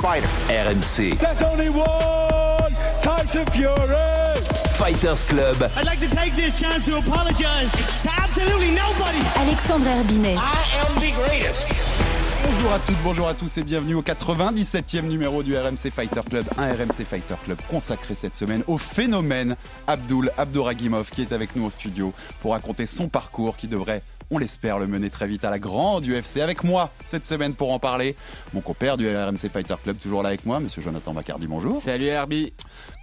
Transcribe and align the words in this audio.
fighter? 0.00 0.26
RMC 0.48 1.18
There's 1.18 1.42
only 1.42 1.68
one 1.68 2.72
Tyson 3.00 3.46
Fury. 3.46 4.20
Fighters 4.70 5.24
Club. 5.24 5.70
I'd 5.76 5.84
like 5.84 6.00
to 6.00 6.08
take 6.08 6.34
this 6.34 6.58
chance 6.58 6.86
to 6.86 6.96
apologize 6.96 7.70
to 8.02 8.10
absolutely 8.10 8.70
nobody. 8.70 9.18
Alexandre 9.36 9.90
Herbinet. 9.90 10.36
I 10.38 10.86
am 10.86 11.00
the 11.00 11.12
greatest. 11.12 12.09
Bonjour 12.62 12.74
à 12.74 12.78
toutes, 12.78 13.02
bonjour 13.02 13.28
à 13.28 13.32
tous 13.32 13.56
et 13.56 13.62
bienvenue 13.62 13.94
au 13.94 14.02
97e 14.02 15.04
numéro 15.04 15.42
du 15.42 15.56
RMC 15.56 15.90
Fighter 15.90 16.20
Club, 16.28 16.44
un 16.58 16.66
RMC 16.66 17.06
Fighter 17.08 17.36
Club 17.42 17.56
consacré 17.70 18.14
cette 18.14 18.36
semaine 18.36 18.62
au 18.66 18.76
phénomène 18.76 19.56
Abdul 19.86 20.30
Abdouragimov 20.36 21.08
qui 21.08 21.22
est 21.22 21.32
avec 21.32 21.56
nous 21.56 21.64
au 21.64 21.70
studio 21.70 22.12
pour 22.42 22.52
raconter 22.52 22.84
son 22.84 23.08
parcours 23.08 23.56
qui 23.56 23.66
devrait, 23.66 24.02
on 24.30 24.36
l'espère, 24.36 24.78
le 24.78 24.86
mener 24.86 25.08
très 25.08 25.26
vite 25.26 25.42
à 25.46 25.48
la 25.48 25.58
grande 25.58 26.04
UFC. 26.04 26.36
Avec 26.42 26.62
moi 26.62 26.90
cette 27.06 27.24
semaine 27.24 27.54
pour 27.54 27.72
en 27.72 27.78
parler, 27.78 28.14
mon 28.52 28.60
compère 28.60 28.98
du 28.98 29.08
RMC 29.08 29.48
Fighter 29.50 29.76
Club 29.82 29.98
toujours 29.98 30.22
là 30.22 30.28
avec 30.28 30.44
moi, 30.44 30.60
monsieur 30.60 30.82
Jonathan 30.82 31.14
Bacardi, 31.14 31.46
bonjour. 31.46 31.80
Salut 31.80 32.08
Herbie. 32.08 32.52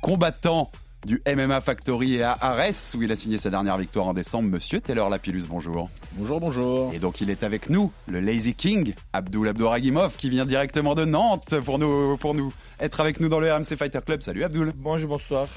Combattant 0.03 0.69
du 1.05 1.21
MMA 1.27 1.61
Factory 1.61 2.15
et 2.15 2.23
à 2.23 2.37
Arès 2.39 2.95
où 2.97 3.01
il 3.01 3.11
a 3.11 3.15
signé 3.15 3.37
sa 3.37 3.49
dernière 3.49 3.77
victoire 3.77 4.07
en 4.07 4.13
décembre, 4.13 4.49
monsieur 4.49 4.81
Taylor 4.81 5.09
Lapillus, 5.09 5.43
bonjour. 5.47 5.89
Bonjour, 6.13 6.39
bonjour. 6.39 6.93
Et 6.93 6.99
donc 6.99 7.21
il 7.21 7.29
est 7.29 7.43
avec 7.43 7.69
nous, 7.69 7.91
le 8.07 8.19
Lazy 8.19 8.55
King, 8.55 8.93
Abdul 9.13 9.47
Abdouragimov, 9.47 10.15
qui 10.17 10.29
vient 10.29 10.45
directement 10.45 10.95
de 10.95 11.05
Nantes 11.05 11.55
pour 11.65 11.79
nous, 11.79 12.17
pour 12.17 12.33
nous 12.33 12.53
être 12.79 12.99
avec 12.99 13.19
nous 13.19 13.29
dans 13.29 13.39
le 13.39 13.53
RMC 13.53 13.75
Fighter 13.77 13.99
Club. 14.05 14.21
Salut 14.21 14.43
Abdul. 14.43 14.73
Bonjour, 14.75 15.09
bonsoir. 15.09 15.47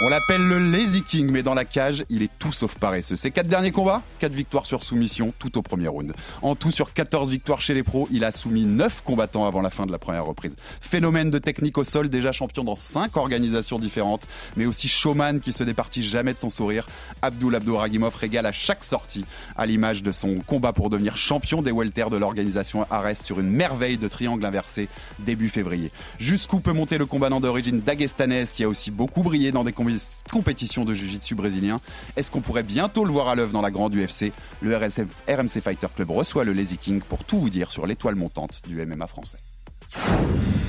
On 0.00 0.08
l'appelle 0.08 0.46
le 0.46 0.58
Lazy 0.60 1.02
King, 1.02 1.28
mais 1.28 1.42
dans 1.42 1.54
la 1.54 1.64
cage, 1.64 2.04
il 2.08 2.22
est 2.22 2.30
tout 2.38 2.52
sauf 2.52 2.76
paresseux. 2.76 3.16
Ses 3.16 3.32
quatre 3.32 3.48
derniers 3.48 3.72
combats, 3.72 4.00
4 4.20 4.32
victoires 4.32 4.64
sur 4.64 4.84
soumission, 4.84 5.34
tout 5.40 5.58
au 5.58 5.62
premier 5.62 5.88
round. 5.88 6.12
En 6.40 6.54
tout, 6.54 6.70
sur 6.70 6.92
14 6.92 7.28
victoires 7.30 7.60
chez 7.60 7.74
les 7.74 7.82
pros, 7.82 8.06
il 8.12 8.22
a 8.22 8.30
soumis 8.30 8.62
9 8.62 9.02
combattants 9.04 9.44
avant 9.44 9.60
la 9.60 9.70
fin 9.70 9.86
de 9.86 9.90
la 9.90 9.98
première 9.98 10.24
reprise. 10.24 10.54
Phénomène 10.80 11.30
de 11.30 11.38
technique 11.40 11.78
au 11.78 11.82
sol, 11.84 12.08
déjà 12.08 12.30
champion 12.30 12.62
dans 12.62 12.76
5 12.76 13.16
organisations 13.16 13.80
différentes, 13.80 14.28
mais 14.56 14.66
aussi 14.66 14.86
showman 14.86 15.40
qui 15.40 15.52
se 15.52 15.64
départit 15.64 16.04
jamais 16.04 16.32
de 16.32 16.38
son 16.38 16.50
sourire. 16.50 16.86
Abdul 17.20 17.56
Abdouragimov 17.56 18.14
régale 18.14 18.46
à 18.46 18.52
chaque 18.52 18.84
sortie, 18.84 19.24
à 19.56 19.66
l'image 19.66 20.04
de 20.04 20.12
son 20.12 20.36
combat 20.46 20.72
pour 20.72 20.90
devenir 20.90 21.16
champion 21.16 21.60
des 21.60 21.72
welters 21.72 22.10
de 22.10 22.18
l'organisation 22.18 22.86
Arès 22.88 23.20
sur 23.20 23.40
une 23.40 23.50
merveille 23.50 23.98
de 23.98 24.06
triangle 24.06 24.46
inversé 24.46 24.88
début 25.18 25.48
février. 25.48 25.90
Jusqu'où 26.20 26.60
peut 26.60 26.72
monter 26.72 26.98
le 26.98 27.06
combattant 27.06 27.40
d'origine 27.40 27.80
dagestanaise 27.80 28.52
qui 28.52 28.62
a 28.62 28.68
aussi 28.68 28.92
beaucoup 28.92 29.24
brillé 29.24 29.50
dans 29.50 29.64
des 29.64 29.72
com- 29.72 29.87
compétitions 30.30 30.84
de 30.84 30.94
jiu-jitsu 30.94 31.34
brésilien 31.34 31.80
Est-ce 32.16 32.30
qu'on 32.30 32.40
pourrait 32.40 32.62
bientôt 32.62 33.04
le 33.04 33.12
voir 33.12 33.28
à 33.28 33.34
l'œuvre 33.34 33.52
dans 33.52 33.62
la 33.62 33.70
grande 33.70 33.94
UFC 33.94 34.32
Le 34.60 34.76
RSF 34.76 35.06
RMC 35.28 35.60
Fighter 35.62 35.86
Club 35.94 36.10
reçoit 36.10 36.44
le 36.44 36.52
Lazy 36.52 36.78
King 36.78 37.00
pour 37.00 37.24
tout 37.24 37.38
vous 37.38 37.50
dire 37.50 37.70
sur 37.72 37.86
l'étoile 37.86 38.14
montante 38.14 38.60
du 38.66 38.84
MMA 38.84 39.06
français. 39.06 39.38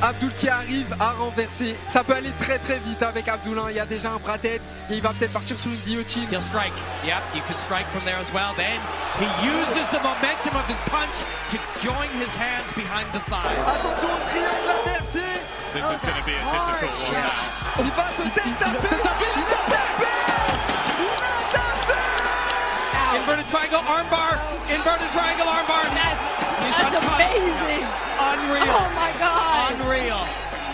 Abdul 0.01 0.29
qui 0.39 0.47
arrive 0.47 0.95
à 1.01 1.11
renverser. 1.11 1.75
Ça 1.89 2.05
peut 2.05 2.13
aller 2.13 2.31
très 2.39 2.57
très 2.57 2.77
vite 2.79 3.03
avec 3.03 3.27
Abdul. 3.27 3.59
hein. 3.59 3.65
Il 3.69 3.75
y 3.75 3.79
a 3.79 3.85
déjà 3.85 4.13
un 4.13 4.17
bras 4.17 4.37
tête 4.37 4.61
et 4.89 4.93
il 4.95 5.01
va 5.01 5.09
peut-être 5.09 5.33
partir 5.33 5.59
sous 5.59 5.67
une 5.69 5.75
guillotine. 5.85 6.23
He'll 6.31 6.39
strike. 6.39 6.71
Yep, 7.05 7.19
you 7.35 7.41
could 7.45 7.57
strike 7.67 7.85
from 7.91 8.05
there 8.05 8.15
as 8.15 8.31
well. 8.33 8.53
Then 8.55 8.79
he 9.19 9.27
uses 9.43 9.87
the 9.91 9.99
momentum 9.99 10.55
of 10.55 10.65
his 10.71 10.79
punch 10.87 11.11
to 11.52 11.58
join 11.83 12.08
his 12.15 12.31
hands 12.39 12.71
behind 12.77 13.11
the 13.11 13.19
thigh. 13.27 13.59
Attention 13.59 14.08
au 14.08 14.19
triangle. 14.31 14.78
This 15.69 15.85
is 15.85 16.02
going 16.02 16.17
to 16.17 16.25
be 16.25 16.33
a 16.33 16.41
difficult 16.41 16.97
one 16.97 17.13
now. 17.13 17.30
Il 17.77 17.91
va 17.93 18.09
peut-être. 18.09 18.49
Il 18.49 19.45
va 19.45 19.61
taper. 19.69 20.17
Il 20.97 21.13
va 21.21 21.31
taper. 21.53 22.02
Inverted 23.17 23.47
triangle 23.53 23.83
armbar. 23.85 24.33
Inverted 24.69 25.09
triangle 25.13 25.45
armbar. 25.45 25.85
He's 26.65 26.75
That's 26.75 26.95
uncut. 26.95 27.21
amazing. 27.21 27.85
Unreal. 28.19 28.75
Oh 28.75 28.89
my 28.95 29.11
God. 29.19 29.73
Unreal. 29.77 30.21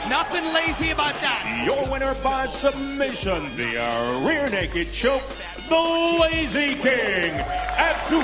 Nothing 0.09 0.45
lazy 0.53 0.91
about 0.91 1.15
that. 1.21 1.41
Your 1.65 1.85
winner 1.91 2.13
by 2.23 2.47
submission 2.47 3.49
via 3.57 3.89
uh, 3.89 4.19
rear 4.27 4.47
naked 4.49 4.91
choke, 4.93 5.23
the 5.67 5.75
Lazy 6.21 6.75
King, 6.75 7.33
Abdul 7.77 8.21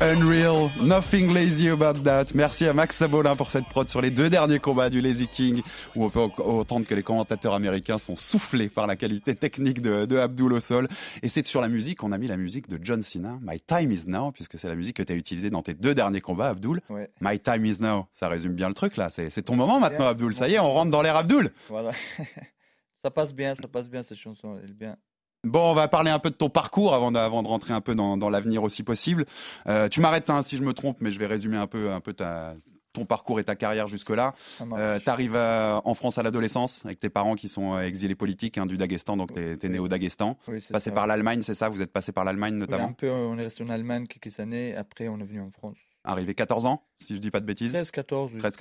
Unreal, 0.00 0.70
nothing 0.82 1.32
lazy 1.32 1.68
about 1.68 2.02
that. 2.02 2.26
Merci 2.34 2.66
à 2.66 2.74
Max 2.74 2.96
Sabolin 2.96 3.36
pour 3.36 3.48
cette 3.48 3.66
prod 3.66 3.88
sur 3.88 4.00
les 4.02 4.10
deux 4.10 4.28
derniers 4.28 4.58
combats 4.58 4.90
du 4.90 5.00
Lazy 5.00 5.28
King, 5.28 5.62
où 5.94 6.04
on 6.04 6.10
peut 6.10 6.20
entendre 6.20 6.84
que 6.86 6.94
les 6.94 7.02
commentateurs 7.02 7.54
américains 7.54 7.98
sont 7.98 8.16
soufflés 8.16 8.68
par 8.68 8.86
la 8.86 8.96
qualité 8.96 9.34
technique 9.34 9.80
de, 9.80 10.04
de 10.04 10.16
Abdul 10.16 10.52
au 10.52 10.60
sol. 10.60 10.88
Et 11.22 11.28
c'est 11.28 11.46
sur 11.46 11.60
la 11.60 11.68
musique, 11.68 12.02
on 12.02 12.12
a 12.12 12.18
mis 12.18 12.26
la 12.26 12.36
musique 12.36 12.68
de 12.68 12.78
John 12.82 13.02
Cena, 13.02 13.38
My 13.40 13.60
Time 13.60 13.92
Is 13.92 14.04
Now, 14.06 14.32
puisque 14.32 14.58
c'est 14.58 14.68
la 14.68 14.74
musique 14.74 14.96
que 14.96 15.02
tu 15.02 15.12
as 15.12 15.16
utilisée 15.16 15.50
dans 15.50 15.62
tes 15.62 15.74
deux 15.74 15.94
derniers 15.94 16.20
combats, 16.20 16.48
Abdul. 16.48 16.80
Ouais. 16.90 17.08
My 17.20 17.38
Time 17.38 17.64
Is 17.64 17.76
Now, 17.80 18.06
ça 18.12 18.28
résume 18.28 18.54
bien 18.54 18.68
le 18.68 18.74
truc 18.74 18.96
là. 18.96 19.10
C'est 19.10 19.42
ton 19.42 19.54
moment 19.54 19.78
maintenant. 19.78 20.06
Abdul. 20.06 20.34
Ça 20.34 20.48
y 20.48 20.54
est, 20.54 20.58
on 20.58 20.72
rentre 20.72 20.90
dans 20.90 21.02
l'ère 21.02 21.16
Abdul. 21.16 21.52
Voilà. 21.68 21.92
ça 23.02 23.10
passe 23.10 23.32
bien, 23.32 23.54
ça 23.54 23.68
passe 23.68 23.88
bien 23.88 24.02
cette 24.02 24.18
chanson. 24.18 24.58
Elle 24.62 24.70
est 24.70 24.74
bien. 24.74 24.96
Bon, 25.44 25.70
on 25.70 25.74
va 25.74 25.88
parler 25.88 26.10
un 26.10 26.18
peu 26.18 26.30
de 26.30 26.34
ton 26.36 26.48
parcours 26.48 26.94
avant 26.94 27.12
de, 27.12 27.18
avant 27.18 27.42
de 27.42 27.48
rentrer 27.48 27.72
un 27.74 27.80
peu 27.80 27.94
dans, 27.94 28.16
dans 28.16 28.30
l'avenir 28.30 28.62
aussi 28.62 28.82
possible. 28.82 29.24
Euh, 29.66 29.88
tu 29.88 30.00
m'arrêtes 30.00 30.30
hein, 30.30 30.42
si 30.42 30.56
je 30.56 30.62
me 30.62 30.72
trompe, 30.72 30.98
mais 31.00 31.10
je 31.10 31.18
vais 31.18 31.26
résumer 31.26 31.56
un 31.56 31.66
peu, 31.66 31.90
un 31.90 32.00
peu 32.00 32.12
ta, 32.14 32.54
ton 32.92 33.04
parcours 33.04 33.40
et 33.40 33.44
ta 33.44 33.54
carrière 33.56 33.86
jusque-là. 33.88 34.34
Euh, 34.72 34.98
tu 35.02 35.10
arrives 35.10 35.36
en 35.36 35.94
France 35.94 36.16
à 36.18 36.22
l'adolescence 36.22 36.84
avec 36.84 36.98
tes 36.98 37.10
parents 37.10 37.34
qui 37.34 37.48
sont 37.48 37.74
euh, 37.74 37.80
exilés 37.80 38.14
politiques 38.14 38.56
hein, 38.58 38.66
du 38.66 38.76
Daghestan, 38.76 39.16
donc 39.16 39.34
tu 39.34 39.40
es, 39.40 39.68
né 39.68 39.78
au 39.78 39.88
Daghestan. 39.88 40.38
Oui, 40.48 40.64
Passé 40.72 40.90
ça. 40.90 40.94
par 40.94 41.06
l'Allemagne, 41.06 41.42
c'est 41.42 41.54
ça? 41.54 41.68
Vous 41.68 41.82
êtes 41.82 41.92
passé 41.92 42.12
par 42.12 42.24
l'Allemagne 42.24 42.54
Oui, 42.54 42.60
notamment? 42.60 42.88
un 42.88 42.92
peu, 42.92 43.10
on 43.10 43.36
est 43.38 43.42
resté 43.42 43.64
en 43.64 43.68
Allemagne 43.68 44.06
quelques 44.06 44.38
années. 44.40 44.74
Après, 44.76 45.08
on 45.08 45.18
est 45.20 45.24
venu 45.24 45.40
en 45.40 45.50
France. 45.50 45.76
Arrivé 46.04 46.34
14 46.34 46.66
ans, 46.66 46.82
si 46.98 47.14
je 47.14 47.18
dis 47.20 47.30
pas 47.30 47.40
de 47.40 47.46
bêtises? 47.46 47.72
13, 47.72 47.90
14. 47.90 48.30
Oui, 48.34 48.38
13, 48.38 48.56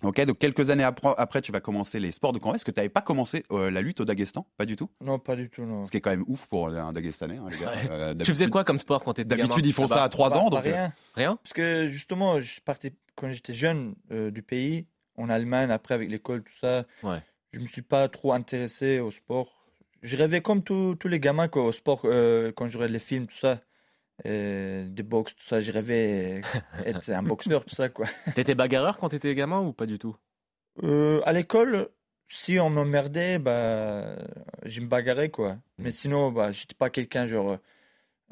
c'est 0.00 0.06
14. 0.06 0.12
ça, 0.12 0.16
ouais. 0.18 0.24
Ok, 0.24 0.26
donc 0.28 0.38
quelques 0.38 0.70
années 0.70 0.82
après, 0.84 1.14
après, 1.16 1.40
tu 1.40 1.52
vas 1.52 1.60
commencer 1.60 2.00
les 2.00 2.10
sports 2.10 2.32
de 2.32 2.38
combat. 2.38 2.56
Est-ce 2.56 2.64
que 2.64 2.70
tu 2.70 2.78
n'avais 2.78 2.88
pas 2.88 3.02
commencé 3.02 3.44
euh, 3.52 3.70
la 3.70 3.82
lutte 3.82 4.00
au 4.00 4.04
Daghestan 4.04 4.46
Pas 4.56 4.66
du 4.66 4.76
tout? 4.76 4.90
Non, 5.00 5.18
pas 5.18 5.36
du 5.36 5.48
tout, 5.50 5.62
non. 5.62 5.84
Ce 5.84 5.90
qui 5.90 5.96
est 5.96 6.00
quand 6.00 6.10
même 6.10 6.24
ouf 6.26 6.46
pour 6.48 6.68
un 6.68 6.92
Dagestanais, 6.92 7.36
hein, 7.38 7.46
les 7.50 7.58
gars. 7.58 7.70
Ouais. 7.70 7.88
Euh, 7.90 8.14
Tu 8.14 8.30
faisais 8.32 8.48
quoi 8.48 8.64
comme 8.64 8.78
sport 8.78 9.02
quand 9.04 9.14
t'étais 9.14 9.28
gamin? 9.36 9.42
D'habitude, 9.48 9.66
ils 9.66 9.72
font 9.72 9.86
ça 9.88 9.96
là-bas 9.96 10.04
à 10.04 10.08
3 10.08 10.30
Pas- 10.30 10.38
ans. 10.38 10.50
donc, 10.50 10.66
euh, 10.66 10.70
rien. 10.72 10.92
Rien? 11.14 11.36
Parce 11.42 11.52
que 11.52 11.86
justement, 11.88 12.40
je 12.40 12.60
partais 12.60 12.92
quand 13.16 13.30
j'étais 13.30 13.52
jeune 13.52 13.94
euh, 14.12 14.30
du 14.30 14.42
pays, 14.42 14.86
en 15.16 15.28
Allemagne, 15.28 15.70
après 15.70 15.94
avec 15.94 16.08
l'école, 16.08 16.42
tout 16.42 16.56
ça. 16.60 16.84
Ouais. 17.02 17.22
Je 17.52 17.60
me 17.60 17.66
suis 17.66 17.82
pas 17.82 18.08
trop 18.08 18.32
intéressé 18.32 19.00
au 19.00 19.10
sport. 19.10 19.66
Je 20.02 20.16
rêvais 20.16 20.40
comme 20.40 20.62
tous 20.62 20.94
tous 20.94 21.08
les 21.08 21.20
gamins 21.20 21.48
quoi, 21.48 21.64
au 21.64 21.72
sport 21.72 22.02
euh, 22.04 22.52
quand 22.56 22.68
je 22.68 22.78
regardais 22.78 22.94
les 22.94 22.98
films, 23.00 23.26
tout 23.26 23.36
ça. 23.36 23.60
Euh, 24.26 24.86
des 24.88 25.02
box, 25.02 25.34
tout 25.34 25.44
ça. 25.46 25.60
Je 25.60 25.72
rêvais 25.72 26.42
être 26.84 27.10
un 27.10 27.22
boxeur, 27.22 27.64
tout 27.64 27.74
ça 27.74 27.88
quoi. 27.88 28.06
T'étais 28.34 28.54
bagarreur 28.54 28.98
quand 28.98 29.08
t'étais 29.08 29.34
gamin 29.34 29.60
ou 29.60 29.72
pas 29.72 29.86
du 29.86 29.98
tout? 29.98 30.16
Euh, 30.82 31.20
à 31.24 31.32
l'école, 31.32 31.88
si 32.28 32.58
on 32.58 32.70
m'emmerdait, 32.70 33.38
bah, 33.38 34.16
je 34.64 34.80
me 34.80 34.86
bagarrais 34.86 35.30
quoi. 35.30 35.56
Mais 35.78 35.90
sinon, 35.90 36.30
bah, 36.32 36.52
j'étais 36.52 36.74
pas 36.74 36.90
quelqu'un 36.90 37.26
genre 37.26 37.58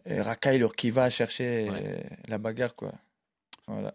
euh, 0.09 0.23
racaille 0.23 0.65
qui 0.77 0.91
va 0.91 1.11
chercher 1.11 1.69
Ouais. 1.71 1.83
euh, 1.85 2.01
la 2.29 2.39
bagarre 2.39 2.75
quoi. 2.75 2.93
Voilà. 3.67 3.95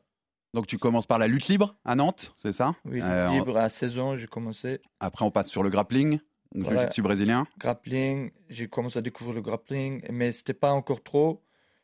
Donc 0.53 0.67
tu 0.67 0.77
commences 0.77 1.07
par 1.07 1.17
la 1.17 1.27
lutte 1.27 1.47
libre 1.47 1.75
à 1.83 1.95
Nantes, 1.95 2.33
c'est 2.37 2.53
ça? 2.53 2.75
Oui, 2.85 3.01
Euh, 3.01 3.27
en- 3.27 3.33
libre 3.39 3.57
à 3.57 3.69
16 3.69 3.97
ans, 3.97 4.17
j'ai 4.17 4.27
commencé. 4.27 4.81
Après 4.99 5.25
on 5.25 5.31
passe 5.31 5.49
sur 5.49 5.63
le 5.63 5.69
grappling, 5.71 6.19
le 6.53 6.63
Voilà. 6.63 6.81
jiu-jitsu 6.81 7.01
brésilien. 7.01 7.47
Grappling, 7.57 8.29
j'ai 8.49 8.67
commencé 8.67 8.99
à 8.99 9.01
découvrir 9.01 9.33
le 9.33 9.41
grappling, 9.41 10.03
mais 10.11 10.31
c'était 10.31 10.53
pas 10.53 10.71
encore 10.73 11.01
trop. 11.01 11.41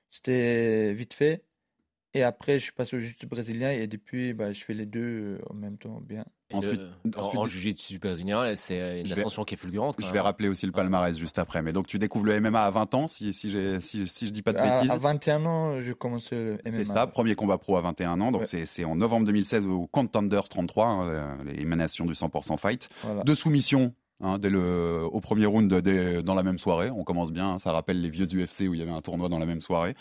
C'était 0.09 0.93
vite 0.93 1.13
fait. 1.13 1.43
Et 2.15 2.23
après, 2.23 2.57
je 2.57 2.63
suis 2.63 2.71
passé 2.71 2.95
au 2.95 2.99
jiu-jitsu 2.99 3.27
brésilien 3.27 3.69
et 3.69 3.85
depuis, 3.85 4.33
bah, 4.33 4.51
je 4.51 4.63
fais 4.63 4.73
les 4.73 4.87
deux 4.87 5.37
euh, 5.37 5.41
en 5.47 5.53
même 5.53 5.77
temps 5.77 6.01
bien. 6.01 6.25
Et 6.49 6.55
Ensuite- 6.55 6.79
le- 6.81 7.11
en, 7.15 7.21
ensuite- 7.25 7.39
en 7.39 7.45
jiu-jitsu 7.45 7.99
brésilien, 7.99 8.55
c'est 8.55 9.01
une 9.01 9.05
Je 9.05 9.13
vais- 9.13 9.21
ascension 9.21 9.43
qui 9.43 9.53
est 9.53 9.57
fulgurante. 9.57 9.95
quand 9.95 10.07
Je 10.07 10.11
vais 10.11 10.19
rappeler 10.19 10.47
aussi 10.49 10.65
le 10.65 10.71
palmarès 10.71 11.15
juste 11.15 11.37
après. 11.37 11.61
Mais 11.61 11.71
donc 11.71 11.85
tu 11.85 11.99
découvres 11.99 12.25
le 12.25 12.33
MMA 12.41 12.63
à 12.65 12.71
20 12.71 12.95
ans, 12.95 13.07
si, 13.07 13.31
si, 13.31 13.53
si, 13.81 14.07
si 14.07 14.25
je 14.25 14.31
dis 14.31 14.41
pas 14.41 14.53
de 14.53 14.57
À, 14.57 14.77
bêtises. 14.77 14.89
à 14.89 14.97
21 14.97 15.45
ans, 15.45 15.81
j'ai 15.81 15.93
commencé 15.93 16.33
le 16.35 16.57
MMA. 16.65 16.71
C'est 16.79 16.85
ça, 16.85 17.05
premier 17.05 17.35
combat 17.35 17.59
pro 17.59 17.77
à 17.77 17.81
21 17.81 18.19
ans. 18.21 18.31
Donc 18.31 18.41
Ouais. 18.41 18.47
c'est- 18.47 18.65
c'est 18.65 18.85
en 18.85 18.95
novembre 18.95 19.27
2016 19.27 19.67
au 19.67 19.85
Contenders 19.85 20.49
33, 20.49 20.87
hein, 20.87 21.07
euh, 21.09 21.35
l'émanation 21.53 22.07
du 22.07 22.15
100% 22.15 22.57
fight. 22.57 22.89
Voilà. 23.03 23.21
Deux 23.23 23.35
soumissions 23.35 23.93
hein, 24.21 24.37
dès 24.39 24.49
le, 24.49 25.03
au 25.11 25.19
premier 25.21 25.45
round 25.45 25.73
dès- 25.73 26.23
dans 26.23 26.35
la 26.35 26.43
même 26.43 26.57
soirée. 26.59 26.89
On 26.91 27.03
commence 27.03 27.31
bien, 27.31 27.51
hein, 27.53 27.59
ça 27.59 27.71
rappelle 27.71 28.01
les 28.01 28.09
vieux 28.09 28.25
UFC 28.25 28.67
où 28.67 28.73
il 28.73 28.79
y 28.79 28.81
avait 28.81 28.91
un 28.91 29.01
tournoi 29.01 29.29
dans 29.29 29.39
la 29.39 29.45
même 29.45 29.61
soirée. 29.61 29.95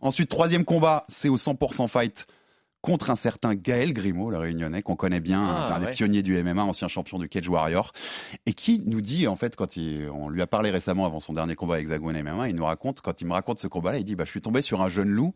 Ensuite, 0.00 0.28
troisième 0.28 0.64
combat, 0.64 1.04
c'est 1.08 1.28
au 1.28 1.36
100% 1.36 1.88
fight 1.88 2.26
contre 2.80 3.10
un 3.10 3.16
certain 3.16 3.56
Gaël 3.56 3.92
Grimaud, 3.92 4.30
le 4.30 4.38
réunionnais, 4.38 4.82
qu'on 4.82 4.94
connaît 4.94 5.18
bien, 5.18 5.42
Ah, 5.44 5.74
un 5.74 5.80
des 5.80 5.86
ouais. 5.86 5.92
pionniers 5.94 6.22
du 6.22 6.36
MMA, 6.40 6.62
ancien 6.62 6.86
champion 6.86 7.18
du 7.18 7.28
Cage 7.28 7.48
Warrior, 7.48 7.92
et 8.46 8.52
qui 8.52 8.84
nous 8.86 9.00
dit, 9.00 9.26
en 9.26 9.34
fait, 9.34 9.56
quand 9.56 9.76
il- 9.76 10.08
on 10.14 10.28
lui 10.28 10.40
a 10.42 10.46
parlé 10.46 10.70
récemment 10.70 11.04
avant 11.04 11.18
son 11.18 11.32
dernier 11.32 11.56
combat 11.56 11.74
à 11.74 11.80
Hexagone 11.80 12.14
MMA, 12.16 12.48
il 12.50 12.54
nous 12.54 12.64
raconte, 12.64 13.00
quand 13.00 13.20
il 13.20 13.26
me 13.26 13.32
raconte 13.32 13.58
ce 13.58 13.66
combat-là, 13.66 13.98
il 13.98 14.04
dit, 14.04 14.14
bah, 14.14 14.22
je 14.24 14.30
suis 14.30 14.40
tombé 14.40 14.60
sur 14.62 14.80
un 14.80 14.88
jeune 14.88 15.08
loup 15.08 15.34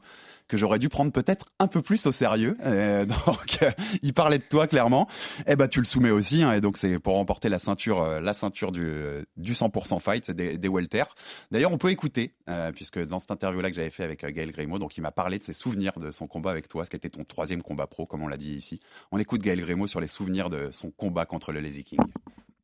que 0.53 0.59
j'aurais 0.59 0.79
dû 0.79 0.91
prendre 0.91 1.13
peut-être 1.13 1.47
un 1.59 1.67
peu 1.67 1.81
plus 1.81 2.05
au 2.05 2.13
sérieux. 2.13 2.59
Euh, 2.61 3.07
donc, 3.27 3.59
euh, 3.63 3.71
il 4.03 4.13
parlait 4.13 4.37
de 4.37 4.45
toi 4.45 4.67
clairement. 4.67 5.09
Et 5.47 5.57
bah, 5.57 5.67
tu 5.67 5.79
le 5.79 5.87
soumets 5.87 6.11
aussi, 6.11 6.43
hein, 6.43 6.53
et 6.53 6.61
donc 6.61 6.77
c'est 6.77 6.99
pour 6.99 7.15
remporter 7.15 7.49
la 7.49 7.59
ceinture, 7.59 8.03
euh, 8.03 8.21
la 8.21 8.35
ceinture 8.35 8.71
du, 8.71 8.85
euh, 8.85 9.23
du 9.39 9.55
100% 9.55 9.99
fight 9.99 10.31
des, 10.31 10.69
welter. 10.69 11.05
D'ailleurs, 11.51 11.73
on 11.73 11.79
peut 11.79 11.91
écouter, 11.91 12.35
euh, 12.51 12.71
puisque 12.71 13.03
dans 13.03 13.19
cette 13.19 13.31
interview-là 13.31 13.71
que 13.71 13.77
j'avais 13.77 13.89
fait 13.89 14.05
avec 14.05 14.25
euh, 14.25 14.31
Gaël 14.31 14.53
Grimaud, 14.53 14.79
donc 14.79 14.95
il 14.99 15.01
m'a 15.01 15.11
parlé 15.11 15.39
de 15.39 15.43
ses 15.43 15.55
souvenirs 15.55 15.99
de 15.99 16.11
son 16.11 16.27
combat 16.27 16.51
avec 16.51 16.69
toi, 16.69 16.85
ce 16.85 16.91
qui 16.91 16.97
était 16.97 17.09
ton 17.09 17.25
troisième 17.25 17.63
combat 17.63 17.87
pro, 17.87 18.05
comme 18.05 18.23
on 18.23 18.29
l'a 18.29 18.37
dit 18.37 18.53
ici. 18.53 18.79
On 19.11 19.19
écoute 19.19 19.41
Gaël 19.41 19.61
Grimaud 19.63 19.87
sur 19.87 20.01
les 20.01 20.07
souvenirs 20.07 20.51
de 20.51 20.71
son 20.71 20.91
combat 20.91 21.25
contre 21.25 21.53
le 21.53 21.61
Lazy 21.61 21.85
King. 21.85 22.01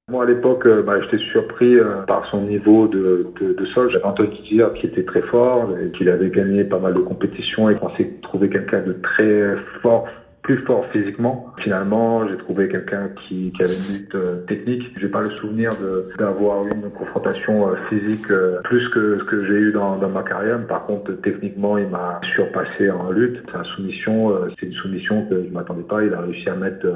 Moi, 0.08 0.24
à 0.24 0.26
l'époque, 0.26 0.64
euh, 0.66 0.82
bah, 0.82 0.94
j'étais 1.02 1.22
surpris 1.32 1.76
euh, 1.76 2.02
par 2.06 2.24
son 2.30 2.40
niveau 2.40 2.88
de, 2.88 3.26
de, 3.40 3.52
de 3.52 3.66
sol. 3.66 3.90
J'avais 3.90 4.06
entendu 4.06 4.40
dire 4.42 4.72
qu'il 4.72 4.88
était 4.88 5.04
très 5.04 5.20
fort, 5.20 5.68
qu'il 5.96 6.08
avait 6.08 6.30
gagné 6.30 6.64
pas 6.64 6.78
mal 6.78 6.94
de 6.94 7.00
compétitions 7.00 7.68
et 7.68 7.74
je 7.74 7.78
pensais 7.78 8.10
trouver 8.22 8.48
quelqu'un 8.48 8.80
de 8.80 8.94
très 8.94 9.54
fort, 9.82 10.06
plus 10.48 10.64
fort 10.64 10.86
physiquement. 10.92 11.52
Finalement, 11.58 12.26
j'ai 12.26 12.38
trouvé 12.38 12.68
quelqu'un 12.68 13.10
qui, 13.20 13.52
qui 13.54 13.62
avait 13.62 13.74
une 13.74 13.98
lutte 13.98 14.14
euh, 14.14 14.46
technique. 14.46 14.82
J'ai 14.98 15.08
pas 15.08 15.20
le 15.20 15.28
souvenir 15.28 15.68
d'avoir 16.18 16.64
eu 16.64 16.70
une 16.70 16.90
confrontation 16.90 17.68
euh, 17.68 17.74
physique 17.90 18.30
euh, 18.30 18.58
plus 18.64 18.88
que 18.88 19.18
ce 19.18 19.24
que 19.24 19.44
j'ai 19.44 19.58
eu 19.66 19.72
dans, 19.72 19.98
dans 19.98 20.08
ma 20.08 20.22
carrière. 20.22 20.66
Par 20.66 20.86
contre, 20.86 21.12
techniquement, 21.20 21.76
il 21.76 21.88
m'a 21.88 22.18
surpassé 22.34 22.90
en 22.90 23.10
lutte. 23.10 23.42
Sa 23.52 23.62
soumission, 23.74 24.30
euh, 24.30 24.48
c'est 24.58 24.64
une 24.64 24.72
soumission 24.72 25.26
que 25.26 25.44
je 25.44 25.52
m'attendais 25.52 25.82
pas. 25.82 26.02
Il 26.02 26.14
a 26.14 26.22
réussi 26.22 26.48
à 26.48 26.54
mettre 26.54 26.86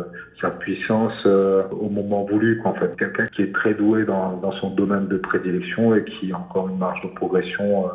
sa 0.41 0.49
puissance 0.49 1.27
au 1.27 1.91
moment 1.91 2.25
voulu. 2.25 2.57
Quoi, 2.63 2.71
en 2.71 2.75
fait, 2.75 2.97
quelqu'un 2.97 3.27
qui 3.27 3.43
est 3.43 3.55
très 3.55 3.75
doué 3.75 4.07
dans, 4.07 4.39
dans 4.39 4.53
son 4.53 4.71
domaine 4.71 5.09
de 5.09 5.19
prédilection 5.19 5.95
et 5.95 6.05
qui 6.05 6.33
a 6.33 6.39
encore 6.39 6.71
une 6.71 6.79
marge 6.79 7.03
de 7.03 7.09
progression. 7.09 7.91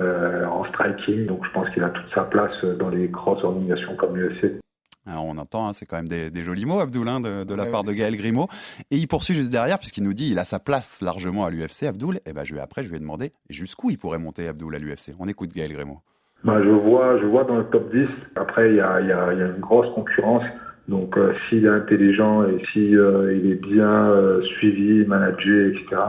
euh, 0.00 0.44
en 0.46 0.64
striking, 0.66 1.26
donc 1.26 1.44
je 1.44 1.50
pense 1.50 1.68
qu'il 1.70 1.82
a 1.82 1.88
toute 1.88 2.08
sa 2.14 2.22
place 2.22 2.64
dans 2.78 2.88
les 2.88 3.08
grosses 3.08 3.42
organisations 3.42 3.96
comme 3.96 4.16
l'UFC. 4.16 4.60
Alors, 5.08 5.24
on 5.24 5.38
entend, 5.38 5.68
hein, 5.68 5.72
c'est 5.72 5.86
quand 5.86 5.96
même 5.96 6.08
des, 6.08 6.30
des 6.30 6.42
jolis 6.44 6.66
mots, 6.66 6.80
Abdoul, 6.80 7.08
hein, 7.08 7.20
de, 7.20 7.44
de 7.44 7.54
la 7.54 7.64
Ouais, 7.64 7.70
part 7.70 7.80
ouais. 7.84 7.92
de 7.92 7.98
Gaël 7.98 8.16
Grimaud. 8.16 8.46
Et 8.90 8.96
il 8.96 9.06
poursuit 9.08 9.34
juste 9.34 9.50
derrière, 9.50 9.78
puisqu'il 9.78 10.04
nous 10.04 10.12
dit 10.14 10.30
il 10.30 10.38
a 10.38 10.44
sa 10.44 10.58
place 10.58 11.00
largement 11.02 11.44
à 11.44 11.50
l'UFC, 11.50 11.84
Abdoul. 11.84 12.20
Et 12.26 12.32
ben, 12.32 12.44
je 12.44 12.54
vais, 12.54 12.60
après, 12.60 12.82
je 12.84 12.88
lui 12.90 12.96
ai 12.96 13.00
demandé 13.00 13.32
jusqu'où 13.48 13.90
il 13.90 13.98
pourrait 13.98 14.18
monter 14.18 14.46
Abdoul 14.46 14.74
à 14.74 14.78
l'UFC. 14.78 15.14
On 15.18 15.26
écoute 15.28 15.50
Gaël 15.54 15.72
Grimaud. 15.72 16.00
Bah, 16.44 16.60
je 16.62 16.68
vois, 16.68 17.18
je 17.20 17.26
vois 17.26 17.44
dans 17.44 17.56
le 17.56 17.64
top 17.64 17.90
10. 17.92 18.06
Après, 18.36 18.70
il 18.70 18.76
y 18.76 18.80
a, 18.80 19.00
il 19.00 19.08
y 19.08 19.12
a, 19.12 19.32
il 19.32 19.38
y 19.38 19.42
a 19.42 19.46
une 19.46 19.60
grosse 19.60 19.92
concurrence. 19.94 20.44
Donc, 20.88 21.16
euh, 21.18 21.34
s'il 21.48 21.64
est 21.66 21.68
intelligent 21.68 22.44
et 22.44 22.62
si 22.72 22.96
euh, 22.96 23.34
il 23.36 23.50
est 23.50 23.56
bien 23.60 24.08
euh, 24.10 24.40
suivi, 24.42 25.04
managé, 25.06 25.68
etc., 25.68 26.00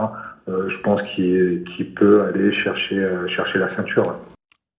euh, 0.48 0.68
je 0.70 0.76
pense 0.82 1.02
qu'il 1.14 1.94
peut 1.96 2.22
aller 2.24 2.52
chercher, 2.52 2.96
euh, 2.98 3.28
chercher 3.28 3.58
la 3.58 3.74
ceinture. 3.76 4.18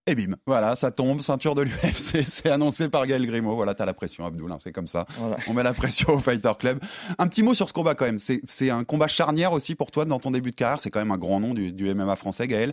Et 0.08 0.16
bim, 0.16 0.34
voilà, 0.46 0.74
ça 0.74 0.90
tombe, 0.90 1.20
ceinture 1.20 1.54
de 1.54 1.62
l'UFC, 1.62 2.22
c'est 2.26 2.50
annoncé 2.50 2.88
par 2.88 3.06
Gaël 3.06 3.24
Grimaud. 3.24 3.54
Voilà, 3.54 3.74
t'as 3.74 3.86
la 3.86 3.94
pression, 3.94 4.26
Abdoul, 4.26 4.50
hein, 4.50 4.56
c'est 4.58 4.72
comme 4.72 4.88
ça. 4.88 5.06
Voilà. 5.16 5.36
On 5.46 5.52
met 5.52 5.62
la 5.62 5.72
pression 5.74 6.14
au 6.14 6.18
Fighter 6.18 6.50
Club. 6.58 6.80
Un 7.18 7.28
petit 7.28 7.44
mot 7.44 7.54
sur 7.54 7.68
ce 7.68 7.72
combat 7.72 7.94
quand 7.94 8.06
même. 8.06 8.18
C'est 8.18 8.70
un 8.70 8.82
combat 8.82 9.06
charnière 9.06 9.52
aussi 9.52 9.76
pour 9.76 9.92
toi 9.92 10.04
dans 10.04 10.18
ton 10.18 10.32
début 10.32 10.50
de 10.50 10.56
carrière. 10.56 10.80
C'est 10.80 10.90
quand 10.90 10.98
même 10.98 11.12
un 11.12 11.18
grand 11.18 11.38
nom 11.38 11.54
du, 11.54 11.70
du 11.72 11.94
MMA 11.94 12.16
français, 12.16 12.48
Gaël. 12.48 12.72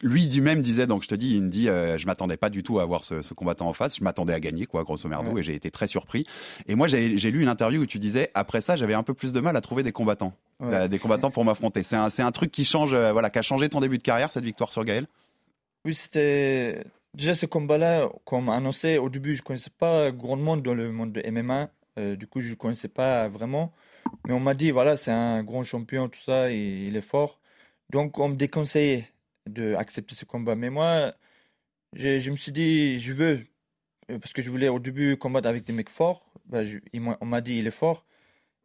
Lui 0.00 0.26
du 0.26 0.40
même 0.40 0.62
disait, 0.62 0.86
donc 0.86 1.02
je 1.02 1.08
te 1.08 1.14
dis, 1.14 1.34
il 1.36 1.42
me 1.42 1.48
dit, 1.50 1.68
euh, 1.68 1.98
je 1.98 2.06
m'attendais 2.06 2.38
pas 2.38 2.48
du 2.48 2.62
tout 2.62 2.78
à 2.80 2.82
avoir 2.82 3.04
ce, 3.04 3.20
ce 3.20 3.34
combattant 3.34 3.68
en 3.68 3.74
face. 3.74 3.98
Je 3.98 4.02
m'attendais 4.02 4.32
à 4.32 4.40
gagner, 4.40 4.64
quoi, 4.64 4.82
grosso 4.82 5.06
merdo, 5.10 5.30
Ouais. 5.32 5.40
et 5.40 5.44
j'ai 5.44 5.54
été 5.54 5.70
très 5.70 5.86
surpris. 5.86 6.24
Et 6.66 6.74
moi, 6.74 6.88
j'ai 6.88 7.08
lu 7.30 7.42
une 7.42 7.48
interview 7.48 7.82
où 7.82 7.86
tu 7.86 7.98
disais, 7.98 8.30
après 8.32 8.62
ça, 8.62 8.76
j'avais 8.76 8.94
un 8.94 9.02
peu 9.02 9.12
plus 9.12 9.34
de 9.34 9.40
mal 9.40 9.56
à 9.56 9.60
trouver 9.60 9.82
des 9.82 9.92
combattants, 9.92 10.32
Ouais. 10.58 10.74
euh, 10.74 10.88
des 10.88 10.98
combattants 10.98 11.30
pour 11.30 11.44
m'affronter. 11.44 11.82
C'est 11.82 11.96
un, 11.96 12.08
c'est 12.08 12.22
un 12.22 12.32
truc 12.32 12.50
qui 12.50 12.64
change, 12.64 12.94
euh, 12.94 13.12
voilà, 13.12 13.28
qui 13.28 13.38
a 13.38 13.42
changé 13.42 13.68
ton 13.68 13.80
début 13.80 13.98
de 13.98 14.02
carrière, 14.02 14.32
cette 14.32 14.42
victoire 14.44 14.72
sur 14.72 14.84
Gaël? 14.84 15.06
Oui, 15.84 15.94
c'était 15.96 16.84
déjà 17.14 17.34
ce 17.34 17.46
combat-là, 17.46 18.08
comme 18.24 18.48
annoncé 18.48 18.98
au 18.98 19.08
début, 19.08 19.34
je 19.34 19.42
connaissais 19.42 19.70
pas 19.70 20.12
grand 20.12 20.36
monde 20.36 20.62
dans 20.62 20.74
le 20.74 20.92
monde 20.92 21.12
de 21.12 21.22
MMA. 21.28 21.70
Euh, 21.98 22.16
du 22.16 22.26
coup, 22.28 22.40
je 22.40 22.50
ne 22.50 22.54
connaissais 22.54 22.88
pas 22.88 23.28
vraiment. 23.28 23.72
Mais 24.26 24.34
on 24.34 24.40
m'a 24.40 24.54
dit, 24.54 24.70
voilà, 24.70 24.96
c'est 24.96 25.10
un 25.10 25.42
grand 25.44 25.64
champion, 25.64 26.08
tout 26.08 26.20
ça, 26.20 26.52
et 26.52 26.86
il 26.86 26.96
est 26.96 27.00
fort. 27.02 27.40
Donc, 27.90 28.18
on 28.18 28.28
me 28.30 28.36
déconseillait 28.36 29.08
d'accepter 29.46 30.14
ce 30.14 30.24
combat. 30.24 30.54
Mais 30.56 30.70
moi, 30.70 31.14
je, 31.94 32.30
me 32.30 32.36
suis 32.36 32.52
dit, 32.52 33.00
je 33.00 33.12
veux, 33.12 33.46
euh, 34.10 34.18
parce 34.18 34.32
que 34.32 34.42
je 34.42 34.50
voulais 34.50 34.68
au 34.68 34.78
début 34.78 35.16
combattre 35.16 35.48
avec 35.48 35.64
des 35.64 35.72
mecs 35.72 35.90
forts. 35.90 36.24
Bah, 36.46 36.60
on 37.20 37.26
m'a 37.26 37.40
dit, 37.40 37.58
il 37.58 37.66
est 37.66 37.70
fort. 37.72 38.06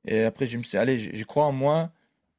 Et 0.06 0.24
après, 0.24 0.48
je 0.48 0.58
me 0.58 0.64
suis 0.64 0.72
dit, 0.72 0.78
allez, 0.78 1.00
je, 1.00 1.16
je 1.16 1.25
crois 1.25 1.46
en 1.46 1.52
moi, 1.54 1.92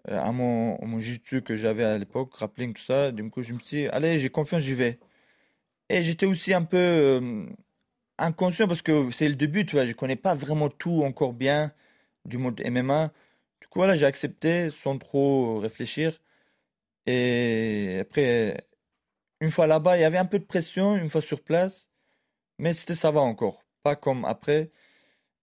à 0.06 0.32
mon, 0.32 0.76
à 0.76 0.86
mon 0.86 1.00
que 1.44 1.56
j'avais 1.56 1.84
à 1.84 1.98
l'époque, 1.98 2.32
grappling, 2.32 2.74
tout 2.74 2.82
ça. 2.82 3.12
Du 3.12 3.28
coup, 3.30 3.42
je 3.42 3.52
me 3.52 3.58
suis 3.58 3.84
dit, 3.84 3.88
allez, 3.88 4.18
j'ai 4.18 4.30
confiance, 4.30 4.62
j'y 4.62 4.74
vais. 4.74 4.98
Et 5.90 6.02
j'étais 6.02 6.26
aussi 6.26 6.54
un 6.54 6.64
peu 6.64 6.76
euh, 6.78 7.46
inconscient 8.18 8.68
parce 8.68 8.82
que 8.82 9.10
c'est 9.10 9.28
le 9.28 9.34
début, 9.36 9.66
tu 9.66 9.76
vois, 9.76 9.86
je 9.86 9.92
connais 9.94 10.16
pas 10.16 10.34
vraiment 10.34 10.68
tout 10.70 11.02
encore 11.04 11.32
bien 11.34 11.72
du 12.24 12.38
monde 12.38 12.60
MMA. 12.64 13.12
Du 13.60 13.68
coup, 13.68 13.80
voilà, 13.80 13.96
j'ai 13.96 14.06
accepté 14.06 14.70
sans 14.70 14.98
trop 14.98 15.58
réfléchir. 15.60 16.20
Et 17.06 17.98
après, 18.02 18.66
une 19.40 19.50
fois 19.52 19.66
là-bas, 19.66 19.98
il 19.98 20.02
y 20.02 20.04
avait 20.04 20.18
un 20.18 20.26
peu 20.26 20.38
de 20.38 20.44
pression, 20.44 20.96
une 20.96 21.10
fois 21.10 21.22
sur 21.22 21.42
place, 21.42 21.88
mais 22.58 22.74
c'était 22.74 22.94
ça 22.96 23.10
va 23.12 23.20
encore, 23.22 23.64
pas 23.82 23.96
comme 23.96 24.24
après. 24.24 24.72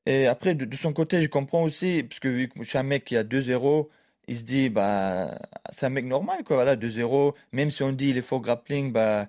Et 0.05 0.27
après, 0.27 0.55
de, 0.55 0.65
de 0.65 0.75
son 0.77 0.93
côté, 0.93 1.21
je 1.21 1.29
comprends 1.29 1.63
aussi, 1.63 2.03
parce 2.03 2.19
que 2.19 2.27
vu 2.29 2.49
que 2.49 2.63
je 2.63 2.69
suis 2.69 2.77
un 2.77 2.83
mec 2.83 3.05
qui 3.05 3.17
a 3.17 3.23
2-0, 3.23 3.89
il 4.27 4.37
se 4.39 4.43
dit, 4.43 4.69
bah, 4.69 5.37
c'est 5.71 5.85
un 5.85 5.89
mec 5.89 6.05
normal, 6.05 6.43
quoi, 6.43 6.57
voilà, 6.57 6.75
2-0. 6.75 7.35
Même 7.51 7.71
si 7.71 7.83
on 7.83 7.91
dit 7.91 8.09
il 8.09 8.17
est 8.17 8.21
fort 8.21 8.41
grappling, 8.41 8.91
bah, 8.91 9.27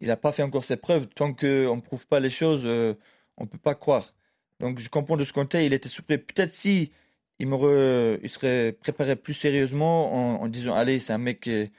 il 0.00 0.08
n'a 0.08 0.16
pas 0.16 0.32
fait 0.32 0.42
encore 0.42 0.64
ses 0.64 0.76
preuves. 0.76 1.06
Tant 1.08 1.34
qu'on 1.34 1.76
ne 1.76 1.80
prouve 1.80 2.06
pas 2.06 2.20
les 2.20 2.30
choses, 2.30 2.62
euh, 2.64 2.94
on 3.38 3.44
ne 3.44 3.48
peut 3.48 3.58
pas 3.58 3.74
croire. 3.74 4.14
Donc, 4.60 4.78
je 4.80 4.88
comprends 4.88 5.16
de 5.16 5.24
ce 5.24 5.32
côté, 5.32 5.66
il 5.66 5.72
était 5.72 5.88
surpris. 5.88 6.18
Peut-être 6.18 6.52
si 6.54 6.92
il, 7.38 7.48
m'aurait- 7.48 8.20
il 8.22 8.30
serait 8.30 8.72
préparé 8.72 9.16
plus 9.16 9.34
sérieusement 9.34 10.40
en, 10.42 10.48
disant, 10.48 10.74
allez, 10.74 11.00
c'est 11.00 11.12
un 11.12 11.18
mec 11.18 11.46
est, 11.48 11.72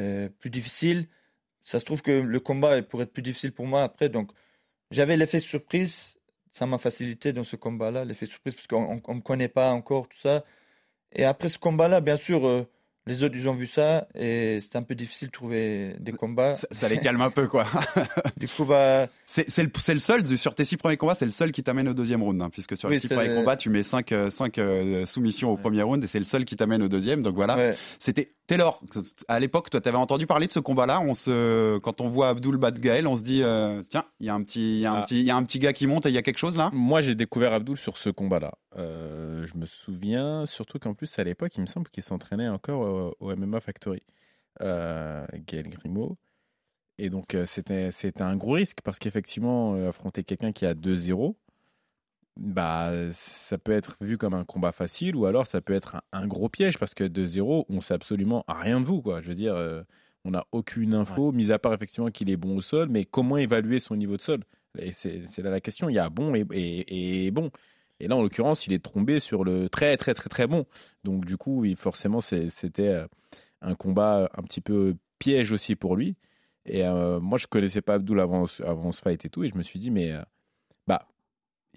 euh, 0.00 0.28
plus 0.40 0.50
difficile. 0.50 1.08
Ça 1.64 1.80
se 1.80 1.84
trouve 1.84 2.02
que 2.02 2.12
le 2.12 2.40
combat 2.40 2.82
pourrait 2.82 3.04
être 3.04 3.12
plus 3.12 3.22
difficile 3.22 3.52
pour 3.52 3.66
moi 3.66 3.82
après. 3.84 4.08
Donc, 4.08 4.30
j'avais 4.90 5.16
l'effet 5.16 5.40
surprise. 5.40 6.16
Ça 6.52 6.66
m'a 6.66 6.78
facilité 6.78 7.32
dans 7.32 7.44
ce 7.44 7.56
combat-là, 7.56 8.04
l'effet 8.04 8.26
surprise, 8.26 8.54
parce 8.54 8.66
qu'on 8.66 8.96
ne 8.96 9.14
me 9.16 9.22
connaît 9.22 9.48
pas 9.48 9.72
encore, 9.72 10.08
tout 10.08 10.18
ça. 10.18 10.44
Et 11.14 11.24
après 11.24 11.48
ce 11.48 11.58
combat-là, 11.58 12.00
bien 12.00 12.16
sûr, 12.16 12.46
euh, 12.46 12.66
les 13.06 13.22
autres, 13.22 13.34
ils 13.36 13.48
ont 13.48 13.54
vu 13.54 13.66
ça 13.66 14.06
et 14.14 14.60
c'était 14.60 14.76
un 14.76 14.82
peu 14.82 14.94
difficile 14.94 15.28
de 15.28 15.32
trouver 15.32 15.96
des 15.98 16.12
combats. 16.12 16.54
Ça, 16.54 16.68
ça 16.70 16.88
les 16.88 16.98
calme 16.98 17.20
un 17.22 17.30
peu, 17.30 17.48
quoi. 17.48 17.66
Du 18.36 18.46
coup, 18.46 18.64
bah, 18.64 19.08
C'est 19.24 19.50
c'est 19.50 19.62
le, 19.64 19.70
c'est 19.78 19.94
le 19.94 20.00
seul, 20.00 20.38
sur 20.38 20.54
tes 20.54 20.64
six 20.64 20.76
premiers 20.76 20.96
combats, 20.96 21.14
c'est 21.14 21.24
le 21.24 21.30
seul 21.30 21.50
qui 21.50 21.62
t'amène 21.62 21.88
au 21.88 21.94
deuxième 21.94 22.22
round, 22.22 22.40
hein, 22.40 22.50
puisque 22.50 22.76
sur 22.76 22.88
les 22.88 22.96
Oui, 22.96 23.00
six 23.00 23.08
c'est 23.08 23.14
premiers 23.14 23.28
le- 23.30 23.34
combats, 23.36 23.56
tu 23.56 23.70
mets 23.70 23.82
cinq, 23.82 24.12
euh, 24.12 24.30
cinq, 24.30 24.58
euh, 24.58 25.04
soumissions 25.06 25.50
au 25.50 25.56
premier 25.56 25.82
round 25.82 26.02
et 26.04 26.06
c'est 26.06 26.18
le 26.20 26.24
seul 26.24 26.44
qui 26.44 26.56
t'amène 26.56 26.82
au 26.82 26.88
deuxième. 26.88 27.22
Donc 27.22 27.34
voilà. 27.34 27.56
ouais. 27.56 27.74
C'était 27.98 28.32
Taylor. 28.50 28.80
À 29.28 29.38
l'époque, 29.38 29.70
toi, 29.70 29.80
t'avais 29.80 29.96
entendu 29.96 30.26
parler 30.26 30.48
de 30.48 30.52
ce 30.52 30.58
combat-là. 30.58 31.00
On 31.00 31.14
se, 31.14 31.78
quand 31.78 32.00
on 32.00 32.08
voit 32.08 32.30
Abdul 32.30 32.56
battre 32.56 32.80
Gaël, 32.80 33.06
on 33.06 33.14
se 33.16 33.22
dit, 33.22 33.44
euh, 33.44 33.80
tiens, 33.88 34.04
il 34.18 34.26
y 34.26 34.28
a 34.28 34.34
un 34.34 34.42
petit, 34.42 34.78
il 34.78 34.80
y 34.80 34.86
a 34.86 34.92
un 34.92 34.96
Ah. 34.98 35.02
petit, 35.02 35.20
il 35.20 35.24
y 35.24 35.30
a 35.30 35.36
un 35.36 35.42
petit 35.44 35.60
gars 35.60 35.72
qui 35.72 35.86
monte 35.86 36.06
et 36.06 36.08
il 36.08 36.14
y 36.14 36.18
a 36.18 36.22
quelque 36.22 36.38
chose 36.38 36.56
là? 36.56 36.68
Moi, 36.72 37.00
j'ai 37.00 37.14
découvert 37.14 37.52
Abdul 37.52 37.76
sur 37.76 37.96
ce 37.96 38.10
combat-là. 38.10 38.54
Euh, 38.76 39.46
je 39.46 39.56
me 39.56 39.66
souviens 39.66 40.46
surtout 40.46 40.80
qu'en 40.80 40.94
plus, 40.94 41.16
à 41.20 41.22
l'époque, 41.22 41.56
il 41.56 41.60
me 41.60 41.66
semble 41.66 41.88
qu'il 41.90 42.02
s'entraînait 42.02 42.48
encore 42.48 42.80
au, 42.80 43.14
au 43.20 43.36
MMA 43.36 43.60
Factory, 43.60 44.02
euh, 44.62 45.24
Gaël 45.46 45.68
Grimaud. 45.68 46.16
Et 46.98 47.08
donc, 47.08 47.36
euh, 47.36 47.46
c'était, 47.46 47.92
c'était 47.92 48.22
un 48.22 48.34
gros 48.34 48.54
risque 48.54 48.78
parce 48.82 48.98
qu'effectivement, 48.98 49.74
affronter 49.88 50.24
quelqu'un 50.24 50.50
qui 50.50 50.66
a 50.66 50.74
2-0, 50.74 51.36
bah, 52.36 52.92
ça 53.12 53.58
peut 53.58 53.72
être 53.72 53.96
vu 54.00 54.16
comme 54.18 54.34
un 54.34 54.44
combat 54.44 54.72
facile 54.72 55.16
ou 55.16 55.26
alors 55.26 55.46
ça 55.46 55.60
peut 55.60 55.72
être 55.74 55.96
un, 55.96 56.02
un 56.12 56.26
gros 56.26 56.48
piège 56.48 56.78
parce 56.78 56.94
que 56.94 57.04
2-0, 57.04 57.66
on 57.68 57.80
sait 57.80 57.94
absolument 57.94 58.44
rien 58.48 58.80
de 58.80 58.86
vous. 58.86 59.02
Quoi. 59.02 59.20
Je 59.20 59.28
veux 59.28 59.34
dire, 59.34 59.54
euh, 59.54 59.82
on 60.24 60.30
n'a 60.32 60.44
aucune 60.52 60.94
info, 60.94 61.32
mis 61.32 61.50
à 61.52 61.58
part 61.58 61.74
effectivement 61.74 62.10
qu'il 62.10 62.30
est 62.30 62.36
bon 62.36 62.56
au 62.56 62.60
sol, 62.60 62.88
mais 62.90 63.04
comment 63.04 63.36
évaluer 63.36 63.78
son 63.78 63.96
niveau 63.96 64.16
de 64.16 64.22
sol? 64.22 64.40
C'est, 64.92 65.26
là 65.38 65.50
la 65.50 65.60
question. 65.60 65.88
Il 65.88 65.94
y 65.94 65.98
a 65.98 66.08
bon 66.08 66.34
et, 66.34 66.46
et- 66.52 67.26
et 67.26 67.30
bon. 67.30 67.50
Et 68.02 68.08
là, 68.08 68.16
en 68.16 68.22
l'occurrence, 68.22 68.66
il 68.66 68.72
est 68.72 68.78
tombé 68.82 69.18
sur 69.18 69.44
le 69.44 69.68
très, 69.68 69.96
très, 69.98 70.14
très, 70.14 70.28
très 70.30 70.46
bon. 70.46 70.64
Donc, 71.04 71.26
du 71.26 71.36
coup, 71.36 71.60
oui, 71.60 71.74
forcément, 71.74 72.20
c'était 72.22 72.88
euh, 72.88 73.06
un 73.60 73.74
combat 73.74 74.30
un 74.38 74.42
petit 74.42 74.62
peu 74.62 74.96
piège 75.18 75.52
aussi 75.52 75.76
pour 75.76 75.96
lui. 75.96 76.16
Et 76.64 76.86
euh, 76.86 77.20
moi, 77.20 77.36
je 77.36 77.46
connaissais 77.46 77.82
pas 77.82 77.94
Abdul 77.94 78.18
avant, 78.20 78.46
ce- 78.46 78.62
avant 78.62 78.92
ce 78.92 79.02
fight 79.02 79.22
et 79.24 79.28
tout. 79.28 79.44
Et 79.44 79.48
je 79.50 79.56
me 79.58 79.62
suis 79.62 79.78
dit, 79.78 79.90
mais 79.90 80.12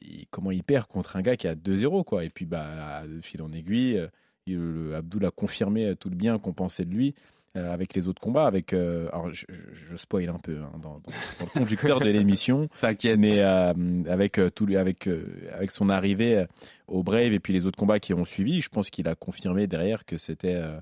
il- 0.03 0.27
comment 0.29 0.51
il 0.51 0.63
perd 0.63 0.87
contre 0.87 1.15
un 1.15 1.21
gars 1.21 1.35
qui 1.37 1.47
a 1.47 1.55
2-0, 1.55 2.03
quoi. 2.03 2.23
Et 2.25 2.29
puis, 2.29 2.45
bah, 2.45 3.03
fil 3.21 3.41
en 3.41 3.51
aiguille, 3.51 3.97
euh, 3.97 4.07
il- 4.45 4.57
le- 4.57 4.95
Abdul 4.95 5.25
a 5.25 5.31
confirmé 5.31 5.95
tout 5.95 6.09
le 6.09 6.15
bien 6.15 6.37
qu'on 6.39 6.53
pensait 6.53 6.85
de 6.85 6.91
lui. 6.93 7.15
euh, 7.55 7.71
avec 7.71 7.93
les 7.93 8.07
autres 8.07 8.19
combats, 8.19 8.47
avec 8.47 8.73
euh, 8.73 9.07
alors 9.13 9.31
je, 9.31 9.45
je- 9.73 9.95
spoil 9.95 10.27
un 10.27 10.39
peu 10.39 10.57
hein, 10.57 10.71
dans, 10.81 10.93
dans- 10.95 11.11
dans 11.39 11.45
le 11.45 11.59
conducteur 11.59 11.99
de 11.99 12.09
l'émission, 12.09 12.67
T'inquiète. 12.81 13.19
mais 13.19 13.41
euh, 13.41 13.73
avec 14.09 14.39
euh, 14.39 14.49
tout, 14.49 14.65
avec 14.75 15.07
euh, 15.07 15.27
avec 15.53 15.69
son 15.69 15.87
arrivée 15.89 16.35
euh, 16.39 16.45
au 16.87 17.03
Brave 17.03 17.31
et 17.31 17.39
puis 17.39 17.53
les 17.53 17.67
autres 17.67 17.77
combats 17.77 17.99
qui 17.99 18.11
ont 18.15 18.25
suivi, 18.25 18.59
je 18.59 18.69
pense 18.69 18.89
qu'il 18.89 19.07
a 19.07 19.13
confirmé 19.13 19.67
derrière 19.67 20.03
que 20.03 20.17
c'était 20.17 20.55
euh, 20.55 20.79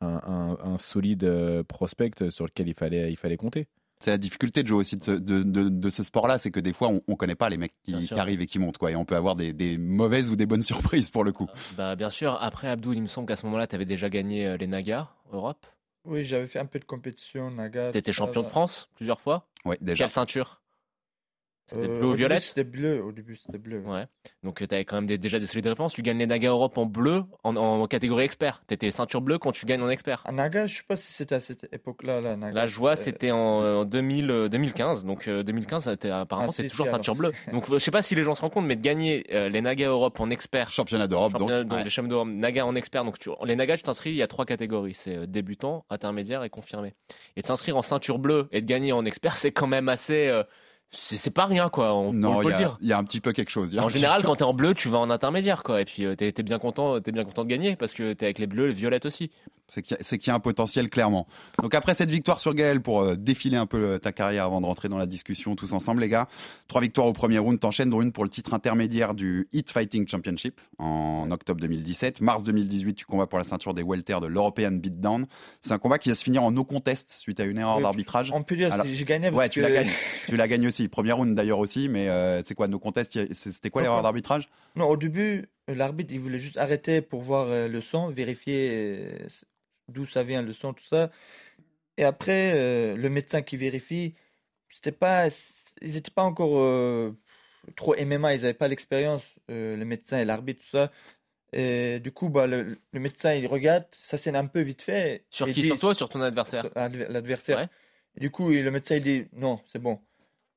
un, 0.00 0.22
un- 0.24 0.58
un 0.72 0.78
solide 0.78 1.24
euh, 1.24 1.62
prospect 1.62 2.30
sur 2.30 2.46
lequel 2.46 2.68
il 2.68 2.74
fallait 2.74 3.10
il 3.12 3.16
fallait 3.18 3.36
compter. 3.36 3.66
C'est 4.04 4.10
la 4.10 4.18
difficulté, 4.18 4.70
aussi 4.70 4.96
de 4.98 5.02
ce, 5.04 5.10
de, 5.12 5.42
de- 5.42 5.70
de 5.70 5.88
ce 5.88 6.02
sport-là, 6.02 6.36
c'est 6.36 6.50
que 6.50 6.60
des 6.60 6.74
fois, 6.74 6.88
on, 6.88 7.00
on 7.08 7.16
connaît 7.16 7.34
pas 7.34 7.48
les 7.48 7.56
mecs 7.56 7.72
qui, 7.84 7.94
arrivent 8.14 8.42
et 8.42 8.46
qui 8.46 8.58
montent, 8.58 8.76
quoi. 8.76 8.90
Et 8.90 8.96
on 8.96 9.06
peut 9.06 9.16
avoir 9.16 9.34
des, 9.34 9.54
des 9.54 9.78
mauvaises 9.78 10.28
ou 10.28 10.36
des 10.36 10.44
bonnes 10.44 10.60
surprises 10.74 11.08
pour 11.08 11.24
le 11.24 11.32
coup. 11.32 11.46
Bah, 11.74 11.96
bien 11.96 12.10
sûr, 12.10 12.36
après 12.42 12.68
Abdou, 12.68 12.92
il 12.92 13.00
me 13.00 13.06
semble 13.06 13.26
qu'à 13.26 13.36
ce 13.36 13.46
moment-là, 13.46 13.66
tu 13.66 13.74
avais 13.76 13.86
déjà 13.86 14.10
gagné 14.10 14.46
euh, 14.46 14.56
les 14.58 14.66
Nagas 14.66 15.08
Europe. 15.32 15.66
Oui, 16.04 16.22
j'avais 16.22 16.46
fait 16.48 16.58
un 16.58 16.66
peu 16.66 16.78
de 16.78 16.84
compétition, 16.84 17.50
Naga. 17.50 17.92
Tu 17.92 17.96
étais 17.96 18.10
tout 18.12 18.16
ça, 18.16 18.26
champion 18.26 18.42
de. 18.42 18.46
France 18.46 18.90
plusieurs 18.94 19.22
fois. 19.22 19.48
Ouais, 19.64 19.78
déjà. 19.80 20.04
Quelle 20.04 20.10
ceinture? 20.10 20.60
C'était 21.66 21.88
Euh, 21.88 21.98
bleu 21.98 22.06
ou 22.08 22.12
violette 22.12 22.42
C'était 22.42 22.62
bleu, 22.64 23.02
au 23.02 23.10
début 23.10 23.36
c'était 23.36 23.56
bleu. 23.56 23.80
Ouais. 23.86 24.04
Donc 24.42 24.58
tu 24.58 24.74
avais 24.74 24.84
quand 24.84 24.96
même 24.96 25.06
des- 25.06 25.16
déjà 25.16 25.38
des 25.38 25.46
solides 25.46 25.66
références. 25.66 25.94
Tu 25.94 26.02
gagnes 26.02 26.18
les 26.18 26.26
Nagas 26.26 26.50
Europe 26.50 26.76
en 26.76 26.84
bleu, 26.84 27.22
en, 27.42 27.56
en 27.56 27.86
catégorie 27.86 28.24
expert. 28.24 28.62
Tu 28.68 28.74
étais 28.74 28.90
ceinture 28.90 29.22
bleue 29.22 29.38
quand 29.38 29.52
tu 29.52 29.64
gagnes 29.64 29.80
en 29.80 29.88
expert. 29.88 30.22
À 30.26 30.32
Naga, 30.32 30.66
je 30.66 30.76
sais 30.76 30.82
pas 30.86 30.96
si 30.96 31.10
c'était 31.10 31.36
à 31.36 31.40
cette 31.40 31.66
époque-là. 31.72 32.20
Là, 32.20 32.36
Naga. 32.36 32.54
Là, 32.54 32.66
je 32.66 32.76
vois, 32.76 32.92
Euh, 32.92 32.96
c'était 32.96 33.30
en, 33.30 33.38
en 33.38 33.84
2000, 33.86 34.30
euh, 34.30 34.48
2015. 34.50 35.06
Donc 35.06 35.26
euh, 35.26 35.42
2015, 35.42 35.84
ça 35.84 35.94
était- 35.94 36.10
apparemment, 36.10 36.50
Ah, 36.50 36.54
c'est 36.54 36.68
toujours 36.68 36.86
ceinture 36.86 37.14
bleue. 37.14 37.32
Donc 37.50 37.70
euh, 37.70 37.78
je 37.78 37.84
sais 37.84 37.90
pas 37.90 38.02
si 38.02 38.14
les 38.14 38.24
gens 38.24 38.34
se 38.34 38.42
rendent 38.42 38.52
compte, 38.52 38.66
mais 38.66 38.76
de 38.76 38.82
gagner 38.82 39.24
euh, 39.32 39.48
les 39.48 39.62
Nagas 39.62 39.88
Europe 39.88 40.20
en 40.20 40.28
expert, 40.28 40.70
Championnat 40.70 41.06
d'Europe, 41.08 41.32
donc. 41.32 41.48
championnat- 41.48 41.64
donc 41.64 41.78
ouais. 41.78 41.84
les 41.84 41.90
championnats 41.90 42.10
d'Europe, 42.24 42.28
Naga 42.34 42.66
en 42.66 42.74
expert. 42.74 43.04
Donc 43.06 43.18
tu, 43.18 43.30
les 43.44 43.56
Nagas, 43.56 43.78
tu 43.78 43.84
t'inscris, 43.84 44.10
il 44.10 44.16
y 44.16 44.22
a 44.22 44.26
trois 44.26 44.44
catégories. 44.44 44.92
C'est 44.94 45.16
euh, 45.16 45.26
débutant, 45.26 45.86
intermédiaire 45.88 46.44
et 46.44 46.50
confirmé. 46.50 46.92
Et 47.36 47.40
de 47.40 47.46
s'inscrire 47.46 47.78
en 47.78 47.82
ceinture 47.82 48.18
bleue 48.18 48.48
et 48.52 48.60
de 48.60 48.66
gagner 48.66 48.92
en 48.92 49.06
expert, 49.06 49.38
c'est 49.38 49.50
quand 49.52 49.66
même 49.66 49.88
assez. 49.88 50.28
euh, 50.28 50.42
c'est 50.90 51.30
pas 51.32 51.46
rien, 51.46 51.68
quoi. 51.70 51.94
On, 51.94 52.12
Non, 52.12 52.38
on 52.38 52.40
peut 52.42 52.48
y, 52.48 52.52
le 52.52 52.56
dire. 52.56 52.78
il 52.80 52.86
y 52.88 52.92
a 52.92 52.98
un 52.98 53.04
petit 53.04 53.20
peu 53.20 53.32
quelque 53.32 53.50
chose. 53.50 53.76
En 53.78 53.88
général, 53.88 54.22
peu- 54.22 54.28
quand 54.28 54.36
t'es 54.36 54.44
en 54.44 54.54
bleu, 54.54 54.74
tu 54.74 54.88
vas 54.88 54.98
en 54.98 55.10
intermédiaire, 55.10 55.62
quoi. 55.64 55.80
Et 55.80 55.84
puis 55.84 56.04
euh, 56.04 56.14
t'es 56.14 56.30
t'es 56.30 56.42
bien 56.44 56.58
content, 56.58 57.00
t'es 57.00 57.10
bien 57.12 57.24
content 57.24 57.42
de 57.44 57.48
gagner 57.48 57.74
parce 57.76 57.94
que 57.94 58.12
t'es 58.12 58.26
avec 58.26 58.38
les 58.38 58.46
bleus, 58.46 58.68
les 58.68 58.72
violettes 58.74 59.06
aussi. 59.06 59.30
C'est 59.68 59.82
qu'il 59.82 59.96
y, 59.98 60.30
a- 60.30 60.32
y 60.32 60.36
un 60.36 60.40
potentiel 60.40 60.88
clairement. 60.90 61.26
Donc 61.62 61.74
après 61.74 61.94
cette 61.94 62.10
victoire 62.10 62.40
sur 62.40 62.54
Gaël, 62.54 62.80
pour 62.82 63.00
euh, 63.02 63.16
défiler 63.16 63.56
un 63.56 63.66
peu 63.66 63.82
euh, 63.82 63.98
ta 63.98 64.12
carrière 64.12 64.44
avant 64.44 64.60
de 64.60 64.66
rentrer 64.66 64.88
dans 64.88 64.98
la 64.98 65.06
discussion 65.06 65.56
tous 65.56 65.72
ensemble, 65.72 66.00
les 66.02 66.08
gars, 66.08 66.28
trois 66.68 66.80
victoires 66.80 67.06
au 67.06 67.12
premier 67.12 67.38
round, 67.38 67.58
t'enchaînes 67.58 67.90
dont 67.90 68.02
une 68.02 68.12
pour 68.12 68.24
le 68.24 68.30
titre 68.30 68.54
intermédiaire 68.54 69.14
du 69.14 69.48
Heat 69.52 69.70
Fighting 69.70 70.06
Championship 70.08 70.60
en 70.78 71.30
octobre 71.30 71.60
2017. 71.60 72.20
Mars 72.20 72.44
2018, 72.44 72.94
tu 72.94 73.04
combats 73.06 73.26
pour 73.26 73.38
la 73.38 73.44
ceinture 73.44 73.74
des 73.74 73.82
welter 73.82 74.18
de 74.20 74.26
l'European 74.26 74.72
Beatdown. 74.72 75.26
C'est 75.60 75.72
un 75.72 75.78
combat 75.78 75.98
qui 75.98 76.08
va 76.10 76.14
se 76.14 76.24
finir 76.24 76.42
en 76.42 76.50
no 76.50 76.64
contest 76.64 77.10
suite 77.10 77.40
à 77.40 77.44
une 77.44 77.58
erreur 77.58 77.76
Oui, 77.78 77.82
d'arbitrage. 77.82 78.30
On 78.34 78.42
peut 78.42 78.56
dire 78.56 78.72
Alors- 78.72 78.84
que 78.86 78.92
j'ai 78.92 79.04
gagné. 79.04 79.30
parce 79.30 79.36
Ouais, 79.38 79.48
tu 79.48 79.60
la 79.60 79.70
gagnes. 79.70 79.90
tu 80.26 80.36
la 80.36 80.48
gagnes 80.48 80.66
aussi. 80.66 80.88
Premier 80.88 81.12
round 81.12 81.34
d'ailleurs 81.34 81.58
aussi, 81.58 81.88
mais 81.88 82.08
euh, 82.08 82.42
c'est 82.44 82.54
quoi, 82.54 82.68
no 82.68 82.78
contest, 82.78 83.18
c'était 83.32 83.70
quoi 83.70 83.82
l'erreur 83.82 84.02
d'arbitrage? 84.02 84.48
Non, 84.76 84.86
au 84.88 84.96
début, 84.96 85.48
l'arbitre, 85.68 86.12
il 86.12 86.20
voulait 86.20 86.38
juste 86.38 86.56
arrêter 86.58 87.00
pour 87.02 87.22
voir 87.22 87.48
euh, 87.48 87.68
le 87.68 87.80
son, 87.80 88.08
vérifier 88.10 88.70
euh, 88.72 89.26
d'où 89.88 90.06
ça 90.06 90.22
vient 90.22 90.42
le 90.42 90.52
son, 90.52 90.72
tout 90.74 90.84
ça. 90.84 91.10
Et 91.96 92.04
après, 92.04 92.52
euh, 92.54 92.96
le 92.96 93.08
médecin 93.08 93.42
qui 93.42 93.56
vérifie, 93.56 94.14
c'était 94.70 94.92
pas, 94.92 95.28
ils 95.82 95.92
n'étaient 95.94 96.10
pas 96.10 96.24
encore 96.24 97.14
trop 97.76 97.94
MMA, 97.94 98.34
ils 98.34 98.42
n'avaient 98.42 98.54
pas 98.54 98.68
l'expérience, 98.68 99.22
le 99.48 99.82
médecin 99.84 100.18
et 100.18 100.24
l'arbitre, 100.24 100.62
tout 100.62 100.76
ça. 100.76 100.90
Et 101.52 102.00
du 102.00 102.10
coup, 102.10 102.30
bah, 102.30 102.48
le, 102.48 102.78
le 102.92 103.00
médecin, 103.00 103.32
il 103.32 103.46
regarde, 103.46 103.84
ça 103.92 104.18
c'est 104.18 104.34
un 104.34 104.46
peu 104.46 104.60
vite 104.60 104.82
fait. 104.82 105.24
Sur 105.30 105.46
qui? 105.46 105.62
dit- 105.62 105.66
Sur 105.68 105.78
toi 105.78 105.94
sur 105.94 106.08
ton 106.08 106.20
adversaire? 106.20 106.68
L'adver- 106.74 107.06
L'adversaire. 107.08 107.58
Ouais. 107.58 107.68
Du 108.20 108.30
coup, 108.30 108.50
le 108.50 108.70
médecin, 108.70 108.96
il 108.96 109.02
dit 109.04 109.26
non, 109.32 109.60
c'est 109.72 109.78
bon. 109.78 110.00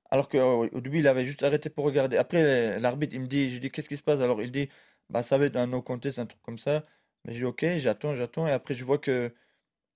Alors 0.09 0.29
qu'au 0.29 0.65
au 0.71 0.81
début, 0.81 0.99
il 0.99 1.07
avait 1.07 1.25
juste 1.25 1.43
arrêté 1.43 1.69
pour 1.69 1.85
regarder. 1.85 2.17
Après, 2.17 2.79
l'arbitre, 2.79 3.13
il 3.13 3.21
me 3.21 3.27
dit, 3.27 3.53
je 3.53 3.59
dis, 3.59 3.69
qu'est-ce 3.69 3.89
qui 3.89 3.97
se 3.97 4.03
passe? 4.03 4.21
Alors, 4.21 4.41
il 4.41 4.51
dit, 4.51 4.69
bah, 5.09 5.23
ça 5.23 5.37
va 5.37 5.45
être 5.45 5.55
un 5.57 5.67
no 5.67 5.81
contest, 5.81 6.19
un 6.19 6.25
truc 6.25 6.41
comme 6.43 6.57
ça. 6.57 6.85
Mais 7.25 7.33
je 7.33 7.39
dis, 7.39 7.45
ok, 7.45 7.65
j'attends, 7.77 8.15
j'attends. 8.15 8.47
Et 8.47 8.51
après, 8.51 8.73
je 8.73 8.83
vois 8.85 8.97
que 8.99 9.33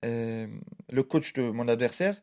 euh, 0.04 0.46
le 0.90 1.02
coach 1.02 1.32
de 1.34 1.42
mon 1.42 1.68
adversaire, 1.68 2.20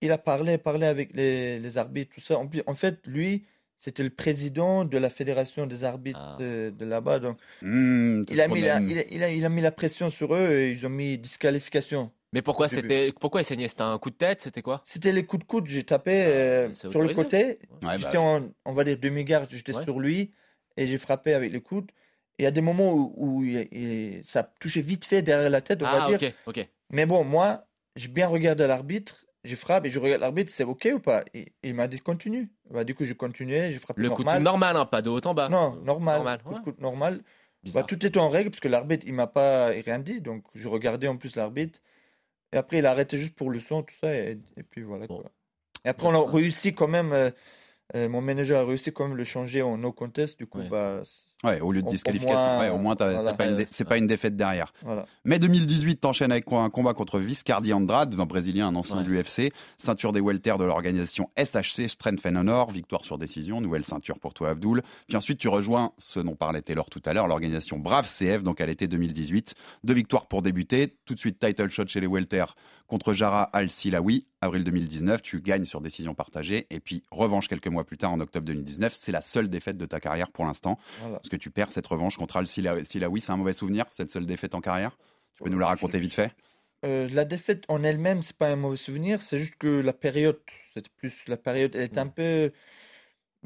il 0.00 0.12
a 0.12 0.18
parlé, 0.18 0.58
parlé 0.58 0.86
avec 0.86 1.14
les, 1.14 1.58
les 1.58 1.78
arbitres, 1.78 2.14
tout 2.14 2.20
ça. 2.20 2.38
En, 2.38 2.48
plus- 2.48 2.62
en 2.66 2.74
fait, 2.74 3.06
lui, 3.06 3.46
c'était 3.78 4.02
le 4.02 4.10
président 4.10 4.84
de 4.84 4.98
la 4.98 5.10
fédération 5.10 5.66
des 5.66 5.84
arbitres 5.84 6.20
Ah. 6.20 6.38
euh, 6.40 6.70
de 6.70 6.84
là-bas. 6.84 7.18
Donc, 7.20 7.38
Hmm, 7.62 8.24
il 8.28 8.40
a, 8.40 8.48
mis 8.48 8.60
la, 8.60 8.80
il, 8.80 8.98
a, 8.98 9.04
il 9.08 9.22
a- 9.22 9.30
il 9.30 9.44
a 9.44 9.48
mis 9.48 9.60
la 9.60 9.70
pression 9.72 10.10
sur 10.10 10.34
eux 10.34 10.50
et 10.50 10.72
ils 10.72 10.84
ont 10.86 10.90
mis 10.90 11.18
disqualification. 11.18 12.10
Mais 12.32 12.42
pourquoi 12.42 12.68
c'était 12.68 13.12
pourquoi 13.12 13.42
il 13.42 13.44
saignait? 13.44 13.68
C'était 13.68 13.82
un 13.82 13.98
coup 13.98 14.10
de 14.10 14.16
tête? 14.16 14.40
C'était 14.40 14.62
quoi? 14.62 14.82
C'était 14.84 15.12
les 15.12 15.24
coups 15.26 15.44
de 15.44 15.48
coude, 15.48 15.66
j'ai 15.66 15.84
tapé 15.84 16.24
euh, 16.26 16.68
c'est 16.74 16.90
sur 16.90 17.02
le 17.02 17.10
côté. 17.10 17.58
Ouais, 17.70 17.78
bah, 17.82 17.96
J'étais 17.98 18.16
en, 18.16 18.48
on 18.64 18.72
va 18.72 18.84
dire, 18.84 18.98
demi-garde, 18.98 19.48
j'étais 19.50 19.76
Ouais. 19.76 19.84
sur 19.84 20.00
lui 20.00 20.32
et 20.76 20.86
j'ai 20.86 20.98
frappé 20.98 21.34
avec 21.34 21.52
les 21.52 21.60
coudes. 21.60 21.90
Il 22.42 22.44
y 22.44 22.48
a 22.48 22.50
des 22.50 22.60
moments 22.60 22.92
où, 22.92 23.14
où 23.16 23.44
il- 23.44 23.68
il- 23.70 24.24
ça 24.24 24.42
touchait 24.58 24.80
vite 24.80 25.04
fait 25.04 25.22
derrière 25.22 25.48
la 25.48 25.60
tête, 25.60 25.80
on 25.80 25.84
va 25.84 26.02
Ah, 26.02 26.08
dire. 26.08 26.18
ok, 26.20 26.34
ok. 26.46 26.68
Mais 26.90 27.06
bon, 27.06 27.22
moi, 27.22 27.68
j'ai 27.94 28.08
bien 28.08 28.26
regardé 28.26 28.66
l'arbitre, 28.66 29.24
j'ai 29.44 29.54
frappé 29.54 29.86
et 29.86 29.90
je 29.92 30.00
regarde 30.00 30.20
l'arbitre, 30.22 30.50
c'est 30.50 30.64
ok 30.64 30.88
ou 30.94 30.98
pas? 30.98 31.24
Et, 31.34 31.52
il 31.62 31.74
m'a 31.74 31.86
dit 31.86 32.00
continue. 32.00 32.50
Bah, 32.68 32.82
du 32.82 32.96
coup, 32.96 33.04
j'ai 33.04 33.14
continué, 33.14 33.70
j'ai 33.72 33.78
frappé 33.78 34.02
Le 34.02 34.10
coup 34.10 34.24
normal. 34.24 34.38
coude 34.38 34.44
normal, 34.44 34.76
hein, 34.76 34.86
pas 34.86 35.02
de 35.02 35.08
haut 35.08 35.24
en 35.24 35.34
bas. 35.34 35.48
Non, 35.48 35.76
normal. 35.76 36.16
Normal, 36.16 36.42
coup 36.42 36.54
ouais. 36.54 36.60
coude 36.64 36.80
normal. 36.80 37.20
Bah, 37.72 37.84
tout 37.84 38.04
était 38.04 38.18
en 38.18 38.28
règle 38.28 38.50
parce 38.50 38.58
que 38.58 38.66
l'arbitre, 38.66 39.06
il 39.06 39.14
m'a 39.14 39.28
pas 39.28 39.66
rien 39.66 40.00
dit. 40.00 40.20
Donc, 40.20 40.42
je 40.56 40.66
regardais 40.66 41.06
en 41.06 41.16
plus 41.16 41.36
l'arbitre. 41.36 41.78
Et 42.52 42.56
après, 42.56 42.78
il 42.78 42.86
a 42.86 42.90
arrêté 42.90 43.18
juste 43.18 43.36
pour 43.36 43.50
le 43.50 43.60
son, 43.60 43.84
tout 43.84 43.94
ça. 44.00 44.12
Et, 44.12 44.36
et 44.56 44.64
puis 44.64 44.82
voilà 44.82 45.06
Bon. 45.06 45.20
quoi. 45.20 45.30
Et 45.84 45.90
après, 45.90 46.08
on 46.08 46.14
a 46.14 46.28
réussi 46.28 46.74
quand 46.74 46.88
même. 46.88 47.12
euh, 47.12 47.30
euh, 47.94 48.08
mon 48.08 48.20
manager 48.22 48.62
a 48.62 48.64
réussi 48.64 48.92
quand 48.92 49.06
même 49.06 49.16
le 49.16 49.24
changer 49.24 49.62
en 49.62 49.76
no 49.76 49.92
contest. 49.92 50.38
Du 50.38 50.46
coup, 50.46 50.58
Ouais. 50.58 50.68
bah, 50.68 51.02
Ouais, 51.44 51.60
au 51.60 51.72
lieu 51.72 51.82
de 51.82 51.88
disqualification. 51.88 52.58
ouais, 52.60 52.68
au 52.68 52.78
moins, 52.78 52.94
voilà. 52.96 53.22
c'est 53.30 53.36
pas, 53.36 53.46
une 53.48 53.56
dé- 53.56 53.66
c'est 53.68 53.84
pas 53.84 53.98
une 53.98 54.06
défaite 54.06 54.36
derrière. 54.36 54.72
voilà. 54.82 55.06
Mai 55.24 55.38
2018, 55.40 55.96
t'enchaînes 55.96 56.30
avec 56.30 56.44
un 56.52 56.70
combat 56.70 56.94
contre 56.94 57.18
Viscardi 57.18 57.72
Andrade, 57.72 58.14
un 58.18 58.26
Brésilien, 58.26 58.68
un 58.68 58.76
ancien 58.76 58.98
Ouais. 58.98 59.04
de 59.04 59.08
l'UFC, 59.08 59.52
ceinture 59.76 60.12
des 60.12 60.20
welter 60.20 60.54
de 60.58 60.64
l'organisation 60.64 61.30
SHC 61.36 61.88
Strength 61.88 62.26
and 62.26 62.36
Honor, 62.36 62.70
victoire 62.70 63.04
sur 63.04 63.18
décision, 63.18 63.60
nouvelle 63.60 63.84
ceinture 63.84 64.20
pour 64.20 64.34
toi 64.34 64.50
Abdul. 64.50 64.82
Puis 65.08 65.16
ensuite, 65.16 65.38
tu 65.38 65.48
rejoins 65.48 65.92
ce 65.98 66.20
dont 66.20 66.36
parlait 66.36 66.62
Taylor 66.62 66.88
tout 66.90 67.02
à 67.06 67.12
l'heure, 67.12 67.26
l'organisation 67.26 67.78
Brave 67.78 68.06
CF, 68.06 68.42
donc 68.44 68.60
à 68.60 68.66
l'été 68.66 68.86
2018. 68.86 69.54
Deux 69.82 69.94
victoires 69.94 70.26
pour 70.26 70.42
débuter, 70.42 70.96
tout 71.06 71.14
de 71.14 71.18
suite 71.18 71.40
title 71.40 71.68
shot 71.68 71.86
chez 71.88 72.00
les 72.00 72.06
welter 72.06 72.44
contre 72.86 73.14
Jara 73.14 73.42
Al-Silawi, 73.52 74.26
avril 74.42 74.64
2019, 74.64 75.22
tu 75.22 75.40
gagnes 75.40 75.64
sur 75.64 75.80
décision 75.80 76.14
partagée, 76.14 76.66
et 76.68 76.80
puis 76.80 77.02
revanche 77.10 77.48
quelques 77.48 77.68
mois 77.68 77.84
plus 77.84 77.96
tard, 77.96 78.12
en 78.12 78.20
octobre 78.20 78.44
2019, 78.44 78.94
c'est 78.94 79.12
la 79.12 79.22
seule 79.22 79.48
défaite 79.48 79.78
de 79.78 79.86
ta 79.86 80.00
carrière 80.00 80.30
pour 80.30 80.44
l'instant, 80.44 80.78
voilà. 80.98 81.14
parce 81.16 81.28
que 81.30 81.36
tu 81.36 81.50
perds 81.50 81.72
cette 81.72 81.86
revanche 81.86 82.18
contre 82.18 82.36
Al-Silawi, 82.36 83.20
c'est 83.20 83.32
un 83.32 83.36
mauvais 83.36 83.54
souvenir, 83.54 83.86
cette 83.90 84.10
seule 84.10 84.26
défaite 84.26 84.54
en 84.54 84.60
carrière? 84.60 84.98
Tu 85.36 85.44
peux 85.44 85.50
nous 85.50 85.58
la 85.58 85.68
raconter 85.68 85.98
vite 85.98 86.12
fait? 86.12 86.32
Euh, 86.84 87.08
la 87.10 87.24
défaite 87.24 87.64
en 87.68 87.84
elle-même, 87.84 88.22
c'est 88.22 88.36
pas 88.36 88.48
un 88.50 88.56
mauvais 88.56 88.76
souvenir. 88.76 89.22
C'est 89.22 89.38
juste 89.38 89.54
que 89.56 89.80
la 89.80 89.92
période, 89.92 90.40
c'était 90.74 90.90
plus 90.96 91.14
la 91.28 91.36
période, 91.36 91.74
elle 91.76 91.84
était 91.84 92.00
un 92.00 92.08
peu 92.08 92.52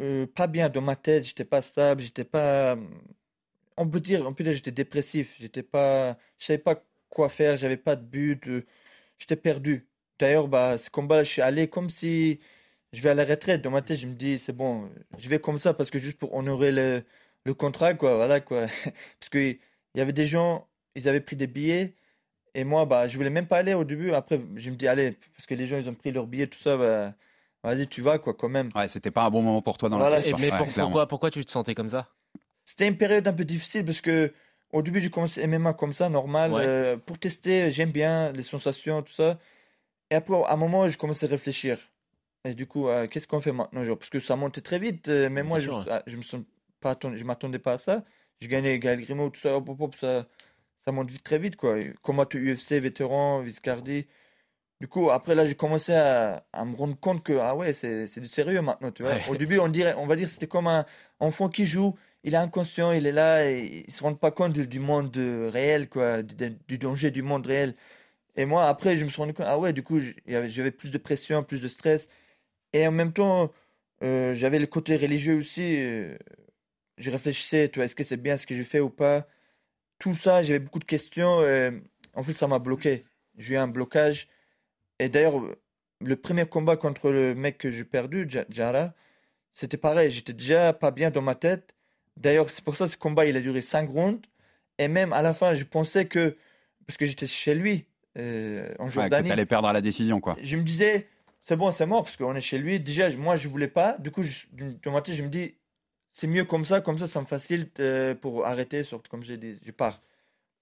euh, 0.00 0.26
pas 0.26 0.46
bien 0.46 0.68
dans 0.68 0.80
ma 0.80 0.96
tête. 0.96 1.24
J'étais 1.24 1.44
pas 1.44 1.62
stable. 1.62 2.02
J'étais 2.02 2.24
pas. 2.24 2.76
On 3.76 3.88
peut 3.88 4.00
dire, 4.00 4.26
on 4.26 4.34
peut 4.34 4.44
dire, 4.44 4.52
j'étais 4.54 4.70
dépressif. 4.72 5.34
J'étais 5.38 5.62
pas. 5.62 6.18
Je 6.38 6.46
savais 6.46 6.58
pas 6.58 6.82
quoi 7.10 7.28
faire. 7.28 7.56
J'avais 7.56 7.76
pas 7.76 7.96
de 7.96 8.04
but. 8.04 8.46
euh, 8.48 8.66
J'étais 9.18 9.36
perdu. 9.36 9.86
D'ailleurs, 10.18 10.48
bah, 10.48 10.78
ce 10.78 10.90
combat, 10.90 11.22
je 11.24 11.30
suis 11.30 11.42
allé 11.42 11.68
comme 11.68 11.90
si 11.90 12.40
je 12.92 13.02
vais 13.02 13.10
à 13.10 13.14
la 13.14 13.24
retraite. 13.24 13.62
Dans 13.62 13.70
ma 13.70 13.82
tête, 13.82 13.98
je 13.98 14.06
me 14.06 14.14
dis, 14.14 14.38
c'est 14.38 14.52
bon, 14.52 14.90
je 15.18 15.28
vais 15.28 15.40
comme 15.40 15.58
ça 15.58 15.74
parce 15.74 15.90
que 15.90 15.98
juste 15.98 16.18
pour 16.18 16.34
honorer 16.34 16.72
le, 16.72 17.04
le 17.44 17.54
contrat, 17.54 17.94
quoi. 17.94 18.16
Voilà, 18.16 18.40
quoi. 18.40 18.66
Parce 19.20 19.28
que 19.30 19.38
il 19.38 19.98
y 19.98 20.00
avait 20.00 20.12
des 20.12 20.26
gens, 20.26 20.68
ils 20.94 21.08
avaient 21.08 21.20
pris 21.20 21.36
des 21.36 21.46
billets. 21.46 21.94
Et 22.54 22.64
moi, 22.64 22.86
bah, 22.86 23.08
je 23.08 23.16
voulais 23.16 23.30
même 23.30 23.46
pas 23.48 23.58
aller 23.58 23.74
au 23.74 23.84
début. 23.84 24.12
Après, 24.12 24.40
je 24.56 24.70
me 24.70 24.76
dis, 24.76 24.88
allez, 24.88 25.12
parce 25.34 25.46
que 25.46 25.54
les 25.54 25.66
gens, 25.66 25.78
ils 25.78 25.88
ont 25.88 25.94
pris 25.94 26.12
leurs 26.12 26.26
billets, 26.26 26.46
tout 26.48 26.58
ça, 26.58 26.76
bah, 26.76 27.14
vas-y, 27.62 27.88
tu 27.88 28.02
vas, 28.02 28.18
quoi, 28.18 28.34
quand 28.34 28.48
même. 28.48 28.70
Ouais, 28.74 28.88
c'était 28.88 29.10
pas 29.10 29.24
un 29.24 29.30
bon 29.30 29.42
moment 29.42 29.62
pour 29.62 29.78
toi 29.78 29.88
dans 29.88 29.98
Voilà, 29.98 30.18
la 30.18 30.22
course. 30.22 30.40
mais 30.40 30.50
Ouais, 30.50 30.64
clairement. 30.64 30.84
pourquoi, 30.84 31.08
pourquoi 31.08 31.30
tu 31.30 31.44
te 31.44 31.50
sentais 31.50 31.74
comme 31.74 31.88
ça? 31.88 32.08
C'était 32.64 32.88
une 32.88 32.96
période 32.96 33.26
un 33.28 33.32
peu 33.32 33.44
difficile 33.44 33.84
parce 33.84 34.00
que 34.00 34.32
au 34.72 34.82
début, 34.82 35.00
j'ai 35.00 35.10
commencé 35.10 35.40
MMA 35.42 35.74
comme 35.74 35.92
ça, 35.92 36.08
normal, 36.08 36.52
Ouais. 36.52 36.62
euh, 36.66 36.96
pour 36.96 37.18
tester, 37.18 37.70
j'aime 37.70 37.92
bien 37.92 38.32
les 38.32 38.42
sensations, 38.42 39.02
tout 39.02 39.12
ça. 39.12 39.38
Et 40.10 40.14
après, 40.14 40.34
à 40.44 40.52
un 40.52 40.56
moment, 40.56 40.88
je 40.88 40.96
commençais 40.98 41.26
à 41.26 41.28
réfléchir. 41.28 41.78
Et 42.44 42.54
du 42.54 42.66
coup, 42.66 42.88
euh, 42.88 43.08
qu'est-ce 43.08 43.26
qu'on 43.26 43.40
fait 43.40 43.52
maintenant, 43.52 43.84
genre, 43.84 43.98
parce 43.98 44.10
que 44.10 44.20
ça 44.20 44.36
montait 44.36 44.60
très 44.60 44.78
vite, 44.78 45.08
euh, 45.08 45.28
mais 45.28 45.42
moi, 45.42 45.58
je, 45.58 45.64
sûr, 45.64 45.78
ouais. 45.78 45.84
ah, 45.90 46.02
je 46.06 46.16
me 46.16 46.22
sens 46.22 46.42
pas 46.80 46.92
attendu, 46.92 47.18
je 47.18 47.24
m'attendais 47.24 47.58
pas 47.58 47.72
à 47.72 47.78
ça. 47.78 48.04
Je 48.40 48.46
gagnais 48.46 48.78
Gaël 48.78 49.00
Grimaud, 49.00 49.30
tout 49.30 49.40
ça, 49.40 49.56
hop, 49.56 49.68
hop, 49.68 49.80
hop, 49.80 49.96
ça, 49.96 50.28
ça 50.84 50.92
monte 50.92 51.10
vite, 51.10 51.24
très 51.24 51.38
vite, 51.38 51.56
quoi. 51.56 51.76
Combat 52.02 52.26
UFC, 52.32 52.72
vétéran, 52.80 53.40
Viscardi. 53.40 54.06
Du 54.80 54.88
coup, 54.88 55.10
après, 55.10 55.34
là, 55.34 55.46
j'ai 55.46 55.54
commencé 55.56 55.92
à, 55.94 56.46
à 56.52 56.64
me 56.64 56.76
rendre 56.76 56.98
compte 57.00 57.24
que, 57.24 57.32
ah 57.40 57.56
ouais, 57.56 57.72
c'est 57.72 58.20
du 58.20 58.28
sérieux 58.28 58.60
maintenant, 58.60 58.92
tu 58.92 59.02
vois. 59.02 59.14
Ouais. 59.14 59.28
Au 59.30 59.36
début, 59.36 59.58
on 59.58 59.68
dirait, 59.68 59.94
on 59.96 60.06
va 60.06 60.16
dire, 60.16 60.28
c'était 60.28 60.46
comme 60.46 60.66
un 60.68 60.84
enfant 61.18 61.48
qui 61.48 61.64
joue. 61.66 61.94
il 62.24 62.34
est 62.34 62.36
inconscient, 62.36 62.92
il 62.92 63.06
est 63.06 63.12
là, 63.12 63.50
et 63.50 63.84
il 63.88 63.92
se 63.92 64.02
rend 64.02 64.14
pas 64.14 64.30
compte 64.30 64.52
du, 64.52 64.66
du 64.66 64.78
monde 64.78 65.16
euh, 65.16 65.48
réel, 65.50 65.88
quoi, 65.88 66.22
du, 66.22 66.56
du 66.68 66.78
danger 66.78 67.10
du 67.10 67.22
monde 67.22 67.46
réel. 67.46 67.74
Et 68.36 68.46
moi, 68.46 68.66
après, 68.66 68.96
je 68.96 69.04
me 69.04 69.08
suis 69.08 69.18
rendu 69.18 69.34
compte, 69.34 69.46
ah 69.48 69.58
ouais, 69.58 69.72
du 69.72 69.82
coup, 69.82 70.00
j'avais 70.26 70.70
plus 70.70 70.90
de 70.90 70.98
pression, 70.98 71.42
plus 71.44 71.60
de 71.62 71.68
stress. 71.68 72.08
Et 72.72 72.86
en 72.86 72.92
même 72.92 73.12
temps, 73.12 73.52
euh, 74.02 74.34
j'avais 74.34 74.58
le 74.58 74.66
côté 74.66 74.96
religieux 74.96 75.36
aussi. 75.38 75.62
euh, 75.82 76.16
je 76.98 77.10
réfléchissais, 77.10 77.68
tu 77.70 77.78
vois, 77.78 77.86
est-ce 77.86 77.96
que 77.96 78.04
c'est 78.04 78.16
bien 78.18 78.36
ce 78.36 78.46
que 78.46 78.56
je 78.56 78.62
fais 78.64 78.80
ou 78.80 78.90
pas? 78.90 79.28
Tout 79.98 80.14
ça, 80.14 80.42
j'avais 80.42 80.60
beaucoup 80.60 80.80
de 80.80 80.84
questions. 80.86 81.40
en 82.14 82.22
fait, 82.24 82.32
ça 82.32 82.48
m'a 82.48 82.58
bloqué. 82.58 83.04
J'ai 83.38 83.54
eu 83.54 83.58
un 83.58 83.68
blocage. 83.68 84.28
Et 84.98 85.08
d'ailleurs, 85.08 85.42
le 86.00 86.16
premier 86.16 86.46
combat 86.46 86.76
contre 86.76 87.10
le 87.10 87.34
mec 87.34 87.58
que 87.58 87.70
j'ai 87.70 87.84
perdu, 87.84 88.26
Ja- 88.30 88.46
Jara, 88.50 88.94
c'était 89.54 89.76
pareil. 89.78 90.10
J'étais 90.10 90.32
déjà 90.34 90.72
pas 90.74 90.90
bien 90.92 91.10
dans 91.10 91.22
ma 91.22 91.34
tête. 91.34 91.74
D'ailleurs, 92.16 92.50
c'est 92.50 92.64
pour 92.64 92.76
ça 92.76 92.86
que 92.86 92.92
ce 92.92 92.96
combat, 92.98 93.26
il 93.26 93.36
a 93.36 93.40
duré 93.42 93.62
5 93.62 93.88
rounds. 93.90 94.22
Et 94.78 94.88
même 94.88 95.12
à 95.12 95.22
la 95.22 95.34
fin, 95.34 95.54
je 95.54 95.64
pensais 95.64 96.06
que, 96.08 96.36
parce 96.86 96.96
que 96.98 97.06
j'étais 97.06 97.26
chez 97.26 97.54
lui, 97.54 97.86
euh, 98.16 98.68
en 98.78 98.84
Ouais, 98.84 98.88
que 98.88 98.94
Jordanie, 98.94 99.46
perdre 99.46 99.68
à 99.68 99.72
la 99.72 99.80
décision, 99.80 100.20
quoi. 100.20 100.36
je 100.42 100.56
me 100.56 100.62
disais, 100.62 101.06
c'est 101.42 101.56
bon, 101.56 101.70
c'est 101.70 101.86
mort, 101.86 102.04
parce 102.04 102.16
qu'on 102.16 102.34
est 102.34 102.40
chez 102.40 102.58
lui. 102.58 102.80
Déjà, 102.80 103.08
moi, 103.16 103.36
je 103.36 103.48
voulais 103.48 103.68
pas. 103.68 103.96
Du 103.98 104.10
coup, 104.10 104.22
je, 104.22 104.46
dans 104.84 104.92
ma 104.92 105.00
tête, 105.02 105.14
je 105.14 105.22
me 105.22 105.28
dis, 105.28 105.54
c'est 106.12 106.26
mieux 106.26 106.44
comme 106.44 106.64
ça, 106.64 106.80
comme 106.80 106.98
ça, 106.98 107.06
ça 107.06 107.20
me 107.20 107.26
facilite 107.26 107.78
euh, 107.80 108.14
pour 108.14 108.46
arrêter, 108.46 108.82
surtout 108.84 109.10
comme 109.10 109.22
j'ai 109.22 109.36
dit, 109.36 109.58
je 109.64 109.70
pars. 109.70 110.00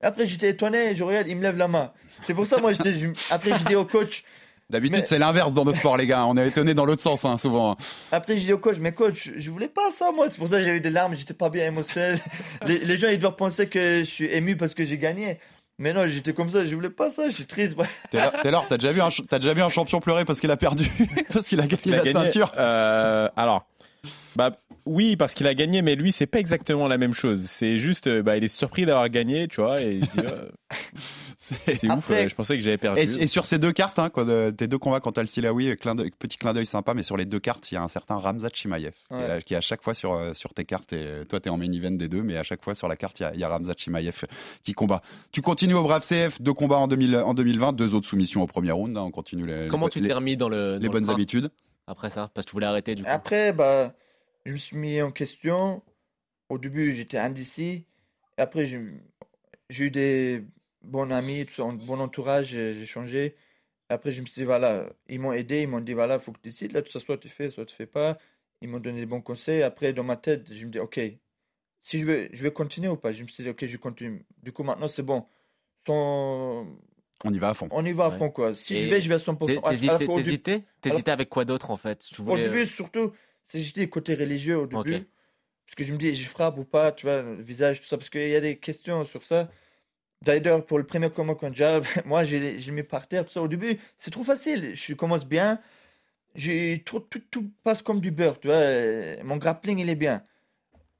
Après, 0.03 0.27
j'étais 0.27 0.51
étonné, 0.51 0.95
je 0.95 1.03
regarde, 1.05 1.29
il 1.29 1.37
me 1.37 1.43
lève 1.43 1.57
la 1.57 1.69
main. 1.69 1.93
C'est 2.25 2.35
pour 2.35 2.47
ça, 2.47 2.59
moi, 2.59 2.73
je- 2.73 3.13
après, 3.33 3.59
je 3.59 3.65
dis 3.65 3.75
au 3.77 3.85
coach, 3.85 4.25
D'habitude, 4.71 5.01
Mais- 5.01 5.05
c'est 5.05 5.19
l'inverse 5.19 5.53
dans 5.53 5.67
nos 5.67 5.75
sports, 5.75 5.99
les 5.99 6.07
gars. 6.07 6.25
On 6.25 6.39
est 6.39 6.49
étonné 6.49 6.73
dans 6.73 6.87
l'autre 6.87 7.03
sens, 7.03 7.27
hein, 7.27 7.37
souvent. 7.37 7.77
après, 8.11 8.39
je 8.39 8.47
dis 8.47 8.53
au 8.55 8.57
coach, 8.59 8.79
mais 8.81 8.93
coach, 8.93 9.31
je 9.37 9.51
voulais 9.51 9.69
pas 9.69 9.91
ça, 9.91 10.11
moi. 10.11 10.31
C'est 10.31 10.39
pour 10.39 10.49
ça 10.49 10.59
que 10.59 10.65
j'ai 10.65 10.77
eu 10.77 10.81
des 10.81 10.89
larmes, 10.89 11.15
j'étais 11.15 11.35
pas 11.35 11.51
bien 11.51 11.67
émotionnel. 11.67 12.19
les, 12.67 12.79
les 12.79 12.97
gens, 12.97 13.09
ils 13.09 13.19
doivent 13.19 13.37
penser 13.37 13.69
que 13.69 13.99
je 14.01 14.05
suis 14.05 14.25
ému 14.25 14.57
parce 14.57 14.73
que 14.73 14.87
j'ai 14.87 14.97
gagné. 14.97 15.39
Mais 15.79 15.93
non, 15.93 16.07
j'étais 16.07 16.33
comme 16.35 16.49
ça, 16.49 16.63
je 16.65 16.73
voulais 16.75 16.91
pas 16.91 17.11
ça, 17.11 17.29
je 17.29 17.35
suis 17.35 17.47
triste. 17.47 17.77
ouais. 17.77 17.87
Taylor, 18.43 18.67
t'as 18.69 18.77
déjà 18.79 18.93
vu 18.93 19.01
un, 19.01 19.09
déjà 19.39 19.55
vu 19.55 19.63
un 19.63 19.71
champion 19.71 20.01
pleurer 20.01 20.25
parce 20.25 20.41
qu'il 20.41 20.51
a 20.51 20.57
perdu, 20.57 20.89
parce 21.33 21.49
qu'il 21.49 21.61
a 21.61 21.67
gagné 21.67 21.83
Il 21.87 21.95
a 21.95 21.97
la 21.99 22.03
gagné. 22.05 22.13
ceinture? 22.31 22.53
Euh, 22.59 23.29
alors, 23.37 23.67
bah 24.37 24.59
oui, 24.87 25.17
parce 25.17 25.35
qu'il 25.35 25.47
a 25.47 25.55
gagné, 25.55 25.83
mais 25.83 25.95
lui, 25.97 26.13
c'est 26.13 26.27
pas 26.27 26.39
exactement 26.39 26.89
la 26.89 26.99
même 26.99 27.15
chose. 27.15 27.45
C'est 27.47 27.79
juste, 27.79 28.07
euh, 28.07 28.23
bah, 28.23 28.37
il 28.37 28.45
est 28.45 28.49
surpris 28.49 28.85
d'avoir 28.87 29.09
gagné, 29.09 29.49
tu 29.49 29.61
vois, 29.61 29.81
et 29.83 29.95
il 29.97 30.05
se 30.07 30.11
dit, 30.13 30.27
euh, 30.27 30.49
C'est- 31.39 31.75
c'est 31.77 31.91
ouf. 31.91 32.11
Euh, 32.11 32.27
je 32.29 32.35
pensais 32.35 32.57
que 32.57 32.63
j'avais 32.63 32.79
perdu. 32.79 33.01
Et, 33.01 33.05
et 33.05 33.27
sur 33.27 33.45
ces 33.45 33.59
deux 33.59 33.73
cartes, 33.73 33.99
hein, 33.99 34.09
quoi, 34.09 34.25
de- 34.25 34.51
tes 34.51 34.67
deux 34.67 34.79
combats 34.79 35.01
contre 35.01 35.21
Al 35.21 35.27
Silawi, 35.29 35.77
clin 35.77 35.95
d'œil- 35.95 36.11
petit 36.19 36.39
clin 36.39 36.55
d'œil 36.55 36.65
sympa, 36.65 36.95
mais 36.95 37.03
sur 37.03 37.17
les 37.19 37.27
deux 37.27 37.39
cartes, 37.39 37.71
il 37.71 37.75
y 37.75 37.77
a 37.77 37.83
un 37.83 37.89
certain 37.89 38.17
Ramzat 38.17 38.49
Chimaev 38.55 38.93
qui, 39.09 39.15
Ouais. 39.15 39.57
à 39.57 39.61
chaque 39.61 39.83
fois 39.83 39.93
sur, 39.93 40.19
sur 40.35 40.55
tes 40.55 40.65
cartes. 40.65 40.93
Et 40.95 41.25
toi, 41.29 41.41
tu 41.41 41.49
es 41.49 41.51
en 41.51 41.59
main 41.59 41.71
event 41.71 41.91
des 41.91 42.09
deux, 42.09 42.23
mais 42.23 42.37
à 42.39 42.43
chaque 42.45 42.65
fois 42.65 42.75
sur 42.75 42.89
la 42.89 42.97
carte, 42.97 43.21
il 43.21 43.25
y 43.25 43.27
a, 43.27 43.35
il 43.35 43.41
y 43.41 43.45
a 43.45 43.49
Ramzat 43.49 43.75
Chimaev 43.77 44.25
qui 44.63 44.73
combat. 44.73 45.03
Tu 45.33 45.43
continues 45.43 45.75
au 45.75 45.83
Brave 45.83 46.03
CF, 46.07 46.41
deux 46.41 46.55
combats 46.55 46.79
en, 46.79 46.89
2000 46.89 47.17
en 47.17 47.35
2020, 47.35 47.73
deux 47.75 47.95
autres 47.95 48.07
soumissions 48.07 48.41
au 48.43 48.47
premier 48.47 48.71
round. 48.71 48.97
hein, 48.97 49.03
on 49.03 49.11
continue 49.11 49.47
les, 49.47 49.69
Comment 49.69 49.87
les, 49.87 49.93
tu 49.93 50.01
t'es 50.01 50.15
remis 50.15 50.37
dans 50.39 50.49
le. 50.49 50.79
les 50.79 50.87
dans 50.87 50.93
bonnes 50.93 51.05
train 51.05 51.13
habitudes? 51.15 51.51
Après 51.87 52.09
ça 52.09 52.31
Parce 52.33 52.47
que 52.47 52.51
tu 52.51 52.55
voulais 52.55 52.67
arrêter 52.67 52.95
du 52.95 53.03
coup. 53.03 53.09
Après, 53.13 53.53
bah, 53.53 53.93
je 54.45 54.53
me 54.53 54.59
suis 54.59 54.77
mis 54.77 55.01
en 55.03 55.13
question. 55.13 55.83
Au 56.49 56.59
début, 56.59 56.93
j'étais 56.95 57.19
indécis. 57.19 57.87
Et 58.39 58.43
après, 58.43 58.67
j'ai 58.67 59.85
eu 59.85 59.91
des 59.91 60.45
bons 60.83 61.11
amis, 61.11 61.47
tout 61.47 61.55
ça, 61.55 61.63
un 61.65 61.73
bon 61.73 62.01
entourage, 62.01 62.49
j'ai 62.49 62.87
changé. 62.87 63.37
Après, 63.89 64.13
je 64.13 64.21
me 64.21 64.27
suis 64.27 64.41
dit, 64.43 64.45
voilà, 64.47 64.91
ils 65.09 65.21
m'ont 65.21 65.33
aidé, 65.33 65.63
ils 65.63 65.69
m'ont 65.69 65.81
dit, 65.81 65.93
voilà, 65.95 66.19
faut 66.19 66.33
que 66.33 66.39
tu 66.41 66.49
décides, 66.49 66.73
là, 66.73 66.83
tout 66.83 66.91
ça, 66.91 67.01
soit 67.01 67.19
tu 67.19 67.29
fais, 67.29 67.51
soit 67.51 67.67
tu 67.67 67.75
fais 67.75 67.87
pas. 67.87 68.19
Ils 68.61 68.69
m'ont 68.69 68.81
donné 68.81 69.01
des 69.01 69.07
bons 69.07 69.21
conseils. 69.23 69.63
Après, 69.63 69.93
dans 69.93 70.05
ma 70.05 70.17
tête, 70.17 70.53
je 70.53 70.67
me 70.67 70.71
dis, 70.71 70.79
ok, 70.79 71.01
si 71.81 71.99
je 72.01 72.05
vais, 72.05 72.31
je 72.33 72.43
vais 72.43 72.53
continuer 72.53 72.89
ou 72.89 72.97
pas? 72.97 73.13
Je 73.13 73.23
me 73.23 73.29
suis 73.29 73.43
dit, 73.45 73.51
ok, 73.51 73.65
je 73.67 73.77
continue. 73.77 74.25
Du 74.43 74.53
coup, 74.53 74.63
maintenant, 74.63 74.89
c'est 74.89 75.03
bon. 75.03 75.27
Sans- 75.87 76.67
On 77.25 77.33
y 77.33 77.39
va 77.39 77.51
à 77.51 77.55
fond. 77.55 77.69
On 77.71 77.85
y 77.85 77.93
va 77.93 78.07
à 78.07 78.11
Ouais. 78.11 78.19
fond, 78.19 78.31
quoi. 78.31 78.55
Si 78.55 78.75
Et 78.77 78.83
je 78.85 78.89
vais, 78.91 79.01
je 79.01 79.09
vais 79.09 79.15
à 79.17 79.19
100%. 79.19 79.47
T'hé- 79.47 79.59
À- 79.59 79.69
alors 79.69 79.99
T'hésitais 79.99 80.07
début- 80.09 80.65
T'hésitais? 80.81 81.11
Avec 81.11 81.29
quoi 81.29 81.45
d'autre 81.45 81.71
en 81.71 81.77
fait? 81.77 81.99
Tu 82.11 82.21
au 82.21 82.25
voulais. 82.25 82.45
euh, 82.47 82.49
début, 82.53 82.67
surtout, 82.67 83.13
c'est 83.47 83.61
j'étais 83.61 83.83
le 83.83 83.87
côté 83.89 84.15
religieux 84.15 84.59
au 84.59 84.67
début. 84.67 84.95
Ok. 84.97 85.03
Parce 85.67 85.77
que 85.77 85.85
je 85.85 85.93
me 85.93 85.99
dis, 85.99 86.15
je 86.15 86.29
frappe 86.29 86.59
ou 86.59 86.65
pas, 86.65 86.93
tu 86.93 87.07
vois, 87.07 87.23
le 87.23 87.43
visage, 87.43 87.81
tout 87.81 87.87
ça. 87.87 87.97
Parce 87.97 88.11
qu'il 88.11 88.29
y 88.29 88.37
a 88.37 88.41
des 88.41 88.59
questions 88.59 89.05
sur 89.05 89.23
ça. 89.25 89.51
D'ailleurs, 90.23 90.65
pour 90.67 90.79
le 90.79 90.85
premier 90.87 91.11
combat 91.11 91.35
contre 91.35 91.55
Jab, 91.57 91.85
moi, 92.07 92.25
je 92.25 92.37
l'ai 92.39 92.59
je 92.59 92.67
l'ai 92.67 92.73
mis 92.73 92.83
par 92.83 93.09
terre, 93.09 93.25
tout 93.25 93.33
ça. 93.33 93.43
Au 93.43 93.49
début, 93.49 93.79
c'est 93.99 94.11
trop 94.11 94.25
facile. 94.25 94.75
Je 94.75 94.95
commence 94.95 95.27
bien. 95.27 95.61
J'ai 96.35 96.83
trop, 96.85 97.01
tout, 97.01 97.21
tout 97.31 97.51
passe 97.63 97.83
comme 97.83 98.01
du 98.01 98.11
beurre, 98.11 98.41
tu 98.41 98.49
vois. 98.49 98.57
euh, 98.57 99.17
Mon 99.25 99.37
grappling, 99.37 99.79
il 99.79 99.89
est 99.89 99.95
bien. 99.97 100.25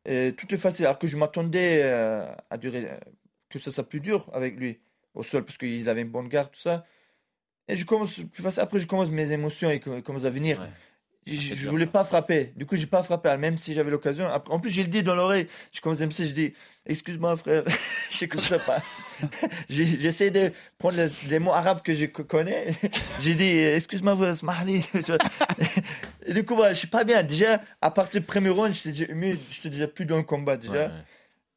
Euh, 0.09 0.33
tout 0.33 0.53
est 0.55 0.59
facile. 0.59 0.87
Alors 0.87 0.99
que 0.99 1.07
je 1.07 1.17
m'attendais 1.17 1.81
euh, 1.83 2.27
à 2.51 2.59
durer, 2.59 2.89
que 3.51 3.59
ça 3.59 3.73
soit 3.73 3.89
plus 3.89 4.01
dur 4.01 4.31
avec 4.33 4.57
lui 4.57 4.81
au 5.15 5.23
sol, 5.23 5.45
parce 5.45 5.59
qu'il 5.59 5.89
avait 5.89 6.03
une 6.03 6.11
bonne 6.11 6.29
garde, 6.29 6.53
tout 6.53 6.61
ça. 6.61 6.85
Et 7.69 7.77
je 7.77 7.85
commence 7.85 8.15
plus 8.33 8.43
facile. 8.43 8.61
Après, 8.63 8.79
je 8.79 8.87
commence 8.87 9.11
mes 9.11 9.33
émotions 9.33 9.71
et 9.71 9.81
co- 9.81 10.03
commencent 10.03 10.25
à 10.27 10.31
venir. 10.31 10.61
Ouais. 10.61 10.69
Je, 11.27 11.55
je 11.55 11.69
voulais 11.69 11.87
pas 11.87 12.05
frapper. 12.05 12.53
Du 12.57 12.67
coup, 12.67 12.77
j'ai 12.77 12.87
pas 12.87 13.03
frappé, 13.03 13.37
même 13.39 13.57
si 13.57 13.73
j'avais 13.73 13.91
l'occasion. 13.91 14.27
En 14.49 14.61
plus, 14.61 14.71
j'ai 14.71 14.83
le 14.83 14.89
dit 14.89 15.03
dans 15.03 15.15
l'oreille. 15.15 15.47
Je 15.73 15.81
commence 15.81 16.01
à 16.01 16.07
me 16.07 16.11
dire, 16.11 16.27
je 16.27 16.33
dis, 16.33 16.53
excuse-moi, 16.87 17.37
frère. 17.37 17.65
je 18.11 18.25
ne 18.25 18.59
pas. 18.59 18.83
J'essaie 19.69 20.31
de 20.31 20.53
prendre 20.79 20.97
les, 20.99 21.09
les 21.31 21.39
mots 21.39 21.53
arabes 21.53 21.81
que 21.83 21.95
je 21.95 22.07
co- 22.07 22.25
connais. 22.25 22.75
j'ai 23.21 23.35
dit, 23.35 23.59
excuse-moi, 23.59 24.17
frère, 24.17 24.37
smahli. 24.37 24.85
Du 26.29 26.45
coup, 26.45 26.57
voilà, 26.57 26.75
je 26.75 26.79
suis 26.81 26.89
pas 26.89 27.05
bien. 27.05 27.23
Déjà, 27.23 27.63
à 27.81 27.91
partir 27.91 28.21
du 28.21 28.27
premier 28.27 28.51
round, 28.51 28.75
mieux, 29.15 29.39
j'étais 29.51 29.71
déjà 29.71 29.89
plus 29.89 30.05
dans 30.05 30.17
le 30.17 30.23
combat, 30.23 30.57
déjà. 30.57 30.73
Ouais, 30.73 30.79
ouais. 30.79 30.91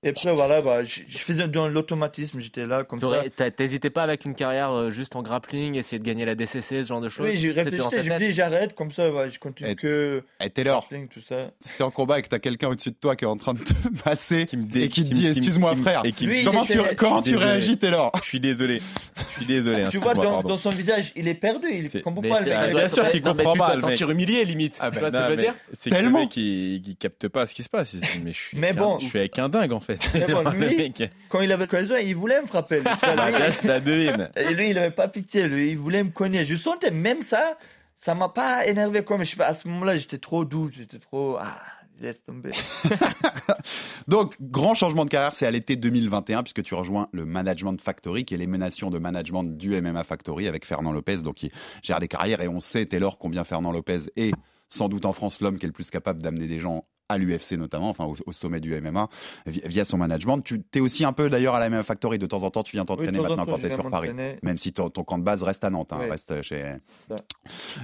Et 0.03 0.09
après, 0.09 0.31
voilà, 0.31 0.61
bah, 0.61 0.83
je, 0.83 0.99
je 1.07 1.17
faisais 1.17 1.47
dans 1.47 1.67
l'automatisme, 1.67 2.39
j'étais 2.39 2.67
là, 2.67 2.83
comme 2.83 2.99
ça. 2.99 3.23
T'hésitais 3.49 3.89
pas 3.89 4.03
avec 4.03 4.25
une 4.25 4.35
carrière 4.35 4.71
euh, 4.71 4.91
juste 4.91 5.15
en 5.15 5.23
grappling, 5.23 5.73
essayer 5.75 5.97
de 5.97 6.03
gagner 6.03 6.23
la 6.23 6.35
DCC, 6.35 6.83
ce 6.83 6.87
genre 6.87 7.01
de 7.01 7.09
choses? 7.09 7.25
Oui, 7.27 7.35
j'ai 7.35 7.51
réfléchi, 7.51 7.81
ta 7.89 8.03
je 8.03 8.09
me 8.09 8.09
tête? 8.19 8.19
dis, 8.27 8.31
j'arrête, 8.31 8.75
comme 8.75 8.91
ça, 8.91 9.09
voilà, 9.09 9.29
je 9.29 9.39
continue 9.39 9.71
Et- 9.71 9.75
que 9.75 10.23
Et 10.39 10.51
Taylor, 10.51 10.81
grappling, 10.81 11.07
tout 11.07 11.21
ça. 11.27 11.49
si 11.59 11.73
t'es 11.75 11.83
en 11.83 11.89
combat 11.89 12.19
et 12.19 12.21
que 12.21 12.27
t'as 12.27 12.37
quelqu'un 12.37 12.67
au-dessus 12.69 12.91
de 12.91 12.95
toi 12.95 13.15
qui 13.15 13.25
est 13.25 13.27
en 13.27 13.37
train 13.37 13.55
de 13.55 13.59
te 13.63 13.73
masser 14.05 14.45
Qui 14.45 14.57
me 14.57 14.65
dé- 14.65 14.83
et 14.83 14.89
qui 14.89 15.03
te 15.03 15.11
dit 15.11 15.25
excuse-moi 15.25 15.75
frère, 15.77 16.01
et 16.05 16.11
qui 16.11 16.25
il 16.25 16.45
comment 16.45 16.63
tu, 16.63 16.77
comment 16.95 17.23
tu 17.23 17.31
Désolé. 17.31 17.45
réagis 17.51 17.77
Taylor? 17.79 18.11
Je 18.21 18.27
suis 18.27 18.39
désolé. 18.39 18.79
Je 19.17 19.33
suis 19.37 19.45
désolé. 19.47 19.81
hein, 19.81 19.89
Tu 19.89 19.97
vois, 19.97 20.13
dans, 20.13 20.43
dans 20.43 20.57
son 20.57 20.69
visage, 20.69 21.11
il 21.15 21.27
est 21.27 21.33
perdu, 21.33 21.67
il 21.71 22.01
comprend 22.03 22.21
pas 22.21 22.41
le 22.41 22.67
il 22.69 22.75
bien 22.75 22.87
sûr 22.87 23.09
qu'il 23.09 23.23
comprend 23.23 23.53
pas, 23.55 23.75
te 23.77 23.81
sentir 23.81 24.11
humilié 24.11 24.45
limite. 24.45 24.77
Ah 24.79 24.91
tu 24.91 24.99
bah, 24.99 25.09
vois 25.09 25.09
ce 25.09 25.15
que 25.15 25.17
Non, 25.17 25.25
je 25.25 25.29
veux 25.31 25.35
mais 25.37 25.41
dire? 25.41 25.55
C'est 25.73 25.89
Tellement. 25.89 26.09
que 26.11 26.13
le 26.17 26.19
mec 26.21 26.29
qui, 26.29 26.97
capte 26.99 27.27
pas 27.29 27.47
ce 27.47 27.55
qui 27.55 27.63
se 27.63 27.69
passe. 27.69 27.93
Il 27.93 28.05
se 28.05 28.11
dit, 28.13 28.21
mais 28.23 28.31
je 28.31 28.39
suis, 28.39 28.57
Mais 28.59 28.73
qu'un- 28.75 28.81
bon. 28.81 28.99
je 28.99 29.07
suis 29.07 29.17
avec 29.17 29.39
un 29.39 29.49
dingue 29.49 29.73
en 29.73 29.79
fait. 29.95 29.99
Mais 30.13 30.25
bon, 30.33 30.43
Genre, 30.43 30.53
le 30.53 30.67
lui- 30.67 30.77
mec- 30.77 31.11
Quand 31.29 31.41
il 31.41 31.51
avait 31.51 31.63
l'occasion, 31.63 31.95
il 31.97 32.15
voulait 32.15 32.41
me 32.41 32.45
frapper. 32.47 32.81
lui. 32.81 32.85
Tu 32.99 33.05
vois, 33.05 33.29
lui, 33.29 33.39
là, 33.39 33.51
c'est 33.51 33.67
la 33.67 33.79
devine. 33.79 34.29
Et 34.35 34.53
lui, 34.53 34.69
il 34.69 34.77
avait 34.77 34.91
pas 34.91 35.07
pitié, 35.07 35.47
lui, 35.47 35.71
il 35.71 35.77
voulait 35.77 36.03
me 36.03 36.11
cogner. 36.11 36.45
Je 36.45 36.55
sentais 36.55 36.91
même 36.91 37.21
ça, 37.23 37.57
ça 37.97 38.13
m'a 38.15 38.29
pas 38.29 38.67
énervé 38.67 39.03
comme, 39.03 39.23
je 39.23 39.29
sais 39.31 39.35
pas, 39.37 39.47
à 39.47 39.53
ce 39.55 39.67
moment-là, 39.67 39.97
j'étais 39.97 40.19
trop 40.19 40.45
doux, 40.45 40.69
j'étais 40.71 40.99
trop, 40.99 41.37
ah, 41.39 41.57
laisse 41.99 42.23
tomber. 42.23 42.51
Donc, 44.07 44.35
grand 44.39 44.73
changement 44.75 45.05
de 45.05 45.09
carrière, 45.09 45.33
c'est 45.35 45.45
à 45.45 45.51
l'été 45.51 45.75
2021, 45.75 46.43
puisque 46.43 46.63
tu 46.63 46.73
rejoins 46.75 47.07
le 47.11 47.25
Management 47.25 47.81
Factory, 47.81 48.23
qui 48.25 48.33
est 48.35 48.37
l'émanation 48.37 48.89
de 48.89 48.99
management 48.99 49.43
du 49.43 49.79
MMA 49.81 50.03
Factory 50.03 50.47
avec 50.47 50.65
Fernand 50.65 50.91
Lopez, 50.91 51.17
donc 51.17 51.35
qui 51.35 51.51
gère 51.83 51.99
des 51.99 52.07
carrières. 52.07 52.41
Et 52.41 52.47
on 52.47 52.59
sait, 52.59 52.85
Taylor, 52.85 53.17
combien 53.17 53.43
Fernand 53.43 53.71
Lopez 53.71 53.99
est, 54.15 54.33
sans 54.69 54.89
doute 54.89 55.05
en 55.05 55.13
France, 55.13 55.41
l'homme 55.41 55.57
qui 55.57 55.65
est 55.65 55.69
le 55.69 55.73
plus 55.73 55.89
capable 55.89 56.21
d'amener 56.21 56.47
des 56.47 56.59
gens 56.59 56.85
à 57.09 57.17
l'UFC 57.17 57.53
notamment, 57.53 57.89
enfin 57.89 58.03
au, 58.03 58.17
au 58.25 58.33
sommet 58.33 58.59
du 58.59 58.75
MMA, 58.81 59.07
vi- 59.45 59.61
via 59.65 59.85
son 59.85 59.97
management. 59.97 60.41
Tu 60.41 60.61
es 60.75 60.81
aussi 60.81 61.05
un 61.05 61.13
peu 61.13 61.29
d'ailleurs 61.29 61.55
à 61.55 61.59
la 61.61 61.69
MMA 61.69 61.83
Factory, 61.83 62.19
de 62.19 62.25
temps 62.25 62.43
en 62.43 62.49
temps, 62.49 62.63
tu 62.63 62.75
viens 62.75 62.83
t'entraîner 62.83 63.13
maintenant 63.17 63.45
temps, 63.45 63.45
quand 63.45 63.55
je 63.55 63.61
tu 63.61 63.67
es 63.67 63.69
sur 63.69 63.89
Paris. 63.89 64.11
Même 64.43 64.57
si 64.57 64.73
ton, 64.73 64.89
ton 64.89 65.05
camp 65.05 65.17
de 65.17 65.23
base 65.23 65.41
reste 65.41 65.63
à 65.63 65.69
Nantes, 65.69 65.93
hein, 65.93 65.99
reste 66.09 66.41
chez. 66.41 66.75
Ouais. 67.09 67.15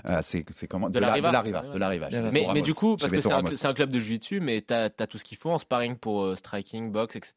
Euh, 0.09 0.19
c'est 0.23 0.43
comment? 0.67 0.89
De 0.89 0.99
la 0.99 1.17
de 1.17 1.21
la 1.21 1.41
Riva, 1.41 1.61
de 1.61 1.77
la 1.77 1.87
Riva. 1.87 2.09
Mais- 2.31 2.45
Ramos. 2.47 2.61
du 2.61 2.73
coup, 2.73 2.97
parce 2.97 3.11
que 3.11 3.21
c'est 3.21 3.65
un, 3.67 3.73
club 3.73 3.91
de 3.91 3.99
jiu-jitsu, 3.99 4.41
mais 4.41 4.59
t'as 4.59 4.89
as 4.97 5.07
tout 5.07 5.17
ce 5.17 5.23
qu'il 5.23 5.37
faut 5.37 5.51
en 5.51 5.57
sparring 5.59 5.95
pour 5.95 6.23
euh, 6.23 6.35
striking, 6.35 6.91
boxe, 6.91 7.15
etc. 7.15 7.33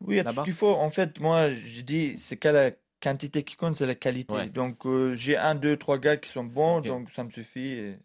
Oui, 0.00 0.14
il 0.14 0.16
y 0.16 0.20
a 0.20 0.24
tout 0.24 0.34
ce 0.40 0.44
qu'il 0.44 0.52
faut. 0.52 0.74
En 0.74 0.90
fait, 0.90 1.20
moi, 1.20 1.52
j'ai 1.52 1.82
dit, 1.84 2.16
c'est 2.18 2.38
qu'à 2.38 2.50
la 2.50 2.70
quantité 3.00 3.44
qui 3.44 3.54
compte, 3.54 3.76
c'est 3.76 3.86
la 3.86 3.94
qualité. 3.94 4.34
Ouais. 4.34 4.48
Donc, 4.48 4.84
euh, 4.84 5.14
j'ai 5.14 5.36
un, 5.36 5.54
deux, 5.54 5.76
trois 5.76 5.98
gars 5.98 6.16
qui 6.16 6.28
sont 6.30 6.42
bons, 6.44 6.80
donc 6.80 7.08
ça 7.14 7.22
me 7.22 7.30
suffit. 7.30 7.68
Et 7.68 7.98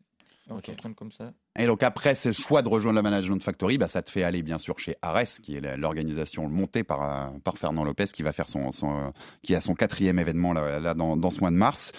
comme 0.95 1.11
ça. 1.11 1.33
Et 1.57 1.65
donc 1.65 1.81
après 1.83 2.13
ce 2.15 2.31
choix 2.31 2.61
de 2.61 2.69
rejoindre 2.69 2.95
la 2.95 3.01
Management 3.01 3.41
Factory, 3.41 3.77
bah, 3.77 3.87
ça 3.87 4.01
te 4.01 4.11
fait 4.11 4.23
aller 4.23 4.43
bien 4.43 4.57
sûr 4.57 4.77
chez 4.79 4.95
Ares, 5.01 5.41
qui 5.41 5.55
est 5.55 5.77
l'organisation 5.77 6.47
montée 6.47 6.83
par, 6.83 7.01
euh, 7.01 7.39
par 7.43 7.57
Fernand 7.57 7.83
Lopez, 7.83 8.05
qui 8.13 8.23
va 8.23 8.31
faire 8.31 8.47
son, 8.47 8.71
son, 8.71 9.11
qui 9.41 9.55
a 9.55 9.61
son 9.61 9.73
quatrième 9.73 10.19
événement 10.19 10.53
là, 10.53 10.79
là, 10.79 10.93
dans, 10.93 11.17
dans 11.17 11.31
ce 11.31 11.39
mois 11.39 11.51
de 11.51 11.55
mars. 11.55 11.91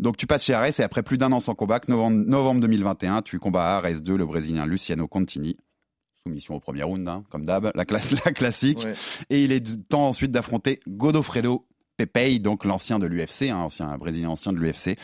Donc 0.00 0.16
tu 0.16 0.26
passes 0.26 0.44
chez 0.44 0.54
Ares 0.54 0.80
et 0.80 0.82
après 0.82 1.02
plus 1.02 1.18
d'un 1.18 1.32
an 1.32 1.40
sans 1.40 1.54
combat, 1.54 1.80
novembre, 1.88 2.24
novembre 2.26 2.60
2021, 2.60 3.22
tu 3.22 3.38
combats 3.38 3.76
à 3.76 3.78
Ares 3.78 4.00
2, 4.02 4.16
le 4.16 4.26
Brésilien 4.26 4.66
Luciano 4.66 5.06
Contini. 5.06 5.56
Soumission 6.24 6.54
au 6.54 6.60
premier 6.60 6.84
round, 6.84 7.08
hein, 7.08 7.24
comme 7.30 7.44
d'hab, 7.44 7.72
la, 7.74 7.84
classe, 7.84 8.10
la 8.24 8.32
classique. 8.32 8.84
Ouais. 8.84 8.94
Et 9.28 9.44
il 9.44 9.52
est 9.52 9.88
temps 9.88 10.06
ensuite 10.06 10.30
d'affronter 10.30 10.78
Godofredo 10.86 11.66
Pepei, 12.06 12.40
donc 12.40 12.64
l'ancien 12.64 12.98
de 12.98 13.06
l'UFC, 13.06 13.50
hein, 13.50 13.58
ancien 13.58 13.96
brésilien 13.96 14.30
ancien 14.30 14.52
de 14.52 14.58
l'UFC, 14.58 14.98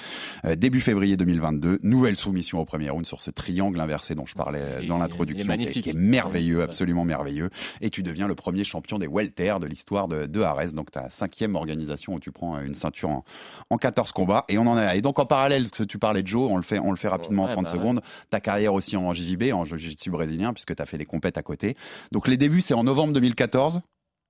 euh, 0.45 0.57
début 0.57 0.81
février 0.81 1.17
2022. 1.17 1.79
Nouvelle 1.85 2.17
soumission 2.17 2.59
au 2.61 2.65
premier 2.65 2.91
round 2.91 3.07
sur 3.07 3.21
ce 3.21 3.31
triangle 3.31 3.81
inversé 3.81 4.15
dont 4.17 4.27
je 4.27 4.35
parlais 4.35 4.85
dans 4.87 4.99
l'introduction, 4.99 5.45
qui, 5.47 5.53
est- 5.53 5.57
magnifique. 5.57 5.85
qui 5.85 5.91
est 5.91 5.97
merveilleux, 5.97 6.63
absolument 6.63 7.05
merveilleux. 7.05 7.51
Et 7.81 7.91
tu 7.91 8.03
deviens 8.03 8.27
le 8.27 8.35
premier 8.35 8.65
champion 8.65 8.99
des 8.99 9.07
welter 9.07 9.55
de 9.61 9.67
l'histoire 9.67 10.09
de, 10.09 10.27
de 10.27 10.41
Ares, 10.41 10.73
donc 10.73 10.91
ta 10.91 11.09
cinquième 11.09 11.55
organisation 11.55 12.15
où 12.15 12.21
tu 12.21 12.33
prends 12.33 12.59
une 12.61 12.75
ceinture 12.75 13.11
en, 13.11 13.25
en 13.71 13.77
14 13.79 14.11
combats. 14.13 14.45
Et 14.49 14.59
on 14.59 14.67
en 14.67 14.77
est 14.77 14.85
là. 14.85 14.97
Et 14.97 15.01
donc 15.01 15.19
en 15.21 15.27
parallèle, 15.27 15.67
ce 15.69 15.73
que 15.73 15.85
tu 15.85 15.99
parlais 15.99 16.23
de 16.23 16.27
Joe, 16.27 16.51
on 16.51 16.57
le 16.57 16.63
fait, 16.63 16.81
on 16.81 16.91
le 16.91 16.97
fait 16.97 17.09
rapidement 17.09 17.45
Ouais, 17.45 17.51
en 17.51 17.55
30 17.55 17.65
bah 17.67 17.71
secondes. 17.73 18.01
Ta 18.31 18.41
carrière 18.41 18.75
aussi 18.75 18.97
en 18.97 19.13
JJB, 19.13 19.53
en 19.53 19.65
Jiu-Jitsu 19.65 20.11
brésilien, 20.11 20.53
puisque 20.53 20.75
tu 20.75 20.83
as 20.83 20.87
fait 20.87 20.99
des 20.99 21.07
compètes 21.07 21.39
à 21.39 21.43
côté. 21.43 21.77
Donc 22.11 22.27
les 22.27 22.37
débuts, 22.37 22.61
c'est 22.61 22.75
en 22.75 22.83
novembre 22.85 23.13
2014. 23.13 23.83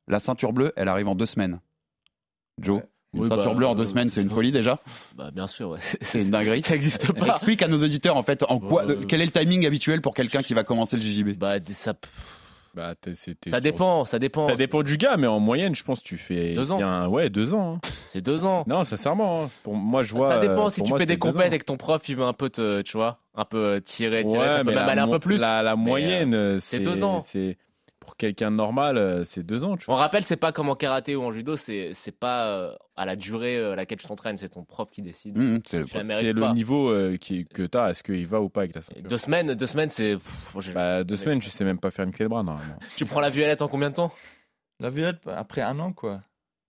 La 0.06 0.20
ceinture 0.20 0.52
bleue, 0.52 0.72
elle 0.76 0.88
arrive 0.88 1.08
en 1.08 1.14
deux 1.14 1.26
semaines. 1.26 1.60
Joe, 2.60 2.82
une 3.14 3.22
Oui, 3.22 3.28
ceinture 3.28 3.52
bah, 3.52 3.54
bleue 3.54 3.66
en 3.66 3.74
deux 3.74 3.82
euh, 3.82 3.86
semaines, 3.86 4.10
c'est 4.10 4.22
une 4.22 4.30
folie 4.30 4.52
déjà. 4.52 4.78
Bah, 5.16 5.30
bien 5.32 5.46
sûr, 5.46 5.70
ouais. 5.70 5.78
C'est 5.80 6.20
une 6.22 6.30
dinguerie. 6.30 6.62
Ça 6.64 6.74
existe 6.74 7.12
pas. 7.12 7.26
Explique 7.34 7.62
à 7.62 7.68
nos 7.68 7.82
auditeurs 7.82 8.16
en 8.16 8.22
fait 8.22 8.44
en 8.48 8.58
quoi, 8.60 8.84
Euh, 8.88 8.96
quel 9.08 9.20
est 9.22 9.26
le 9.26 9.30
timing 9.32 9.66
habituel 9.66 10.00
pour 10.02 10.14
quelqu'un 10.14 10.42
qui 10.42 10.54
va 10.54 10.64
commencer 10.64 10.96
le 10.96 11.02
JJB. 11.02 11.38
Bah, 11.38 11.54
ça, 11.72 11.94
Bah, 12.74 12.94
ça 13.02 13.24
sur- 13.24 13.60
dépend, 13.60 14.04
ça 14.04 14.18
dépend. 14.18 14.48
Ça 14.48 14.54
dépend 14.56 14.82
du 14.82 14.98
gars, 14.98 15.16
mais 15.16 15.26
en 15.26 15.40
moyenne, 15.40 15.74
je 15.74 15.82
pense 15.84 16.00
que 16.00 16.04
tu 16.06 16.16
fais 16.18 16.54
Deux 16.54 16.70
ans. 16.70 16.76
bien- 16.76 17.08
ouais, 17.08 17.30
deux 17.30 17.54
ans. 17.54 17.76
hein. 17.82 17.88
C'est 18.10 18.20
deux 18.20 18.44
ans. 18.44 18.64
Non, 18.68 18.84
sincèrement, 18.84 19.44
hein. 19.44 19.50
pour 19.62 19.74
moi, 19.74 20.02
je 20.04 20.12
vois. 20.12 20.28
ça 20.28 20.38
dépend 20.38 20.66
euh, 20.66 20.70
si 20.70 20.82
tu 20.82 20.90
moi, 20.90 20.98
fais 20.98 21.06
des 21.06 21.18
compètes 21.18 21.52
et 21.52 21.58
que 21.58 21.64
ton 21.64 21.76
prof 21.78 22.06
il 22.08 22.16
veut 22.16 22.24
un 22.24 22.32
peu 22.34 22.50
te, 22.50 22.82
tu 22.82 22.96
vois, 22.96 23.20
un 23.34 23.44
peu 23.46 23.80
tirer, 23.84 24.22
tirer, 24.24 24.38
Ouais, 24.38 24.46
ça 24.46 24.58
peut 24.58 24.64
mais 24.64 24.74
même 24.74 24.84
la 24.86 24.92
aller 24.92 25.00
un 25.00 25.08
peu 25.08 25.18
plus. 25.18 25.38
La, 25.38 25.72
euh, 25.72 25.76
moyenne, 25.76 26.34
euh, 26.34 26.58
c'est 26.60 26.78
deux 26.80 27.02
ans. 27.02 27.20
C'est 27.22 27.56
pour 28.08 28.16
quelqu'un 28.16 28.50
de 28.50 28.56
normal, 28.56 28.96
euh, 28.96 29.22
c'est 29.22 29.42
deux 29.42 29.64
ans. 29.64 29.76
Tu 29.76 29.84
On 29.90 29.94
rappelle, 29.94 30.24
c'est 30.24 30.38
pas 30.38 30.50
comme 30.50 30.70
en 30.70 30.74
karaté 30.76 31.14
ou 31.14 31.22
en 31.24 31.30
judo, 31.30 31.56
c'est 31.56 31.90
c'est 31.92 32.10
pas 32.18 32.48
euh, 32.48 32.72
à 32.96 33.04
la 33.04 33.16
durée 33.16 33.58
euh, 33.58 33.72
à 33.74 33.76
laquelle 33.76 33.98
tu 33.98 34.06
t'entraînes, 34.06 34.38
c'est 34.38 34.48
ton 34.48 34.64
prof 34.64 34.88
qui 34.90 35.02
décide. 35.02 35.36
Mmh, 35.36 35.58
c'est 35.66 35.84
Tu 35.84 35.94
la 35.94 36.02
C'est 36.04 36.32
le 36.32 36.52
niveau 36.54 36.88
euh, 36.88 37.18
qui, 37.18 37.44
que 37.44 37.64
tu 37.64 37.76
as. 37.76 37.90
Est-ce 37.90 38.02
qu'il 38.02 38.26
va 38.26 38.40
ou 38.40 38.48
pas 38.48 38.60
avec 38.62 38.74
la 38.74 38.80
ceinture 38.80 39.02
Deux 39.02 39.18
semaines, 39.18 39.52
deux 39.54 39.66
semaines, 39.66 39.90
c'est. 39.90 40.14
pff, 40.16 40.54
moi, 40.54 40.62
j'ai- 40.62 40.72
Bah, 40.72 41.04
Deux 41.04 41.16
semaines, 41.16 41.40
tu 41.40 41.50
sais 41.50 41.64
même 41.66 41.78
pas 41.78 41.90
faire 41.90 42.06
une 42.06 42.12
clé 42.12 42.24
de 42.24 42.30
bras, 42.30 42.42
normalement. 42.42 42.78
Tu 42.96 43.04
prends 43.04 43.20
la 43.20 43.28
violette 43.28 43.60
en 43.60 43.68
combien 43.68 43.90
de 43.90 43.96
temps? 43.96 44.10
La 44.80 44.88
violette, 44.88 45.18
après 45.26 45.60
un 45.60 45.78
an, 45.78 45.92
quoi. 45.92 46.22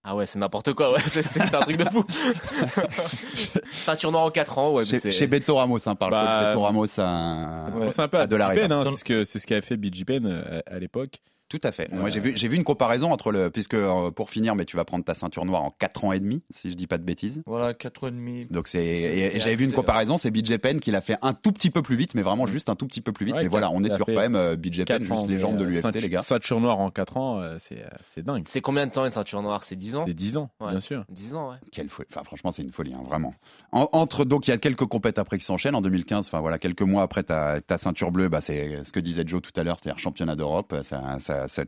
Ah 0.04 0.16
ouais, 0.16 0.26
c'est 0.26 0.40
n'importe 0.40 0.74
quoi, 0.74 0.94
ouais, 0.94 1.02
c'est 1.08 1.42
un 1.54 1.60
truc 1.60 1.78
de 1.78 1.86
fou. 1.86 2.06
Ceinture 3.84 4.12
noire 4.12 4.26
en 4.26 4.32
4 4.32 4.58
ans, 4.58 4.72
ouais. 4.74 4.84
mais 4.84 4.86
Chez, 4.90 5.00
c'est- 5.00 5.12
chez 5.12 5.28
Beto 5.28 5.56
Ramos, 5.56 5.78
hein, 5.88 5.96
par 5.96 6.10
le 6.10 6.16
Bah, 6.16 6.50
Beto 6.52 6.62
Ramos 6.62 6.86
a, 7.00 7.68
On 7.76 7.80
pense 7.86 8.00
un 8.00 8.08
peu 8.08 8.18
à 8.18 8.22
a 8.22 8.28
de 8.28 8.36
la 8.36 8.48
hein, 8.48 8.84
c'est 8.92 8.98
ce 8.98 9.04
que 9.04 9.24
c'est 9.26 9.40
ce 9.40 9.48
qu'avait 9.48 9.62
fait 9.62 9.78
BJ 9.78 10.06
Penn 10.06 10.26
euh, 10.26 10.62
à, 10.68 10.76
à 10.76 10.80
l'époque. 10.80 11.22
Tout 11.50 11.60
à 11.64 11.72
fait. 11.72 11.92
Moi, 11.92 12.10
j'ai 12.10 12.20
vu, 12.20 12.34
j'ai 12.36 12.48
vu 12.48 12.56
une 12.58 12.64
comparaison 12.64 13.12
entre 13.12 13.32
le, 13.32 13.50
puisque 13.50 13.74
euh, 13.74 14.12
pour 14.12 14.30
finir, 14.30 14.54
mais 14.56 14.66
tu 14.66 14.78
vas 14.78 14.86
prendre 14.86 15.04
ta 15.04 15.16
ceinture 15.16 15.46
noire 15.46 15.64
en 15.64 15.72
4 15.72 16.06
ans 16.06 16.12
et 16.14 16.20
demi, 16.20 16.44
si 16.52 16.70
je 16.70 16.76
dis 16.76 16.86
pas 16.86 17.00
de 17.00 17.04
bêtises. 17.04 17.42
Voilà, 17.48 17.74
4 17.74 18.04
ans 18.04 18.08
et 18.08 18.12
demi. 18.12 18.48
Donc 18.50 18.68
c'est, 18.68 18.78
C'est- 18.78 18.84
et- 19.18 19.26
et 19.26 19.30
c'est 19.32 19.40
j'avais 19.40 19.56
vu 19.56 19.66
une 19.66 19.72
comparaison, 19.74 20.18
c'est 20.18 20.30
BJ 20.30 20.58
Penn 20.60 20.80
qui 20.80 20.92
l'a 20.92 21.02
fait 21.02 21.18
un 21.24 21.34
tout 21.34 21.52
petit 21.52 21.72
peu 21.72 21.82
plus 21.82 21.96
vite, 21.96 22.14
mais 22.14 22.22
vraiment 22.22 22.46
juste 22.46 22.70
un 22.70 22.76
tout 22.76 22.86
petit 22.86 23.02
peu 23.02 23.12
plus 23.12 23.26
vite. 23.26 23.36
Ouais, 23.36 23.42
mais 23.44 23.50
voilà, 23.50 23.72
on 23.72 23.84
est 23.84 23.90
sur 23.90 24.06
quand 24.06 24.14
même 24.14 24.36
euh, 24.36 24.56
BJ 24.56 24.86
Penn, 24.86 25.02
juste 25.04 25.28
légende 25.28 25.58
de 25.58 25.66
euh, 25.66 25.70
l'UFC, 25.70 25.82
ceinture- 25.82 26.02
les 26.02 26.10
gars. 26.10 26.22
Ceinture 26.22 26.60
noire 26.62 26.80
en 26.80 26.92
4 26.92 27.18
ans, 27.18 27.42
c'est 27.58 27.84
c'est 28.04 28.24
dingue. 28.24 28.44
C'est 28.46 28.62
combien 28.62 28.86
de 28.86 28.92
temps 28.92 29.04
une 29.06 29.12
ceinture 29.12 29.42
noire? 29.42 29.64
C'est 29.64 29.76
10 29.76 29.96
ans? 29.96 30.04
C'est 30.06 30.14
10 30.14 30.38
ans, 30.38 30.52
Ouais. 30.62 30.70
bien 30.72 30.80
sûr. 30.80 31.04
10 31.10 31.34
ans, 31.34 31.50
ouais. 31.50 31.56
Quelle 31.72 31.90
folie. 31.90 32.08
Enfin, 32.12 32.24
franchement, 32.24 32.52
c'est 32.52 32.62
une 32.62 32.72
folie, 32.72 32.94
hein, 32.94 33.02
vraiment. 33.06 33.34
En- 33.72 33.90
entre, 33.92 34.24
donc, 34.24 34.48
il 34.48 34.52
y 34.52 34.54
a 34.54 34.60
quelques 34.60 34.86
compètes 34.86 35.18
après 35.18 35.40
qui 35.40 35.46
s'enchaînent. 35.46 35.76
En 35.76 35.82
2015, 35.82 36.28
enfin, 36.28 36.42
voilà, 36.42 36.60
quelques 36.60 36.84
mois 36.84 37.02
après 37.02 37.24
ta, 37.24 37.60
ta 37.62 37.80
ceinture 37.80 38.12
bleue, 38.12 38.30
bah, 38.30 38.42
c'est 38.42 38.84
ce 38.84 38.92
que 38.92 39.00
disait 39.00 39.24
Joe 39.26 39.42
tout 39.42 39.52
à 39.60 39.64
l'heure, 39.64 39.78
c'est-à-dire 39.82 40.00
championnat 40.00 40.36
d'Europe. 40.36 40.76
Un- 40.92 41.18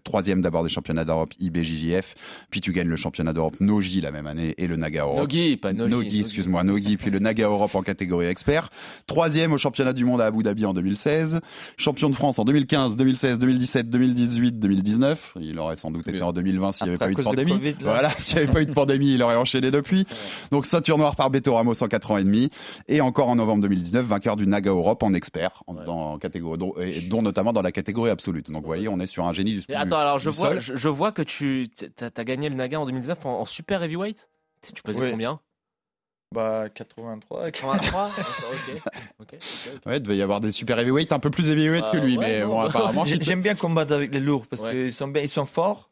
troisième 0.03 0.41
d'abord 0.41 0.63
des 0.63 0.69
championnats 0.69 1.05
d'Europe 1.05 1.33
IBJJF. 1.39 2.15
Puis 2.49 2.61
tu 2.61 2.71
gagnes 2.71 2.87
le 2.87 2.95
championnat 2.95 3.33
d'Europe 3.33 3.59
Nogi 3.59 4.01
la 4.01 4.11
même 4.11 4.27
année 4.27 4.53
et 4.57 4.67
le 4.67 4.75
Naga 4.75 5.03
Europe. 5.03 5.19
Nogi, 5.19 5.57
pas 5.57 5.73
Nogi. 5.73 5.91
Nogi, 5.91 6.19
excuse-moi, 6.21 6.63
Nogi, 6.63 6.97
puis 6.97 7.11
le 7.11 7.19
Naga 7.19 7.45
Europe 7.45 7.75
en 7.75 7.81
catégorie 7.81 8.27
expert. 8.27 8.69
Troisième 9.07 9.53
au 9.53 9.57
championnat 9.57 9.93
du 9.93 10.05
monde 10.05 10.21
à 10.21 10.25
Abu 10.25 10.43
Dhabi 10.43 10.65
en 10.65 10.73
2016. 10.73 11.39
Champion 11.77 12.09
de 12.09 12.15
France 12.15 12.39
en 12.39 12.45
2015, 12.45 12.97
2016, 12.97 13.39
2017, 13.39 13.89
2018, 13.89 14.59
2019. 14.59 15.33
Il 15.39 15.57
aurait 15.59 15.75
sans 15.75 15.91
doute 15.91 16.07
été 16.07 16.21
en 16.21 16.33
2020 16.33 16.71
s'il 16.71 16.85
n'y 16.85 16.89
avait 16.89 16.97
pas 16.97 17.09
eu 17.09 17.15
de 17.15 17.21
pandémie. 17.21 17.51
Covid, 17.51 17.75
voilà, 17.81 18.09
s'il 18.17 18.37
n'y 18.37 18.43
avait 18.43 18.51
pas 18.51 18.61
eu 18.61 18.65
de 18.65 18.73
pandémie, 18.73 19.13
il 19.13 19.23
aurait 19.23 19.35
enchaîné 19.35 19.71
depuis. 19.71 20.05
Donc 20.51 20.65
ceinture 20.65 20.97
noire 20.97 21.15
par 21.15 21.29
Beto 21.29 21.53
Ramos 21.53 21.81
en 21.81 21.87
4 21.87 22.11
ans 22.11 22.17
et 22.17 22.23
demi. 22.23 22.49
Et 22.87 23.01
encore 23.01 23.29
en 23.29 23.35
novembre 23.35 23.61
2019, 23.63 24.05
vainqueur 24.05 24.35
du 24.35 24.47
Naga 24.47 24.71
Europe 24.71 25.03
en 25.03 25.13
expert, 25.13 25.63
en, 25.67 25.75
dans 25.75 26.17
catégorie, 26.17 26.57
dont, 26.57 26.73
et 26.79 27.01
dont 27.09 27.21
notamment 27.21 27.53
dans 27.53 27.61
la 27.61 27.71
catégorie 27.71 28.09
absolue. 28.09 28.41
Donc 28.41 28.61
vous 28.61 28.67
voyez, 28.67 28.87
on 28.87 28.99
est 28.99 29.07
sur 29.07 29.25
un 29.25 29.33
génie 29.33 29.53
du 29.53 29.60
Attends, 29.73 29.99
alors 29.99 30.19
je 30.19 30.29
vois, 30.29 30.49
sol. 30.49 30.61
je, 30.61 30.75
je 30.75 30.89
vois 30.89 31.11
que 31.11 31.21
tu 31.21 31.69
as, 31.99 32.23
gagné 32.23 32.49
le 32.49 32.55
Naga 32.55 32.79
en 32.79 32.85
2019 32.85 33.25
en, 33.25 33.39
en 33.41 33.45
super 33.45 33.83
heavyweight? 33.83 34.29
Tu 34.73 34.81
pesais 34.83 35.01
Oui. 35.01 35.11
combien? 35.11 35.39
Bah, 36.33 36.69
83. 36.69 37.51
83 37.51 38.13
Ok. 38.53 38.81
ok, 39.19 39.33
ok. 39.33 39.85
Ouais, 39.85 39.97
il 39.97 40.01
devait 40.01 40.17
y 40.17 40.21
avoir 40.21 40.39
des 40.39 40.51
super 40.51 40.79
heavyweight 40.79 41.11
un 41.11 41.19
peu 41.19 41.29
plus 41.29 41.49
heavyweight 41.49 41.83
que 41.91 41.97
Ah, 41.97 42.05
lui, 42.05 42.17
ouais, 42.17 42.39
mais 42.39 42.45
bon, 42.45 42.61
apparemment, 42.61 43.03
J'aime 43.05 43.41
bien 43.41 43.55
combattre 43.55 43.93
avec 43.93 44.13
les 44.13 44.19
lourds 44.19 44.47
parce 44.47 44.61
Ouais. 44.61 44.71
qu'ils 44.71 44.93
sont 44.93 45.07
bien, 45.07 45.21
ils 45.23 45.29
sont 45.29 45.45
forts. 45.45 45.89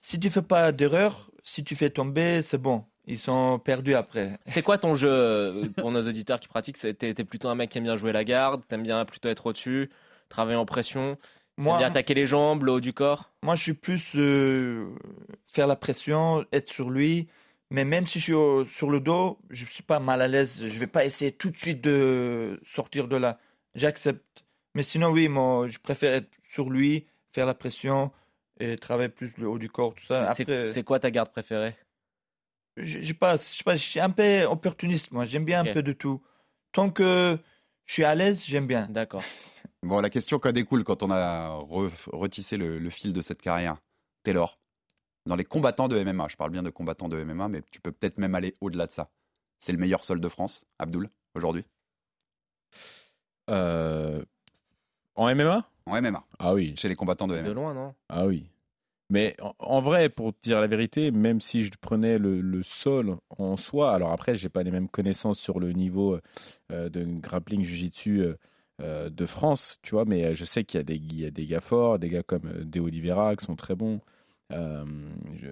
Si 0.00 0.18
tu 0.18 0.30
fais 0.30 0.42
pas 0.42 0.72
d'erreur, 0.72 1.30
si 1.44 1.62
tu 1.62 1.76
fais 1.76 1.90
tomber, 1.90 2.42
c'est 2.42 2.58
bon. 2.58 2.84
Ils 3.06 3.18
sont 3.18 3.60
perdus 3.60 3.94
après. 3.94 4.38
C'est 4.46 4.62
quoi 4.62 4.78
ton 4.78 4.96
jeu 4.96 5.08
euh, 5.08 5.68
pour 5.76 5.92
nos 5.92 6.02
auditeurs 6.02 6.40
qui 6.40 6.48
pratiquent? 6.48 6.78
T'es 6.78 7.14
plutôt 7.24 7.48
un 7.48 7.54
mec 7.54 7.70
qui 7.70 7.78
aime 7.78 7.84
bien 7.84 7.96
jouer 7.96 8.12
la 8.12 8.24
garde, 8.24 8.62
t'aimes 8.66 8.82
bien 8.82 9.04
plutôt 9.04 9.28
être 9.28 9.46
au-dessus, 9.46 9.90
travailler 10.28 10.56
en 10.56 10.66
pression, 10.66 11.16
Moi, 11.56 11.78
bien 11.78 11.86
attaquer 11.88 12.14
les 12.14 12.26
jambes, 12.26 12.64
le 12.64 12.72
haut 12.72 12.80
du 12.80 12.92
corps? 12.92 13.30
moi, 13.42 13.54
je 13.54 13.62
suis 13.62 13.74
plus 13.74 14.12
euh, 14.16 14.94
faire 15.46 15.66
la 15.66 15.76
pression, 15.76 16.44
être 16.52 16.68
sur 16.70 16.90
lui. 16.90 17.28
Mais 17.70 17.84
même 17.84 18.06
si 18.06 18.18
je 18.20 18.24
suis 18.24 18.32
au- 18.32 18.64
sur 18.64 18.90
le 18.90 19.00
dos, 19.00 19.38
je 19.50 19.64
suis 19.66 19.82
pas 19.82 19.98
mal 19.98 20.22
à 20.22 20.28
l'aise. 20.28 20.62
Je 20.68 20.78
vais 20.78 20.86
pas 20.86 21.04
essayer 21.04 21.32
tout 21.32 21.50
de 21.50 21.56
suite 21.56 21.80
de 21.80 22.60
sortir 22.64 23.08
de 23.08 23.16
là. 23.16 23.38
J'accepte. 23.74 24.44
Mais 24.74 24.82
sinon, 24.84 25.08
oui, 25.10 25.28
moi, 25.28 25.66
je 25.68 25.78
préfère 25.78 26.14
être 26.14 26.30
sur 26.48 26.70
lui, 26.70 27.06
faire 27.32 27.46
la 27.46 27.54
pression 27.54 28.12
et 28.60 28.76
travailler 28.76 29.08
plus 29.08 29.32
le 29.38 29.48
haut 29.48 29.58
du 29.58 29.68
corps, 29.68 29.94
tout 29.94 30.04
ça. 30.06 30.32
C'est- 30.34 30.82
quoi 30.84 31.00
ta 31.00 31.10
garde 31.10 31.30
préférée? 31.32 31.76
je, 32.76 33.00
je 33.00 33.06
sais 33.08 33.14
pas, 33.14 33.36
je 33.36 33.42
sais 33.42 33.64
pas, 33.64 33.74
je 33.74 33.82
suis 33.82 34.00
un 34.00 34.10
peu 34.10 34.44
opportuniste, 34.44 35.10
moi. 35.10 35.26
J'aime 35.26 35.44
bien 35.44 35.60
un 35.62 35.72
peu 35.72 35.82
de 35.82 35.92
tout. 35.92 36.22
Tant 36.72 36.90
que 36.90 37.38
je 37.86 37.92
suis 37.92 38.04
à 38.04 38.14
l'aise, 38.14 38.44
j'aime 38.46 38.66
bien. 38.66 38.86
D'accord. 38.90 39.24
Bon, 39.82 40.00
la 40.00 40.10
question 40.10 40.38
qui 40.38 40.48
en 40.48 40.52
découle 40.52 40.84
quand 40.84 41.02
on 41.02 41.10
a 41.10 41.50
re- 41.60 41.90
retissé 42.12 42.56
le, 42.56 42.78
le 42.78 42.90
fil 42.90 43.12
de 43.12 43.20
cette 43.20 43.40
carrière, 43.42 43.76
Taylor, 44.22 44.58
dans 45.26 45.36
les 45.36 45.44
combattants 45.44 45.88
de 45.88 45.96
MMA, 46.02 46.28
je 46.28 46.36
parle 46.36 46.50
bien 46.50 46.62
de 46.62 46.70
combattants 46.70 47.08
de 47.08 47.16
MMA, 47.22 47.48
mais 47.48 47.62
tu 47.70 47.80
peux 47.80 47.92
peut-être 47.92 48.18
même 48.18 48.34
aller 48.34 48.54
au-delà 48.60 48.86
de 48.86 48.92
ça. 48.92 49.10
C'est 49.60 49.72
le 49.72 49.78
meilleur 49.78 50.02
sol 50.04 50.20
de 50.20 50.28
France, 50.28 50.64
Abdul, 50.78 51.08
aujourd'hui? 51.34 51.64
Euh, 53.50 54.24
En 55.14 55.28
MMA 55.28 55.64
En 55.86 55.96
MMA, 55.96 56.24
Ah 56.38 56.54
oui. 56.54 56.74
chez 56.76 56.88
les 56.88 56.96
combattants 56.96 57.26
de 57.28 57.34
De 57.34 57.40
MMA. 57.40 57.54
loin, 57.54 57.74
non? 57.74 57.94
Ah 58.08 58.26
oui. 58.26 58.50
Mais 59.08 59.36
en, 59.40 59.54
en 59.60 59.80
vrai, 59.80 60.08
pour 60.08 60.32
te 60.34 60.38
dire 60.42 60.60
la 60.60 60.66
vérité, 60.66 61.12
même 61.12 61.40
si 61.40 61.62
je 61.62 61.70
prenais 61.80 62.18
le, 62.18 62.40
le 62.40 62.62
sol 62.64 63.18
en 63.38 63.56
soi, 63.56 63.92
alors 63.94 64.10
après, 64.10 64.34
j'ai 64.34 64.48
pas 64.48 64.64
les 64.64 64.72
mêmes 64.72 64.88
connaissances 64.88 65.38
sur 65.38 65.60
le 65.60 65.70
niveau 65.72 66.18
euh, 66.72 66.88
de 66.88 67.04
grappling 67.04 67.62
jiu-jitsu 67.62 68.20
euh, 68.22 68.36
euh, 68.82 69.08
de 69.10 69.26
France, 69.26 69.78
tu 69.82 69.94
vois, 69.94 70.04
mais 70.04 70.24
euh, 70.24 70.34
je 70.34 70.44
sais 70.44 70.64
qu'il 70.64 70.78
y, 70.78 70.80
a 70.80 70.84
des- 70.84 70.96
il 70.96 71.18
y 71.20 71.24
a 71.26 71.30
des 71.30 71.46
gars 71.46 71.60
forts, 71.60 71.98
des 71.98 72.08
gars 72.10 72.22
comme 72.22 72.46
euh, 72.46 72.64
De 72.64 72.80
Oliveira 72.80 73.34
qui 73.36 73.44
sont 73.44 73.56
très 73.56 73.74
bons. 73.74 74.00
Euh, 74.52 74.84
je- 75.36 75.48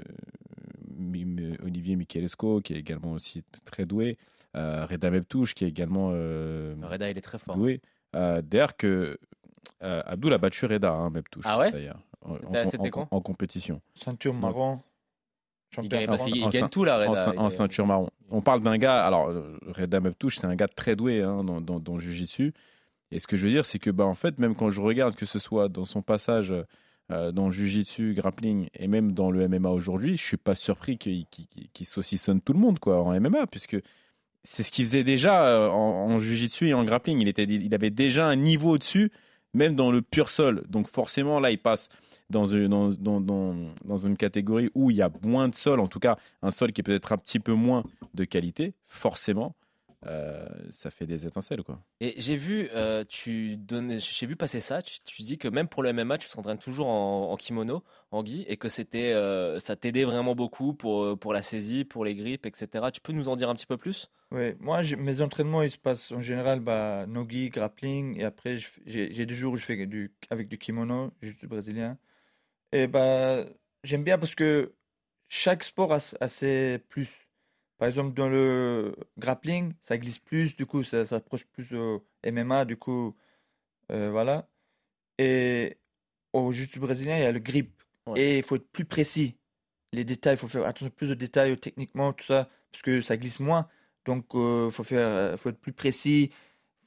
Olivier 1.62 1.96
Michelesco 1.96 2.60
qui 2.60 2.74
est 2.74 2.78
également 2.78 3.12
aussi 3.12 3.42
très 3.64 3.86
doué. 3.86 4.16
Euh, 4.56 4.86
Reda 4.86 5.10
Meptouche 5.10 5.54
qui 5.54 5.64
est 5.64 5.68
également 5.68 6.10
euh, 6.12 6.74
Reda, 6.82 7.10
il 7.10 7.18
est 7.18 7.22
très 7.22 7.38
fort. 7.38 7.56
doué. 7.56 7.80
Euh, 8.14 8.40
D'ailleurs 8.42 8.76
que 8.76 9.18
euh, 9.82 10.02
Abdul 10.06 10.32
a 10.32 10.38
battu 10.38 10.66
Reda, 10.66 10.92
hein, 10.92 11.10
Meptouche, 11.10 11.44
Ah 11.46 11.58
ouais 11.58 11.72
d'ailleurs, 11.72 11.98
en, 12.22 13.20
compétition. 13.20 13.80
Ceinture 13.94 14.34
marron. 14.34 14.80
Il 15.82 15.88
gagne, 15.88 16.06
parce 16.06 16.20
marron. 16.20 16.32
qu'il 16.32 16.44
en 16.44 16.48
gagne 16.50 16.64
ceint- 16.64 16.68
tout 16.68 16.84
là, 16.84 17.04
en, 17.08 17.10
Reda. 17.10 17.32
en 17.36 17.50
ceinture 17.50 17.86
marron. 17.86 18.08
On 18.30 18.40
parle 18.42 18.62
d'un 18.62 18.78
gars, 18.78 19.04
alors 19.04 19.32
Reda 19.66 19.98
Meptouche, 20.00 20.36
c'est 20.38 20.46
un 20.46 20.54
gars 20.54 20.68
très 20.68 20.94
doué 20.94 21.22
hein, 21.22 21.42
dans, 21.42 21.60
dans, 21.60 21.80
dans 21.80 21.94
le 21.96 22.00
Jiu-Jitsu. 22.00 22.52
Et 23.14 23.20
ce 23.20 23.28
que 23.28 23.36
je 23.36 23.44
veux 23.44 23.50
dire, 23.50 23.64
c'est 23.64 23.78
que 23.78 23.90
bah, 23.90 24.04
en 24.04 24.14
fait, 24.14 24.38
même 24.40 24.56
quand 24.56 24.70
je 24.70 24.80
regarde 24.80 25.14
que 25.14 25.24
ce 25.24 25.38
soit 25.38 25.68
dans 25.68 25.84
son 25.84 26.02
passage 26.02 26.52
euh, 27.12 27.30
dans 27.30 27.46
le 27.46 27.52
Jiu-Jitsu, 27.52 28.12
grappling 28.12 28.68
et 28.74 28.88
même 28.88 29.12
dans 29.12 29.30
le 29.30 29.48
MMA 29.48 29.68
aujourd'hui, 29.70 30.16
je 30.16 30.24
suis 30.24 30.36
pas 30.36 30.56
surpris 30.56 30.98
qu'il 30.98 31.86
saucissonne 31.86 32.40
tout 32.40 32.52
le 32.52 32.58
monde 32.58 32.80
quoi, 32.80 33.00
en 33.02 33.18
MMA, 33.20 33.46
puisque 33.46 33.76
c'est 34.42 34.64
ce 34.64 34.72
qu'il 34.72 34.84
faisait 34.84 35.04
déjà 35.04 35.46
euh, 35.46 35.68
en, 35.68 36.10
en 36.10 36.18
Jiu-Jitsu 36.18 36.70
et 36.70 36.74
en 36.74 36.82
grappling. 36.82 37.20
Il, 37.20 37.28
était, 37.28 37.44
il 37.44 37.72
avait 37.72 37.90
déjà 37.90 38.26
un 38.26 38.34
niveau 38.34 38.72
au-dessus, 38.72 39.12
même 39.52 39.76
dans 39.76 39.92
le 39.92 40.02
pur 40.02 40.28
sol. 40.28 40.64
Donc 40.68 40.88
forcément, 40.88 41.38
là, 41.38 41.52
il 41.52 41.58
passe 41.58 41.90
dans 42.30 42.46
une, 42.46 42.66
dans, 42.66 42.88
dans, 42.90 43.20
dans, 43.20 43.54
dans 43.84 43.96
une 43.96 44.16
catégorie 44.16 44.70
où 44.74 44.90
il 44.90 44.96
y 44.96 45.02
a 45.02 45.10
moins 45.22 45.48
de 45.48 45.54
sol, 45.54 45.78
en 45.78 45.86
tout 45.86 46.00
cas 46.00 46.16
un 46.42 46.50
sol 46.50 46.72
qui 46.72 46.80
est 46.80 46.84
peut-être 46.84 47.12
un 47.12 47.18
petit 47.18 47.38
peu 47.38 47.52
moins 47.52 47.84
de 48.14 48.24
qualité, 48.24 48.74
forcément. 48.88 49.54
Euh, 50.06 50.46
ça 50.70 50.90
fait 50.90 51.06
des 51.06 51.26
étincelles, 51.26 51.62
quoi. 51.62 51.84
Et 52.00 52.14
j'ai 52.20 52.36
vu, 52.36 52.68
euh, 52.72 53.04
tu 53.08 53.56
donnais, 53.56 54.00
j'ai 54.00 54.26
vu 54.26 54.36
passer 54.36 54.60
ça. 54.60 54.82
Tu, 54.82 55.00
tu 55.04 55.22
dis 55.22 55.38
que 55.38 55.48
même 55.48 55.68
pour 55.68 55.82
le 55.82 55.90
MMA, 55.90 56.18
tu 56.18 56.28
s'entraînes 56.28 56.58
toujours 56.58 56.86
en, 56.88 57.30
en 57.32 57.36
kimono, 57.36 57.84
en 58.10 58.24
gi, 58.24 58.44
et 58.48 58.56
que 58.56 58.68
c'était, 58.68 59.12
euh, 59.12 59.58
ça 59.60 59.76
t'aidait 59.76 60.04
vraiment 60.04 60.34
beaucoup 60.34 60.74
pour 60.74 61.18
pour 61.18 61.32
la 61.32 61.42
saisie, 61.42 61.84
pour 61.84 62.04
les 62.04 62.14
grippes, 62.16 62.46
etc. 62.46 62.90
Tu 62.90 63.00
peux 63.00 63.12
nous 63.12 63.28
en 63.28 63.36
dire 63.36 63.48
un 63.48 63.54
petit 63.54 63.66
peu 63.66 63.76
plus? 63.76 64.10
Oui, 64.30 64.54
moi, 64.58 64.82
je- 64.82 64.96
mes 64.96 65.20
entraînements, 65.20 65.62
ils 65.62 65.70
se 65.70 65.78
passent 65.78 66.10
en 66.12 66.20
général 66.20 66.60
bah, 66.60 67.06
nogi, 67.06 67.50
grappling, 67.50 68.18
et 68.20 68.24
après, 68.24 68.58
j'ai 68.86 69.26
des 69.26 69.34
jours 69.34 69.52
où 69.52 69.56
je 69.56 69.64
fais 69.64 69.86
du, 69.86 70.12
avec 70.30 70.48
du 70.48 70.58
kimono, 70.58 71.12
jiu-jitsu 71.22 71.46
brésilien. 71.46 71.98
Et 72.72 72.88
bah, 72.88 73.46
j'aime 73.84 74.04
bien 74.04 74.18
parce 74.18 74.34
que 74.36 74.74
chaque 75.28 75.64
sport 75.64 75.92
a 75.92 76.00
ses 76.28 76.78
plus. 76.90 77.23
Par 77.78 77.88
exemple, 77.88 78.14
dans 78.14 78.28
le 78.28 78.94
grappling, 79.18 79.72
ça 79.82 79.98
glisse 79.98 80.18
plus, 80.18 80.56
du 80.56 80.66
coup, 80.66 80.84
ça 80.84 81.06
s'approche 81.06 81.44
plus 81.46 81.74
au 81.74 82.06
MMA, 82.24 82.64
du 82.64 82.76
coup, 82.76 83.16
euh, 83.90 84.10
voilà. 84.10 84.48
Et 85.18 85.78
au 86.32 86.52
jiu-jitsu 86.52 86.78
brésilien, 86.80 87.16
il 87.16 87.22
y 87.22 87.26
a 87.26 87.32
le 87.32 87.40
grip. 87.40 87.82
Ouais. 88.06 88.20
Et 88.20 88.38
il 88.38 88.44
faut 88.44 88.56
être 88.56 88.70
plus 88.70 88.84
précis. 88.84 89.36
Les 89.92 90.04
détails, 90.04 90.34
il 90.34 90.38
faut 90.38 90.48
faire 90.48 90.64
attention 90.66 90.90
plus 90.90 91.10
aux 91.12 91.16
détails, 91.16 91.56
techniquement, 91.58 92.12
tout 92.12 92.26
ça, 92.26 92.48
parce 92.72 92.82
que 92.82 93.00
ça 93.02 93.16
glisse 93.16 93.40
moins. 93.40 93.68
Donc, 94.06 94.26
il 94.34 94.70
faut 94.70 94.84
faire, 94.84 95.06
euh, 95.06 95.36
faut 95.36 95.50
être 95.50 95.60
plus 95.60 95.72
précis. 95.72 96.30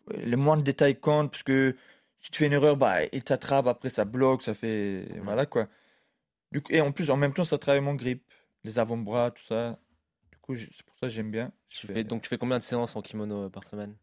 Le 0.10 0.38
moins 0.38 0.58
de 0.58 0.64
détails 0.64 1.00
compte, 1.00 1.32
parce 1.32 1.44
que 1.44 1.76
si 2.20 2.32
tu 2.32 2.40
fais 2.40 2.48
une 2.48 2.54
erreur, 2.54 2.78
bah, 2.78 3.06
il 3.12 3.24
t'attrape, 3.24 3.68
après 3.68 3.90
ça 3.90 4.06
bloque, 4.06 4.44
ça 4.44 4.54
fait. 4.54 5.06
Voilà 5.22 5.46
quoi. 5.46 5.68
Du 6.52 6.62
coup, 6.62 6.72
et 6.74 6.82
en 6.82 6.92
plus, 6.92 7.10
en 7.10 7.18
même 7.18 7.34
temps, 7.34 7.46
ça 7.46 7.58
travaille 7.58 7.82
mon 7.82 7.96
grip, 7.96 8.24
les 8.64 8.80
avant-bras, 8.80 9.32
tout 9.32 9.44
ça. 9.44 9.80
Coup, 10.48 10.56
c'est 10.56 10.84
pour 10.86 10.96
ça 11.00 11.08
que 11.08 11.10
j'aime 11.14 11.30
bien. 11.32 11.52
Je 11.70 11.80
Tu 11.82 11.88
fais- 11.88 11.94
fais, 11.94 12.04
donc 12.04 12.22
tu 12.24 12.30
fais 12.30 12.38
combien 12.38 12.58
de 12.58 12.64
séances 12.64 12.96
en 12.96 13.02
kimono 13.02 13.44
euh, 13.46 13.50
par 13.50 13.68
semaine? 13.68 13.96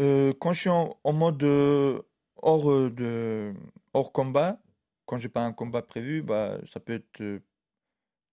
Euh, 0.00 0.32
quand 0.40 0.52
je 0.52 0.60
suis 0.60 0.70
en, 0.70 0.98
en 1.04 1.12
mode 1.12 1.42
euh, 1.42 2.02
hors, 2.36 2.70
euh, 2.70 2.90
de, 2.90 3.54
hors 3.94 4.12
combat, 4.12 4.60
quand 5.06 5.18
j'ai 5.18 5.28
pas 5.28 5.44
un 5.44 5.52
combat 5.52 5.82
prévu, 5.82 6.22
bah, 6.22 6.58
ça 6.66 6.80
peut 6.80 6.94
être 6.94 7.40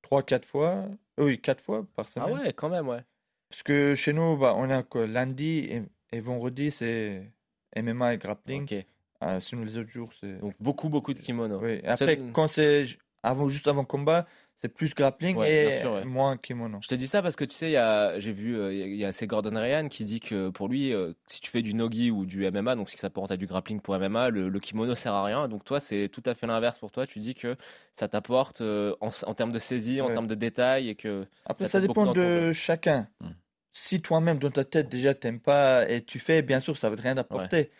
3-4 0.02 0.46
fois. 0.46 0.86
Oui, 1.18 1.40
4 1.40 1.64
fois 1.64 1.86
par 1.96 2.06
Ah 2.06 2.10
semaine. 2.26 2.38
ouais, 2.38 2.54
quand 2.54 2.70
même, 2.70 2.88
ouais. 2.88 3.04
Parce 3.50 3.64
que 3.64 3.96
chez 3.96 4.14
nous, 4.14 4.38
bah, 4.38 4.54
on 4.58 4.70
a 4.70 4.84
quoi, 4.84 5.08
lundi 5.08 5.60
et, 5.70 5.84
et 6.12 6.22
vendredi, 6.22 6.72
c'est 6.72 7.32
MMA 7.74 8.14
et 8.14 8.18
grappling. 8.18 8.64
Ok. 8.64 8.86
Ah, 9.20 9.40
sinon, 9.40 9.64
les 9.64 9.78
autres 9.78 9.90
jours, 9.92 10.12
c'est. 10.20 10.38
Donc 10.40 10.56
beaucoup, 10.60 10.90
beaucoup 10.90 11.14
de 11.14 11.20
kimono. 11.20 11.60
Oui. 11.62 11.80
Après, 11.86 12.18
quand 12.34 12.48
c'est 12.48 12.86
avant, 13.24 13.50
juste 13.50 13.68
avant 13.68 13.86
combat, 13.86 14.28
c'est 14.62 14.70
plus 14.70 14.94
grappling 14.94 15.36
Ouais, 15.36 15.76
et 15.76 15.80
sûr, 15.80 15.94
ouais. 15.94 16.06
moins 16.06 16.38
kimono. 16.38 16.78
Je 16.82 16.88
te 16.88 16.94
dis 16.94 17.08
ça 17.08 17.24
parce 17.24 17.36
que 17.36 17.44
tu 17.46 17.56
sais, 17.56 17.72
j'ai 18.20 18.32
vu, 18.32 18.56
euh, 18.58 18.72
il 18.72 18.96
y 18.96 19.04
a- 19.06 19.12
c'est 19.12 19.26
Gordon 19.26 19.60
Ryan 19.60 19.88
qui 19.90 20.04
dit 20.04 20.20
que 20.20 20.50
pour 20.50 20.68
lui, 20.68 20.94
euh, 20.94 21.14
si 21.26 21.42
tu 21.42 21.50
fais 21.50 21.64
du 21.64 21.74
nogi 21.74 22.12
ou 22.12 22.26
du 22.26 22.46
MMA, 22.46 22.76
donc 22.76 22.90
ce 22.90 22.96
qui 22.96 23.02
s'apparente 23.02 23.32
à 23.32 23.38
du 23.38 23.48
grappling 23.48 23.82
pour 23.82 23.96
MMA, 23.96 24.30
le, 24.30 24.50
le 24.50 24.60
kimono 24.60 24.94
sert 24.94 25.14
à 25.16 25.24
rien. 25.26 25.48
Donc 25.48 25.64
toi, 25.64 25.80
c'est 25.80 26.10
tout 26.10 26.22
à 26.28 26.36
fait 26.36 26.46
l'inverse 26.46 26.78
pour 26.78 26.92
toi. 26.92 27.08
Tu 27.08 27.18
dis 27.18 27.34
que 27.34 27.58
ça 27.96 28.08
t'apporte 28.08 28.62
euh, 28.62 28.96
en, 29.02 29.10
en 29.26 29.34
termes 29.34 29.52
de 29.52 29.60
saisie, 29.60 30.00
en 30.00 30.08
termes 30.10 30.28
de 30.28 30.36
détails 30.36 30.90
et 30.90 30.96
que 30.96 31.26
Après, 31.46 31.66
ça 31.66 31.72
ça 31.72 31.82
dépend 31.82 32.14
de 32.14 32.52
chacun. 32.52 33.08
Hmm. 33.20 33.30
Si 33.74 34.02
toi-même, 34.02 34.38
dans 34.38 34.52
ta 34.52 34.64
tête, 34.64 34.90
déjà, 34.90 35.16
t'aimes 35.16 35.40
pas 35.40 35.90
et 35.90 36.04
tu 36.04 36.20
fais, 36.20 36.42
bien 36.44 36.60
sûr, 36.60 36.78
ça 36.78 36.90
va 36.90 37.02
rien 37.02 37.16
t'apporter. 37.16 37.72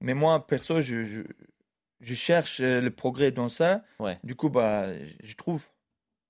Mais 0.00 0.14
moi, 0.14 0.46
perso, 0.46 0.80
je, 0.82 1.04
je, 1.04 1.22
je 2.00 2.14
cherche 2.14 2.60
le 2.60 2.90
progrès 2.90 3.32
dans 3.32 3.48
ça. 3.48 3.82
Ouais. 3.98 4.18
Du 4.22 4.36
coup, 4.36 4.50
bah, 4.50 4.86
je 5.24 5.34
trouve. 5.34 5.66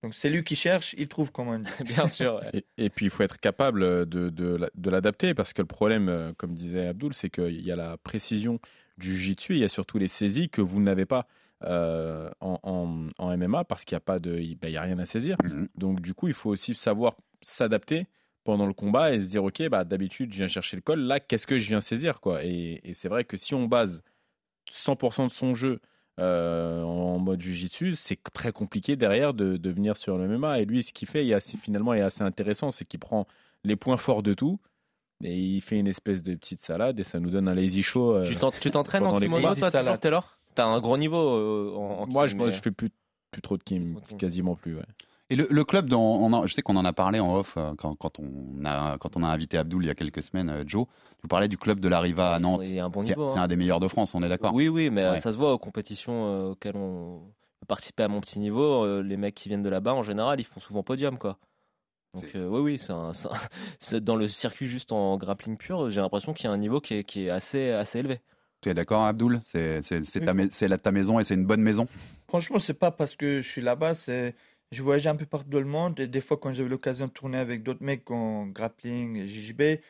Donc, 0.03 0.15
c'est 0.15 0.31
lui 0.31 0.45
qui 0.45 0.55
cherche, 0.55 0.95
il 0.97 1.09
trouve, 1.09 1.31
on 1.37 1.59
dit. 1.59 1.69
Bien 1.85 2.07
sûr. 2.07 2.37
ouais. 2.37 2.63
Et, 2.79 2.85
et 2.85 2.91
puis 2.91 3.07
il 3.07 3.11
faut 3.11 3.23
être 3.23 3.39
capable 3.41 4.07
de, 4.07 4.31
de, 4.31 4.71
de 4.75 4.91
l'adapter 4.91 5.35
parce 5.35 5.53
que 5.53 5.63
le 5.63 5.67
problème, 5.67 6.09
euh, 6.09 6.33
comme 6.37 6.53
disait 6.53 6.87
Abdul, 6.87 7.13
c'est 7.15 7.31
qu'il 7.31 7.61
y 7.67 7.73
a 7.73 7.77
la 7.77 7.97
précision 7.97 8.61
du 8.97 9.15
jiu-jitsu, 9.15 9.55
il 9.55 9.59
y 9.61 9.65
a 9.65 9.69
surtout 9.69 9.99
les 9.99 10.09
saisies 10.09 10.51
que 10.51 10.61
vous 10.61 10.81
n'avez 10.81 11.05
pas 11.07 11.27
euh, 11.65 12.31
en, 12.41 12.59
en- 12.63 13.09
en 13.19 13.33
MMA 13.33 13.65
parce 13.65 13.85
qu'il 13.85 13.95
n'y 13.97 13.99
a 13.99 14.01
pas 14.01 14.19
de, 14.21 14.39
il 14.39 14.57
ben, 14.57 14.69
il 14.69 14.75
y 14.75 14.77
a 14.77 14.83
rien 14.83 14.99
à 14.99 15.07
saisir. 15.07 15.37
Mhm. 15.43 15.69
Donc 15.77 16.01
du 16.01 16.15
coup, 16.15 16.29
il 16.29 16.35
faut 16.35 16.51
aussi 16.51 16.75
savoir 16.75 17.17
s'adapter 17.43 18.07
pendant 18.45 18.67
le 18.67 18.73
combat 18.75 19.13
et 19.13 19.21
se 19.21 19.27
dire 19.29 19.45
ok, 19.45 19.69
bah 19.69 19.85
d'habitude 19.85 20.33
je 20.33 20.39
viens 20.39 20.49
chercher 20.49 20.77
le 20.77 20.83
col, 20.83 21.01
là 21.01 21.21
qu'est-ce 21.21 21.47
que 21.47 21.59
je 21.59 21.69
viens 21.69 21.81
saisir 21.81 22.21
quoi? 22.21 22.45
Et, 22.45 22.81
et 22.85 22.95
c'est 22.95 23.09
vrai 23.09 23.25
que 23.25 23.37
si 23.37 23.55
on 23.55 23.67
base 23.67 24.03
100% 24.71 25.27
de 25.27 25.33
son 25.33 25.55
jeu 25.55 25.81
euh, 26.19 26.83
en 26.83 27.19
mode 27.19 27.41
jujitsu, 27.41 27.95
c'est 27.95 28.19
très 28.33 28.53
compliqué 28.53 28.97
derrière 28.97 29.35
de, 29.35 29.57
de 29.57 29.71
venir 29.71 29.97
sur 29.97 30.19
le 30.19 30.27
MMA. 30.29 30.61
Et 30.61 30.65
lui, 30.65 30.83
ce 30.83 30.93
qu'il 30.93 31.09
fait, 31.09 31.27
est 31.27 31.35
assez, 31.35 31.57
finalement, 31.57 31.95
est 31.95 32.01
assez 32.01 32.23
intéressant, 32.23 32.71
c'est 32.71 32.85
qu'il 32.85 33.01
prend 33.01 33.27
les 33.65 33.77
points 33.77 33.97
forts 33.97 34.23
de 34.23 34.35
tout 34.35 34.59
et 35.25 35.37
il 35.37 35.61
fait 35.61 35.79
une 35.79 35.89
espèce 35.89 36.23
de 36.23 36.35
petite 36.35 36.61
salade 36.61 36.99
et 37.01 37.05
ça 37.05 37.19
nous 37.21 37.31
donne 37.31 37.49
un 37.49 37.55
lazy 37.55 37.83
show. 37.83 38.15
euh, 38.17 38.25
Tu 38.25 38.37
t'en- 38.37 38.51
tu 38.53 38.71
t'entraînes 38.71 39.05
en 39.05 39.19
kimono, 39.19 39.55
toi. 39.57 39.71
Taylor? 39.99 40.39
T'as 40.55 40.67
un 40.67 40.81
gros 40.81 40.97
niveau 40.99 41.17
euh, 41.37 41.75
en, 41.77 42.03
en 42.03 42.07
Moi, 42.07 42.27
je, 42.27 42.37
mais- 42.37 42.51
je 42.51 42.63
fais 42.63 42.71
plus, 42.71 42.91
plus 43.31 43.43
trop 43.43 43.57
de 43.57 43.63
kim, 43.63 43.93
Trop 43.95 44.01
de 44.03 44.09
kim. 44.09 44.19
quasiment 44.19 44.55
plus. 44.57 44.77
Ouais. 44.77 44.83
Et 45.31 45.37
le, 45.37 45.47
le 45.51 45.65
club, 45.65 45.89
dont 45.89 46.01
on 46.01 46.33
a- 46.33 46.47
je 46.47 46.55
sais 46.55 46.63
qu'on 46.63 46.77
en 46.77 46.85
a 46.87 46.93
parlé 46.95 47.21
en 47.21 47.35
off 47.37 47.55
euh, 47.59 47.75
quand, 47.77 47.95
quand 47.97 48.19
on 48.19 48.65
a, 48.65 48.97
quand 48.99 49.17
on 49.17 49.23
a 49.23 49.27
invité 49.29 49.59
Abdul 49.59 49.85
il 49.85 49.89
y 49.89 49.91
a 49.91 49.95
quelques 49.95 50.23
semaines, 50.23 50.49
euh, 50.49 50.65
Joe. 50.67 50.87
Vous 51.23 51.29
parlez 51.29 51.49
du 51.49 51.59
club 51.59 51.81
de 51.81 51.89
la 51.89 52.01
Riva 52.01 52.33
à 52.35 52.39
Nantes. 52.39 52.63
Un 52.65 52.89
bon 52.89 53.01
C'est 53.01 53.09
c'est 53.15 53.21
hein. 53.21 53.43
un 53.43 53.49
des 53.49 53.57
meilleurs 53.57 53.81
de 53.81 53.89
France, 53.89 54.15
on 54.15 54.23
est 54.23 54.29
d'accord 54.29 54.55
Oui, 54.55 54.69
oui, 54.69 54.89
mais 54.91 55.03
euh, 55.03 55.13
Ouais. 55.13 55.21
ça 55.21 55.33
se 55.33 55.37
voit 55.37 55.53
aux 55.53 55.59
compétitions 55.59 56.51
auxquelles 56.53 56.77
on 56.77 57.21
peut 57.61 57.67
participer 57.67 58.05
à 58.05 58.09
mon 58.09 58.21
petit 58.21 58.39
niveau. 58.39 59.03
les 59.03 59.17
mecs 59.19 59.35
qui 59.35 59.49
viennent 59.51 59.61
de 59.63 59.69
là-bas, 59.69 59.93
en 59.93 60.03
général, 60.03 60.41
ils 60.41 60.45
font 60.45 60.61
souvent 60.61 60.83
podium, 60.83 61.19
quoi. 61.19 61.39
Donc 62.15 62.25
euh, 62.37 62.49
oui, 62.49 62.61
oui, 62.61 62.79
c'est 62.79 62.93
un- 62.93 63.11
un- 63.11 64.01
dans 64.01 64.17
le 64.17 64.29
circuit 64.29 64.67
juste 64.67 64.93
en 64.93 65.19
grappling 65.19 65.59
pur, 65.59 65.91
j'ai 65.91 66.01
l'impression 66.01 66.33
qu'il 66.33 66.47
y 66.47 66.49
a 66.49 66.53
un 66.53 66.57
niveau 66.57 66.81
qui 66.81 66.95
est, 66.95 67.05
qui 67.05 67.27
est 67.27 67.31
assez, 67.31 67.71
assez 67.71 67.99
élevé. 67.99 68.21
Tu 68.63 68.71
es 68.71 68.75
d'accord, 68.75 69.03
Abdul 69.03 69.41
C'est 69.45 69.83
ta, 70.25 70.33
mais- 70.33 70.49
c'est 70.51 70.69
la- 70.69 70.79
ta 70.79 70.91
maison 70.91 71.19
et 71.21 71.25
c'est 71.25 71.35
une 71.35 71.45
bonne 71.45 71.61
maison? 71.61 71.87
Franchement, 72.29 72.59
c'est 72.59 72.73
pas 72.75 72.91
parce 72.91 73.15
que 73.15 73.43
je 73.43 73.49
suis 73.49 73.61
là-bas, 73.61 73.95
c'est 73.95 74.35
je 74.73 74.83
voyage 74.83 75.07
un 75.07 75.17
peu 75.17 75.27
partout 75.27 75.51
dans 75.51 75.61
le 75.61 75.67
monde 75.67 76.01
et 76.01 76.07
des 76.07 76.21
fois 76.21 76.37
quand 76.39 76.53
j'avais 76.53 76.69
l'occasion 76.69 77.07
de 77.07 77.13
tourner 77.13 77.39
avec 77.39 77.63
d'autres 77.63 77.83
mecs 77.83 78.11
en 78.11 78.47
grappling 78.47 79.17
et 79.17 79.29
JJB 79.29 79.61
et 79.61 79.81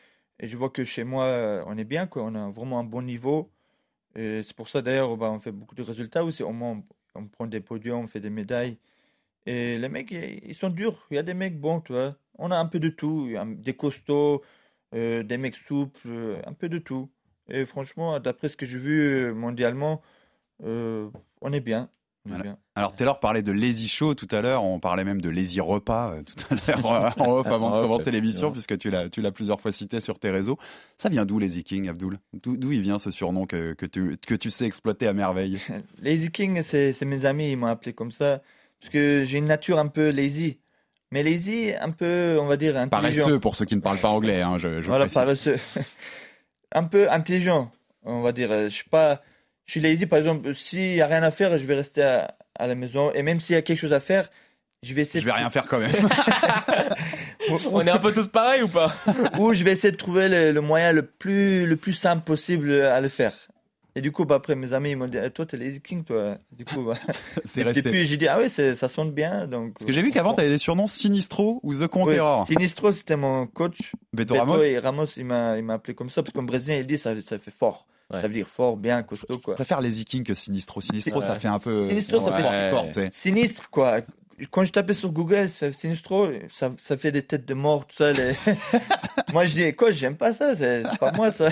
je 0.42 0.56
vois 0.56 0.70
que 0.70 0.84
chez 0.84 1.04
moi 1.04 1.64
on 1.66 1.76
est 1.78 1.84
bien 1.84 2.06
quoi, 2.06 2.24
on 2.24 2.34
a 2.34 2.50
vraiment 2.50 2.78
un 2.80 2.84
bon 2.84 3.02
niveau 3.02 3.50
c'est 4.16 4.54
pour 4.56 4.68
ça 4.68 4.82
d'ailleurs 4.82 5.16
bah, 5.16 5.30
on 5.32 5.40
fait 5.40 5.52
beaucoup 5.52 5.74
de 5.74 5.82
résultats 5.82 6.24
aussi, 6.24 6.42
au 6.42 6.52
moins 6.52 6.82
on, 7.14 7.26
prend 7.26 7.46
des 7.46 7.60
podiums, 7.60 8.00
on 8.04 8.08
fait 8.08 8.20
des 8.20 8.30
médailles 8.30 8.78
et 9.46 9.78
les 9.78 9.88
mecs 9.88 10.10
ils 10.12 10.54
sont 10.54 10.70
durs, 10.70 11.06
il 11.10 11.16
y 11.16 11.18
a 11.18 11.22
des 11.22 11.34
mecs 11.34 11.58
bons, 11.60 11.80
tu 11.80 11.92
vois. 11.92 12.16
On 12.38 12.50
a 12.50 12.58
un 12.58 12.66
peu 12.66 12.78
de 12.80 12.90
tout, 12.90 13.30
des 13.58 13.74
costauds, 13.74 14.42
euh, 14.94 15.22
des 15.22 15.38
mecs 15.38 15.56
souples, 15.56 16.08
euh, 16.08 16.42
un 16.46 16.52
peu 16.54 16.68
de 16.68 16.78
tout. 16.78 17.10
Et 17.48 17.66
franchement, 17.66 18.20
d'après 18.20 18.48
ce 18.48 18.56
que 18.56 18.66
j'ai 18.66 18.78
vu 18.78 19.00
euh, 19.02 19.34
mondialement, 19.34 20.02
on 20.60 21.52
est 21.52 21.60
bien. 21.60 21.90
Voilà. 22.28 22.56
Alors 22.74 22.94
Taylor 22.94 23.18
parlait 23.20 23.42
de 23.42 23.52
lazy 23.52 23.88
show 23.88 24.14
tout 24.14 24.28
à 24.30 24.40
l'heure, 24.40 24.62
on 24.64 24.78
parlait 24.80 25.04
même 25.04 25.20
de 25.20 25.28
lazy 25.28 25.60
repas 25.60 26.12
euh, 26.12 26.22
tout 26.22 26.34
à 26.50 26.54
l'heure 26.54 26.86
euh, 26.92 27.10
en 27.22 27.32
off 27.38 27.46
avant 27.46 27.70
de 27.76 27.82
commencer 27.82 28.10
l'émission 28.10 28.52
puisque 28.52 28.78
tu 28.78 28.90
l'as 28.90 29.08
tu 29.08 29.20
l'as 29.20 29.32
plusieurs 29.32 29.60
fois 29.60 29.72
cité 29.72 30.00
sur 30.00 30.18
tes 30.18 30.30
réseaux. 30.30 30.58
Ça 30.96 31.08
vient 31.08 31.24
d'où 31.24 31.38
Lazy 31.38 31.64
King, 31.64 31.88
Abdul 31.88 32.18
D'où 32.34 32.72
il 32.72 32.82
vient 32.82 32.98
ce 32.98 33.10
surnom 33.10 33.46
que, 33.46 33.72
que, 33.72 33.86
tu, 33.86 34.16
que 34.26 34.34
tu 34.34 34.50
sais 34.50 34.66
exploiter 34.66 35.06
à 35.06 35.12
merveille? 35.12 35.58
Lazy 36.02 36.30
King, 36.30 36.62
c'est 36.62 37.00
mes 37.04 37.24
amis, 37.24 37.52
ils 37.52 37.56
m'ont 37.56 37.66
appelé 37.66 37.92
comme 37.92 38.10
ça. 38.12 38.42
Parce 38.80 38.92
que 38.92 39.24
j'ai 39.26 39.38
une 39.38 39.46
nature 39.46 39.78
un 39.78 39.88
peu 39.88 40.10
lazy. 40.10 40.58
Mais 41.10 41.22
lazy, 41.22 41.72
un 41.80 41.90
peu, 41.90 42.38
on 42.40 42.46
va 42.46 42.56
dire, 42.56 42.76
intelligent. 42.76 43.22
Paresseux 43.22 43.40
pour 43.40 43.56
ceux 43.56 43.64
qui 43.64 43.74
ne 43.74 43.80
parlent 43.80 43.98
pas 43.98 44.10
anglais, 44.10 44.42
hein, 44.42 44.58
je, 44.58 44.82
je 44.82 44.86
Voilà, 44.86 45.06
précise. 45.06 45.14
paresseux. 45.14 45.56
un 46.72 46.84
peu 46.84 47.10
intelligent, 47.10 47.72
on 48.04 48.20
va 48.20 48.32
dire. 48.32 48.50
Je 48.50 48.68
suis 48.68 48.88
pas, 48.88 49.22
je 49.68 49.72
suis 49.72 49.81
lazy, 49.81 50.07
par 50.07 50.18
exemple, 50.18 50.52
s'il 50.54 50.94
y 50.96 51.00
a 51.02 51.07
rien 51.07 51.22
à 51.22 51.31
faire, 51.31 51.57
je 51.59 51.64
vais 51.64 51.74
rester 51.76 52.02
à, 52.02 52.35
à 52.59 52.66
la 52.66 52.74
maison. 52.74 53.12
Et 53.12 53.22
même 53.22 53.38
s'il 53.38 53.54
y 53.54 53.57
a 53.59 53.62
quelque 53.62 53.78
chose 53.78 53.92
à 53.92 54.00
faire, 54.00 54.31
je 54.83 54.94
vais 54.94 55.02
essayer 55.02 55.20
Je 55.20 55.26
vais 55.26 55.33
rien 55.33 55.50
faire 55.50 55.66
quand 55.66 55.78
même. 55.78 55.92
On 57.70 57.81
est 57.87 57.90
un 57.90 57.98
peu 57.98 58.12
tous 58.12 58.28
pareils 58.28 58.62
ou 58.62 58.68
pas? 58.68 58.94
Ou 59.38 59.52
je 59.54 59.62
vais 59.64 59.72
essayer 59.72 59.92
de 59.92 59.96
trouver 59.96 60.28
le, 60.28 60.52
le 60.52 60.61
moyen 60.61 60.92
le 60.92 61.02
plus, 61.02 61.66
le 61.66 61.76
plus 61.76 61.92
simple 61.92 62.24
possible 62.24 62.72
à 62.83 63.00
le 63.00 63.09
faire. 63.09 63.35
Et 63.94 64.00
du 64.00 64.12
coup, 64.12 64.24
bah, 64.24 64.37
après, 64.37 64.54
mes 64.54 64.72
amis, 64.72 64.90
ils 64.92 64.96
m'ont 64.96 65.09
dit, 65.09 65.18
Eh, 65.22 65.31
toi, 65.31 65.44
t'es 65.44 65.57
lazy 65.57 65.81
king, 65.81 66.04
toi. 66.04 66.38
Du 66.52 66.64
coup, 66.64 66.85
bah, 66.85 66.94
C'est 67.44 67.61
et 67.61 67.64
resté. 67.64 67.83
puis 67.83 68.07
j'ai 68.07 68.16
dit, 68.16 68.28
ah 68.28 68.38
ouais, 68.38 68.48
c'est- 68.48 68.74
ça 68.74 68.88
sonne 68.88 69.11
bien. 69.12 69.46
Donc, 69.46 69.74
Parce 69.74 69.87
que 69.87 69.92
j'ai 69.92 70.02
vu 70.02 70.11
qu'avant, 70.12 70.35
tu 70.35 70.40
avais 70.40 70.50
des 70.50 70.59
surnoms 70.59 70.87
Sinistro 70.87 71.61
ou 71.62 71.74
The 71.74 71.88
Conqueror. 71.88 72.40
Ouais, 72.40 72.46
Sinistro, 72.46 72.92
c'était 72.92 73.16
mon 73.16 73.46
coach. 73.46 73.92
Beto 74.12 74.35
Beto 74.35 74.46
Ramos 74.46 74.62
et 74.62 74.78
Ramos, 74.78 75.07
il 75.16 75.24
m'a, 75.24 75.57
il 75.59 75.64
m'a 75.64 75.74
appelé 75.74 75.94
comme 75.94 76.11
ça, 76.11 76.22
parce 76.22 76.33
qu'en 76.33 76.42
brésilien, 76.44 76.78
il 76.78 76.87
dit, 76.87 76.96
ça, 76.98 77.20
ça 77.20 77.38
fait 77.38 77.50
fort. 77.50 77.87
Ouais. 78.11 78.23
Ça 78.23 78.29
veut 78.29 78.33
dire 78.35 78.49
fort, 78.49 78.77
bien, 78.79 79.03
costaud, 79.03 79.27
Je 79.35 79.38
quoi. 79.38 79.55
préfère 79.55 79.81
Lazy 79.83 80.05
King 80.07 80.25
que 80.25 80.33
Sinistro. 80.35 80.81
Sinistro, 80.81 81.21
Ouais. 81.21 81.27
ça 81.27 81.38
fait 81.38 81.49
un 81.49 81.59
peu. 81.59 81.87
Sinistro, 81.88 82.21
ça 82.21 82.37
fait- 82.37 82.68
sport. 82.68 82.87
Sinistre, 83.12 83.68
quoi. 83.71 84.01
Quand 84.51 84.62
je 84.64 84.71
tapais 84.73 84.94
sur 84.94 85.11
Google, 85.11 85.49
Sinistro, 85.49 86.29
ça, 86.49 86.73
ça 86.79 86.97
fait 86.97 87.11
des 87.12 87.23
têtes 87.23 87.44
de 87.44 87.55
mort, 87.55 87.87
tout 87.87 87.97
ça. 87.97 88.12
les- 88.12 88.35
moi, 89.33 89.44
je 89.44 89.53
dis, 89.53 89.75
coach, 89.75 89.94
j'aime 89.94 90.16
pas 90.16 90.33
ça, 90.33 90.55
c'est 90.55 90.85
pas 91.01 91.12
moi, 91.16 91.33
ça. 91.33 91.49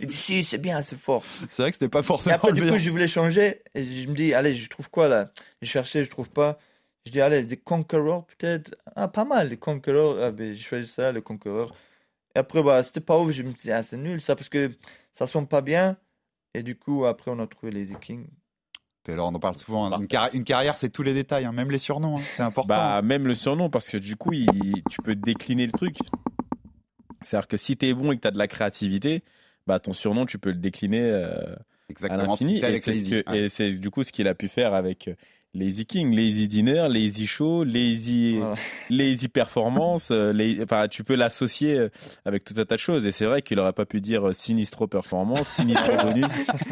il 0.00 0.06
dit, 0.06 0.14
si, 0.14 0.44
c'est 0.44 0.58
bien, 0.58 0.82
c'est 0.82 0.98
fort. 0.98 1.24
C'est 1.50 1.62
vrai 1.62 1.70
que 1.72 1.76
c'était 1.76 1.88
pas 1.88 2.00
Et 2.00 2.04
forcément 2.04 2.36
après, 2.36 2.52
le 2.52 2.60
du 2.62 2.70
coup, 2.70 2.78
je 2.78 2.88
voulais 2.90 3.08
changer, 3.08 3.60
et 3.74 3.84
je 3.84 4.08
me 4.08 4.14
dis, 4.14 4.32
allez, 4.32 4.54
je 4.54 4.68
trouve 4.70 4.88
quoi, 4.88 5.08
là? 5.08 5.32
Je 5.60 5.66
cherchais, 5.68 6.04
je 6.04 6.08
trouve 6.10 6.30
pas. 6.30 6.58
Je 7.04 7.10
dis, 7.12 7.20
allez, 7.20 7.42
des 7.44 7.56
Conqueror, 7.56 8.26
peut-être? 8.38 8.74
Ah, 8.94 9.08
pas 9.08 9.24
mal, 9.24 9.48
les 9.48 9.56
Conqueror. 9.56 10.16
Ah, 10.22 10.30
ben, 10.30 10.54
j'ai 10.54 10.62
choisi 10.62 10.88
ça, 10.88 11.10
le 11.12 11.20
Conqueror. 11.20 11.74
Et 12.38 12.40
après, 12.40 12.62
bah, 12.62 12.80
c'était 12.84 13.00
pas 13.00 13.18
ouf. 13.18 13.32
Je 13.32 13.42
me 13.42 13.52
disais, 13.52 13.72
ah, 13.72 13.82
c'est 13.82 13.96
nul 13.96 14.20
ça, 14.20 14.36
parce 14.36 14.48
que 14.48 14.70
ça 15.12 15.26
sonne 15.26 15.48
pas 15.48 15.60
bien. 15.60 15.96
Et 16.54 16.62
du 16.62 16.78
coup, 16.78 17.04
après, 17.04 17.32
on 17.32 17.40
a 17.40 17.48
trouvé 17.48 17.72
les 17.72 17.88
Kings. 18.00 18.28
Alors, 19.08 19.28
on 19.30 19.34
en 19.34 19.40
parle 19.40 19.56
souvent. 19.58 19.90
Une, 19.98 20.06
carri- 20.06 20.30
une 20.36 20.44
carrière, 20.44 20.76
c'est 20.78 20.90
tous 20.90 21.02
les 21.02 21.14
détails, 21.14 21.46
hein, 21.46 21.52
même 21.52 21.72
les 21.72 21.78
surnoms. 21.78 22.18
hein, 22.18 22.22
c'est 22.36 22.42
important. 22.44 22.68
Bah, 22.68 23.02
même 23.02 23.26
le 23.26 23.34
surnom, 23.34 23.70
parce 23.70 23.88
que 23.88 23.96
du 23.96 24.14
coup, 24.14 24.32
il- 24.34 24.84
tu 24.88 25.02
peux 25.02 25.16
décliner 25.16 25.66
le 25.66 25.72
truc. 25.72 25.96
C'est-à-dire 27.24 27.48
que 27.48 27.56
si 27.56 27.76
tu 27.76 27.86
es 27.86 27.92
bon 27.94 28.12
et 28.12 28.16
que 28.16 28.20
tu 28.22 28.28
as 28.28 28.30
de 28.30 28.38
la 28.38 28.46
créativité, 28.46 29.24
bah, 29.66 29.80
ton 29.80 29.92
surnom, 29.92 30.24
tu 30.24 30.38
peux 30.38 30.50
le 30.50 30.58
décliner 30.58 31.00
euh, 31.02 31.56
à 31.56 31.56
Exactement 31.88 32.22
l'infini. 32.22 32.58
Et 32.58 32.64
avec 32.64 32.84
c'est 32.84 32.92
ce 32.92 32.98
Lazy. 32.98 33.10
que- 33.24 33.34
et 33.34 33.48
c'est 33.48 33.70
du 33.72 33.90
coup 33.90 34.04
ce 34.04 34.12
qu'il 34.12 34.28
a 34.28 34.34
pu 34.36 34.46
faire 34.46 34.74
avec 34.74 35.08
euh, 35.08 35.14
Lazy 35.54 35.86
King, 35.86 36.14
Lazy 36.14 36.46
Dinner, 36.46 36.86
Lazy 36.90 37.26
Show, 37.26 37.64
Lazy, 37.64 38.38
lazy 38.90 39.28
Performance. 39.28 40.10
euh, 40.10 40.32
Enfin, 40.62 40.88
tu 40.88 41.04
peux 41.04 41.14
l'associer 41.14 41.74
euh, 41.78 41.88
avec 42.24 42.44
tout 42.44 42.54
un 42.58 42.64
tas 42.64 42.74
de 42.76 42.80
choses. 42.80 43.06
Et 43.06 43.12
c'est 43.12 43.24
vrai 43.24 43.42
qu'il 43.42 43.58
aurait 43.58 43.72
pas 43.72 43.86
pu 43.86 44.00
dire 44.00 44.28
euh, 44.28 44.32
Sinistro 44.34 44.86
Performance, 44.86 45.48
Sinistro 45.48 45.96
Bonus, 46.02 46.26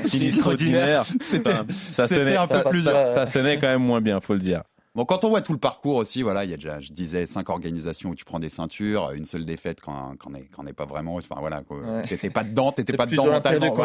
Sinistro 0.08 0.54
Dinner. 0.54 1.02
C'était- 1.20 1.50
Enfin, 1.52 1.66
ça 1.92 2.06
sonnait 2.06 2.36
un 2.36 2.46
peu 2.46 2.62
ça- 2.62 2.68
plus 2.70 2.82
ça- 2.82 3.04
dur. 3.04 3.14
ça 3.14 3.26
sonnait 3.26 3.58
quand 3.58 3.68
même 3.68 3.82
moins 3.82 4.00
bien, 4.00 4.20
faut 4.20 4.34
le 4.34 4.40
dire. 4.40 4.62
Bon, 4.94 5.04
quand 5.04 5.24
on 5.24 5.28
voit 5.28 5.42
tout 5.42 5.52
le 5.52 5.58
parcours 5.58 5.96
aussi, 5.96 6.22
voilà, 6.22 6.44
il 6.44 6.50
y 6.50 6.54
a 6.54 6.56
déjà, 6.56 6.80
je 6.80 6.90
disais, 6.92 7.26
cinq 7.26 7.50
organisations 7.50 8.10
où 8.10 8.14
tu 8.14 8.24
prends 8.24 8.38
des 8.38 8.48
ceintures, 8.48 9.10
une 9.14 9.26
seule 9.26 9.44
défaite 9.44 9.82
quand 9.82 10.14
quand 10.18 10.30
n'est 10.30 10.46
quand 10.50 10.62
n'est 10.62 10.72
pas 10.72 10.86
vraiment. 10.86 11.16
Enfin 11.16 11.36
voilà. 11.38 11.62
Ouais. 11.68 12.06
t'étais 12.08 12.30
pas 12.30 12.44
dedans, 12.44 12.72
t'étais 12.72 12.94
pas 12.96 13.06
plus 13.06 13.16
dedans 13.16 13.24
mentalement. 13.58 13.76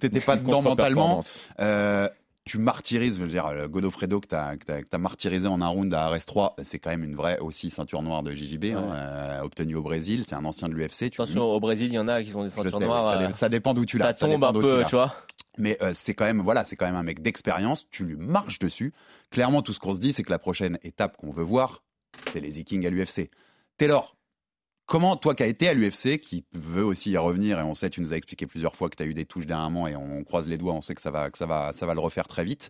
T'étais 0.00 0.18
pas 0.20 0.34
dedans 0.36 0.62
mentalement. 0.70 1.20
Euh, 2.42 2.50
tu 2.50 2.58
martyrises, 2.58 3.18
je 3.18 3.22
veux 3.22 3.28
dire, 3.28 3.52
le 3.52 3.68
Godofredo 3.68 4.20
que 4.20 4.26
tu 4.28 4.34
as, 4.34 4.98
martyrisé 4.98 5.46
en 5.46 5.60
un 5.60 5.68
round 5.68 5.92
à 5.94 6.10
RS3, 6.14 6.54
c'est 6.62 6.78
quand 6.78 6.90
même 6.90 7.04
une 7.04 7.14
vraie 7.14 7.38
aussi 7.38 7.70
ceinture 7.70 8.02
noire 8.02 8.22
de 8.22 8.34
JJB, 8.34 8.64
hein, 8.76 8.92
euh, 8.92 9.40
obtenue 9.42 9.76
au 9.76 9.82
Brésil. 9.82 10.24
C'est 10.26 10.34
un 10.34 10.44
ancien 10.44 10.68
de 10.68 10.74
l'UFC. 10.74 11.10
tu- 11.10 11.20
Attention, 11.22 11.42
au 11.44 11.60
Brésil, 11.60 11.88
il 11.88 11.94
y 11.94 11.98
en 11.98 12.08
a 12.08 12.22
qui 12.22 12.34
ont 12.34 12.42
des 12.44 12.50
ceintures 12.50 12.78
sais, 12.78 12.84
noires. 12.86 13.14
ça, 13.14 13.20
euh, 13.22 13.30
ça 13.30 13.48
dépend 13.48 13.74
d'où 13.74 13.84
tu 13.86 13.98
l'as. 13.98 14.06
ça 14.06 14.14
tombe 14.14 14.42
un 14.44 14.52
peu, 14.52 14.84
tu 14.88 14.96
vois. 14.96 15.14
Mais 15.58 15.78
euh, 15.82 15.92
c'est 15.94 16.14
quand 16.14 16.24
même, 16.24 16.40
voilà, 16.40 16.64
c'est 16.64 16.76
quand 16.76 16.86
même 16.86 16.96
un 16.96 17.02
mec 17.02 17.20
d'expérience. 17.22 17.86
Tu 17.90 18.04
lui 18.04 18.16
marches 18.16 18.58
dessus. 18.58 18.92
Clairement, 19.30 19.62
tout 19.62 19.72
ce 19.72 19.78
qu'on 19.80 19.94
se 19.94 20.00
dit, 20.00 20.12
c'est 20.12 20.22
que 20.22 20.30
la 20.30 20.38
prochaine 20.38 20.78
étape 20.82 21.16
qu'on 21.16 21.30
veut 21.30 21.44
voir, 21.44 21.82
c'est 22.32 22.40
les 22.40 22.50
Vikings 22.50 22.86
à 22.86 22.90
l'UFC. 22.90 23.30
Taylor, 23.76 24.16
comment, 24.92 25.16
toi 25.16 25.34
qui 25.34 25.42
as 25.42 25.46
été 25.46 25.68
à 25.68 25.72
l'UFC, 25.72 26.20
qui 26.20 26.44
veut 26.52 26.84
aussi 26.84 27.12
y 27.12 27.16
revenir, 27.16 27.58
et 27.58 27.62
on 27.62 27.74
sait, 27.74 27.88
tu 27.88 28.02
nous 28.02 28.12
as 28.12 28.16
expliqué 28.16 28.46
plusieurs 28.46 28.76
fois 28.76 28.90
que 28.90 28.96
tu 28.96 29.02
as 29.02 29.06
eu 29.06 29.14
des 29.14 29.24
touches 29.24 29.46
dernièrement, 29.46 29.88
et 29.88 29.96
on 29.96 30.22
croise 30.22 30.46
les 30.46 30.58
doigts, 30.58 30.74
on 30.74 30.82
sait 30.82 30.94
que 30.94 31.00
ça 31.00 31.10
va, 31.10 31.30
ça 31.32 31.46
va, 31.46 31.72
ça 31.72 31.86
va 31.86 31.94
le 31.94 32.00
refaire 32.00 32.28
très 32.28 32.44
vite. 32.44 32.68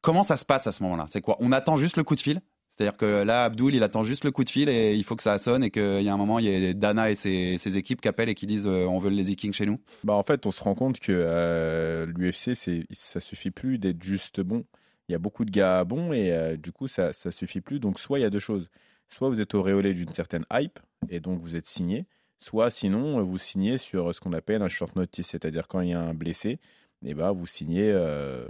Comment 0.00 0.24
ça 0.24 0.36
se 0.36 0.44
passe 0.44 0.66
à 0.66 0.72
ce 0.72 0.82
moment-là? 0.82 1.06
C'est 1.08 1.20
quoi? 1.20 1.36
On 1.38 1.52
attend 1.52 1.76
juste 1.76 1.96
le 1.96 2.02
coup 2.02 2.16
de 2.16 2.20
fil? 2.20 2.40
C'est-à-dire 2.68 2.96
que 2.96 3.22
là, 3.22 3.44
Abdul, 3.44 3.76
il 3.76 3.84
attend 3.84 4.02
juste 4.02 4.24
le 4.24 4.32
coup 4.32 4.42
de 4.42 4.50
fil 4.50 4.68
et 4.68 4.96
il 4.96 5.04
faut 5.04 5.14
que 5.14 5.22
ça 5.22 5.38
sonne 5.38 5.62
et 5.62 5.70
qu'il 5.70 6.02
y 6.02 6.08
a 6.08 6.12
un 6.12 6.16
moment, 6.16 6.40
il 6.40 6.46
y 6.46 6.66
a 6.66 6.72
Dana 6.72 7.12
et 7.12 7.14
ses, 7.14 7.76
équipes 7.76 8.00
qui 8.00 8.08
appellent 8.08 8.30
et 8.30 8.34
qui 8.34 8.48
disent 8.48 8.66
euh, 8.66 8.86
on 8.86 8.98
veut 8.98 9.10
les 9.10 9.22
Vikings 9.22 9.52
chez 9.52 9.66
nous. 9.66 9.78
Bah 10.02 10.14
en 10.14 10.24
fait, 10.24 10.46
on 10.46 10.50
se 10.50 10.64
rend 10.64 10.74
compte 10.74 10.98
que 10.98 11.12
euh, 11.12 12.06
l'UFC, 12.06 12.56
ça 12.90 13.20
suffit 13.20 13.52
plus 13.52 13.78
d'être 13.78 14.02
juste 14.02 14.40
bon. 14.40 14.64
Il 15.08 15.12
y 15.12 15.14
a 15.14 15.18
beaucoup 15.18 15.44
de 15.44 15.52
gars 15.52 15.84
bons 15.84 16.12
et 16.12 16.32
euh, 16.32 16.56
du 16.56 16.72
coup, 16.72 16.88
ça, 16.88 17.12
ça 17.12 17.30
suffit 17.30 17.60
plus. 17.60 17.78
Donc, 17.78 18.00
soit 18.00 18.18
il 18.18 18.22
y 18.22 18.24
a 18.24 18.30
deux 18.30 18.40
choses. 18.40 18.68
Soit 19.08 19.28
vous 19.28 19.40
êtes 19.40 19.54
auréolé 19.54 19.94
d'une 19.94 20.12
certaine 20.12 20.44
hype 20.52 20.78
et 21.08 21.20
donc 21.20 21.40
vous 21.40 21.56
êtes 21.56 21.66
signé. 21.66 22.06
Soit 22.38 22.70
sinon, 22.70 23.22
vous 23.22 23.38
signez 23.38 23.78
sur 23.78 24.14
ce 24.14 24.20
qu'on 24.20 24.32
appelle 24.32 24.62
un 24.62 24.68
short 24.68 24.96
notice, 24.96 25.28
c'est-à-dire 25.28 25.68
quand 25.68 25.80
il 25.80 25.90
y 25.90 25.92
a 25.92 26.00
un 26.00 26.14
blessé, 26.14 26.58
et 27.04 27.14
ben 27.14 27.32
vous 27.32 27.46
signez 27.46 27.90
euh, 27.92 28.48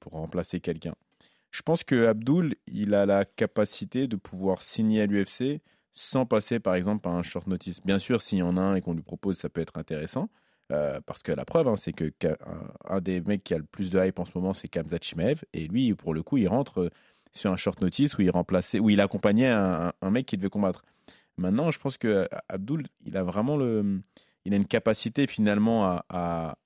pour 0.00 0.12
remplacer 0.12 0.60
quelqu'un. 0.60 0.94
Je 1.50 1.62
pense 1.62 1.84
que 1.84 2.06
Abdul, 2.06 2.54
il 2.66 2.94
a 2.94 3.06
la 3.06 3.24
capacité 3.24 4.08
de 4.08 4.16
pouvoir 4.16 4.60
signer 4.60 5.02
à 5.02 5.06
l'UFC 5.06 5.62
sans 5.94 6.26
passer 6.26 6.60
par 6.60 6.74
exemple 6.74 7.00
par 7.00 7.14
un 7.14 7.22
short 7.22 7.46
notice. 7.46 7.80
Bien 7.82 7.98
sûr, 7.98 8.20
s'il 8.20 8.38
y 8.38 8.42
en 8.42 8.56
a 8.58 8.60
un 8.60 8.74
et 8.74 8.82
qu'on 8.82 8.92
lui 8.92 9.02
propose, 9.02 9.38
ça 9.38 9.48
peut 9.48 9.62
être 9.62 9.78
intéressant. 9.78 10.28
Euh, 10.72 11.00
parce 11.06 11.22
que 11.22 11.32
la 11.32 11.44
preuve, 11.44 11.68
hein, 11.68 11.76
c'est 11.76 11.92
que 11.92 12.12
un, 12.84 13.00
des 13.00 13.20
mecs 13.20 13.44
qui 13.44 13.54
a 13.54 13.58
le 13.58 13.64
plus 13.64 13.90
de 13.90 14.04
hype 14.04 14.18
en 14.18 14.24
ce 14.24 14.32
moment, 14.34 14.52
c'est 14.52 14.68
Kamzat 14.68 14.98
Chimaev. 15.00 15.44
Et 15.52 15.66
lui, 15.68 15.94
pour 15.94 16.12
le 16.12 16.22
coup, 16.22 16.36
il 16.36 16.48
rentre 16.48 16.82
euh, 16.82 16.90
sur 17.36 17.52
un 17.52 17.56
short 17.56 17.80
notice 17.80 18.16
où 18.18 18.22
il 18.22 18.30
remplaçait, 18.30 18.78
où 18.78 18.90
il 18.90 19.00
accompagnait 19.00 19.48
un, 19.48 19.92
mec 20.10 20.26
qui 20.26 20.36
devait 20.36 20.48
combattre. 20.48 20.84
Maintenant, 21.38 21.70
je 21.70 21.78
pense 21.78 21.98
que 21.98 22.08
euh, 22.08 22.26
Abdul, 22.48 22.86
il 23.04 23.16
a 23.16 23.22
vraiment 23.22 23.56
le, 23.56 24.00
il 24.44 24.54
a 24.54 24.56
une 24.56 24.66
capacité 24.66 25.26
finalement 25.26 25.86
à, 25.86 26.04
à, 26.08 26.58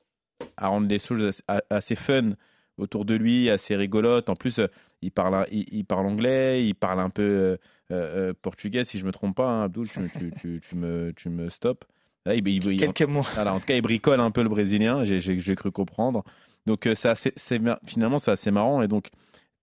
à 0.57 0.69
rendre 0.69 0.87
des 0.87 0.99
choses 0.99 1.43
assez, 1.71 1.97
fun 1.97 2.31
autour 2.79 3.05
de 3.05 3.15
lui, 3.15 3.51
assez 3.51 3.75
rigolote. 3.75 4.29
En 4.29 4.37
plus, 4.37 4.59
euh, 4.59 4.69
il 5.03 5.11
parle, 5.11 5.47
il, 5.51 5.67
il 5.73 5.85
parle 5.85 6.07
anglais, 6.07 6.65
il 6.67 6.75
parle 6.75 7.01
un 7.01 7.11
peu 7.11 7.23
euh, 7.23 7.57
euh, 7.91 8.33
portugais, 8.41 8.85
si 8.85 8.99
je 8.99 9.05
me 9.07 9.13
trompe 9.13 9.37
pas. 9.37 9.49
hein, 9.49 9.65
Abdul, 9.65 9.89
tu, 9.89 10.01
tu, 10.11 10.33
tu, 10.41 10.61
tu 10.67 10.77
me, 10.77 11.13
tu 11.15 11.31
me. 11.31 11.49
Là, 12.27 12.35
il- 12.35 12.43
Quelques 12.79 13.03
mots. 13.03 13.25
en 13.37 13.61
tout 13.61 13.67
cas, 13.67 13.75
il 13.75 13.83
bricole 13.83 14.21
un 14.21 14.31
peu 14.31 14.43
le 14.43 14.49
brésilien, 14.49 15.05
j'ai- 15.05 15.57
cru 15.57 15.73
comprendre. 15.73 16.25
Donc, 16.67 16.87
euh, 16.87 16.95
c'est 16.95 17.33
finalement, 17.85 18.19
c'est 18.19 18.31
assez 18.31 18.51
marrant. 18.51 18.83
Et 18.83 18.89
donc, 18.89 19.09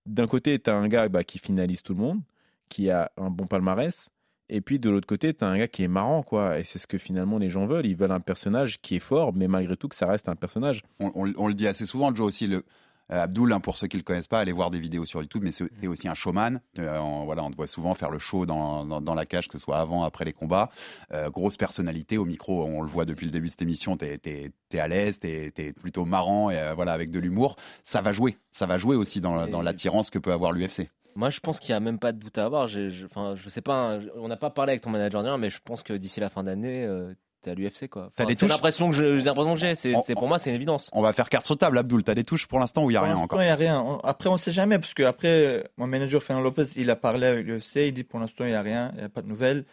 d'un 0.08 0.26
côté, 0.26 0.58
tu 0.58 0.70
as 0.70 0.74
un 0.74 0.88
gars 0.88 1.08
bah, 1.08 1.24
qui 1.24 1.38
finalise 1.38 1.82
tout 1.82 1.94
le 1.94 2.00
monde, 2.00 2.20
qui 2.68 2.90
a 2.90 3.10
un 3.16 3.30
bon 3.30 3.46
palmarès. 3.46 4.08
Et 4.50 4.62
puis, 4.62 4.78
de 4.78 4.88
l'autre 4.88 5.06
côté, 5.06 5.34
tu 5.34 5.44
as 5.44 5.48
un 5.48 5.58
gars 5.58 5.68
qui 5.68 5.82
est 5.82 5.88
marrant, 5.88 6.22
quoi. 6.22 6.58
Et 6.58 6.64
c'est 6.64 6.78
ce 6.78 6.86
que 6.86 6.96
finalement 6.96 7.38
les 7.38 7.50
gens 7.50 7.66
veulent. 7.66 7.84
Ils 7.86 7.96
veulent 7.96 8.12
un 8.12 8.20
personnage 8.20 8.80
qui 8.80 8.96
est 8.96 9.00
fort, 9.00 9.34
mais 9.34 9.46
malgré 9.46 9.76
tout, 9.76 9.88
que 9.88 9.96
ça 9.96 10.06
reste 10.06 10.28
un 10.28 10.36
personnage. 10.36 10.82
On, 11.00 11.12
on- 11.14 11.46
le 11.48 11.54
dit 11.54 11.66
assez 11.66 11.84
souvent, 11.84 12.14
Joe 12.14 12.26
aussi. 12.26 12.46
Le, 12.46 12.64
euh, 13.10 13.22
Abdul, 13.22 13.52
hein, 13.52 13.60
pour 13.60 13.76
ceux 13.76 13.86
qui 13.86 13.96
le 13.96 14.02
connaissent 14.02 14.26
pas, 14.26 14.40
allez 14.40 14.52
voir 14.52 14.70
des 14.70 14.80
vidéos 14.80 15.04
sur 15.04 15.20
YouTube, 15.22 15.42
mais 15.44 15.50
c'est 15.52 15.68
t'es 15.80 15.86
aussi 15.86 16.08
un 16.08 16.14
showman. 16.14 16.60
Euh, 16.78 16.98
on, 16.98 17.24
voilà, 17.24 17.42
on 17.44 17.50
te 17.50 17.56
voit 17.56 17.66
souvent 17.66 17.94
faire 17.94 18.10
le 18.10 18.18
show 18.18 18.46
dans, 18.46 18.84
dans, 18.84 19.00
dans 19.00 19.14
la 19.14 19.26
cage, 19.26 19.48
que 19.48 19.58
ce 19.58 19.64
soit 19.64 19.78
avant, 19.78 20.02
après 20.04 20.24
les 20.24 20.32
combats. 20.32 20.70
Euh, 21.12 21.30
grosse 21.30 21.56
personnalité 21.56 22.18
au 22.18 22.24
micro, 22.24 22.64
on 22.64 22.82
le 22.82 22.88
voit 22.88 23.04
depuis 23.04 23.26
le 23.26 23.32
début 23.32 23.46
de 23.46 23.50
cette 23.50 23.62
émission. 23.62 23.96
T'es 23.96 24.20
es, 24.24 24.78
à 24.78 24.88
l'aise, 24.88 25.18
t'es 25.18 25.52
es 25.56 25.72
plutôt 25.72 26.04
marrant, 26.04 26.50
et 26.50 26.58
euh, 26.58 26.74
voilà, 26.74 26.92
avec 26.92 27.10
de 27.10 27.18
l'humour. 27.18 27.56
Ça 27.84 28.00
va 28.00 28.12
jouer, 28.12 28.36
ça 28.52 28.66
va 28.66 28.78
jouer 28.78 28.96
aussi 28.96 29.20
dans, 29.20 29.46
dans 29.46 29.62
l'attirance 29.62 30.10
que 30.10 30.18
peut 30.18 30.32
avoir 30.32 30.52
l'UFC. 30.52 30.88
Moi, 31.14 31.30
je 31.30 31.40
pense 31.40 31.58
qu'il 31.58 31.72
n'y 31.72 31.76
a 31.76 31.80
même 31.80 31.98
pas 31.98 32.12
de 32.12 32.18
doute 32.18 32.38
à 32.38 32.44
avoir. 32.44 32.68
Je- 32.68 33.04
Enfin, 33.06 33.34
je 33.34 33.48
sais 33.48 33.62
pas, 33.62 33.94
hein, 33.96 34.00
on 34.16 34.28
n'a 34.28 34.36
pas 34.36 34.50
parlé 34.50 34.70
avec 34.72 34.82
ton 34.82 34.90
manager, 34.90 35.36
mais 35.38 35.50
je 35.50 35.58
pense 35.64 35.82
que 35.82 35.92
d'ici 35.94 36.20
la 36.20 36.28
fin 36.28 36.44
d'année, 36.44 36.84
euh, 36.84 37.12
t'es 37.42 37.50
à 37.50 37.54
l'UFC, 37.54 37.88
quoi. 37.88 38.10
T'as 38.14 38.24
Enfin, 38.24 38.28
des 38.28 38.34
c'est 38.34 38.40
touches 38.40 38.50
l'impression 38.50 38.88
que 38.90 38.94
je- 38.96 39.18
j'ai 39.18 39.24
l'impression 39.24 39.54
que 39.54 39.60
j'ai. 39.60 39.74
C'est 39.74 39.94
On- 39.94 40.02
c'est- 40.02 40.14
pour 40.14 40.28
moi, 40.28 40.38
c'est 40.38 40.50
une 40.50 40.56
évidence. 40.56 40.90
On 40.92 41.02
va 41.02 41.12
faire 41.12 41.28
carte 41.28 41.46
sur 41.46 41.56
table, 41.56 41.78
Abdul. 41.78 42.02
T'as 42.02 42.14
des 42.14 42.24
touches 42.24 42.46
pour 42.46 42.58
l'instant 42.58 42.84
où 42.84 42.90
il 42.90 42.94
y 42.94 42.96
a 42.96 43.02
rien 43.02 43.16
encore 43.16 43.40
il 43.40 43.44
n'y 43.46 43.50
a 43.50 43.56
rien. 43.56 43.80
On- 43.80 43.98
Après, 44.00 44.28
on 44.28 44.34
ne 44.34 44.38
sait 44.38 44.50
jamais, 44.52 44.78
parce 44.78 44.94
que 44.94 45.02
après, 45.02 45.68
mon 45.76 45.86
manager 45.86 46.22
Fernand 46.22 46.42
Lopez, 46.42 46.64
il 46.76 46.90
a 46.90 46.96
parlé 46.96 47.26
avec 47.26 47.46
l'UFC, 47.46 47.88
il 47.88 47.92
dit 47.92 48.04
pour 48.04 48.18
l'instant, 48.20 48.44
il 48.44 48.48
n'y 48.50 48.54
a 48.56 48.62
rien, 48.62 48.90
il 48.94 48.98
n'y 49.00 49.04
a 49.04 49.08
pas 49.08 49.22
de 49.22 49.28
nouvelles. 49.28 49.64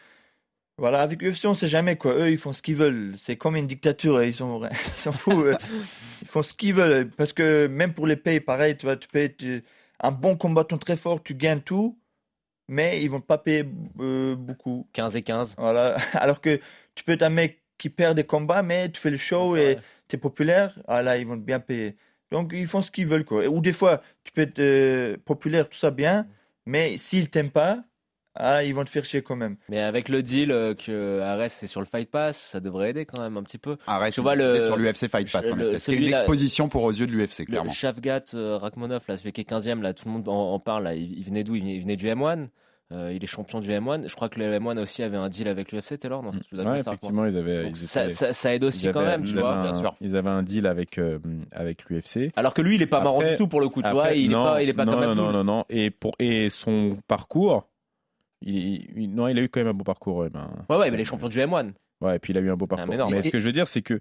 Voilà, 0.78 1.02
avec 1.02 1.22
l'UFC, 1.22 1.46
on 1.46 1.52
ne 1.52 1.56
sait 1.56 1.70
jamais, 1.70 1.96
quoi. 1.96 2.14
Eux, 2.16 2.32
ils 2.32 2.38
font 2.38 2.52
ce 2.52 2.62
qu'ils 2.62 2.76
veulent. 2.76 3.14
C'est 3.18 3.38
comme 3.38 3.56
une 3.56 3.66
dictature, 3.68 4.22
ils 4.24 4.34
s'en 4.36 4.62
ils 4.64 5.14
foutent. 5.14 5.34
eux. 5.46 5.56
Ils 6.22 6.28
font 6.28 6.42
ce 6.44 6.54
qu'ils 6.54 6.74
veulent. 6.74 7.10
Parce 7.12 7.32
que 7.32 7.68
même 7.68 7.94
pour 7.94 8.08
les 8.08 8.18
payes, 8.18 8.42
pareil, 8.42 8.76
tu 8.76 8.86
vois, 8.86 8.98
tu 8.98 9.08
payes 9.08 9.34
tu- 9.36 9.64
un 10.02 10.12
bon 10.12 10.36
combattant 10.36 10.78
très 10.78 10.98
fort, 10.98 11.24
tu 11.24 11.34
gagnes 11.34 11.62
tout, 11.62 11.98
mais 12.68 13.02
ils 13.02 13.10
vont 13.10 13.22
pas 13.22 13.38
payer 13.38 13.64
euh, 14.02 14.36
beaucoup. 14.36 14.86
15 14.92 15.16
et 15.16 15.22
15. 15.22 15.56
Voilà. 15.58 15.96
Alors 16.14 16.42
que 16.42 16.60
tu 16.96 17.04
peux 17.04 17.14
être 17.14 17.24
un 17.24 17.30
mec 17.30 17.62
qui 17.78 17.90
perd 17.90 18.16
des 18.16 18.24
combats, 18.24 18.64
mais 18.64 18.90
tu 18.90 19.00
fais 19.02 19.10
le 19.12 19.18
show 19.18 19.56
et 19.58 19.78
tu 20.08 20.16
es 20.16 20.20
populaire, 20.20 20.78
ah 20.88 21.02
là, 21.02 21.18
ils 21.18 21.28
vont 21.28 21.38
te 21.38 21.44
bien 21.46 21.60
payer. 21.60 21.98
Donc, 22.32 22.52
ils 22.54 22.68
font 22.68 22.82
ce 22.82 22.90
qu'ils 22.92 23.06
veulent, 23.08 23.26
quoi. 23.26 23.46
Ou 23.48 23.60
des 23.62 23.74
fois, 23.74 24.02
tu 24.24 24.32
peux 24.32 24.42
être 24.42 24.60
euh, 24.60 25.18
populaire, 25.26 25.70
tout 25.70 25.78
ça 25.78 25.92
bien, 25.92 26.28
mais 26.66 26.98
s'ils 26.98 27.30
t'aiment 27.30 27.52
pas, 27.52 27.84
ah, 28.38 28.64
ils 28.66 28.74
vont 28.76 28.84
te 28.84 28.90
faire 28.90 29.06
chier 29.06 29.22
quand 29.22 29.36
même. 29.38 29.56
Mais 29.70 29.80
avec 29.80 30.10
le 30.10 30.22
deal 30.22 30.52
euh, 30.52 30.74
que 30.74 31.22
Ares 31.22 31.44
est 31.44 31.68
sur 31.68 31.80
le 31.80 31.86
Fight 31.86 32.10
Pass, 32.10 32.38
ça 32.38 32.60
devrait 32.60 32.90
aider 32.90 33.06
quand 33.06 33.22
même 33.22 33.38
un 33.38 33.44
petit 33.44 33.58
peu. 33.58 33.78
Arrête, 33.88 34.14
tu 34.14 34.22
vois 34.22 34.36
c'est 34.36 34.44
le 34.44 34.66
sur 34.66 34.76
l'UFC 34.78 35.08
Fight 35.08 35.32
Pass. 35.32 35.46
hein. 35.46 35.76
C'est 35.80 35.94
une 35.96 36.04
exposition 36.06 36.68
pour 36.68 36.84
aux 36.84 36.92
yeux 36.92 37.08
de 37.08 37.14
l'UFC, 37.14 37.46
clairement. 37.46 37.72
Le 37.72 37.76
Shavgat 37.76 38.24
euh, 38.34 38.58
Rakhmonov, 38.58 39.04
là, 39.08 39.16
celui 39.18 39.32
qui 39.32 39.42
est 39.42 39.50
15e, 39.50 39.82
là, 39.82 39.94
tout 39.94 40.06
le 40.06 40.12
monde 40.12 40.28
en, 40.28 40.54
en 40.54 40.60
parle. 40.60 40.84
Là, 40.84 40.96
il, 40.96 41.18
il 41.18 41.24
venait 41.24 41.44
d'où? 41.46 41.56
Il 41.56 41.80
venait 41.82 41.96
du 41.96 42.08
M1. 42.08 42.48
Euh, 42.92 43.12
il 43.12 43.24
est 43.24 43.28
champion 43.28 43.60
du 43.62 43.70
M1. 43.72 44.08
Je 44.08 44.14
crois 44.16 44.30
que 44.30 44.38
le 44.40 44.46
M1 44.60 44.78
aussi 44.80 45.02
avait 45.02 45.18
un 45.18 45.28
deal 45.28 45.48
avec 45.48 45.72
l'UFC, 45.72 45.98
Taylor. 45.98 46.22
Non, 46.22 46.32
Ouais, 46.52 46.80
effectivement, 46.80 47.26
ils 47.26 47.36
avaient. 47.36 47.68
Ils 47.68 47.76
ça, 47.76 48.06
étaient- 48.06 48.14
ça- 48.14 48.34
ça 48.34 48.54
aide 48.54 48.64
aussi 48.64 48.86
quand 48.94 49.00
avaient- 49.00 49.18
même, 49.18 49.26
tu 49.26 49.34
vois. 49.34 49.56
un- 49.68 49.96
Ils 50.02 50.16
avaient 50.16 50.30
un 50.30 50.44
deal 50.44 50.68
avec, 50.68 51.00
euh, 51.00 51.18
avec 51.52 51.86
l'UFC. 51.90 52.32
Alors 52.36 52.54
que 52.54 52.62
lui, 52.62 52.76
il 52.76 52.82
est 52.84 52.88
pas 52.88 53.02
marrant 53.02 53.24
du 53.24 53.36
tout 53.38 53.48
pour 53.48 53.60
le 53.60 53.70
coup, 53.70 53.82
tu 53.82 53.88
après, 53.88 54.00
vois. 54.10 54.14
Il 54.14 54.26
est 54.32 54.34
non, 54.36 54.44
pas, 54.44 54.62
il 54.62 54.70
est 54.70 54.74
pas 54.74 54.86
non, 54.86 55.02
non, 55.02 55.16
non, 55.16 55.32
non, 55.32 55.44
non. 55.44 55.66
Et, 55.70 55.90
pour, 55.90 56.12
et 56.20 56.50
son 56.50 57.00
parcours, 57.08 57.68
il, 58.42 58.88
il- 59.02 59.10
non, 59.16 59.28
il 59.30 59.40
a 59.40 59.42
eu 59.42 59.50
quand 59.50 59.62
même 59.62 59.70
un 59.70 59.74
beau 59.74 59.84
parcours. 59.84 60.18
ouais, 60.18 60.30
ben, 60.30 60.48
Ouais, 60.70 60.78
ouais, 60.78 60.92
mais 60.92 60.98
les 60.98 61.06
champions 61.06 61.28
du 61.30 61.40
M1. 61.40 61.72
Ouais, 62.02 62.18
et 62.18 62.20
puis 62.20 62.34
il 62.34 62.38
a 62.38 62.42
eu 62.42 62.52
un 62.52 62.56
beau 62.58 62.68
parcours. 62.68 63.10
mais 63.10 63.22
ce 63.24 63.30
que 63.30 63.40
je 63.40 63.46
veux 63.46 63.52
dire, 63.52 63.68
c'est 63.68 63.82
que 63.82 64.00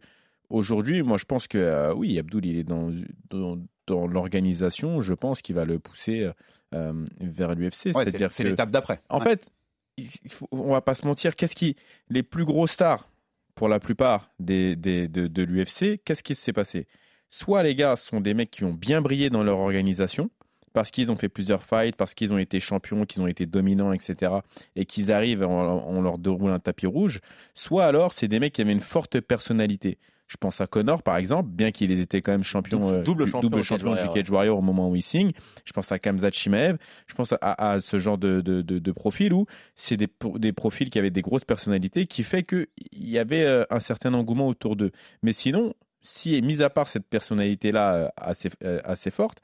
aujourd'hui, 0.50 1.02
moi, 1.02 1.16
je 1.16 1.24
pense 1.24 1.46
que 1.48 1.56
euh, 1.56 1.94
oui, 1.94 2.18
Abdul, 2.18 2.44
il 2.44 2.58
est 2.58 2.64
dans, 2.64 2.90
dans, 3.30 3.56
dans 3.86 4.06
l'organisation. 4.06 5.00
Je 5.00 5.14
pense 5.14 5.42
qu'il 5.42 5.54
va 5.54 5.64
le 5.64 5.78
pousser 5.78 6.30
euh, 6.74 6.92
vers 7.20 7.54
l'UFC. 7.54 7.86
Ouais, 7.94 8.04
C'est-à-dire 8.04 8.32
c'est 8.32 8.44
l'étape 8.44 8.70
d'après. 8.70 9.00
En 9.08 9.18
Ouais. 9.18 9.24
fait, 9.24 9.50
il 9.96 10.08
faut- 10.30 10.48
on 10.50 10.72
va 10.72 10.80
pas 10.80 10.94
se 10.94 11.06
mentir. 11.06 11.36
Qu'est-ce 11.36 11.54
qui 11.56 11.76
les 12.08 12.22
plus 12.22 12.44
gros 12.44 12.66
stars 12.66 13.08
pour 13.54 13.68
la 13.68 13.78
plupart 13.78 14.30
des, 14.40 14.74
des- 14.76 15.06
de, 15.08 15.26
de 15.28 15.42
l'UFC, 15.42 15.98
qu'est-ce 16.04 16.22
qui 16.24 16.34
s'est 16.34 16.52
passé? 16.52 16.86
Soit 17.30 17.62
les 17.62 17.74
gars 17.74 17.96
sont 17.96 18.20
des 18.20 18.34
mecs 18.34 18.50
qui 18.50 18.64
ont 18.64 18.72
bien 18.74 19.00
brillé 19.00 19.30
dans 19.30 19.42
leur 19.44 19.58
organisation 19.58 20.30
parce 20.72 20.90
qu'ils 20.90 21.12
ont 21.12 21.16
fait 21.16 21.28
plusieurs 21.28 21.62
fights, 21.62 21.94
parce 21.94 22.14
qu'ils 22.14 22.32
ont 22.32 22.38
été 22.38 22.58
champions, 22.58 23.04
qu'ils 23.06 23.22
ont 23.22 23.28
été 23.28 23.46
dominants, 23.46 23.92
etc., 23.92 24.32
et 24.74 24.86
qu'ils 24.86 25.12
arrivent, 25.12 25.42
on, 25.44 25.48
on 25.86 26.02
leur 26.02 26.18
déroule 26.18 26.50
un 26.50 26.58
tapis 26.58 26.86
rouge, 26.88 27.20
soit 27.54 27.84
alors 27.84 28.12
c'est 28.12 28.26
des 28.26 28.40
mecs 28.40 28.52
qui 28.54 28.60
avaient 28.62 28.72
une 28.72 28.80
forte 28.80 29.20
personnalité. 29.20 29.98
Je 30.34 30.38
pense 30.40 30.60
à 30.60 30.66
Connor, 30.66 31.04
par 31.04 31.16
exemple, 31.16 31.48
bien 31.48 31.70
qu'il 31.70 31.92
était 31.92 32.20
quand 32.20 32.32
même 32.32 32.42
champion, 32.42 32.80
Double- 32.80 32.94
euh, 32.96 33.02
double 33.04 33.24
du- 33.24 33.30
champion 33.30 33.48
double 33.48 33.62
du 34.08 34.14
Cage 34.14 34.30
Warrior 34.30 34.58
au 34.58 34.62
moment 34.62 34.90
où 34.90 34.96
il 34.96 35.00
signe. 35.02 35.30
Je 35.64 35.72
pense 35.72 35.92
à 35.92 36.00
Kamzat 36.00 36.32
Chimaev. 36.32 36.76
Je 37.06 37.14
pense 37.14 37.32
à, 37.32 37.36
à 37.40 37.78
ce 37.78 37.98
genre 38.00 38.18
de, 38.18 38.40
de, 38.40 38.60
de, 38.60 38.80
de 38.80 38.92
profil 38.92 39.32
où 39.32 39.46
c'est 39.76 39.96
des, 39.96 40.08
pro- 40.08 40.36
des 40.40 40.52
profils 40.52 40.90
qui 40.90 40.98
avaient 40.98 41.10
des 41.12 41.22
grosses 41.22 41.44
personnalités 41.44 42.06
qui 42.06 42.24
fait 42.24 42.42
qu'il 42.42 42.66
y 42.92 43.16
avait 43.16 43.44
euh, 43.44 43.62
un 43.70 43.78
certain 43.80 44.12
engouement 44.12 44.48
autour 44.48 44.74
d'eux. 44.74 44.90
Mais 45.22 45.32
sinon, 45.32 45.72
si, 46.02 46.42
mis 46.42 46.62
à 46.62 46.68
part 46.68 46.88
cette 46.88 47.06
personnalité-là 47.06 47.94
euh, 47.94 48.08
assez, 48.16 48.50
assez 48.84 49.12
forte, 49.12 49.38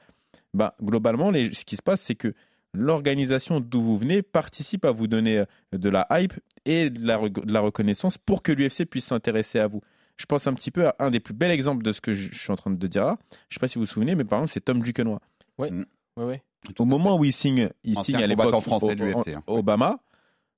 bah, 0.53 0.75
globalement, 0.83 1.31
les- 1.31 1.53
ce 1.53 1.63
qui 1.63 1.77
se 1.77 1.81
passe, 1.81 2.01
c'est 2.01 2.15
que 2.15 2.33
l'organisation 2.73 3.59
d'où 3.59 3.81
vous 3.81 3.97
venez 3.97 4.21
participe 4.21 4.85
à 4.85 4.91
vous 4.91 5.07
donner 5.07 5.43
de 5.73 5.89
la 5.89 6.07
hype 6.11 6.33
et 6.65 6.89
de 6.89 7.05
la, 7.05 7.17
rec- 7.17 7.45
de 7.45 7.53
la 7.53 7.59
reconnaissance 7.61 8.17
pour 8.17 8.43
que 8.43 8.51
l'UFC 8.51 8.85
puisse 8.85 9.05
s'intéresser 9.05 9.59
à 9.59 9.67
vous. 9.67 9.81
Je 10.21 10.25
pense 10.27 10.45
un 10.45 10.53
petit 10.53 10.69
peu 10.69 10.85
à 10.87 10.95
un 10.99 11.09
des 11.09 11.19
plus 11.19 11.33
bels 11.33 11.49
exemples 11.51 11.83
de 11.83 11.91
ce 11.91 11.99
que 11.99 12.13
je, 12.13 12.29
je 12.31 12.39
suis 12.39 12.51
en 12.51 12.55
train 12.55 12.69
de 12.69 12.87
dire 12.87 13.03
là. 13.03 13.17
Je 13.31 13.35
ne 13.35 13.53
sais 13.55 13.59
pas 13.59 13.67
si 13.67 13.75
vous 13.75 13.81
vous 13.81 13.85
souvenez, 13.91 14.13
mais 14.15 14.23
par 14.23 14.37
exemple, 14.39 14.51
c'est 14.53 14.61
Tom 14.61 14.79
Duquesnoy. 14.81 15.17
Oui, 15.57 15.69
oui, 15.71 15.85
oui. 16.17 16.35
Au 16.77 16.85
moment 16.85 17.17
où 17.17 17.25
il 17.25 17.33
signe, 17.33 17.69
il 17.83 17.97
Ancien 17.97 18.03
signe 18.17 18.23
à 18.23 18.27
l'époque 18.27 18.51
français 18.61 18.93
l'UFC, 18.93 19.15
au- 19.15 19.37
hein. 19.37 19.43
Obama, 19.47 19.97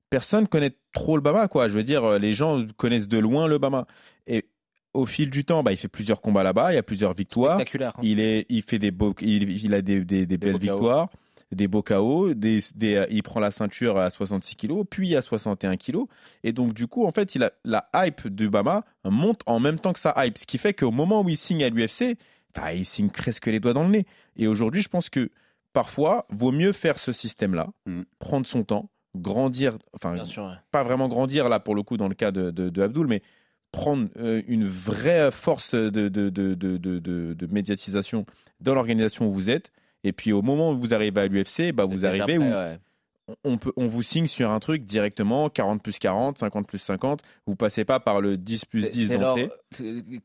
personne 0.09 0.47
connaît 0.47 0.76
trop 0.93 1.16
le 1.16 1.22
Bama, 1.22 1.47
quoi. 1.47 1.70
Je 1.70 1.74
veux 1.74 1.84
dire, 1.84 2.03
euh, 2.03 2.20
les 2.20 2.34
gens 2.34 2.61
connaissent 2.78 3.07
de 3.07 3.18
loin 3.20 3.47
le 3.47 3.57
Bama. 3.57 3.88
Et 4.28 4.45
au 4.93 5.05
fil 5.05 5.30
du 5.30 5.45
temps, 5.45 5.64
bah, 5.64 5.72
il 5.72 5.78
fait 5.78 5.88
plusieurs 5.88 6.22
combats 6.22 6.43
là-bas, 6.43 6.72
il 6.72 6.76
y 6.76 6.80
a 6.80 6.84
plusieurs 6.84 7.14
victoires. 7.14 7.55
Spectaculaire, 7.55 7.93
hein. 7.97 8.01
Il, 8.03 8.20
est, 8.20 8.45
il 8.49 8.61
fait 8.64 8.80
des 8.80 8.91
beaux, 8.91 9.16
il, 9.22 9.49
il 9.64 9.74
a 9.74 9.82
des, 9.82 10.03
des- 10.05 10.26
des 10.26 10.38
belles 10.38 10.53
KO. 11.07 11.09
Des 11.54 11.68
beaux 11.68 11.82
KO, 11.84 12.34
des, 12.34 12.60
des, 12.76 12.95
euh, 12.95 13.06
il 13.10 13.24
prend 13.24 13.39
la 13.39 13.51
ceinture 13.51 13.97
à 13.97 14.10
66 14.10 14.56
kilos, 14.56 14.86
puis 14.89 15.16
à 15.16 15.22
61 15.22 15.78
kilos. 15.78 16.08
Et 16.43 16.51
donc, 16.54 16.74
du 16.74 16.88
coup, 16.88 17.06
en 17.06 17.12
fait, 17.12 17.36
il 17.36 17.43
a, 17.43 17.51
la 17.64 17.89
hype 17.95 18.28
du 18.28 18.49
Bama 18.49 18.84
monte 19.06 19.41
en 19.45 19.60
même 19.60 19.80
temps 19.80 19.93
que 19.93 19.99
sa 19.99 20.14
hype. 20.26 20.38
Ce 20.38 20.45
qui 20.45 20.58
fait 20.58 20.74
qu'au 20.74 20.91
moment 20.91 21.22
où 21.22 21.30
il 21.30 21.38
signe 21.38 21.64
à 21.64 21.70
l'UFC, 21.70 22.18
bah, 22.56 22.74
il 22.74 22.86
signe 22.86 23.10
presque 23.10 23.47
les 23.47 23.60
doigts 23.60 23.74
dans 23.74 23.84
le 23.84 23.89
nez. 23.89 24.06
Et 24.36 24.47
aujourd'hui, 24.47 24.82
je 24.82 24.89
pense 24.89 25.10
que 25.10 25.30
parfois, 25.74 26.26
vaut 26.30 26.51
mieux 26.51 26.72
faire 26.72 26.99
ce 26.99 27.12
système-là, 27.12 27.70
prendre 28.20 28.45
son 28.45 28.64
temps, 28.64 28.89
grandir, 29.16 29.78
enfin, 29.93 30.14
Bien 30.14 30.26
sûr, 30.26 30.43
ouais. 30.43 30.54
pas 30.72 30.84
vraiment 30.84 31.08
grandir 31.08 31.49
là 31.49 31.60
pour 31.60 31.76
le 31.76 31.84
coup 31.84 31.97
dans 31.97 32.08
le 32.08 32.16
cas 32.16 32.32
de, 32.32 32.51
de, 32.51 32.70
de 32.70 32.82
Abdul, 32.82 33.08
mais 33.08 33.22
prendre 33.72 34.08
euh, 34.18 34.41
une 34.47 34.68
vraie 34.68 35.32
force 35.32 35.74
de, 35.74 35.89
de, 35.89 36.10
de, 36.10 36.30
de, 36.30 36.78
de, 36.78 36.99
de- 36.99 37.34
de 37.34 37.47
médiatisation 37.47 38.26
dans 38.60 38.76
l'organisation 38.76 39.28
où 39.28 39.32
vous 39.34 39.49
êtes. 39.49 39.72
Et 40.04 40.12
puis 40.14 40.34
au 40.34 40.41
moment 40.41 40.72
où 40.72 40.80
vous 40.80 40.93
arrivez 40.93 41.22
à 41.22 41.28
l'UFC, 41.28 41.72
bah, 41.74 41.86
vous 41.86 42.06
arrivez 42.06 42.38
prêt, 42.38 42.38
où 42.38 42.51
ouais. 42.51 42.80
On, 43.44 43.58
peut, 43.58 43.72
on 43.78 43.88
vous 43.88 44.04
signe 44.04 44.28
sur 44.28 44.50
un 44.52 44.60
truc 44.60 44.84
directement, 44.84 45.50
40 45.50 45.82
plus 45.82 45.98
40, 46.00 46.38
50 46.40 46.68
plus 46.68 46.78
50. 46.80 47.22
Vous 47.48 47.56
passez 47.56 47.86
pas 47.86 48.00
par 48.00 48.20
le 48.22 48.36
10 48.38 48.66
plus 48.66 48.90
10 48.90 49.08
C'est 49.08 49.18
d'entrée. 49.18 49.50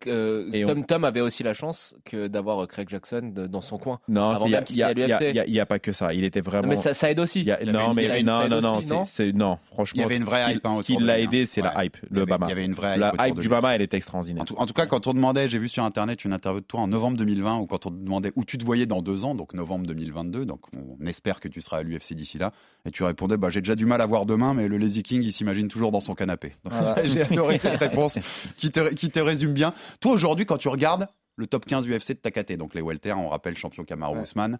euh, 0.07 0.67
Tom 0.67 0.79
on- 0.79 0.83
Tom 0.83 1.05
avait 1.05 1.21
aussi 1.21 1.43
la 1.43 1.55
chance 1.55 1.95
que 2.05 2.27
d'avoir 2.27 2.63
euh, 2.63 2.67
Craig 2.67 2.89
Jackson 2.89 3.31
de- 3.35 3.47
dans 3.47 3.61
son 3.61 3.79
coin. 3.79 4.01
Non, 4.09 4.45
il 4.47 4.51
y 4.51 5.61
a, 5.61 5.67
pas 5.67 5.79
que 5.79 5.93
ça. 5.93 6.13
Il 6.15 6.25
était 6.25 6.41
vraiment. 6.41 6.63
Non, 6.65 6.69
mais 6.71 6.77
ça, 6.77 6.95
ça 6.95 7.11
aide 7.11 7.21
aussi. 7.21 7.41
Il 7.41 7.47
y 7.47 7.53
a- 7.53 7.65
non, 7.65 7.95
mais 7.95 8.23
non, 8.23 8.49
non, 8.49 8.61
non, 8.61 8.77
aussi, 8.79 8.89
c'est- 8.89 9.05
c'est 9.29 9.33
non. 9.33 9.59
Franchement, 9.67 9.99
Il 9.99 10.03
y 10.03 10.05
avait 10.05 10.17
une 10.17 10.25
vraie 10.25 10.43
ce 10.45 10.49
qui- 10.51 10.55
hype, 10.57 10.67
hein, 10.67 10.75
Ce 10.79 10.83
qui 10.87 10.97
de 10.97 11.05
l'a 11.05 11.19
aidé, 11.21 11.43
hein. 11.43 11.45
c'est 11.47 11.63
Ouais. 11.63 11.71
la 11.75 11.85
hype, 11.85 11.97
le 12.11 12.25
Bama. 12.25 12.47
il 12.47 12.49
y 12.51 12.53
avait 12.53 12.65
une 12.65 12.75
vraie 12.75 12.95
hype 12.95 13.01
La 13.17 13.29
hype 13.29 13.39
du. 13.39 13.49
Bama, 13.49 13.75
elle 13.75 13.83
est 13.83 13.95
extraordinaire. 13.95 14.43
En 14.43 14.47
tout, 14.47 14.55
en 14.57 14.67
tout 14.67 14.75
cas, 14.75 14.87
quand 14.87 15.07
on 15.07 15.15
demandait, 15.15 15.49
j'ai 15.49 15.59
vu 15.59 15.69
sur 15.69 15.85
internet 15.85 16.25
une 16.25 16.33
interview 16.33 16.61
de 16.61 16.67
toi 16.67 16.81
en 16.81 16.89
novembre 16.89 17.17
2020, 17.17 17.59
ou 17.59 17.67
quand 17.67 17.87
on 17.87 17.91
te 17.91 17.97
demandait 17.97 18.33
où 18.37 18.45
tu 18.45 18.59
te 18.59 18.65
voyais 18.65 18.87
dans 18.87 19.03
deux 19.03 19.25
ans, 19.25 19.35
donc 19.35 19.55
novembre 19.55 19.87
2022, 19.87 20.45
donc 20.47 20.61
on 20.77 21.07
espère 21.07 21.41
que 21.41 21.49
tu 21.49 21.61
seras 21.61 21.79
à 21.79 21.83
l'UFC 21.83 22.15
d'ici 22.15 22.39
là, 22.39 22.53
et 22.89 22.91
tu 22.91 23.03
répondais, 23.05 23.37
bah, 23.37 23.51
j'ai 23.51 23.61
déjà 23.61 23.77
du 23.77 23.87
mal 23.87 24.01
à 24.01 24.07
voir 24.07 24.27
demain, 24.27 24.55
mais 24.55 24.67
le 24.67 24.77
Lazy 24.79 25.03
King, 25.03 25.23
il 25.23 25.33
s'imagine 25.33 25.69
toujours 25.69 25.93
dans 25.93 26.01
son 26.01 26.15
canapé. 26.15 26.55
Voilà. 26.65 26.97
j'ai 27.05 27.23
adoré 27.23 27.59
cette 27.59 27.77
réponse 27.77 28.19
qui 28.57 28.71
te, 28.71 28.93
qui 28.95 29.11
te 29.11 29.21
résume 29.21 29.53
bien. 29.55 29.73
Toi, 30.01 30.13
aujourd'hui, 30.13 30.47
quand 30.47 30.59
tu 30.59 30.69
regardes 30.69 31.07
le 31.37 31.47
top 31.47 31.67
15 31.67 31.87
UFC 31.87 32.09
de 32.15 32.19
Takate, 32.21 32.53
donc 32.53 32.75
les 32.75 32.81
Welter, 32.83 33.13
on 33.13 33.29
rappelle 33.29 33.57
champion 33.57 33.85
Kamaru 33.85 34.17
Ouais. 34.17 34.23
Usman, 34.25 34.59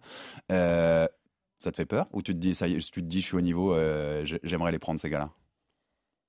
euh, 0.51 1.07
ça 1.59 1.71
te 1.71 1.75
fait 1.75 1.85
peur? 1.85 2.07
Ou 2.13 2.21
tu 2.21 2.33
te 2.33 2.37
dis, 2.39 2.55
ça 2.55 2.67
tu 2.69 2.79
te 2.81 2.99
dis, 3.01 3.21
je 3.21 3.25
suis 3.25 3.35
au 3.35 3.41
niveau, 3.41 3.73
euh, 3.73 4.23
j'ai- 4.23 4.39
j'aimerais 4.43 4.71
les 4.71 4.79
prendre 4.79 4.99
ces 4.99 5.09
gars-là? 5.09 5.31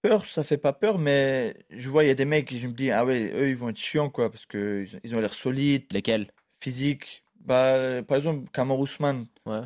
Peur, 0.03 0.25
ça 0.25 0.43
fait 0.43 0.57
pas 0.57 0.73
peur, 0.73 0.99
mais 0.99 1.57
je 1.71 1.91
vois, 1.91 2.05
il 2.05 2.07
y 2.09 2.11
a 2.11 2.15
des 2.15 2.25
mecs, 2.25 2.53
je 2.57 2.67
me 2.67 2.73
dis, 2.73 2.91
ah 2.91 3.05
ouais, 3.05 3.31
eux, 3.35 3.49
ils 3.51 3.57
vont 3.57 3.69
être 3.69 3.77
chiants, 3.77 4.09
quoi, 4.09 4.31
parce 4.31 4.47
que 4.47 4.87
ils- 4.91 5.01
ils 5.05 5.15
ont 5.15 5.21
l'air 5.21 5.35
solides. 5.35 5.85
Lesquels? 5.93 6.33
Physique. 6.61 7.23
Bah, 7.41 8.03
par 8.03 8.17
exemple, 8.17 8.49
Kamaru 8.53 8.85
Usman. 8.85 9.27
Ouais. 9.47 9.61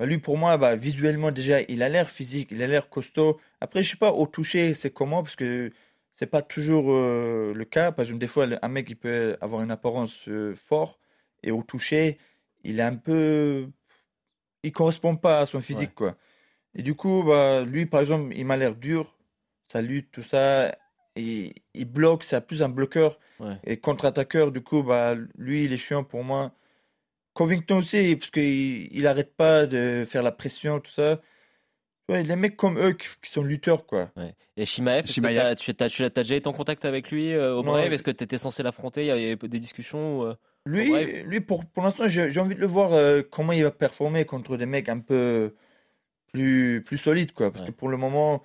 Bah, 0.00 0.06
lui, 0.06 0.16
pour 0.16 0.38
moi, 0.38 0.56
bah, 0.56 0.76
visuellement, 0.76 1.30
déjà, 1.30 1.60
il 1.60 1.82
a 1.82 1.90
l'air 1.90 2.08
physique, 2.08 2.48
il 2.52 2.62
a 2.62 2.66
l'air 2.66 2.88
costaud. 2.88 3.38
Après, 3.60 3.82
je 3.82 3.90
sais 3.90 3.98
pas, 3.98 4.12
au 4.12 4.26
toucher, 4.26 4.72
c'est 4.72 4.90
comment, 4.90 5.22
parce 5.22 5.36
que 5.36 5.72
c'est 6.14 6.24
pas 6.26 6.40
toujours 6.40 6.86
euh, 6.90 7.52
le 7.54 7.64
cas. 7.66 7.92
Par 7.92 8.04
exemple, 8.06 8.18
des 8.18 8.26
fois, 8.26 8.46
un 8.62 8.68
mec, 8.68 8.88
il 8.88 8.96
peut 8.96 9.36
avoir 9.42 9.60
une 9.62 9.70
apparence 9.70 10.26
euh, 10.28 10.54
forte, 10.54 10.98
et 11.42 11.50
au 11.50 11.62
toucher, 11.62 12.16
il 12.64 12.80
est 12.80 12.82
un 12.82 12.96
peu. 12.96 13.68
Il 14.62 14.72
correspond 14.72 15.16
pas 15.16 15.40
à 15.40 15.46
son 15.46 15.60
physique, 15.60 15.94
quoi. 15.94 16.16
Et 16.74 16.82
du 16.82 16.94
coup, 16.94 17.22
bah, 17.22 17.62
lui, 17.66 17.84
par 17.84 18.00
exemple, 18.00 18.32
il 18.34 18.46
m'a 18.46 18.56
l'air 18.56 18.76
dur, 18.76 19.18
ça 19.68 19.82
lutte, 19.82 20.10
tout 20.12 20.22
ça. 20.22 20.74
Et 21.14 21.56
il 21.74 21.84
bloque, 21.84 22.24
c'est 22.24 22.40
plus 22.46 22.62
un 22.62 22.70
bloqueur 22.70 23.18
Ouais. 23.38 23.58
et 23.64 23.76
contre-attaqueur. 23.76 24.50
Du 24.50 24.62
coup, 24.62 24.82
bah, 24.82 25.14
lui, 25.36 25.64
il 25.64 25.74
est 25.74 25.76
chiant 25.76 26.04
pour 26.04 26.24
moi. 26.24 26.52
Covington 27.34 27.78
aussi, 27.78 28.16
parce 28.16 28.30
qu'il 28.30 28.88
il 28.92 29.06
arrête 29.06 29.34
pas 29.36 29.66
de 29.66 30.04
faire 30.06 30.22
la 30.22 30.32
pression, 30.32 30.80
tout 30.80 30.90
ça. 30.92 31.20
Ouais, 32.08 32.24
les 32.24 32.34
mecs 32.34 32.56
comme 32.56 32.76
eux 32.78 32.92
qui, 32.92 33.06
qui 33.22 33.30
sont 33.30 33.42
lutteurs, 33.44 33.86
quoi. 33.86 34.10
Ouais. 34.16 34.34
Et 34.56 34.66
Shimaev, 34.66 35.04
tu 35.04 35.24
as, 35.24 35.54
tu 35.54 35.70
as 35.70 36.10
déjà 36.10 36.34
été 36.34 36.48
en 36.48 36.52
contact 36.52 36.84
avec 36.84 37.10
lui 37.12 37.32
euh, 37.32 37.54
au 37.54 37.62
il- 37.62 37.92
Est-ce 37.92 38.02
que 38.02 38.10
tu 38.10 38.24
étais 38.24 38.38
censé 38.38 38.62
l'affronter? 38.64 39.02
Il 39.02 39.06
y 39.06 39.10
avait 39.10 39.36
des 39.36 39.60
discussions 39.60 40.24
euh, 40.26 40.34
Lui, 40.66 40.90
lui 41.22 41.40
pour, 41.40 41.64
pour 41.66 41.84
l'instant, 41.84 42.08
j'ai 42.08 42.40
envie 42.40 42.56
de 42.56 42.60
le 42.60 42.66
voir 42.66 42.92
euh, 42.94 43.22
comment 43.22 43.52
il 43.52 43.62
va 43.62 43.70
performer 43.70 44.24
contre 44.24 44.56
des 44.56 44.66
mecs 44.66 44.88
un 44.88 44.98
peu 44.98 45.54
plus, 46.32 46.82
plus 46.84 46.98
solides, 46.98 47.32
quoi. 47.32 47.52
Parce 47.52 47.64
Ouais. 47.64 47.70
que 47.70 47.76
pour 47.76 47.88
le 47.88 47.96
moment, 47.96 48.42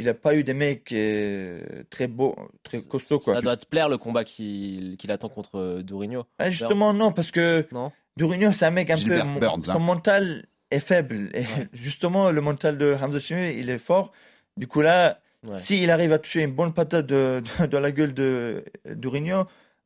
il 0.00 0.06
n'a 0.06 0.14
pas 0.14 0.34
eu 0.34 0.42
des 0.42 0.54
mecs 0.54 0.90
euh, 0.92 1.84
très 1.90 2.08
beaux, 2.08 2.34
très 2.62 2.82
costauds, 2.82 3.18
quoi. 3.18 3.34
Ça 3.34 3.42
doit 3.42 3.58
te 3.58 3.66
plaire 3.66 3.90
le 3.90 3.98
combat 3.98 4.24
qu'il 4.24 4.96
qu'il 4.96 5.10
attend 5.10 5.28
contre 5.28 5.82
Dourinho 5.82 6.24
Ah, 6.38 6.48
justement, 6.48 6.94
non, 6.94 7.12
parce 7.12 7.30
que 7.30 7.66
Non? 7.72 7.92
Durigno, 8.16 8.52
c'est 8.52 8.66
un 8.66 8.70
mec 8.70 8.90
un 8.90 8.96
Gilbert 8.96 9.32
peu. 9.32 9.40
Burns, 9.40 9.62
son 9.62 9.72
hein. 9.72 9.78
mental 9.78 10.46
est 10.70 10.80
faible. 10.80 11.30
Et 11.34 11.40
Ouais. 11.40 11.68
justement, 11.72 12.30
le 12.30 12.40
mental 12.40 12.78
de 12.78 12.94
Hamza 13.00 13.18
Chimaev, 13.18 13.56
il 13.58 13.70
est 13.70 13.78
fort. 13.78 14.12
Du 14.56 14.66
coup, 14.66 14.80
là, 14.82 15.20
Ouais. 15.44 15.58
s'il 15.58 15.90
arrive 15.90 16.12
à 16.12 16.18
toucher 16.20 16.42
une 16.42 16.52
bonne 16.52 16.72
patate 16.72 17.06
de, 17.06 17.42
la 17.72 17.90
gueule 17.90 18.14
de 18.14 18.64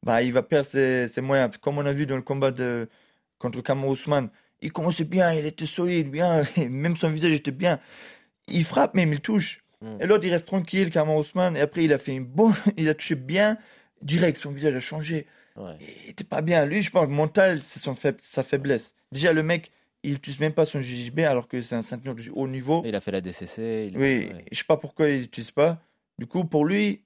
bah, 0.03 0.23
il 0.23 0.33
va 0.33 0.43
perdre 0.43 0.67
ses, 0.69 1.09
ses 1.09 1.21
moyens. 1.23 1.51
Comme 1.61 1.79
on 1.79 1.87
a 1.87 1.93
vu 1.93 2.05
dans 2.07 2.17
le 2.17 2.23
combat 2.23 2.51
de, 2.51 2.89
contre 3.39 3.63
Kamaru 3.63 3.95
Usman, 3.95 4.29
il 4.61 4.71
commençait 4.73 5.05
bien, 5.05 5.33
il 5.33 5.47
était 5.47 5.67
solide, 5.67 6.11
bien, 6.11 6.45
et 6.57 6.69
même 6.69 6.95
son 6.97 7.09
visage 7.11 7.33
était 7.33 7.51
bien. 7.51 7.81
Il 8.49 8.65
frappe, 8.65 8.95
même 8.95 9.13
il 9.13 9.21
touche. 9.21 9.63
Mm. 9.81 9.97
Et 10.01 10.07
l'autre, 10.07 10.25
il 10.27 10.31
reste 10.31 10.47
tranquille, 10.47 10.91
Kamaru 10.91 11.23
Usman. 11.23 11.57
Et 11.57 11.61
après, 11.61 11.85
il 11.85 11.93
a 11.93 11.99
fait 11.99 12.15
une 12.15 12.25
bonne. 12.27 12.55
Il 12.77 12.89
a 12.89 12.95
touché 12.95 13.15
bien. 13.15 13.59
Direct, 14.03 14.37
son 14.37 14.51
visage 14.51 14.75
a 14.77 14.81
changé. 14.81 15.27
Ouais. 15.57 15.77
Il 16.05 16.11
était 16.11 16.25
pas 16.25 16.43
bien. 16.43 16.65
Lui, 16.67 16.83
je 16.83 16.91
pense, 16.91 17.09
mental, 17.09 17.63
c'est 17.63 17.79
son 17.81 17.95
faib- 17.95 18.21
sa 18.21 18.43
faiblesse. 18.43 18.93
Déjà, 19.13 19.33
le 19.33 19.43
mec, 19.43 19.71
il 20.03 20.13
n'utilise 20.13 20.41
même 20.41 20.53
pas 20.55 20.65
son 20.67 20.81
JJB 20.81 21.21
alors 21.21 21.49
que 21.49 21.63
c'est 21.63 21.75
un 21.75 21.83
ceinture 21.83 22.15
de 22.15 22.23
haut 22.33 22.49
niveau. 22.49 22.83
Il 22.85 22.95
a 22.95 23.01
fait 23.01 23.11
la 23.13 23.21
DCC. 23.21 23.89
il- 23.93 23.97
Oui, 23.99 24.29
ouais. 24.33 24.45
je 24.53 24.57
sais 24.59 24.65
pas 24.65 24.77
pourquoi 24.77 25.09
il 25.09 25.21
n'utilise 25.23 25.51
pas. 25.51 25.81
Du 26.19 26.27
coup, 26.27 26.45
pour 26.45 26.65
lui, 26.65 27.03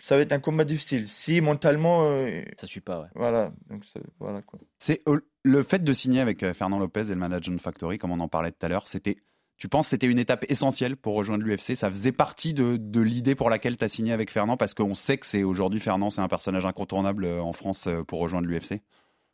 ça 0.00 0.16
va 0.16 0.22
être 0.22 0.32
un 0.32 0.40
combat 0.40 0.64
difficile. 0.64 1.06
Si 1.08 1.40
mentalement, 1.40 2.04
euh, 2.10 2.42
Ça 2.58 2.66
suit 2.66 2.80
pas, 2.80 3.00
ouais. 3.02 3.08
voilà. 3.14 3.52
Donc, 3.70 3.84
ça- 3.84 4.00
voilà 4.18 4.42
quoi. 4.42 4.58
C'est 4.78 5.00
euh, 5.08 5.20
le 5.44 5.62
fait 5.62 5.84
de 5.84 5.92
signer 5.92 6.20
avec 6.20 6.42
euh, 6.42 6.54
Fernand 6.54 6.78
Lopez 6.78 7.02
et 7.02 7.10
le 7.10 7.16
Management 7.16 7.60
Factory, 7.60 7.98
comme 7.98 8.10
on 8.10 8.20
en 8.20 8.28
parlait 8.28 8.50
tout 8.52 8.64
à 8.64 8.68
l'heure, 8.68 8.86
c'était. 8.88 9.16
Tu 9.58 9.68
penses 9.68 9.86
que 9.86 9.90
c'était 9.90 10.08
une 10.08 10.18
étape 10.18 10.44
essentielle 10.48 10.96
pour 10.96 11.14
rejoindre 11.14 11.44
l'UFC 11.44 11.76
Ça 11.76 11.88
faisait 11.88 12.12
partie 12.12 12.52
de, 12.54 12.76
de 12.76 13.00
l'idée 13.00 13.34
pour 13.34 13.48
laquelle 13.48 13.76
tu 13.76 13.84
as 13.84 13.88
signé 13.88 14.12
avec 14.12 14.30
Fernand 14.30 14.56
Parce 14.56 14.74
qu'on 14.74 14.94
sait 14.94 15.18
que 15.18 15.26
c'est 15.26 15.44
aujourd'hui, 15.44 15.78
Fernand, 15.80 16.10
c'est 16.10 16.20
un 16.20 16.28
personnage 16.28 16.66
incontournable 16.66 17.24
euh, 17.24 17.40
en 17.40 17.52
France 17.52 17.86
euh, 17.86 18.02
pour 18.02 18.20
rejoindre 18.20 18.48
l'UFC. 18.48 18.80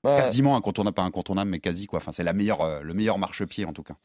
Bah, 0.05 0.21
Quasiment 0.23 0.57
incontournable, 0.57 0.95
pas 0.95 1.03
incontournable, 1.03 1.51
mais 1.51 1.61
quasi 1.61 1.87
quoi. 1.87 1.99
Enfin, 1.99 2.13
c'est 2.13 2.23
la 2.23 2.33
meilleure, 2.33 2.61
euh, 2.61 2.81
le 2.83 2.95
meilleur 2.95 3.19
marchepied 3.19 3.65
en 3.65 3.73
tout 3.73 3.83
cas. 3.83 3.97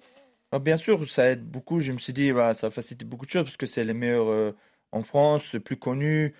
bah, 0.51 0.59
bien 0.59 0.77
sûr, 0.77 1.09
ça 1.09 1.29
aide 1.29 1.45
beaucoup. 1.45 1.79
Je 1.81 1.91
me 1.91 1.97
suis 1.99 2.13
dit, 2.13 2.31
bah, 2.31 2.53
ça 2.53 2.71
facilite 2.71 3.07
beaucoup 3.07 3.25
de 3.25 3.31
choses 3.31 3.43
parce 3.43 3.57
que 3.57 3.65
c'est 3.65 3.83
les 3.83 3.93
meilleurs 3.93 4.29
euh, 4.29 4.55
en 4.91 5.03
France, 5.03 5.53
le 5.53 5.59
plus 5.59 5.77
connu. 5.77 6.33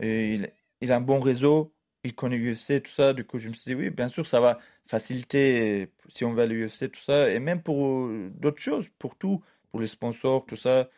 Et 0.00 0.34
il, 0.34 0.52
il 0.80 0.92
a 0.92 0.96
un 0.96 1.00
bon 1.00 1.20
réseau. 1.20 1.72
Il 2.04 2.14
connaît 2.14 2.36
l'UFC, 2.38 2.82
tout 2.82 2.90
ça. 2.92 3.12
Du 3.12 3.24
coup, 3.24 3.38
je 3.38 3.48
me 3.48 3.52
suis 3.52 3.64
dit, 3.70 3.74
oui, 3.74 3.90
bien 3.90 4.08
sûr, 4.08 4.26
ça 4.26 4.40
va 4.40 4.58
faciliter 4.86 5.88
si 6.08 6.24
on 6.24 6.32
va 6.32 6.42
à 6.42 6.46
l'UFC, 6.46 6.90
tout 6.90 7.00
ça. 7.00 7.30
Et 7.30 7.38
même 7.38 7.62
pour 7.62 8.06
euh, 8.06 8.30
d'autres 8.34 8.60
choses, 8.60 8.86
pour 8.98 9.16
tout, 9.16 9.42
pour 9.70 9.80
les 9.80 9.86
sponsors, 9.86 10.46
tout 10.46 10.56
ça, 10.56 10.88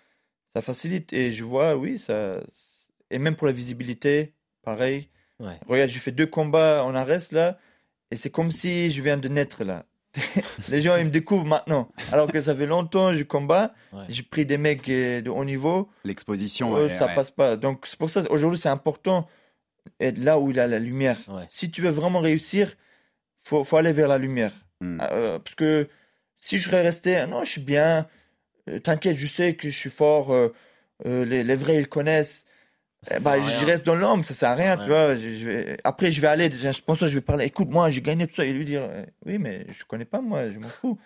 ça 0.55 0.63
facilite. 0.63 1.13
Et 1.13 1.33
je 1.33 1.45
vois, 1.45 1.77
oui, 1.77 1.99
ça. 1.99 2.41
Et 3.11 3.19
même 3.19 3.37
pour 3.37 3.47
la 3.47 3.53
visibilité, 3.53 4.33
pareil. 4.63 5.09
Ouais. 5.41 5.59
Regarde, 5.67 5.91
j'ai 5.91 5.99
fait 5.99 6.13
deux 6.13 6.27
combats 6.27 6.85
en 6.85 6.95
arrest 6.95 7.33
là. 7.33 7.59
Et 8.11 8.17
c'est 8.17 8.31
comme 8.31 8.51
si 8.51 8.91
je 8.91 9.03
viens 9.03 9.17
de 9.17 9.29
naître 9.29 9.65
là. 9.65 9.85
les 10.69 10.83
gens 10.83 10.97
ils 10.97 11.07
me 11.07 11.11
découvrent 11.11 11.47
maintenant. 11.47 11.89
Alors 12.13 12.31
que 12.31 12.41
ça 12.43 12.55
fait 12.55 12.67
longtemps 12.67 13.13
que 13.13 13.17
je 13.19 13.25
combats, 13.25 13.73
Ouais. 13.95 14.05
j'ai 14.11 14.23
pris 14.23 14.45
des 14.47 14.59
mecs 14.59 14.87
euh, 14.91 15.23
de 15.23 15.31
haut 15.31 15.45
niveau, 15.45 15.89
L'exposition, 16.05 16.73
ouais, 16.75 16.91
ça 16.99 17.07
ouais. 17.07 17.15
passe 17.15 17.31
pas. 17.31 17.57
Donc 17.57 17.87
c'est 17.87 17.99
pour 17.99 18.11
ça 18.11 18.23
aujourd'hui 18.31 18.59
c'est 18.59 18.69
important 18.69 19.27
être 20.03 20.19
là 20.19 20.39
où 20.39 20.51
il 20.51 20.59
a 20.61 20.67
la 20.67 20.79
lumière. 20.79 21.19
Ouais. 21.29 21.47
Si 21.51 21.71
tu 21.71 21.81
veux 21.83 21.91
vraiment 21.91 22.21
réussir, 22.21 22.75
faut 23.45 23.65
faut 23.65 23.77
aller 23.77 23.93
vers 23.93 24.09
la 24.09 24.19
lumière. 24.19 24.53
Hmm. 24.81 24.99
Euh, 25.01 25.39
parce 25.39 25.55
que 25.55 25.89
si 26.39 26.59
je 26.59 26.65
serais 26.69 26.83
resté, 26.83 27.25
non, 27.27 27.45
je 27.45 27.51
suis 27.53 27.61
bien, 27.61 28.07
euh, 28.69 28.79
t'inquiète, 28.81 29.17
je 29.17 29.27
sais 29.27 29.55
que 29.55 29.71
je 29.71 29.79
suis 29.79 29.91
fort, 29.91 30.33
euh, 30.33 30.53
les, 31.05 31.45
les 31.45 31.57
vrais 31.57 31.79
ils 31.79 31.89
connaissent. 31.89 32.45
Eh 33.11 33.19
bah, 33.19 33.37
je 33.41 33.67
reste 33.67 33.85
dans 33.85 33.97
l'ombre, 33.97 34.25
ça 34.25 34.33
sert 34.33 34.51
à 34.51 34.55
rien, 34.55 34.77
Ouais. 34.79 34.85
tu 34.85 34.89
vois. 34.91 35.17
Je, 35.17 35.29
je 35.31 35.51
vais... 35.51 35.77
Après, 35.83 36.13
je 36.13 36.21
vais 36.21 36.29
aller, 36.29 36.49
je 36.53 36.81
pense 36.83 37.01
que 37.01 37.07
je 37.09 37.15
vais 37.15 37.21
parler, 37.21 37.47
écoute, 37.47 37.69
moi, 37.69 37.91
j'ai 37.91 38.01
gagné 38.01 38.29
tout 38.29 38.35
ça, 38.37 38.45
et 38.45 38.53
lui 38.53 38.65
dire, 38.65 38.89
oui, 39.27 39.39
mais 39.39 39.67
je 39.73 39.85
connais 39.85 40.05
pas, 40.05 40.21
moi, 40.21 40.53
je 40.53 40.59
m'en 40.61 40.69
fous. 40.69 41.01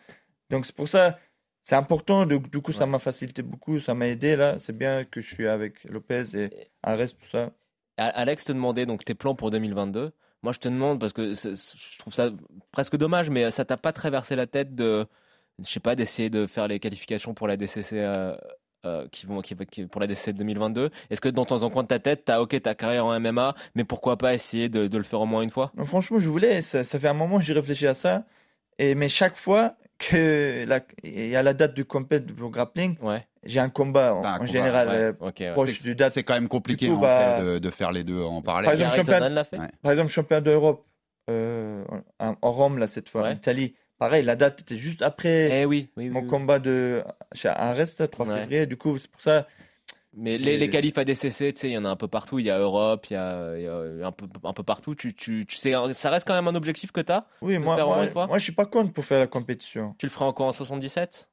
Donc, 0.50 0.66
c'est 0.66 0.74
pour 0.76 0.88
ça, 0.88 1.18
c'est 1.62 1.74
important, 1.74 2.26
du 2.26 2.60
coup, 2.60 2.72
ça 2.72 2.84
m'a 2.84 2.98
facilité 2.98 3.40
beaucoup, 3.42 3.80
ça 3.80 3.94
m'a 3.94 4.08
aidé, 4.08 4.36
là. 4.36 4.58
C'est 4.58 4.76
bien 4.76 5.04
que 5.04 5.22
je 5.22 5.34
suis 5.34 5.48
avec 5.48 5.84
Lopez 5.84 6.24
et 6.34 6.50
Arès, 6.82 7.16
tout 7.16 7.28
ça. 7.32 7.52
Alex 7.96 8.44
te 8.44 8.52
demandait 8.52 8.86
donc 8.86 9.04
tes 9.04 9.14
plans 9.14 9.34
pour 9.34 9.50
2022. 9.50 10.12
Moi, 10.42 10.52
je 10.52 10.58
te 10.58 10.68
demande 10.68 11.00
parce 11.00 11.12
que 11.12 11.32
je 11.32 11.98
trouve 11.98 12.14
ça 12.14 12.30
presque 12.70 12.96
dommage, 12.96 13.30
mais 13.30 13.50
ça 13.50 13.64
t'a 13.64 13.76
pas 13.76 13.92
traversé 13.92 14.36
la 14.36 14.46
tête 14.46 14.74
de, 14.74 15.06
je 15.58 15.68
sais 15.68 15.80
pas, 15.80 15.96
d'essayer 15.96 16.30
de 16.30 16.46
faire 16.46 16.68
les 16.68 16.78
qualifications 16.78 17.34
pour 17.34 17.48
la 17.48 17.56
DCC 17.56 17.98
euh, 17.98 18.36
euh, 18.84 19.08
qui 19.10 19.26
vont 19.26 19.40
qui, 19.40 19.54
pour 19.86 20.00
la 20.00 20.06
DCC 20.06 20.34
2022. 20.34 20.90
Est-ce 21.10 21.20
que 21.20 21.28
dans 21.28 21.44
ton 21.46 21.62
en 21.62 21.70
coin 21.70 21.82
de 21.82 21.88
ta 21.88 21.98
tête, 21.98 22.24
t'as 22.26 22.40
ok 22.40 22.60
ta 22.62 22.74
carrière 22.74 23.06
en 23.06 23.18
MMA, 23.18 23.54
mais 23.74 23.84
pourquoi 23.84 24.18
pas 24.18 24.34
essayer 24.34 24.68
de, 24.68 24.94
le 24.94 25.02
faire 25.02 25.20
au 25.20 25.26
moins 25.26 25.42
une 25.42 25.50
fois? 25.50 25.72
Franchement, 25.84 26.18
je 26.18 26.28
voulais, 26.28 26.62
ça, 26.62 26.84
ça 26.84 27.00
fait 27.00 27.08
un 27.08 27.14
moment 27.14 27.38
que 27.38 27.44
j'ai 27.44 27.54
réfléchi 27.54 27.86
à 27.86 27.94
ça. 27.94 28.24
Et, 28.78 28.94
mais 28.94 29.08
chaque 29.08 29.36
fois 29.36 29.76
que 29.98 30.64
la- 30.66 30.80
y 31.04 31.34
a 31.36 31.42
la 31.42 31.54
date 31.54 31.74
du 31.74 31.84
compét 31.84 32.20
pour 32.34 32.50
grappling, 32.50 32.96
Ouais. 33.00 33.26
j'ai 33.44 33.60
un 33.60 33.70
combat 33.70 34.14
en, 34.14 34.20
T'as 34.22 34.28
un 34.30 34.34
en 34.34 34.38
combat, 34.40 34.52
général 34.52 34.88
ouais, 34.88 34.94
euh, 34.94 35.12
ouais. 35.20 35.52
proche 35.52 35.80
du 35.82 35.94
date. 35.94 36.12
C'est 36.12 36.22
quand 36.22 36.34
même 36.34 36.48
compliqué 36.48 36.86
Du 36.86 36.92
coup, 36.92 36.98
en 36.98 37.02
bah, 37.02 37.36
fait, 37.38 37.44
de, 37.44 37.58
de 37.58 37.70
faire 37.70 37.92
les 37.92 38.04
deux 38.04 38.20
en 38.20 38.42
Par 38.42 38.56
parallèle. 38.62 38.82
exemple, 38.82 39.10
champion- 39.10 39.44
fait. 39.44 39.58
Par 39.82 39.92
exemple, 39.92 40.10
champion 40.10 40.40
d'Europe 40.42 40.84
euh, 41.30 41.84
en, 42.20 42.34
en 42.40 42.52
Rome, 42.52 42.78
là, 42.78 42.86
cette 42.86 43.08
fois, 43.08 43.28
en 43.28 43.32
Italie. 43.32 43.74
Pareil, 43.98 44.22
la 44.24 44.36
date 44.36 44.60
était 44.60 44.76
juste 44.76 45.00
après 45.00 45.62
Eh 45.62 45.64
oui, 45.64 45.88
oui, 45.96 46.04
oui, 46.04 46.10
mon 46.10 46.26
combat 46.26 46.58
de 46.58 47.02
chez 47.32 47.48
Arrest, 47.48 47.98
là, 47.98 48.08
3 48.08 48.26
Ouais. 48.26 48.40
février. 48.40 48.66
Du 48.66 48.76
coup, 48.76 48.98
c'est 48.98 49.10
pour 49.10 49.22
ça. 49.22 49.46
Mais 50.18 50.38
les, 50.38 50.56
les 50.56 50.70
qualifs 50.70 50.96
ADCC, 50.96 51.52
tu 51.52 51.60
sais, 51.60 51.68
il 51.68 51.72
y 51.72 51.78
en 51.78 51.84
a 51.84 51.90
un 51.90 51.96
peu 51.96 52.08
partout. 52.08 52.38
Il 52.38 52.46
y 52.46 52.50
a 52.50 52.58
Europe, 52.58 53.06
il 53.10 53.12
y 53.12 53.16
a, 53.16 53.56
il 53.56 53.64
y 53.64 53.68
a 53.68 54.06
un, 54.06 54.12
peu, 54.12 54.26
un 54.42 54.52
peu 54.54 54.62
partout. 54.62 54.94
Tu, 54.94 55.14
tu, 55.14 55.44
tu 55.44 55.56
sais, 55.56 55.74
ça 55.92 56.10
reste 56.10 56.26
quand 56.26 56.34
même 56.34 56.48
un 56.48 56.54
objectif 56.54 56.90
que 56.90 57.02
tu 57.02 57.12
as 57.12 57.26
Oui, 57.42 57.58
moi, 57.58 57.76
moi, 57.84 58.26
moi, 58.26 58.38
je 58.38 58.44
suis 58.44 58.54
pas 58.54 58.64
contre 58.64 58.94
pour 58.94 59.04
faire 59.04 59.18
la 59.18 59.26
compétition. 59.26 59.94
Tu 59.98 60.06
le 60.06 60.10
feras 60.10 60.24
encore 60.24 60.46
en 60.46 60.52
77 60.52 61.28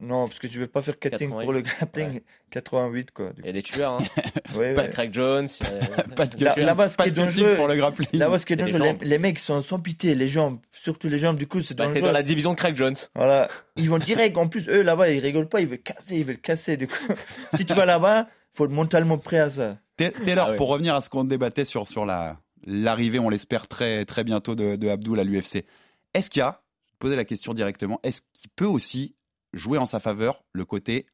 Non, 0.00 0.26
parce 0.28 0.38
que 0.38 0.48
je 0.48 0.58
vais 0.58 0.66
pas 0.66 0.80
faire 0.82 0.98
cutting 0.98 1.28
88. 1.28 1.44
pour 1.44 1.52
le 1.52 1.60
grappling 1.60 2.20
88, 2.50 3.10
quoi. 3.10 3.30
du 3.32 3.40
Il 3.42 3.46
y 3.46 3.48
a 3.50 3.52
des 3.52 3.62
tueurs, 3.62 3.92
hein. 3.94 3.98
Ouais, 4.56 4.76
a 4.76 4.82
ouais. 4.82 4.90
Craig 4.90 5.12
Jones. 5.12 5.46
a- 5.60 6.02
Pas 6.16 6.26
de 6.26 6.60
là-bas, 6.62 6.88
ce 6.88 6.96
pas 6.96 7.04
qui 7.04 7.10
de 7.12 7.20
est 7.20 7.26
cutting 7.26 7.42
dangereux- 7.42 7.56
pour 7.56 7.68
le 7.68 7.76
grappling. 7.76 8.08
Là-bas, 8.14 8.38
ce 8.38 8.46
qui 8.46 8.54
est 8.54 8.56
dangereux, 8.56 8.78
les, 8.80 8.94
les 9.06 9.18
mecs 9.18 9.38
sont 9.38 9.60
sans 9.60 9.78
pitié, 9.78 10.14
les 10.14 10.26
jambes, 10.26 10.58
surtout 10.72 11.08
les 11.08 11.18
jambes, 11.18 11.36
du 11.36 11.46
coup, 11.46 11.60
c'est 11.62 11.74
Bah, 11.74 11.84
t'es 11.84 11.94
dangereux. 11.94 12.06
dans 12.08 12.12
la 12.12 12.22
division 12.22 12.52
de 12.52 12.56
Craig 12.56 12.76
Jones. 12.76 12.96
Voilà, 13.14 13.48
ils 13.76 13.88
vont 13.90 13.98
direct. 13.98 14.36
En 14.38 14.48
plus, 14.48 14.68
eux 14.68 14.82
là-bas, 14.82 15.10
ils 15.10 15.20
rigolent 15.20 15.48
pas, 15.48 15.60
ils 15.60 15.68
veulent 15.68 15.82
casser, 15.82 16.16
ils 16.16 16.24
veulent 16.24 16.40
casser. 16.40 16.76
Du 16.76 16.88
coup, 16.88 16.94
si 17.54 17.66
tu 17.66 17.74
vas 17.74 17.84
là-bas, 17.86 18.26
faut 18.54 18.64
être 18.64 18.70
mentalement 18.72 19.18
prêt 19.18 19.38
à 19.38 19.50
ça. 19.50 19.78
Ta- 19.96 20.10
Taylor, 20.10 20.46
Ah 20.48 20.50
ouais. 20.52 20.56
pour 20.56 20.68
revenir 20.68 20.94
à 20.94 21.02
ce 21.02 21.10
qu'on 21.10 21.24
débattait 21.24 21.66
sur, 21.66 21.86
sur 21.86 22.06
la, 22.06 22.38
l'arrivée, 22.66 23.18
on 23.18 23.28
l'espère 23.28 23.68
très, 23.68 24.04
très 24.06 24.24
bientôt 24.24 24.54
de, 24.54 24.76
de 24.76 24.88
Abdul 24.88 25.20
à 25.20 25.24
l'UFC, 25.24 25.64
est-ce 26.14 26.30
qu'il 26.30 26.40
y 26.40 26.42
a, 26.42 26.62
je 26.90 26.96
posais 26.98 27.16
la 27.16 27.24
question 27.26 27.52
directement, 27.54 28.00
est-ce 28.02 28.22
qu'il 28.32 28.50
peut 28.56 28.64
aussi 28.66 29.14
jouer 29.52 29.78
en 29.78 29.86
sa 29.86 30.00
faveur 30.00 30.44
le 30.52 30.64
côté 30.64 31.06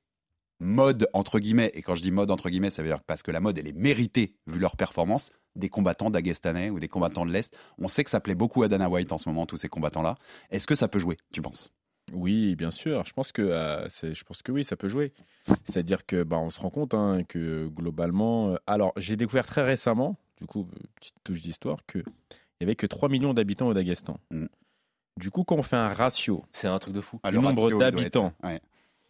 mode, 0.60 1.08
entre 1.12 1.38
guillemets, 1.38 1.70
et 1.74 1.82
quand 1.82 1.94
je 1.94 2.02
dis 2.02 2.10
mode, 2.10 2.30
entre 2.30 2.48
guillemets, 2.48 2.70
ça 2.70 2.82
veut 2.82 2.88
dire 2.88 3.02
parce 3.02 3.22
que 3.22 3.30
la 3.30 3.40
mode, 3.40 3.58
elle 3.58 3.68
est 3.68 3.76
méritée 3.76 4.36
vu 4.46 4.58
leur 4.58 4.76
performance, 4.76 5.30
des 5.54 5.68
combattants 5.68 6.10
dagestanais 6.10 6.70
ou 6.70 6.80
des 6.80 6.88
combattants 6.88 7.26
de 7.26 7.32
l'Est. 7.32 7.56
On 7.78 7.88
sait 7.88 8.04
que 8.04 8.10
ça 8.10 8.20
plaît 8.20 8.34
beaucoup 8.34 8.62
à 8.62 8.68
Dana 8.68 8.88
White 8.88 9.12
en 9.12 9.18
ce 9.18 9.28
moment, 9.28 9.46
tous 9.46 9.56
ces 9.56 9.68
combattants-là. 9.68 10.16
Est-ce 10.50 10.66
que 10.66 10.74
ça 10.74 10.88
peut 10.88 10.98
jouer, 10.98 11.16
tu 11.32 11.42
penses? 11.42 11.72
Oui, 12.12 12.54
bien 12.54 12.70
sûr. 12.70 13.04
Je 13.04 13.12
pense 13.12 13.32
que 13.32 13.42
euh, 13.42 13.88
je 13.88 14.22
pense 14.24 14.42
que 14.42 14.52
oui, 14.52 14.64
ça 14.64 14.76
peut 14.76 14.88
jouer. 14.88 15.12
C'est-à-dire 15.64 16.06
que 16.06 16.22
bah, 16.22 16.38
on 16.38 16.50
se 16.50 16.60
rend 16.60 16.70
compte 16.70 16.94
hein, 16.94 17.24
que 17.28 17.66
globalement, 17.66 18.50
euh, 18.50 18.56
alors 18.66 18.92
j'ai 18.96 19.16
découvert 19.16 19.46
très 19.46 19.64
récemment, 19.64 20.16
du 20.40 20.46
coup, 20.46 20.68
euh, 20.72 20.86
petite 20.94 21.16
touche 21.24 21.42
d'histoire, 21.42 21.78
que 21.86 21.98
il 21.98 22.62
y 22.62 22.64
avait 22.64 22.76
que 22.76 22.86
3 22.86 23.08
millions 23.08 23.34
d'habitants 23.34 23.66
au 23.66 23.74
Daghestan. 23.74 24.18
Mm. 24.30 24.46
Du 25.18 25.30
coup, 25.30 25.44
quand 25.44 25.56
on 25.56 25.62
fait 25.62 25.76
un 25.76 25.88
ratio 25.88 26.44
C'est 26.52 26.68
un 26.68 26.78
truc 26.78 26.94
de 26.94 27.00
fou. 27.00 27.18
Ah, 27.22 27.30
le 27.30 27.38
nombre 27.40 27.70
d'habitants 27.78 28.32
ouais. 28.44 28.60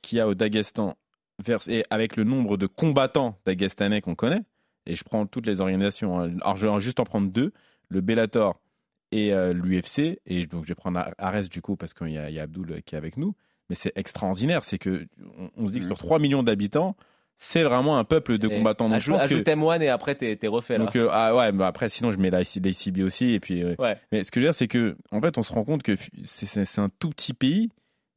qu'il 0.03 0.19
y 0.19 0.21
a 0.21 0.29
au 0.29 0.35
Daghestan 0.35 0.97
vers- 1.45 1.69
et 1.69 1.85
avec 1.91 2.17
le 2.17 2.25
nombre 2.25 2.57
de 2.57 2.67
combattants 2.67 3.39
dagestanais 3.45 4.01
qu'on 4.01 4.15
connaît, 4.15 4.43
et 4.87 4.95
je 4.95 5.03
prends 5.05 5.27
toutes 5.27 5.47
les 5.47 5.61
organisations, 5.61 6.21
hein. 6.21 6.37
alors 6.43 6.57
je 6.57 6.67
vais 6.67 6.81
juste 6.81 7.01
en 7.01 7.05
prendre 7.05 7.29
deux, 7.31 7.53
le 7.89 8.01
Bellator 8.01 8.61
et 9.13 9.33
euh, 9.35 9.53
l'UFC, 9.53 10.21
et 10.27 10.47
donc 10.47 10.65
je 10.65 10.69
vais 10.69 10.75
prendre 10.75 10.99
Ar- 10.99 11.13
Ares 11.19 11.49
du 11.49 11.61
coup 11.61 11.77
parce 11.77 11.93
qu'il 11.93 12.09
y, 12.11 12.19
a- 12.19 12.31
il 12.31 12.35
y 12.37 12.39
a 12.41 12.43
Abdul 12.45 12.71
euh, 12.73 12.81
qui 12.81 12.95
est 12.95 12.99
avec 12.99 13.17
nous, 13.17 13.35
mais 13.69 13.75
c'est 13.75 13.93
extraordinaire, 13.97 14.65
c'est 14.65 14.79
que 14.79 15.07
on, 15.39 15.51
on 15.57 15.67
se 15.69 15.73
dit 15.73 15.81
que 15.81 15.85
Mhm. 15.85 15.91
sur 15.91 15.99
3 15.99 16.19
millions 16.21 16.43
d'habitants, 16.45 16.97
c'est 17.39 17.63
vraiment 17.63 17.99
un 17.99 18.05
peuple 18.05 18.39
de 18.39 18.49
Et 18.49 18.57
combattants. 18.57 18.89
Donc, 18.89 19.01
je 19.01 19.13
ajoute, 19.13 19.17
que- 19.29 19.35
ajoute 19.35 19.49
M1 19.49 19.81
et 19.83 19.89
après 19.89 20.15
t'es 20.15 20.39
refait 20.47 20.79
là. 20.79 20.85
donc, 20.85 20.97
euh, 20.97 21.09
ah 21.11 21.35
ouais, 21.35 21.53
mais 21.53 21.65
après, 21.65 21.89
sinon, 21.89 22.13
je 22.13 22.19
mets 22.19 22.31
la 22.31 22.39
l'ACB 22.39 23.03
aussi. 23.03 23.35
Et 23.35 23.41
puis, 23.41 23.63
euh, 23.63 23.75
Ouais. 23.79 23.99
Mais 24.13 24.25
ce 24.25 24.31
que 24.31 24.41
je 24.41 24.47
veux 24.47 24.51
dire, 24.51 24.55
c'est 24.55 24.69
que, 24.69 24.97
en 25.13 25.21
fait, 25.21 25.37
on 25.39 25.43
se 25.43 25.53
rend 25.53 25.65
compte 25.65 25.83
que 25.83 25.97
c'est 26.25 26.79
un 26.79 26.89
tout 26.99 27.11
petit 27.11 27.35
pays, 27.35 27.71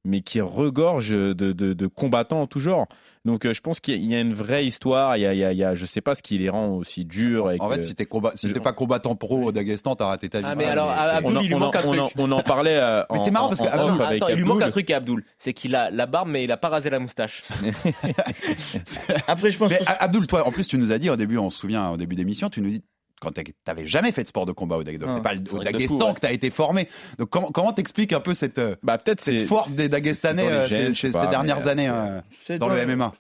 mais 0.10 0.22
qui 0.22 0.42
regorge 0.42 1.10
de, 1.12 1.34
de, 1.34 1.54
de 1.54 1.88
combattants 1.88 2.42
en 2.42 2.48
tout 2.48 2.60
genre. 2.60 2.88
Donc, 3.26 3.46
euh, 3.46 3.54
je 3.54 3.62
pense 3.62 3.80
qu'il 3.80 3.94
y 3.96 3.98
a- 3.98 4.00
il 4.02 4.10
y 4.10 4.16
a 4.16 4.20
une 4.22 4.34
vraie 4.34 4.66
histoire. 4.66 5.16
Il 5.18 5.22
y 5.22 5.26
a, 5.26 5.34
il 5.34 5.40
y 5.40 5.44
a, 5.44 5.52
il 5.52 5.58
y 5.58 5.64
a- 5.64 5.76
je 5.76 5.86
sais 5.86 6.02
pas 6.02 6.16
ce 6.16 6.24
qui 6.24 6.38
les 6.38 6.50
rend 6.50 6.70
aussi 6.70 7.06
durs. 7.06 7.52
En 7.60 7.70
fait, 7.70 7.84
si 7.84 7.94
t'es 7.96 8.06
combat... 8.06 8.32
si 8.36 8.48
pas 8.54 8.74
combattant 8.74 9.16
pro 9.16 9.44
au 9.44 9.52
Daghestan, 9.52 9.96
t'as 9.96 10.08
raté 10.08 10.30
ta 10.30 10.40
vie. 10.40 10.46
Ah, 10.48 10.56
mais 10.56 10.66
alors, 10.66 10.90
Abdul, 10.90 11.32
on, 11.32 11.38
en- 11.38 11.42
il 11.42 11.48
lui 11.48 11.54
on 11.54 11.58
en- 11.58 11.60
manque 11.62 11.76
un 11.76 11.82
on 11.86 11.92
en- 11.98 12.08
truc. 12.08 12.14
on 12.18 12.32
en 12.32 12.42
parlait. 12.42 12.78
euh, 12.78 13.04
Mais 13.12 13.20
c'est 13.20 13.32
marrant 13.32 13.50
parce 13.50 13.60
que 13.62 13.68
avec 13.68 14.22
Attends, 14.22 14.28
il 14.30 14.36
lui 14.36 14.44
manque 14.46 14.58
un 14.62 14.66
Abdul. 14.68 14.72
truc 14.72 14.92
à 14.92 14.98
Abdul. 14.98 15.24
C'est 15.38 15.54
qu'il 15.54 15.76
a 15.76 15.90
la 15.92 16.06
barbe, 16.06 16.30
mais 16.30 16.44
il 16.44 16.52
a 16.52 16.58
pas 16.58 16.70
rasé 16.70 16.90
la 16.90 17.00
moustache. 17.00 17.44
Après, 19.28 19.50
je 19.52 19.58
pense 19.58 19.70
Mais 19.72 19.78
que- 19.80 19.84
A- 19.86 20.04
Abdul, 20.04 20.28
toi, 20.28 20.48
en 20.48 20.52
plus, 20.52 20.68
tu 20.68 20.78
nous 20.78 20.92
as 20.92 20.98
dit 20.98 21.10
au 21.10 21.16
début, 21.16 21.38
on 21.38 21.50
se 21.50 21.60
souvient, 21.60 21.90
au 21.90 21.98
début 21.98 22.16
d'émission, 22.16 22.50
tu 22.50 22.62
nous 22.62 22.70
dis 22.70 22.82
quand 23.20 23.32
t'avais 23.66 23.86
jamais 23.86 24.12
fait 24.12 24.24
de 24.24 24.28
sport 24.28 24.46
de 24.46 24.52
combat 24.52 24.78
au 24.78 24.84
C'est 24.84 24.98
pas 24.98 25.34
le- 25.34 25.42
c'est 25.46 25.54
au 25.54 25.60
que 25.60 26.06
ouais. 26.06 26.14
t'as 26.20 26.32
été 26.32 26.50
formé. 26.50 26.88
Donc, 27.18 27.30
comment 27.30 27.52
comment 27.52 27.74
t'expliques 27.74 28.14
un 28.14 28.20
peu 28.20 28.34
cette, 28.34 28.60
euh, 28.60 28.76
Bah, 28.84 28.98
peut-être 28.98 29.22
cette 29.22 29.42
force 29.42 29.76
des 29.76 29.90
Dagestanais 29.90 30.48
euh, 30.48 30.68
gènes, 30.68 30.96
ces, 30.96 31.08
je 31.08 31.14
pas, 31.14 31.28
dernières 31.28 31.58
mais, 31.66 31.70
années 31.70 31.90
euh, 31.90 32.22
euh, 32.50 32.58
dans 32.58 32.70
le 32.70 32.86
MMA 32.86 33.14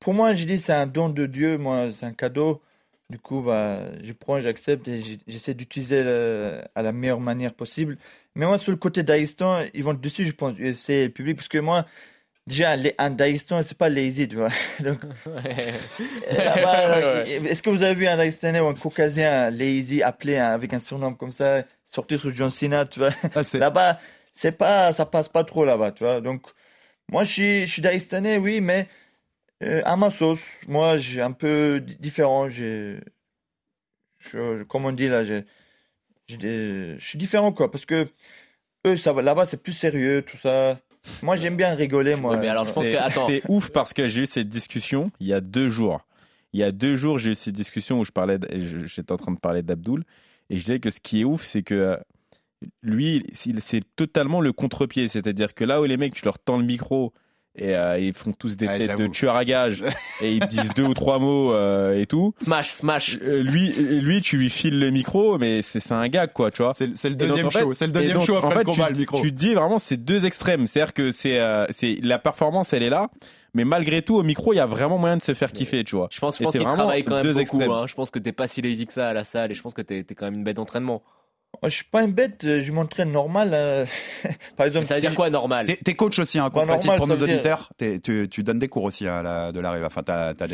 Pour 0.00 0.14
moi, 0.14 0.34
j'ai 0.34 0.44
dit 0.44 0.58
c'est 0.58 0.72
un 0.72 0.86
don 0.86 1.08
de 1.08 1.26
Dieu, 1.26 1.58
moi, 1.58 1.88
c'est 1.92 2.06
un 2.06 2.12
cadeau. 2.12 2.60
Du 3.10 3.18
coup, 3.18 3.42
bah, 3.42 3.80
je 4.02 4.12
prends, 4.12 4.40
j'accepte 4.40 4.88
et 4.88 5.02
j'essaie 5.28 5.54
d'utiliser 5.54 6.00
à 6.74 6.82
la 6.82 6.92
meilleure 6.92 7.20
manière 7.20 7.52
possible. 7.54 7.98
Mais 8.34 8.46
moi, 8.46 8.58
sur 8.58 8.72
le 8.72 8.78
côté 8.78 9.02
Dagestan, 9.02 9.64
ils 9.74 9.84
vont 9.84 9.94
dessus, 9.94 10.24
je 10.24 10.32
pense, 10.32 10.54
UFC 10.58 10.90
et 10.90 11.08
public, 11.08 11.36
parce 11.36 11.48
que 11.48 11.58
moi, 11.58 11.86
déjà, 12.46 12.76
un 12.98 13.10
Dagestan, 13.10 13.62
c'est 13.62 13.76
pas 13.78 13.88
lazy, 13.88 14.28
tu 14.28 14.36
vois. 14.36 14.50
Donc, 14.80 15.00
là-bas, 16.30 16.88
Ouais, 17.00 17.40
ouais. 17.40 17.50
Est-ce 17.50 17.62
que 17.62 17.70
vous 17.70 17.82
avez 17.82 17.94
vu 17.94 18.06
un 18.06 18.16
Dagestanais 18.16 18.60
ou 18.60 18.66
un 18.66 18.74
Caucasien 18.74 19.50
lazy 19.50 20.02
appelé 20.02 20.36
hein, 20.36 20.46
avec 20.46 20.72
un 20.72 20.78
surnom 20.78 21.14
comme 21.14 21.32
ça, 21.32 21.64
sortir 21.84 22.20
sur 22.20 22.32
John 22.34 22.50
Cena, 22.50 22.86
tu 22.86 23.00
vois? 23.00 23.10
Ah, 23.34 23.42
Là-bas, 23.54 24.00
c'est 24.34 24.52
pas, 24.52 24.92
ça 24.92 25.06
passe 25.06 25.28
pas 25.28 25.44
trop 25.44 25.64
là-bas, 25.64 25.92
tu 25.92 26.04
vois. 26.04 26.20
Donc, 26.20 26.42
moi, 27.10 27.24
je 27.24 27.32
suis, 27.32 27.66
je 27.66 27.72
suis 27.72 27.82
Dagestanais, 27.82 28.38
oui, 28.38 28.60
mais 28.60 28.88
euh, 29.62 29.82
à 29.84 29.96
ma 29.96 30.10
sauce. 30.10 30.40
Moi, 30.68 30.98
j'ai 30.98 31.22
un 31.22 31.32
peu 31.32 31.80
di- 31.80 31.96
différent. 31.96 32.48
J'ai, 32.48 32.98
je, 34.18 34.58
je- 34.58 34.62
comme 34.64 34.84
on 34.86 34.92
dit 34.92 35.08
là, 35.08 35.22
j'ai, 35.22 35.44
j'ai 36.28 36.36
des- 36.36 36.96
je 36.98 37.04
suis 37.06 37.18
différent 37.18 37.52
quoi, 37.52 37.70
parce 37.70 37.86
que 37.86 38.08
eux, 38.86 38.96
ça 38.96 39.12
va 39.12 39.22
là-bas, 39.22 39.46
c'est 39.46 39.62
plus 39.62 39.72
sérieux, 39.72 40.22
tout 40.22 40.36
ça. 40.36 40.80
Moi, 41.22 41.36
j'aime 41.36 41.56
bien 41.56 41.74
rigoler, 41.74 42.16
moi. 42.16 42.34
Ouais, 42.34 42.40
mais 42.40 42.48
alors, 42.48 42.66
je 42.66 42.72
pense 42.72 42.84
C'est 42.84 42.92
que. 42.92 42.96
Attends. 42.98 43.26
c'est 43.28 43.42
ouf 43.48 43.70
parce 43.70 43.92
que 43.92 44.08
j'ai 44.08 44.22
eu 44.22 44.26
cette 44.26 44.48
discussion 44.48 45.10
il 45.20 45.26
y 45.26 45.32
a 45.32 45.40
deux 45.40 45.68
jours. 45.68 46.06
Il 46.52 46.60
y 46.60 46.62
a 46.62 46.70
deux 46.72 46.94
jours, 46.96 47.18
j'ai 47.18 47.32
eu 47.32 47.34
cette 47.34 47.54
discussion 47.54 47.98
où 48.00 48.04
je 48.04 48.12
parlais, 48.12 48.38
j'étais 48.84 49.10
en 49.12 49.16
train 49.16 49.32
de 49.32 49.38
parler 49.40 49.62
d'Abdul 49.62 50.04
et 50.50 50.56
je 50.56 50.62
disais 50.62 50.78
que 50.80 50.90
ce 50.90 51.00
qui 51.00 51.20
est 51.22 51.24
ouf, 51.24 51.42
c'est 51.44 51.62
que 51.62 51.74
euh, 51.74 51.96
lui, 52.82 53.24
il- 53.44 53.60
c'est 53.60 53.82
totalement 53.96 54.40
le 54.40 54.52
contre-pied. 54.52 55.08
C'est-à-dire 55.08 55.54
que 55.54 55.64
là 55.64 55.80
où 55.80 55.84
les 55.84 55.96
mecs, 55.96 56.14
tu 56.14 56.24
leur 56.24 56.38
tends 56.38 56.56
le 56.58 56.64
micro 56.64 57.12
et 57.56 57.76
euh, 57.76 57.98
ils 57.98 58.12
font 58.14 58.32
tous 58.32 58.56
des 58.56 58.66
Ouais, 58.66 58.78
têtes 58.78 58.98
de 58.98 59.06
tueurs 59.06 59.36
à 59.36 59.44
gages 59.44 59.84
et 60.20 60.32
ils 60.32 60.46
disent 60.46 60.70
deux 60.74 60.82
ou 60.84 60.94
trois 60.94 61.18
mots 61.18 61.52
euh, 61.52 62.00
et 62.00 62.06
tout. 62.06 62.34
Smash, 62.42 62.70
smash. 62.70 63.16
Euh, 63.22 63.42
lui, 63.42 63.68
lui, 63.72 64.20
tu 64.20 64.36
lui 64.38 64.50
files 64.50 64.80
le 64.80 64.90
micro, 64.90 65.38
mais 65.38 65.62
c'est 65.62 65.78
c'est 65.80 65.94
un 65.94 66.08
gag, 66.08 66.32
quoi, 66.32 66.50
tu 66.50 66.62
vois. 66.62 66.74
c'est 66.74 66.96
c'est 66.96 67.08
le 67.10 67.14
donc, 67.16 67.28
deuxième 67.28 67.46
en 67.46 67.50
fait- 67.50 67.60
show. 67.60 67.72
C'est 67.72 67.86
le 67.86 67.92
deuxième 67.92 68.16
donc, 68.16 68.26
show 68.26 68.34
en 68.34 68.38
après 68.38 68.50
fait, 68.54 68.58
le 68.60 68.64
combat, 68.64 68.86
tu, 68.88 68.92
le 68.94 68.98
micro. 68.98 69.20
Tu 69.20 69.30
dis 69.32 69.54
vraiment 69.54 69.78
c'est 69.78 69.96
deux 69.96 70.24
extrêmes. 70.24 70.66
C'est-à-dire 70.66 70.94
que 70.94 71.12
c'est 71.12 71.38
euh, 71.40 71.66
c'est 71.70 71.98
la 72.02 72.18
performance, 72.18 72.72
elle 72.72 72.82
est 72.82 72.90
là, 72.90 73.10
mais 73.54 73.64
malgré 73.64 74.02
tout 74.02 74.16
au 74.16 74.22
micro, 74.24 74.52
il 74.52 74.56
y 74.56 74.60
a 74.60 74.66
vraiment 74.66 74.98
moyen 74.98 75.16
de 75.16 75.22
se 75.22 75.32
faire 75.34 75.52
kiffer, 75.52 75.84
tu 75.84 75.94
vois. 75.94 76.08
Je 76.10 76.18
pense, 76.18 76.38
je 76.38 76.42
pense 76.42 76.52
qu'il 76.52 76.62
travaille 76.62 77.04
quand 77.04 77.14
même 77.14 77.22
deux 77.22 77.28
beaucoup. 77.30 77.40
extrêmes. 77.40 77.70
hein. 77.70 77.84
Je 77.86 77.94
pense 77.94 78.10
que 78.10 78.18
t'es 78.18 78.32
pas 78.32 78.48
si 78.48 78.62
lazy 78.62 78.86
que 78.86 78.92
ça 78.92 79.08
à 79.08 79.12
la 79.14 79.22
salle 79.22 79.52
et 79.52 79.54
je 79.54 79.62
pense 79.62 79.74
que 79.74 79.82
t'es 79.82 80.02
t'es 80.02 80.14
quand 80.16 80.24
même 80.24 80.34
une 80.34 80.44
bête 80.44 80.56
d'entraînement. 80.56 81.02
Moi, 81.62 81.68
je 81.68 81.74
suis 81.76 81.84
pas 81.84 82.02
une 82.04 82.12
bête, 82.12 82.44
euh, 82.44 82.60
je 82.60 82.72
m'entraîne 82.72 83.12
normal. 83.12 83.50
euh, 83.54 83.86
Par 84.56 84.66
exemple, 84.66 84.86
Ça 84.86 84.94
veut 84.94 85.00
si 85.00 85.06
dire 85.06 85.14
quoi 85.16 85.30
normal? 85.30 85.66
T'es 85.66 85.94
coach 85.94 86.18
aussi, 86.18 86.38
hein, 86.38 86.50
qu'on 86.50 86.60
Bah, 86.60 86.66
précise 86.74 86.86
normal, 86.86 86.98
pour 86.98 87.06
nos 87.08 87.16
dire- 87.16 87.34
auditeurs. 87.34 87.70
T'es- 87.76 88.00
tu, 88.00 88.28
tu 88.28 88.42
donnes 88.42 88.58
des 88.58 88.68
cours 88.68 88.84
aussi 88.84 89.06
à 89.06 89.22
la, 89.22 89.52
de 89.52 89.60
la 89.60 89.70
rive. 89.70 89.84
Enfin, 89.84 90.02
t'as 90.02 90.28
as 90.28 90.34
des, 90.34 90.44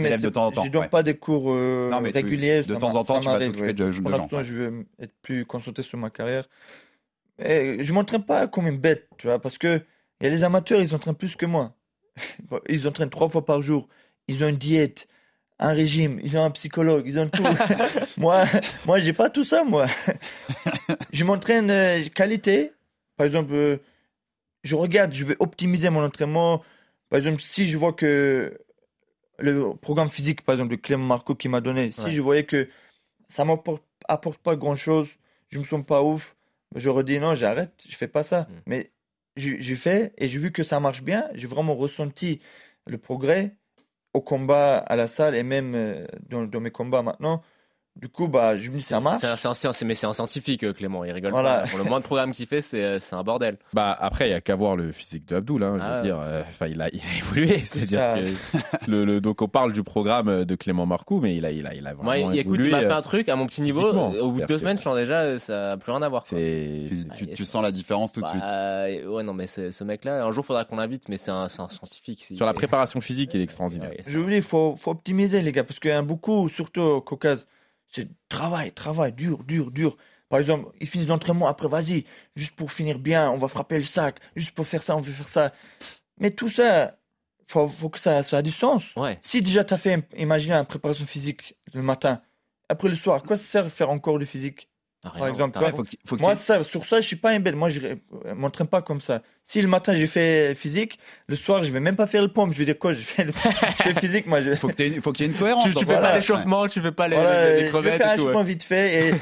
élèves 0.00 0.20
de 0.20 0.26
c'est- 0.26 0.30
temps 0.32 0.46
en 0.46 0.50
temps. 0.50 0.64
je 0.64 0.70
donne 0.70 0.82
ouais. 0.82 0.88
pas 0.88 1.02
des 1.02 1.16
cours 1.16 1.52
euh, 1.52 1.88
Non, 1.90 2.00
mais 2.00 2.10
tu- 2.10 2.16
réguliers. 2.18 2.62
de 2.62 2.74
temps 2.74 2.94
en 2.94 3.04
temps, 3.04 3.14
ça 3.14 3.20
tu 3.20 3.26
vas 3.26 3.32
m'arrive, 3.32 3.48
t'occuper 3.52 3.66
ouais. 3.68 3.72
de- 3.72 3.84
de 3.92 4.00
Pour 4.00 4.10
gens, 4.10 4.28
ouais. 4.38 4.44
je 4.44 4.54
veux 4.54 4.86
être 5.00 5.14
plus 5.22 5.44
concentré 5.46 5.82
sur 5.82 5.98
ma 5.98 6.10
carrière. 6.10 6.48
Et 7.38 7.78
je 7.84 7.92
m'entraîne 7.92 8.24
pas 8.24 8.48
comme 8.48 8.66
une 8.66 8.78
bête, 8.78 9.08
tu 9.16 9.26
vois, 9.28 9.38
parce 9.40 9.58
que 9.58 9.80
il 10.20 10.24
y 10.24 10.26
a 10.26 10.30
les 10.30 10.42
amateurs, 10.44 10.80
ils 10.80 10.88
s'entraînent 10.88 11.14
plus 11.14 11.36
que 11.36 11.46
moi. 11.46 11.74
Ils 12.68 12.82
s'entraînent 12.82 13.10
trois 13.10 13.28
fois 13.28 13.44
par 13.44 13.62
jour. 13.62 13.88
Ils 14.26 14.42
ont 14.42 14.48
une 14.48 14.56
diète, 14.56 15.06
un 15.58 15.72
régime, 15.72 16.20
ils 16.22 16.36
ont 16.36 16.44
un 16.44 16.50
psychologue, 16.50 17.04
ils 17.06 17.18
ont 17.18 17.28
tout. 17.28 17.42
moi, 18.18 18.44
moi, 18.86 18.98
j'ai 18.98 19.12
pas 19.12 19.30
tout 19.30 19.44
ça, 19.44 19.64
moi. 19.64 19.86
je 21.12 21.24
m'entraîne 21.24 21.70
euh, 21.70 22.04
qualité. 22.14 22.72
Par 23.16 23.26
exemple, 23.26 23.52
euh, 23.52 23.78
je 24.62 24.76
regarde, 24.76 25.12
je 25.12 25.24
vais 25.24 25.36
optimiser 25.40 25.90
mon 25.90 26.04
entraînement. 26.04 26.62
Par 27.10 27.18
exemple, 27.18 27.42
si 27.42 27.66
je 27.66 27.76
vois 27.76 27.92
que 27.92 28.58
le 29.38 29.74
programme 29.74 30.10
physique, 30.10 30.42
par 30.42 30.54
exemple, 30.54 30.70
de 30.70 30.76
Clément 30.76 31.06
Marco 31.06 31.34
qui 31.34 31.48
m'a 31.48 31.60
donné, 31.60 31.92
si 31.92 32.02
Ouais. 32.02 32.12
je 32.12 32.20
voyais 32.20 32.44
que 32.44 32.68
ça 33.28 33.44
m'apporte 33.44 33.82
apporte 34.08 34.38
pas 34.38 34.56
grand-chose, 34.56 35.10
je 35.50 35.58
me 35.58 35.64
sens 35.64 35.84
pas 35.84 36.02
ouf, 36.02 36.34
je 36.74 36.88
redis 36.88 37.18
non, 37.18 37.34
j'arrête, 37.34 37.84
je 37.88 37.96
fais 37.96 38.08
pas 38.08 38.22
ça. 38.22 38.42
Mm. 38.42 38.54
Mais 38.66 38.92
j'ai 39.36 39.76
fait 39.76 40.14
et 40.18 40.26
j'ai 40.28 40.38
vu 40.38 40.50
que 40.50 40.62
ça 40.64 40.80
marche 40.80 41.02
bien, 41.02 41.28
j'ai 41.34 41.46
vraiment 41.46 41.76
ressenti 41.76 42.40
le 42.86 42.98
progrès 42.98 43.56
au 44.14 44.20
combat 44.22 44.78
à 44.78 44.96
la 44.96 45.08
salle 45.08 45.34
et 45.36 45.42
même 45.42 45.74
euh, 45.74 46.06
dans, 46.28 46.44
dans 46.44 46.60
mes 46.60 46.70
combats 46.70 47.02
maintenant. 47.02 47.42
Du 48.00 48.08
coup, 48.08 48.28
bah, 48.28 48.54
je 48.54 48.70
me 48.70 48.76
dis 48.76 48.82
ça 48.82 49.00
marche. 49.00 49.22
C'est 49.22 49.26
un, 49.48 49.50
un 49.50 49.72
mais 49.84 49.94
c'est 49.94 50.06
un 50.06 50.12
scientifique, 50.12 50.62
euh, 50.62 50.72
Clément. 50.72 51.04
Il 51.04 51.10
rigole 51.10 51.32
Voilà. 51.32 51.62
pas. 51.62 51.66
Pour 51.68 51.78
le 51.78 51.84
moins 51.84 51.98
de 51.98 52.04
programmes 52.04 52.30
qu'il 52.30 52.46
fait, 52.46 52.60
c'est 52.62 52.82
euh, 52.84 52.98
un 53.10 53.22
bordel. 53.24 53.56
Bah 53.72 53.96
après, 53.98 54.28
il 54.28 54.30
y 54.30 54.34
a 54.34 54.40
qu'à 54.40 54.54
voir 54.54 54.76
le 54.76 54.92
physique 54.92 55.26
de 55.26 55.34
Abdul. 55.34 55.62
Hein, 55.64 55.78
je 55.78 55.82
Ah 55.82 55.88
veux 55.90 55.96
ouais. 55.96 56.02
dire, 56.04 56.18
euh, 56.20 56.42
enfin, 56.46 56.66
il 56.68 56.80
a, 56.80 56.88
il 56.92 57.00
a 57.00 57.18
évolué. 57.18 57.58
C'est-à-dire 57.64 58.00
que 58.84 58.90
le, 58.90 59.04
le- 59.04 59.20
donc 59.20 59.42
on 59.42 59.48
parle 59.48 59.72
du 59.72 59.82
programme 59.82 60.44
de 60.44 60.54
Clément 60.54 60.86
Marcoux, 60.86 61.18
mais 61.20 61.36
il 61.36 61.44
a, 61.44 61.50
il 61.50 61.66
a, 61.66 61.74
il 61.74 61.86
a 61.88 61.94
Moi, 61.94 62.04
vraiment 62.14 62.30
il- 62.30 62.38
écoute, 62.38 62.54
évolué. 62.54 62.68
il 62.68 62.70
m'a 62.70 62.80
fait 62.82 62.92
un 62.92 63.02
truc 63.02 63.28
à 63.28 63.34
mon 63.34 63.46
petit 63.46 63.62
niveau. 63.62 63.88
Au 63.90 64.30
bout 64.30 64.40
de 64.42 64.46
deux 64.46 64.58
C'est-à-dire 64.58 64.58
semaines, 64.60 64.76
je 64.78 64.82
sens 64.82 64.96
déjà, 64.96 65.38
ça 65.40 65.68
n'a 65.70 65.76
plus 65.76 65.90
rien 65.90 66.02
à 66.02 66.08
voir. 66.08 66.22
quoi. 66.22 66.38
Tu, 66.38 67.06
Ah, 67.10 67.14
tu- 67.16 67.24
il- 67.24 67.34
tu 67.34 67.44
sens 67.44 67.62
la 67.62 67.72
différence 67.72 68.12
tout 68.12 68.20
de 68.20 68.28
suite. 68.28 68.40
Bah, 68.40 68.84
ouais, 69.08 69.22
non, 69.24 69.34
mais 69.34 69.48
ce, 69.48 69.82
mec-là, 69.82 70.24
un 70.24 70.30
jour, 70.30 70.46
faudra 70.46 70.64
qu'on 70.64 70.76
l'invite, 70.76 71.08
mais 71.08 71.16
c'est 71.18 71.32
un, 71.32 71.48
scientifique. 71.48 72.24
sur 72.32 72.46
la 72.46 72.52
il- 72.52 72.54
préparation 72.54 73.00
physique, 73.00 73.30
il 73.34 73.40
est 73.40 73.44
extraordinaire. 73.44 73.90
Ouais, 73.90 74.04
Je 74.06 74.20
vous 74.20 74.28
dis, 74.28 74.36
il 74.36 74.42
faut, 74.42 74.76
faut 74.80 74.92
optimiser, 74.92 75.42
les 75.42 75.50
gars, 75.50 75.64
parce 75.64 75.80
qu'il 75.80 75.90
y 75.90 75.94
a 75.94 76.00
beaucoup, 76.02 76.48
surtout 76.48 76.80
au 76.80 77.00
Caucase, 77.00 77.48
c'est 77.88 78.08
travail, 78.28 78.72
travail, 78.72 79.12
dur, 79.12 79.44
dur, 79.44 79.70
dur. 79.70 79.96
Par 80.28 80.40
exemple, 80.40 80.70
ils 80.80 80.86
finissent 80.86 81.08
l'entraînement, 81.08 81.48
après, 81.48 81.68
vas-y, 81.68 82.04
juste 82.36 82.54
pour 82.54 82.70
finir 82.70 82.98
bien, 82.98 83.30
on 83.30 83.36
va 83.36 83.48
frapper 83.48 83.78
le 83.78 83.84
sac, 83.84 84.20
juste 84.36 84.54
pour 84.54 84.66
faire 84.66 84.82
ça, 84.82 84.96
on 84.96 85.00
veut 85.00 85.12
faire 85.12 85.28
ça. 85.28 85.52
Mais 86.18 86.30
tout 86.30 86.50
ça, 86.50 86.98
faut, 87.46 87.68
faut 87.68 87.88
que 87.88 87.98
ça, 87.98 88.22
ça 88.22 88.38
a 88.38 88.42
du 88.42 88.50
sens. 88.50 88.94
Ouais. 88.96 89.18
Si 89.22 89.40
déjà 89.40 89.64
tu 89.64 89.72
as 89.74 89.78
fait, 89.78 90.06
imaginez, 90.16 90.54
une 90.54 90.66
préparation 90.66 91.06
physique 91.06 91.56
le 91.72 91.82
matin, 91.82 92.20
après 92.68 92.88
le 92.88 92.94
soir, 92.94 93.22
quoi 93.22 93.36
ça 93.36 93.44
sert 93.44 93.64
de 93.64 93.70
faire 93.70 93.88
encore 93.90 94.18
du 94.18 94.26
physique? 94.26 94.68
Par 95.16 95.28
exemple, 95.28 95.52
t'as 95.54 95.60
ouais, 95.60 95.66
raison. 95.66 95.76
Faut 95.78 95.82
qu'il- 95.84 95.98
faut 96.06 96.16
qu'il- 96.16 96.22
Moi, 96.24 96.34
ça, 96.34 96.64
sur 96.64 96.84
ça, 96.84 97.00
je 97.00 97.06
suis 97.06 97.16
pas 97.16 97.30
un. 97.32 97.38
Moi, 97.52 97.70
je 97.70 97.80
ne 97.80 98.32
m'entraîne 98.34 98.66
pas 98.66 98.82
comme 98.82 99.00
ça. 99.00 99.22
Si 99.44 99.62
le 99.62 99.68
matin 99.68 99.94
j'ai 99.94 100.06
fait 100.06 100.54
physique, 100.54 100.98
le 101.26 101.34
soir, 101.36 101.64
je 101.64 101.70
vais 101.70 101.80
même 101.80 101.96
pas 101.96 102.06
faire 102.06 102.20
le 102.22 102.28
pompe. 102.28 102.52
Je 102.52 102.58
vais 102.58 102.64
dire 102.66 102.78
quoi 102.78 102.92
Je 102.92 103.00
fais, 103.00 103.24
le... 103.24 103.32
je 103.32 103.82
fais 103.82 103.94
physique, 104.00 104.26
moi. 104.26 104.42
Je... 104.42 104.54
faut 104.56 104.68
que 104.68 104.72
t'aies- 104.74 105.00
faut 105.00 105.12
qu'il 105.12 105.24
y 105.26 105.28
ait 105.28 105.32
une 105.32 105.38
cohérence. 105.38 105.64
Tu, 105.64 105.70
tu 105.72 105.78
fais 105.80 105.84
Voilà. 105.86 106.10
pas 106.10 106.16
l'échauffement, 106.16 106.66
tu 106.68 106.80
fais 106.80 106.92
pas 106.92 107.08
les, 107.08 107.16
Voilà, 107.16 107.44
les- 107.48 107.52
les 107.54 107.58
je 107.60 107.64
vais 107.64 107.68
crevettes 107.70 107.96
faire 107.96 108.08
un 108.10 108.12
et 108.12 108.16
tout. 108.16 108.22
ouais. 108.22 108.26
chauffement 108.28 108.44
vite 108.44 108.62
fait 108.62 108.94
et 109.08 109.12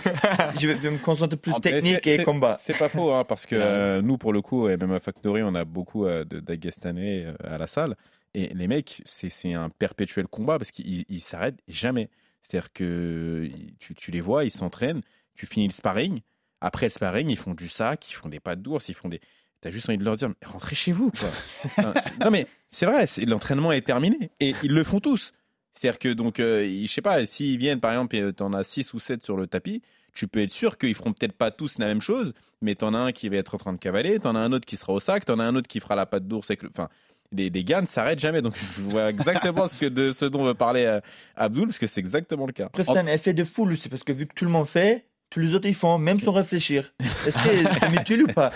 je 0.59 0.67
vais, 0.67 0.75
je 0.79 0.83
vais 0.83 0.91
me 0.91 0.99
concentrer 0.99 1.37
plus 1.37 1.53
En- 1.53 1.61
technique 1.61 2.07
et 2.07 2.17
c'est- 2.19 2.25
combat. 2.25 2.57
C'est 2.59 2.77
pas 2.77 2.89
faux, 2.89 3.13
hein, 3.13 3.25
parce 3.25 3.47
que 3.47 3.55
euh, 3.57 4.03
nous, 4.03 4.19
pour 4.19 4.33
le 4.33 4.43
coup, 4.43 4.65
au 4.67 4.69
MMA 4.77 4.99
Factory, 5.01 5.43
on 5.45 5.55
a 5.55 5.65
beaucoup 5.65 6.07
euh, 6.07 6.25
de 6.25 6.43
euh, 6.49 7.35
à 7.45 7.59
la 7.59 7.67
salle. 7.67 7.95
Et 8.35 8.53
les 8.55 8.67
mecs, 8.67 9.03
c'est 9.05 9.31
c'est 9.31 9.55
un 9.55 9.71
perpétuel 9.71 10.27
combat 10.27 10.59
parce 10.59 10.71
qu'ils 10.71 11.05
ils 11.09 11.21
s'arrêtent 11.21 11.61
jamais. 11.69 12.11
C'est-à-dire 12.43 12.73
que 12.73 13.49
tu 13.97 14.11
les 14.11 14.21
vois, 14.21 14.45
ils 14.45 14.51
s'entraînent, 14.51 15.01
tu 15.37 15.47
finis 15.47 15.67
le 15.69 15.73
sparring. 15.73 16.21
Après 16.61 16.87
le 16.87 16.91
sparring, 16.91 17.29
ils 17.31 17.37
font 17.37 17.55
du 17.55 17.69
sac, 17.69 18.11
ils 18.11 18.15
font 18.15 18.29
des 18.29 18.41
pas 18.41 18.57
d'ours, 18.57 18.89
ils 18.89 18.95
font 18.95 19.09
des. 19.09 19.21
T'as 19.61 19.71
juste 19.71 19.89
envie 19.89 19.99
de 19.99 20.05
leur 20.05 20.17
dire, 20.17 20.29
mais 20.29 20.35
rentrez 20.47 20.75
chez 20.75 20.93
vous, 20.93 21.11
quoi. 21.11 21.29
Enfin, 21.65 21.93
c'est- 22.03 22.25
non, 22.25 22.31
mais 22.31 22.47
c'est 22.71 22.87
vrai, 22.87 23.07
c'est- 23.07 23.25
l'entraînement 23.25 23.73
est 23.73 23.81
terminé. 23.83 24.31
Et 24.41 24.55
ils 24.63 24.73
le 24.73 24.85
font 24.85 25.01
tous. 25.01 25.33
C'est-à-dire 25.73 25.99
que, 25.99 26.13
donc, 26.13 26.41
euh, 26.41 26.65
ils- 26.67 26.87
je 26.87 26.93
sais 26.93 27.03
pas, 27.03 27.25
s'ils 27.27 27.59
viennent, 27.59 27.81
par 27.81 27.91
exemple, 27.93 28.17
et 28.17 28.33
t'en 28.33 28.53
as 28.53 28.65
6 28.65 28.95
ou 28.95 28.99
7 29.01 29.23
sur 29.23 29.37
le 29.37 29.47
tapis, 29.47 29.83
tu 30.15 30.29
peux 30.29 30.41
être 30.41 30.51
sûr 30.51 30.79
qu'ils 30.79 30.95
feront 30.95 31.13
peut-être 31.13 31.33
pas 31.37 31.51
tous 31.51 31.79
la 31.79 31.87
même 31.87 32.01
chose, 32.01 32.33
mais 32.63 32.75
t'en 32.75 32.95
as 32.95 32.99
un 32.99 33.13
qui 33.13 33.29
va 33.29 33.37
être 33.37 33.55
en 33.55 33.59
train 33.59 33.73
de 33.75 33.79
cavaler, 33.79 34.19
t'en 34.19 34.35
as 34.35 34.39
un 34.41 34.53
autre 34.53 34.65
qui 34.67 34.77
sera 34.77 34.95
au 34.95 35.01
sac, 35.01 35.25
t'en 35.27 35.39
as 35.39 35.45
un 35.45 35.55
autre 35.57 35.69
qui 35.69 35.81
fera 35.81 35.95
la 35.97 36.07
patte 36.07 36.27
d'ours 36.27 36.51
avec 36.51 36.63
le. 36.63 36.71
Enfin, 36.71 36.89
les, 37.33 37.51
les 37.51 37.65
gars 37.65 37.81
ne 37.83 37.87
s'arrêtent 37.87 38.21
jamais. 38.21 38.41
Donc, 38.41 38.55
je 38.77 38.83
vois 38.83 39.11
exactement 39.11 39.67
ce, 39.69 39.77
que 39.77 39.87
de, 39.87 40.13
ce 40.13 40.25
dont 40.25 40.45
veut 40.45 40.55
parler 40.55 40.85
euh, 40.85 41.01
Abdul, 41.35 41.67
parce 41.67 41.79
que 41.79 41.87
c'est 41.87 42.01
exactement 42.01 42.47
le 42.47 42.53
cas. 42.53 42.67
Après, 42.67 42.85
c'est 42.85 42.97
un 42.99 43.07
effet 43.09 43.35
de 43.35 43.45
foule 43.45 43.73
aussi 43.73 43.89
parce 43.91 44.05
que 44.05 44.13
vu 44.13 44.27
que 44.27 44.33
tout 44.35 44.45
le 44.47 44.51
monde 44.51 44.67
fait, 44.67 45.05
tous 45.31 45.41
les 45.41 45.55
autres 45.55 45.67
ils 45.67 45.75
font, 45.75 45.99
même 45.99 46.21
sans 46.21 46.33
réfléchir. 46.33 46.93
Est-ce 47.27 47.37
que 47.37 47.75
c'est 47.81 47.91
mutuel 47.91 48.23
ou 48.25 48.27
pas? 48.29 48.53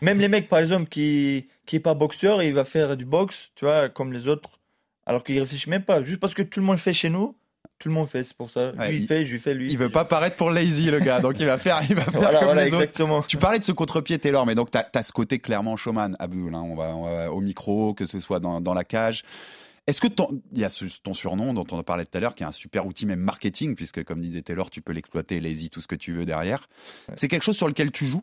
Même 0.00 0.18
les 0.18 0.28
mecs, 0.28 0.48
par 0.48 0.58
exemple, 0.60 0.88
qui 0.88 1.48
qui 1.66 1.76
est 1.76 1.80
pas 1.80 1.94
boxeur, 1.94 2.42
il 2.42 2.54
va 2.54 2.64
faire 2.64 2.96
du 2.96 3.04
boxe, 3.04 3.50
tu 3.54 3.64
vois, 3.64 3.88
comme 3.88 4.12
les 4.12 4.28
autres, 4.28 4.50
alors 5.06 5.22
qu'il 5.24 5.38
réfléchit 5.38 5.70
même 5.70 5.84
pas. 5.84 6.02
Juste 6.02 6.20
parce 6.20 6.34
que 6.34 6.42
tout 6.42 6.60
le 6.60 6.66
monde 6.66 6.78
fait 6.78 6.92
chez 6.92 7.08
nous, 7.10 7.36
tout 7.78 7.88
le 7.88 7.94
monde 7.94 8.08
fait, 8.08 8.22
c'est 8.24 8.36
pour 8.36 8.50
ça. 8.50 8.72
Lui 8.72 8.78
Ouais, 8.78 8.94
il, 8.96 9.00
il- 9.02 9.06
fait, 9.06 9.24
je 9.24 9.32
lui 9.32 9.38
fais, 9.40 9.54
lui. 9.54 9.70
Il 9.70 9.78
veut 9.78 9.88
pas 9.88 10.04
paraître 10.04 10.36
pour 10.36 10.50
lazy, 10.50 10.90
le 10.90 11.00
gars. 11.00 11.20
Donc 11.20 11.38
il 11.40 11.46
va 11.46 11.58
faire, 11.58 11.80
il 11.88 11.94
va 11.96 12.02
faire 12.02 12.12
Voilà, 12.20 12.38
comme 12.38 12.44
voilà, 12.46 12.64
les 12.64 12.72
autres. 12.74 13.26
Tu 13.26 13.36
parlais 13.36 13.58
de 13.58 13.64
ce 13.64 13.72
contre-pied 13.72 14.18
Taylor, 14.18 14.46
mais 14.46 14.54
donc 14.54 14.70
tu 14.70 14.78
as, 14.78 15.02
ce 15.02 15.12
côté 15.12 15.38
clairement 15.40 15.76
showman, 15.76 16.14
Abdul. 16.18 16.54
hein. 16.54 16.62
on, 16.64 16.74
va, 16.76 16.94
on 16.96 17.02
va 17.04 17.32
au 17.32 17.40
micro, 17.40 17.94
que 17.94 18.06
ce 18.06 18.20
soit 18.20 18.38
dans, 18.40 18.60
dans 18.60 18.74
la 18.74 18.84
cage. 18.84 19.24
Est-ce 19.86 20.00
que 20.00 20.06
ton, 20.06 20.40
il 20.52 20.58
y 20.60 20.64
a 20.64 20.68
ce- 20.70 20.84
ton 21.02 21.12
surnom 21.14 21.54
dont 21.54 21.66
on 21.72 21.78
a 21.78 21.82
parlé 21.82 22.04
tout 22.06 22.16
à 22.16 22.20
l'heure, 22.20 22.34
qui 22.34 22.44
est 22.44 22.46
un 22.46 22.52
super 22.52 22.86
outil 22.86 23.04
même 23.06 23.18
marketing, 23.18 23.74
puisque 23.74 24.04
comme 24.04 24.20
disait 24.20 24.42
Taylor, 24.42 24.70
tu 24.70 24.80
peux 24.80 24.92
l'exploiter, 24.92 25.40
lazy, 25.40 25.70
tout 25.70 25.80
ce 25.80 25.88
que 25.88 25.96
tu 25.96 26.12
veux 26.12 26.24
derrière. 26.24 26.68
Ouais. 27.08 27.14
C'est 27.16 27.28
quelque 27.28 27.42
chose 27.42 27.56
sur 27.56 27.66
lequel 27.68 27.90
tu 27.90 28.06
joues, 28.06 28.22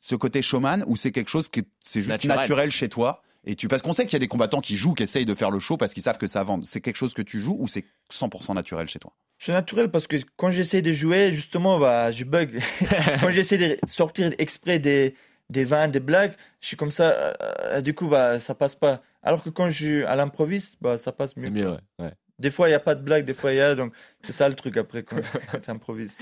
ce 0.00 0.14
côté 0.14 0.40
showman, 0.42 0.84
ou 0.86 0.96
c'est 0.96 1.12
quelque 1.12 1.28
chose 1.28 1.48
qui 1.48 1.60
est- 1.60 1.68
c'est 1.84 2.00
juste 2.00 2.08
naturel. 2.10 2.36
Naturel. 2.38 2.70
chez 2.70 2.88
toi 2.88 3.22
et 3.44 3.54
tu, 3.54 3.68
parce 3.68 3.82
qu'on 3.82 3.92
sait 3.92 4.04
qu'il 4.04 4.14
y 4.14 4.16
a 4.16 4.20
des 4.20 4.28
combattants 4.28 4.60
qui 4.60 4.76
jouent, 4.76 4.94
qui 4.94 5.02
essayent 5.02 5.24
de 5.26 5.34
faire 5.34 5.50
le 5.50 5.58
show 5.60 5.76
parce 5.76 5.92
qu'ils 5.94 6.02
savent 6.02 6.18
que 6.18 6.26
ça 6.26 6.42
vend. 6.42 6.60
C'est 6.64 6.80
quelque 6.80 6.96
chose 6.96 7.14
que 7.14 7.22
tu 7.22 7.40
joues 7.40 7.56
ou 7.58 7.68
c'est 7.68 7.84
100% 8.10 8.54
naturel 8.54 8.88
chez 8.88 8.98
toi? 8.98 9.12
C'est 9.38 9.52
naturel 9.52 9.90
parce 9.90 10.06
que 10.06 10.16
quand 10.36 10.50
j'essaie 10.50 10.82
de 10.82 10.92
jouer, 10.92 11.32
justement, 11.34 11.78
bah, 11.78 12.10
je 12.10 12.24
bug. 12.24 12.60
quand 13.20 13.30
j'essaie 13.30 13.58
de 13.58 13.78
sortir 13.86 14.32
exprès 14.38 14.78
des, 14.78 15.14
des 15.50 15.64
vannes, 15.64 15.90
des 15.92 16.00
blagues, 16.00 16.34
je 16.60 16.66
suis 16.68 16.76
comme 16.76 16.90
ça, 16.90 17.10
euh, 17.10 17.32
euh, 17.64 17.80
du 17.80 17.94
coup, 17.94 18.08
bah, 18.08 18.38
ça 18.38 18.54
passe 18.54 18.74
pas. 18.74 19.02
Alors 19.28 19.42
que 19.42 19.50
quand 19.50 19.68
je 19.68 19.74
suis 19.74 20.04
à 20.04 20.16
l'improviste, 20.16 20.78
bah, 20.80 20.96
ça 20.96 21.12
passe 21.12 21.36
mieux. 21.36 21.42
C'est 21.42 21.50
mieux, 21.50 21.70
ouais. 21.70 21.80
ouais. 21.98 22.14
Des 22.38 22.50
fois, 22.50 22.68
il 22.68 22.70
n'y 22.70 22.76
a 22.76 22.80
pas 22.80 22.94
de 22.94 23.02
blague, 23.02 23.26
des 23.26 23.34
fois, 23.34 23.52
il 23.52 23.56
y 23.56 23.60
a, 23.60 23.74
donc 23.74 23.92
c'est 24.24 24.32
ça 24.32 24.48
le 24.48 24.54
truc 24.54 24.78
après 24.78 25.02
quand, 25.02 25.20
quand 25.52 25.60
tu 25.60 25.70
improvises. 25.70 26.16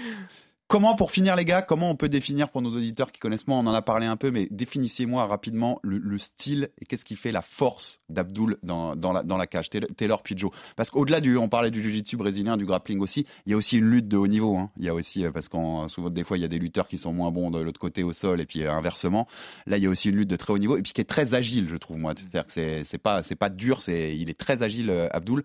Comment, 0.68 0.96
pour 0.96 1.12
finir, 1.12 1.36
les 1.36 1.44
gars, 1.44 1.62
comment 1.62 1.88
on 1.90 1.94
peut 1.94 2.08
définir 2.08 2.50
pour 2.50 2.60
nos 2.60 2.70
auditeurs 2.70 3.12
qui 3.12 3.20
connaissent 3.20 3.46
moi, 3.46 3.56
on 3.56 3.66
en 3.68 3.72
a 3.72 3.82
parlé 3.82 4.08
un 4.08 4.16
peu, 4.16 4.32
mais 4.32 4.48
définissez-moi 4.50 5.24
rapidement 5.24 5.78
le, 5.84 5.98
le 5.98 6.18
style 6.18 6.70
et 6.80 6.86
qu'est-ce 6.86 7.04
qui 7.04 7.14
fait 7.14 7.30
la 7.30 7.40
force 7.40 8.00
d'Abdul 8.08 8.56
dans, 8.64 8.96
dans, 8.96 9.12
la, 9.12 9.22
dans 9.22 9.36
la 9.36 9.46
cage, 9.46 9.70
Taylor, 9.70 10.22
Joe. 10.24 10.50
Parce 10.74 10.90
qu'au-delà 10.90 11.20
du, 11.20 11.36
on 11.36 11.48
parlait 11.48 11.70
du 11.70 11.80
jiu-jitsu 11.80 12.16
brésilien, 12.16 12.56
du 12.56 12.66
grappling 12.66 12.98
aussi, 12.98 13.26
il 13.46 13.50
y 13.50 13.54
a 13.54 13.56
aussi 13.56 13.78
une 13.78 13.88
lutte 13.88 14.08
de 14.08 14.16
haut 14.16 14.26
niveau. 14.26 14.56
hein. 14.56 14.72
Il 14.76 14.84
y 14.84 14.88
a 14.88 14.94
aussi, 14.94 15.24
euh, 15.24 15.30
parce 15.30 15.48
qu'on 15.48 15.86
souvent 15.86 16.10
des 16.10 16.24
fois, 16.24 16.36
il 16.36 16.40
y 16.40 16.44
a 16.44 16.48
des 16.48 16.58
lutteurs 16.58 16.88
qui 16.88 16.98
sont 16.98 17.12
moins 17.12 17.30
bons 17.30 17.52
de 17.52 17.60
l'autre 17.60 17.78
côté 17.78 18.02
au 18.02 18.12
sol 18.12 18.40
et 18.40 18.44
puis 18.46 18.64
euh, 18.64 18.72
inversement. 18.72 19.28
Là, 19.66 19.76
il 19.76 19.84
y 19.84 19.86
a 19.86 19.88
aussi 19.88 20.08
une 20.08 20.16
lutte 20.16 20.30
de 20.30 20.36
très 20.36 20.52
haut 20.52 20.58
niveau 20.58 20.76
et 20.76 20.82
puis 20.82 20.92
qui 20.92 21.00
est 21.00 21.04
très 21.04 21.34
agile, 21.34 21.68
je 21.68 21.76
trouve 21.76 21.98
moi. 21.98 22.12
C'est-à-dire 22.16 22.44
que 22.44 22.82
c'est, 22.84 22.98
pas, 22.98 23.22
c'est 23.22 23.36
pas 23.36 23.50
dur, 23.50 23.82
c'est, 23.82 24.16
il 24.16 24.28
est 24.30 24.38
très 24.38 24.64
agile, 24.64 24.90
euh, 24.90 25.06
Abdul. 25.12 25.44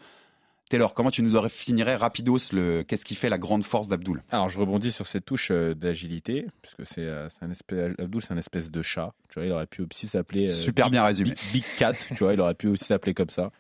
Taylor, 0.72 0.94
comment 0.94 1.12
tu 1.12 1.22
nous 1.22 1.40
définirais 1.42 1.98
rapidos 1.98 2.38
le, 2.54 2.84
qu'est-ce 2.84 3.04
qui 3.04 3.16
fait 3.16 3.28
la 3.30 3.38
grande 3.38 3.64
force 3.66 3.90
d'Abdul 3.90 4.24
Alors, 4.32 4.48
je 4.48 4.58
rebondis 4.58 4.92
sur 4.94 5.06
cette 5.06 5.26
touche 5.26 5.50
euh, 5.52 5.74
d'agilité, 5.74 6.46
puisque 6.62 6.86
c'est 6.86 7.02
euh, 7.06 7.28
c'est 7.30 7.44
un 7.44 7.52
espèce, 7.52 7.94
Abdul, 8.00 8.22
c'est 8.22 8.32
un 8.34 8.38
espèce 8.38 8.72
de 8.72 8.82
chat. 8.82 9.14
Tu 9.30 9.40
vois, 9.40 9.46
il 9.46 9.52
aurait 9.52 9.68
pu 9.68 9.82
aussi 9.84 10.08
s'appeler. 10.08 10.50
euh, 10.50 10.54
Super 10.54 10.86
Big- 10.86 10.94
bien 10.94 11.04
résumé. 11.04 11.32
Big, 11.32 11.40
Big 11.52 11.64
Cat, 11.78 11.94
tu 11.94 12.16
vois, 12.24 12.34
il 12.34 12.40
aurait 12.40 12.54
pu 12.56 12.68
aussi 12.68 12.86
s'appeler 12.86 13.14
comme 13.14 13.30
ça. 13.30 13.52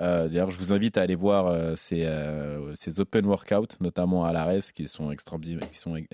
Euh, 0.00 0.28
D'ailleurs, 0.28 0.50
je 0.50 0.58
vous 0.58 0.72
invite 0.72 0.98
à 0.98 1.02
aller 1.02 1.14
voir 1.14 1.76
ces, 1.78 2.02
euh, 2.04 2.74
ces 2.74 2.98
open 3.00 3.24
workouts, 3.26 3.76
notamment 3.80 4.24
à 4.24 4.32
l'ARES, 4.32 4.72
qui 4.74 4.88
sont 4.88 5.10
extraordinaires, 5.12 5.70
qui 5.70 5.78
sont, 5.78 5.94
qui 5.94 6.06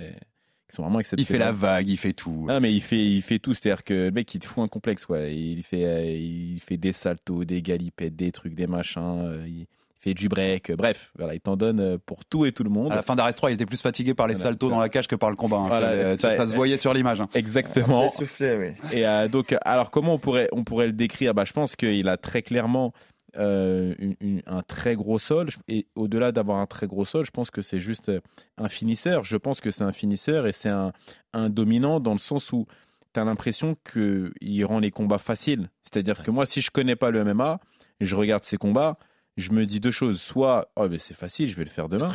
sont 0.68 0.82
vraiment 0.82 1.00
Il 1.16 1.24
fait 1.24 1.38
la 1.38 1.52
vague, 1.52 1.88
il 1.88 1.96
fait 1.96 2.12
tout. 2.12 2.46
Ah, 2.50 2.60
mais 2.60 2.72
il 2.72 2.80
fait, 2.82 3.02
il 3.04 3.22
fait 3.22 3.38
tout. 3.38 3.54
C'est-à-dire 3.54 3.84
que 3.84 3.94
le 3.94 4.10
mec, 4.10 4.32
il 4.34 4.38
te 4.38 4.46
fout 4.46 4.62
un 4.62 4.68
complexe. 4.68 5.08
Ouais. 5.08 5.34
Il, 5.34 5.62
fait, 5.62 6.20
il 6.20 6.60
fait 6.60 6.76
des 6.76 6.92
saltos, 6.92 7.44
des 7.44 7.62
galipettes, 7.62 8.14
des 8.16 8.30
trucs, 8.32 8.54
des 8.54 8.66
machins. 8.66 9.42
il 9.46 9.66
fait 10.02 10.14
du 10.14 10.28
break. 10.28 10.72
Bref, 10.72 11.12
voilà, 11.16 11.34
il 11.34 11.40
t'en 11.40 11.56
donne 11.56 11.80
euh, 11.80 11.98
pour 12.04 12.24
tout 12.24 12.44
et 12.44 12.52
tout 12.52 12.64
le 12.64 12.70
monde. 12.70 12.90
À 12.92 12.96
la 12.96 13.02
fin 13.02 13.14
d'Arrest 13.16 13.38
3, 13.38 13.50
il 13.50 13.54
était 13.54 13.66
plus 13.66 13.80
fatigué 13.80 14.14
par 14.14 14.26
les 14.26 14.34
Voilà. 14.34 14.50
saltos 14.50 14.68
dans 14.70 14.78
la 14.80 14.88
cage 14.88 15.06
que 15.08 15.14
par 15.16 15.30
le 15.30 15.36
combat. 15.36 15.58
hein. 15.58 15.66
Voilà, 15.68 16.16
ça, 16.18 16.30
ça- 16.30 16.36
ça 16.36 16.48
se 16.48 16.54
voyait 16.56 16.76
sur 16.76 16.92
l'image. 16.92 17.20
hein. 17.20 17.28
Exactement. 17.34 18.10
Souffler, 18.10 18.56
oui. 18.82 18.88
Et 18.98 19.06
euh, 19.06 19.28
donc, 19.28 19.54
alors 19.62 19.90
comment 19.90 20.14
on 20.14 20.18
pourrait, 20.18 20.48
on 20.52 20.64
pourrait 20.64 20.86
le 20.86 20.92
décrire? 20.92 21.34
Bah, 21.34 21.44
Je 21.46 21.52
pense 21.52 21.76
qu'il 21.76 22.08
a 22.08 22.16
très 22.16 22.42
clairement 22.42 22.92
euh, 23.38 23.94
une- 23.98 24.16
une- 24.20 24.42
un 24.46 24.60
très 24.62 24.94
gros 24.94 25.18
sol. 25.18 25.48
Et 25.66 25.86
au-delà 25.94 26.32
d'avoir 26.32 26.58
un 26.58 26.66
très 26.66 26.86
gros 26.86 27.06
sol, 27.06 27.24
je 27.24 27.30
pense 27.30 27.50
que 27.50 27.62
c'est 27.62 27.80
juste 27.80 28.12
un 28.58 28.68
finisseur. 28.68 29.24
Je 29.24 29.38
pense 29.38 29.62
que 29.62 29.70
c'est 29.70 29.84
un 29.84 29.92
finisseur 29.92 30.46
et 30.46 30.52
c'est 30.52 30.68
un, 30.68 30.92
un 31.32 31.48
dominant 31.48 31.98
dans 31.98 32.12
le 32.12 32.18
sens 32.18 32.52
où 32.52 32.66
tu 33.14 33.20
as 33.20 33.24
l'impression 33.24 33.74
qu'il 33.90 34.64
rend 34.66 34.80
les 34.80 34.90
combats 34.90 35.16
faciles. 35.18 35.70
C'est-à-dire 35.82 36.22
que 36.22 36.30
moi, 36.30 36.44
si 36.44 36.60
je 36.60 36.70
connais 36.70 36.94
pas 36.96 37.10
le 37.10 37.24
MMA, 37.24 37.58
et 38.00 38.04
je 38.04 38.16
regarde 38.16 38.44
ses 38.44 38.58
combats, 38.58 38.98
je 39.36 39.50
me 39.52 39.64
dis 39.66 39.80
deux 39.80 39.90
choses. 39.90 40.20
Soit, 40.20 40.70
oh, 40.76 40.88
ben 40.88 40.98
c'est 40.98 41.14
facile, 41.16 41.48
je 41.48 41.54
vais 41.56 41.64
le 41.64 41.70
faire 41.70 41.88
demain. 41.88 42.08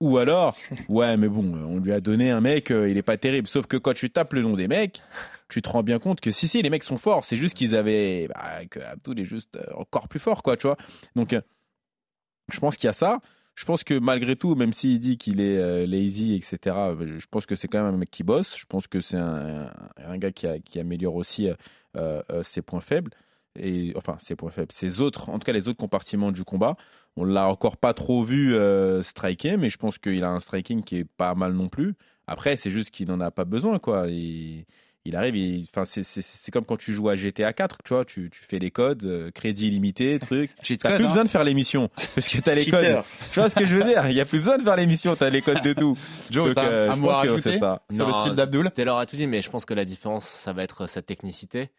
Ou 0.00 0.18
alors, 0.18 0.56
ouais, 0.88 1.16
mais 1.16 1.28
bon, 1.28 1.54
on 1.54 1.78
lui 1.78 1.92
a 1.92 2.00
donné 2.00 2.30
un 2.30 2.40
mec, 2.40 2.70
euh, 2.70 2.88
il 2.88 2.96
est 2.96 3.02
pas 3.02 3.16
terrible. 3.16 3.46
Sauf 3.48 3.66
que 3.66 3.76
quand 3.76 3.94
tu 3.94 4.10
tapes 4.10 4.32
le 4.34 4.42
nom 4.42 4.54
des 4.56 4.68
mecs, 4.68 5.02
tu 5.48 5.62
te 5.62 5.68
rends 5.68 5.82
bien 5.82 5.98
compte 5.98 6.20
que 6.20 6.30
si, 6.30 6.48
si, 6.48 6.60
les 6.62 6.70
mecs 6.70 6.84
sont 6.84 6.98
forts. 6.98 7.24
C'est 7.24 7.36
juste 7.36 7.56
qu'ils 7.56 7.74
avaient. 7.74 8.28
Bah, 8.28 8.64
que 8.70 8.80
Abdul 8.80 9.18
est 9.20 9.24
juste 9.24 9.56
euh, 9.56 9.64
encore 9.76 10.08
plus 10.08 10.20
fort, 10.20 10.42
quoi, 10.42 10.56
tu 10.56 10.66
vois. 10.66 10.76
Donc, 11.16 11.32
euh, 11.32 11.40
je 12.52 12.60
pense 12.60 12.76
qu'il 12.76 12.86
y 12.86 12.90
a 12.90 12.94
ça. 12.94 13.20
Je 13.56 13.64
pense 13.66 13.84
que 13.84 13.98
malgré 13.98 14.36
tout, 14.36 14.54
même 14.54 14.72
s'il 14.72 14.98
dit 15.00 15.18
qu'il 15.18 15.40
est 15.40 15.58
euh, 15.58 15.86
lazy, 15.86 16.34
etc., 16.34 16.58
je 16.98 17.26
pense 17.30 17.44
que 17.46 17.54
c'est 17.56 17.68
quand 17.68 17.82
même 17.84 17.94
un 17.94 17.98
mec 17.98 18.10
qui 18.10 18.22
bosse. 18.22 18.56
Je 18.56 18.64
pense 18.64 18.86
que 18.86 19.00
c'est 19.00 19.16
un, 19.18 19.66
un- 19.66 19.72
un 20.12 20.18
gars 20.18 20.30
qui, 20.32 20.46
a- 20.46 20.58
qui 20.60 20.78
améliore 20.80 21.14
aussi 21.16 21.48
ses 22.42 22.62
points 22.62 22.80
faibles. 22.80 23.10
Et, 23.58 23.92
enfin, 23.96 24.16
ses 24.20 24.36
points 24.36 24.50
faibles. 24.50 24.72
Ses 24.72 25.00
autres, 25.00 25.28
en 25.28 25.38
tout 25.38 25.44
cas, 25.44 25.52
les 25.52 25.66
autres 25.68 25.78
compartiments 25.78 26.30
du 26.32 26.44
combat. 26.44 26.76
On 27.16 27.24
l'a 27.24 27.48
encore 27.48 27.76
pas 27.76 27.92
trop 27.94 28.22
vu 28.22 28.54
euh, 28.54 29.02
striker, 29.02 29.56
mais 29.56 29.70
je 29.70 29.76
pense 29.78 29.98
qu'il 29.98 30.22
a 30.22 30.30
un 30.30 30.40
striking 30.40 30.84
qui 30.84 30.98
est 30.98 31.04
pas 31.04 31.34
mal 31.34 31.52
non 31.52 31.68
plus. 31.68 31.94
Après, 32.28 32.56
c'est 32.56 32.70
juste 32.70 32.90
qu'il 32.90 33.08
n'en 33.08 33.20
a 33.20 33.32
pas 33.32 33.44
besoin, 33.44 33.80
quoi. 33.80 34.06
Il, 34.06 34.64
il 35.04 35.16
arrive, 35.16 35.34
il- 35.34 35.66
enfin, 35.74 35.84
c'est- 35.84 36.04
c'est 36.04 36.22
c'est 36.22 36.52
comme 36.52 36.64
quand 36.64 36.76
tu 36.76 36.92
joues 36.92 37.08
à 37.08 37.16
GTA 37.16 37.52
4, 37.52 37.78
tu 37.84 37.92
vois, 37.94 38.04
tu, 38.04 38.30
tu 38.30 38.40
fais 38.48 38.60
les 38.60 38.70
codes, 38.70 39.04
euh, 39.04 39.30
crédit 39.32 39.66
illimité, 39.66 40.20
truc. 40.20 40.52
T'as 40.62 40.76
code, 40.76 40.94
plus 40.96 41.04
hein. 41.04 41.08
besoin 41.08 41.24
de 41.24 41.28
faire 41.28 41.42
l'émission, 41.42 41.90
parce 42.14 42.28
que 42.28 42.38
t'as 42.38 42.54
les 42.54 42.66
codes. 42.66 43.02
Tu 43.32 43.40
vois 43.40 43.50
ce 43.50 43.56
que 43.56 43.66
je 43.66 43.76
veux 43.76 43.82
dire? 43.84 44.06
Il 44.08 44.14
y 44.14 44.20
a 44.20 44.24
plus 44.26 44.38
besoin 44.38 44.58
de 44.58 44.62
faire 44.62 44.76
l'émission, 44.76 45.16
t'as 45.16 45.28
les 45.30 45.42
codes 45.42 45.62
de 45.64 45.72
tout. 45.72 45.98
Joe, 46.30 46.46
Donc, 46.46 46.54
t'as 46.54 46.68
euh, 46.70 46.90
un 46.90 46.94
je 46.94 47.00
mot 47.00 47.10
à 47.10 47.16
rajouter? 47.16 47.58
ça. 47.58 47.82
sur 47.90 48.06
le 48.06 48.12
style 48.12 48.34
d'Abdul 48.36 48.70
Taylor 48.70 48.98
a 48.98 49.06
tout 49.06 49.16
dit, 49.16 49.26
mais 49.26 49.42
je 49.42 49.50
pense 49.50 49.64
que 49.64 49.74
la 49.74 49.84
différence, 49.84 50.28
ça 50.28 50.52
va 50.52 50.62
être 50.62 50.86
sa 50.86 51.02
technicité. 51.02 51.70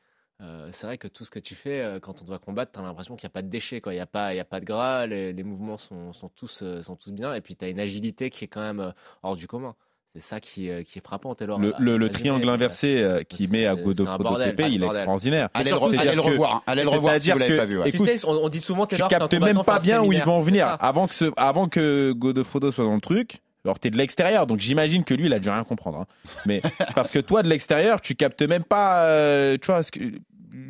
Euh, 0.41 0.69
c'est 0.71 0.87
vrai 0.87 0.97
que 0.97 1.07
tout 1.07 1.23
ce 1.23 1.29
que 1.29 1.39
tu 1.39 1.53
fais 1.53 1.81
euh, 1.81 1.99
quand 1.99 2.21
on 2.21 2.25
doit 2.25 2.39
combattre, 2.39 2.71
t'as 2.73 2.81
l'impression 2.81 3.15
qu'il 3.15 3.27
n'y 3.27 3.31
a 3.31 3.33
pas 3.33 3.41
de 3.43 3.47
déchets, 3.49 3.79
quoi. 3.79 3.93
Il 3.93 3.97
n'y 3.97 4.01
a 4.01 4.07
pas, 4.07 4.33
il 4.33 4.37
y 4.37 4.39
a 4.39 4.45
pas 4.45 4.59
de 4.59 4.65
gras, 4.65 5.05
les, 5.05 5.33
les 5.33 5.43
mouvements 5.43 5.77
sont, 5.77 6.13
sont 6.13 6.29
tous, 6.29 6.61
euh, 6.63 6.81
sont 6.81 6.95
tous 6.95 7.11
bien, 7.11 7.33
et 7.35 7.41
puis 7.41 7.55
t'as 7.55 7.69
une 7.69 7.79
agilité 7.79 8.29
qui 8.31 8.45
est 8.45 8.47
quand 8.47 8.61
même 8.61 8.79
euh, 8.79 8.91
hors 9.21 9.35
du 9.35 9.47
commun. 9.47 9.75
C'est 10.15 10.21
ça 10.21 10.39
qui, 10.41 10.69
euh, 10.69 10.83
qui 10.83 10.99
est 10.99 11.05
frappant, 11.05 11.35
Taylor. 11.35 11.57
Le, 11.57 11.95
le- 11.97 12.09
triangle 12.09 12.49
inversé 12.49 13.01
euh, 13.01 13.23
qui 13.23 13.47
met 13.47 13.65
à 13.65 13.75
Godofredo 13.75 14.35
Pepe, 14.35 14.65
il 14.69 14.83
est 14.83 14.87
extraordinaire. 14.87 15.49
Allez 15.53 15.69
le- 15.71 15.77
C'est-à-dire 15.77 15.99
allez 16.01 16.15
le 16.15 16.21
revoir, 16.21 16.55
hein. 16.55 16.61
allez 16.67 16.83
le 16.83 16.89
revoir 16.89 17.19
si 17.19 17.31
vous 17.31 17.37
l'avez 17.37 17.51
que- 17.53 17.57
pas 17.57 17.65
vu, 17.65 17.77
ouais. 17.79 17.89
écoute, 17.89 18.07
Tu 18.09 18.19
sais, 18.19 18.25
on, 18.27 18.31
on 18.31 18.49
dit 18.49 18.59
souvent 18.59 18.85
tu 18.87 18.95
Taylor, 18.95 19.07
qu'un 19.09 19.19
captes 19.19 19.33
même 19.35 19.63
pas 19.63 19.79
bien 19.79 20.01
où 20.01 20.11
ils 20.11 20.21
vont 20.23 20.37
en 20.37 20.39
venir. 20.41 20.75
Avant 20.81 21.07
que, 21.07 21.13
ce, 21.15 21.25
avant 21.37 21.69
que 21.69 22.11
Godofredo 22.13 22.71
soit 22.73 22.83
dans 22.83 22.95
le 22.95 22.99
truc, 22.99 23.39
alors 23.63 23.79
t'es 23.79 23.89
de 23.91 23.95
l'extérieur, 23.97 24.47
donc 24.47 24.59
j'imagine 24.59 25.03
que 25.05 25.13
lui, 25.13 25.27
il 25.27 25.33
a 25.33 25.39
dû 25.39 25.49
rien 25.49 25.63
comprendre. 25.63 25.99
hein. 25.99 26.05
Mais 26.45 26.61
parce 26.95 27.09
que 27.11 27.19
toi, 27.19 27.41
de 27.43 27.47
l'extérieur, 27.47 28.01
tu 28.01 28.15
captes 28.15 28.41
même 28.41 28.63
pas, 28.63 29.05
euh, 29.05 29.55
tu 29.61 29.67
vois, 29.67 29.81
ce 29.83 29.91
que, 29.91 29.99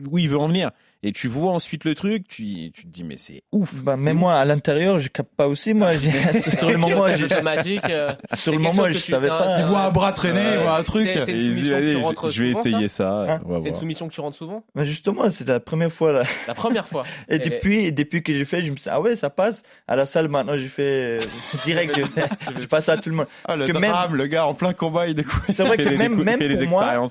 où 0.09 0.17
il 0.17 0.29
veut 0.29 0.37
en 0.37 0.47
venir. 0.47 0.71
Et 1.03 1.13
tu 1.13 1.27
vois 1.27 1.51
ensuite 1.53 1.83
le 1.83 1.95
truc, 1.95 2.27
tu, 2.27 2.71
tu 2.71 2.83
te 2.83 2.87
dis, 2.87 3.03
mais 3.03 3.17
c'est 3.17 3.41
ouf. 3.51 3.73
Bah, 3.73 3.97
même 3.97 4.17
ouf. 4.17 4.21
moi, 4.21 4.35
à 4.35 4.45
l'intérieur, 4.45 4.99
je 4.99 5.07
capte 5.09 5.33
pas 5.35 5.47
aussi. 5.47 5.73
Moi, 5.73 5.93
sur 6.59 6.69
le 6.69 6.77
moment, 6.77 7.07
je- 7.07 7.25
euh, 7.25 8.11
sur 8.33 8.35
c'est 8.35 8.51
le 8.51 8.57
moment, 8.59 8.85
je 8.85 8.93
tu- 8.93 8.99
savais 8.99 9.27
pas. 9.27 9.57
c'est 9.57 9.63
Il 9.63 9.65
voit 9.65 9.81
un 9.85 9.91
bras 9.91 10.11
traîner, 10.11 10.43
il 10.53 10.59
voit 10.59 10.77
un 10.77 10.83
truc. 10.83 11.09
C'est 11.13 11.25
tu 11.25 11.53
je- 11.53 11.65
je 11.65 11.73
vais 11.73 12.53
souvent, 12.53 12.59
essayer 12.61 12.87
ça 12.87 12.95
ça. 13.27 13.33
Hein 13.33 13.41
C'est 13.63 13.69
une 13.69 13.73
soumission 13.75 14.07
que 14.07 14.13
tu 14.13 14.21
rentres 14.21 14.37
souvent 14.37 14.63
Bah, 14.75 14.85
justement, 14.85 15.29
c'est 15.31 15.47
la 15.47 15.59
première 15.59 15.91
fois 15.91 16.11
là. 16.11 16.23
La 16.47 16.53
première 16.53 16.87
fois. 16.87 17.03
Et 17.29 17.35
Et- 17.35 17.39
depuis, 17.39 17.91
depuis 17.91 18.21
que 18.21 18.31
j'ai 18.31 18.45
fait, 18.45 18.61
je 18.61 18.69
me 18.69 18.75
suis 18.75 18.83
dit, 18.83 18.89
ah 18.91 19.01
ouais, 19.01 19.15
ça 19.15 19.31
passe. 19.31 19.63
À 19.87 19.95
la 19.95 20.05
salle, 20.05 20.27
maintenant, 20.27 20.55
j'ai 20.55 20.67
fait 20.67 20.83
euh, 20.83 21.19
direct, 21.65 21.93
je, 21.97 22.05
fais- 22.05 22.29
je 22.59 22.65
passe 22.67 22.89
à 22.89 22.97
tout 22.97 23.09
le 23.09 23.15
monde. 23.15 23.27
Ah, 23.45 23.55
le 23.55 23.67
drame, 23.67 24.15
le 24.15 24.27
gars 24.27 24.45
en 24.45 24.53
plein 24.53 24.73
combat, 24.73 25.07
il 25.07 25.15
découvre. 25.15 25.41
C'est 25.51 25.63
vrai 25.63 25.77
que 25.77 25.89
même, 25.95 26.15
pour 26.15 26.67
moi, 26.67 27.07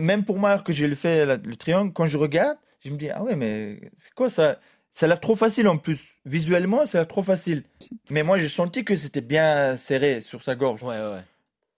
même 0.00 0.24
pour 0.24 0.38
moi 0.38 0.58
que 0.60 0.72
j'ai 0.72 0.94
fait 0.94 1.26
la- 1.26 1.36
le 1.36 1.56
triangle, 1.56 1.92
quand 1.92 2.06
je 2.06 2.16
regarde, 2.16 2.56
je 2.84 2.90
me 2.90 2.96
dis, 2.96 3.10
ah 3.10 3.22
ouais, 3.22 3.36
mais 3.36 3.80
c'est 3.96 4.14
quoi 4.14 4.30
ça? 4.30 4.58
Ça 4.92 5.06
a 5.06 5.08
l'air 5.08 5.20
trop 5.20 5.36
facile 5.36 5.68
en 5.68 5.78
plus. 5.78 6.00
Visuellement, 6.24 6.86
ça 6.86 6.98
a 6.98 7.00
l'air 7.02 7.08
trop 7.08 7.22
facile. 7.22 7.64
Mais 8.10 8.22
moi, 8.22 8.38
j'ai 8.38 8.48
senti 8.48 8.84
que 8.84 8.96
c'était 8.96 9.20
bien 9.20 9.76
serré 9.76 10.20
sur 10.20 10.42
sa 10.42 10.54
gorge. 10.54 10.82
Ouais, 10.82 10.98
ouais, 10.98 11.12
ouais. 11.12 11.24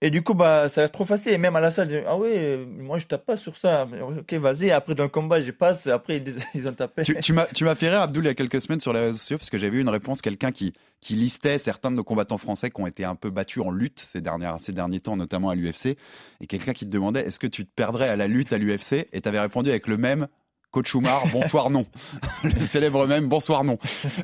Et 0.03 0.09
du 0.09 0.23
coup, 0.23 0.33
bah, 0.33 0.67
ça 0.67 0.81
a 0.81 0.83
l'air 0.85 0.91
trop 0.91 1.05
facile. 1.05 1.33
Et 1.33 1.37
même 1.37 1.55
à 1.55 1.59
la 1.59 1.69
salle, 1.69 1.87
je 1.89 1.97
dis, 1.97 2.03
ah 2.07 2.17
ouais, 2.17 2.65
moi, 2.65 2.97
je 2.97 3.05
tape 3.05 3.23
pas 3.23 3.37
sur 3.37 3.55
ça. 3.57 3.87
Ok, 4.17 4.33
vas-y. 4.33 4.71
Après, 4.71 4.95
dans 4.95 5.03
le 5.03 5.09
combat, 5.09 5.39
je 5.39 5.51
passe. 5.51 5.85
Après, 5.85 6.17
ils, 6.17 6.35
ils 6.55 6.67
ont 6.67 6.73
tapé. 6.73 7.03
Tu, 7.03 7.15
tu 7.19 7.33
m'as 7.33 7.45
tu 7.45 7.63
m'as 7.63 7.75
fait 7.75 7.89
rire, 7.89 8.01
Abdul, 8.01 8.23
il 8.23 8.27
y 8.27 8.31
a 8.31 8.33
quelques 8.33 8.61
semaines 8.61 8.79
sur 8.79 8.93
les 8.93 9.01
réseaux 9.01 9.17
sociaux, 9.17 9.37
parce 9.37 9.51
que 9.51 9.59
j'ai 9.59 9.69
vu 9.69 9.81
une 9.81 9.89
réponse, 9.89 10.21
quelqu'un 10.23 10.51
qui, 10.51 10.73
qui 11.01 11.13
listait 11.13 11.59
certains 11.59 11.91
de 11.91 11.97
nos 11.97 12.03
combattants 12.03 12.39
français 12.39 12.71
qui 12.71 12.81
ont 12.81 12.87
été 12.87 13.05
un 13.05 13.13
peu 13.15 13.29
battus 13.29 13.63
en 13.63 13.69
lutte 13.69 13.99
ces, 13.99 14.21
dernières, 14.21 14.59
ces 14.59 14.71
derniers 14.71 14.99
temps, 14.99 15.15
notamment 15.15 15.51
à 15.51 15.55
l'UFC, 15.55 15.97
et 16.39 16.47
quelqu'un 16.47 16.73
qui 16.73 16.87
te 16.87 16.91
demandait 16.91 17.21
est-ce 17.21 17.39
que 17.39 17.47
tu 17.47 17.65
te 17.65 17.71
perdrais 17.71 18.09
à 18.09 18.15
la 18.15 18.27
lutte 18.27 18.53
à 18.53 18.57
l'UFC 18.57 19.07
Et 19.13 19.21
tu 19.21 19.29
avais 19.29 19.39
répondu 19.39 19.69
avec 19.69 19.85
le 19.85 19.97
même 19.97 20.27
Coach 20.71 20.93
Oumar, 20.95 21.27
bonsoir 21.31 21.69
non. 21.69 21.85
le 22.43 22.61
célèbre 22.61 23.05
même 23.07 23.27
bonsoir 23.27 23.63
non. 23.63 23.77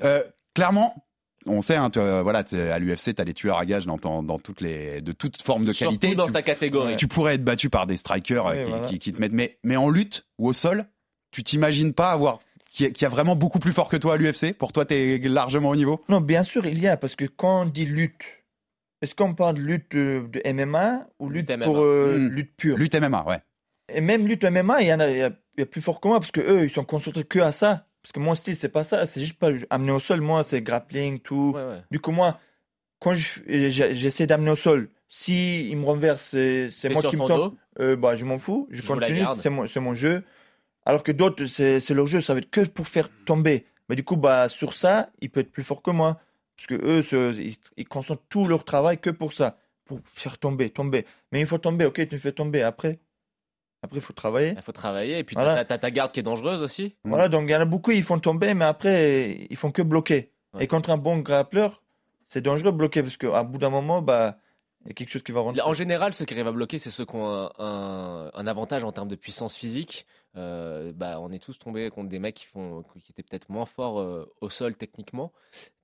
Euh, 0.04 0.24
clairement, 0.56 0.96
on 1.46 1.62
sait, 1.62 1.76
hein, 1.76 1.90
tu, 1.90 2.00
euh, 2.00 2.22
voilà, 2.24 2.44
à 2.74 2.80
l'UFC, 2.80 3.14
tu 3.16 3.22
as 3.22 3.26
des 3.26 3.34
tueurs 3.34 3.58
à 3.58 3.66
gages 3.66 3.86
dans, 3.86 3.98
dans, 3.98 4.24
dans 4.24 4.38
toutes 4.40 4.62
les, 4.62 5.02
de 5.02 5.12
toutes 5.12 5.42
formes 5.42 5.66
de 5.66 5.72
Surtout 5.72 5.98
qualité. 5.98 6.16
dans 6.16 6.26
Tu- 6.28 6.34
sa 6.34 6.42
catégorie. 6.42 6.96
tu 6.96 7.08
pourrais 7.08 7.36
être 7.36 7.44
battu 7.44 7.70
par 7.70 7.88
des 7.88 7.98
strikers 7.98 8.48
euh, 8.48 8.54
Oui, 8.56 8.64
qui, 8.64 8.70
voilà. 8.70 8.88
qui- 8.88 9.00
qui 9.00 9.14
te 9.14 9.22
mettent. 9.22 9.32
Mais, 9.34 9.58
mais 9.64 9.76
en 9.78 9.90
lutte 9.90 10.26
ou 10.40 10.48
au 10.50 10.54
sol, 10.54 10.86
tu 11.32 11.44
t'imagines 11.44 11.94
pas 11.94 12.12
avoir. 12.12 12.40
Qui 12.70 13.06
a 13.06 13.10
vraiment 13.10 13.36
beaucoup 13.36 13.58
plus 13.60 13.72
fort 13.72 13.90
que 13.90 13.98
toi 13.98 14.16
à 14.16 14.18
l'UFC 14.18 14.54
Pour 14.54 14.72
toi, 14.72 14.86
t'es 14.86 15.18
largement 15.20 15.70
au 15.70 15.76
niveau? 15.76 16.04
Non, 16.10 16.22
bien 16.22 16.44
sûr, 16.44 16.66
il 16.68 16.80
y 16.80 16.88
a. 16.88 16.96
Parce 16.96 17.16
que 17.16 17.26
quand 17.26 17.62
on 17.64 17.66
dit 17.66 17.86
lutte, 17.86 18.22
est-ce 19.02 19.16
qu'on 19.16 19.34
parle 19.34 19.56
de 19.56 19.62
lutte 19.62 19.94
de, 19.96 20.30
MMA 20.54 21.08
ou 21.18 21.30
lutte, 21.30 21.50
Lutte 21.50 21.64
pour 21.64 21.78
MMA. 21.78 21.84
euh, 21.86 22.18
Hmm. 22.20 22.28
lutte 22.28 22.56
pure? 22.56 22.78
Lutte 22.78 22.94
MMA, 22.96 23.24
ouais. 23.28 23.40
Et 23.92 24.02
même 24.02 24.28
lutte 24.28 24.44
MMA, 24.44 24.82
il 24.82 24.88
y 24.90 24.94
en 24.94 25.00
a, 25.00 25.10
il 25.10 25.18
y 25.18 25.22
a, 25.24 25.32
il 25.58 25.62
y 25.62 25.64
a 25.64 25.66
plus 25.66 25.82
fort 25.82 26.00
que 26.00 26.08
moi 26.08 26.20
parce 26.20 26.32
que 26.32 26.42
eux, 26.42 26.64
ils 26.66 26.70
sont 26.70 26.86
concentrés 26.86 27.24
que 27.24 27.40
à 27.40 27.52
ça. 27.52 27.86
Parce 28.02 28.12
que 28.14 28.20
mon 28.20 28.36
style, 28.36 28.56
c'est 28.56 28.70
pas 28.70 28.84
ça. 28.84 29.06
C'est 29.06 29.20
juste 29.20 29.38
pas 29.38 29.50
amener 29.70 29.92
au 29.92 30.00
sol. 30.00 30.22
Moi, 30.22 30.44
c'est 30.44 30.62
grappling, 30.62 31.20
tout. 31.20 31.52
Ouais, 31.56 31.62
ouais. 31.64 31.82
Du 31.92 32.00
coup, 32.00 32.12
moi, 32.12 32.40
quand 33.00 33.14
je- 33.14 33.42
j'essaie 33.48 34.28
d'amener 34.28 34.52
au 34.52 34.56
sol, 34.56 34.90
si 35.10 35.70
il 35.70 35.78
me 35.78 35.86
renverse, 35.86 36.24
c'est 36.30 36.70
moi 36.94 37.02
qui 37.10 37.16
me 37.18 37.22
tombe. 37.28 37.56
Euh, 37.80 37.96
bah, 37.96 38.16
je 38.16 38.24
m'en 38.26 38.40
fous. 38.40 38.68
Je 38.72 38.82
continue. 38.88 39.20
C'est 39.42 39.50
mon, 39.50 39.68
c'est 39.68 39.80
mon 39.82 39.94
jeu. 39.94 40.24
Alors 40.86 41.04
que 41.04 41.12
d'autres, 41.12 41.46
c'est 41.48 41.90
leur 41.90 42.08
jeu. 42.08 42.22
Ça 42.22 42.34
va 42.34 42.40
être 42.40 42.50
que 42.50 42.62
pour 42.62 42.88
faire 42.88 43.10
tomber. 43.26 43.66
Mais 43.90 43.96
du 43.96 44.04
coup, 44.04 44.16
bah, 44.16 44.48
sur 44.50 44.74
ça, 44.74 45.10
il 45.20 45.30
peut 45.30 45.42
être 45.42 45.52
plus 45.52 45.64
fort 45.64 45.82
que 45.82 45.92
moi. 45.92 46.22
Parce 46.56 46.68
que 46.68 46.76
eux, 46.76 47.34
ils, 47.40 47.56
ils 47.78 47.88
concentrent 47.88 48.24
tout 48.30 48.48
leur 48.48 48.64
travail 48.64 49.00
que 49.00 49.10
pour 49.10 49.34
ça. 49.34 49.58
Pour 49.86 50.00
faire 50.06 50.38
tomber, 50.38 50.70
tomber. 50.70 51.06
Mais 51.32 51.40
il 51.42 51.46
faut 51.48 51.58
tomber. 51.58 51.86
Ok, 51.86 52.08
tu 52.08 52.16
me 52.16 52.20
fais 52.20 52.32
tomber. 52.32 52.62
Après, 52.62 53.00
après, 53.84 53.98
il 54.00 54.02
faut 54.02 54.14
travailler. 54.14 54.54
Il 54.58 54.62
faut 54.62 54.72
travailler. 54.72 55.20
Et 55.20 55.24
puis, 55.24 55.36
Voilà. 55.36 55.64
t'as 55.66 55.78
ta 55.78 55.92
garde 55.92 56.12
qui 56.12 56.20
est 56.20 56.24
dangereuse 56.24 56.62
aussi. 56.62 56.96
Voilà, 57.04 57.30
donc 57.30 57.44
il 57.48 57.52
y 57.52 57.56
en 57.56 57.62
a 57.62 57.66
beaucoup, 57.66 57.92
ils 57.92 58.04
font 58.04 58.20
tomber, 58.20 58.54
mais 58.54 58.66
après, 58.66 59.48
ils 59.50 59.56
font 59.58 59.72
que 59.72 59.82
bloquer. 59.82 60.32
Ouais. 60.54 60.64
Et 60.64 60.68
contre 60.68 60.90
un 60.90 60.98
bon 60.98 61.18
grappleur, 61.20 61.84
c'est 62.26 62.42
dangereux 62.42 62.72
de 62.72 62.78
bloquer 62.78 63.04
parce 63.04 63.18
qu'à 63.18 63.44
bout 63.44 63.58
d'un 63.60 63.70
moment, 63.70 64.02
bah, 64.02 64.38
il 64.84 64.88
y 64.88 64.92
a 64.92 64.94
quelque 64.94 65.10
chose 65.10 65.24
qui 65.24 65.32
va 65.32 65.42
rentrer. 65.42 65.62
En 65.62 65.74
général, 65.74 66.14
ceux 66.14 66.26
qui 66.26 66.34
arrivent 66.34 66.48
à 66.48 66.52
bloquer, 66.52 66.80
c'est 66.80 66.90
ceux 66.90 67.06
qui 67.06 67.16
ont 67.16 67.28
un, 67.30 67.52
un- 67.60 68.32
un 68.34 68.48
avantage 68.48 68.84
en 68.84 68.92
termes 68.92 69.08
de 69.10 69.16
puissance 69.16 69.56
physique. 69.56 70.06
Euh, 70.38 70.92
bah, 70.96 71.18
on 71.20 71.32
est 71.32 71.40
tous 71.40 71.58
tombés 71.58 71.90
contre 71.90 72.10
des 72.10 72.20
mecs 72.20 72.36
qui, 72.36 72.46
font, 72.46 72.84
qui 73.00 73.12
étaient 73.12 73.24
peut-être 73.24 73.50
moins 73.50 73.66
forts 73.66 74.00
euh, 74.00 74.32
au 74.42 74.50
sol 74.50 74.76
techniquement. 74.76 75.32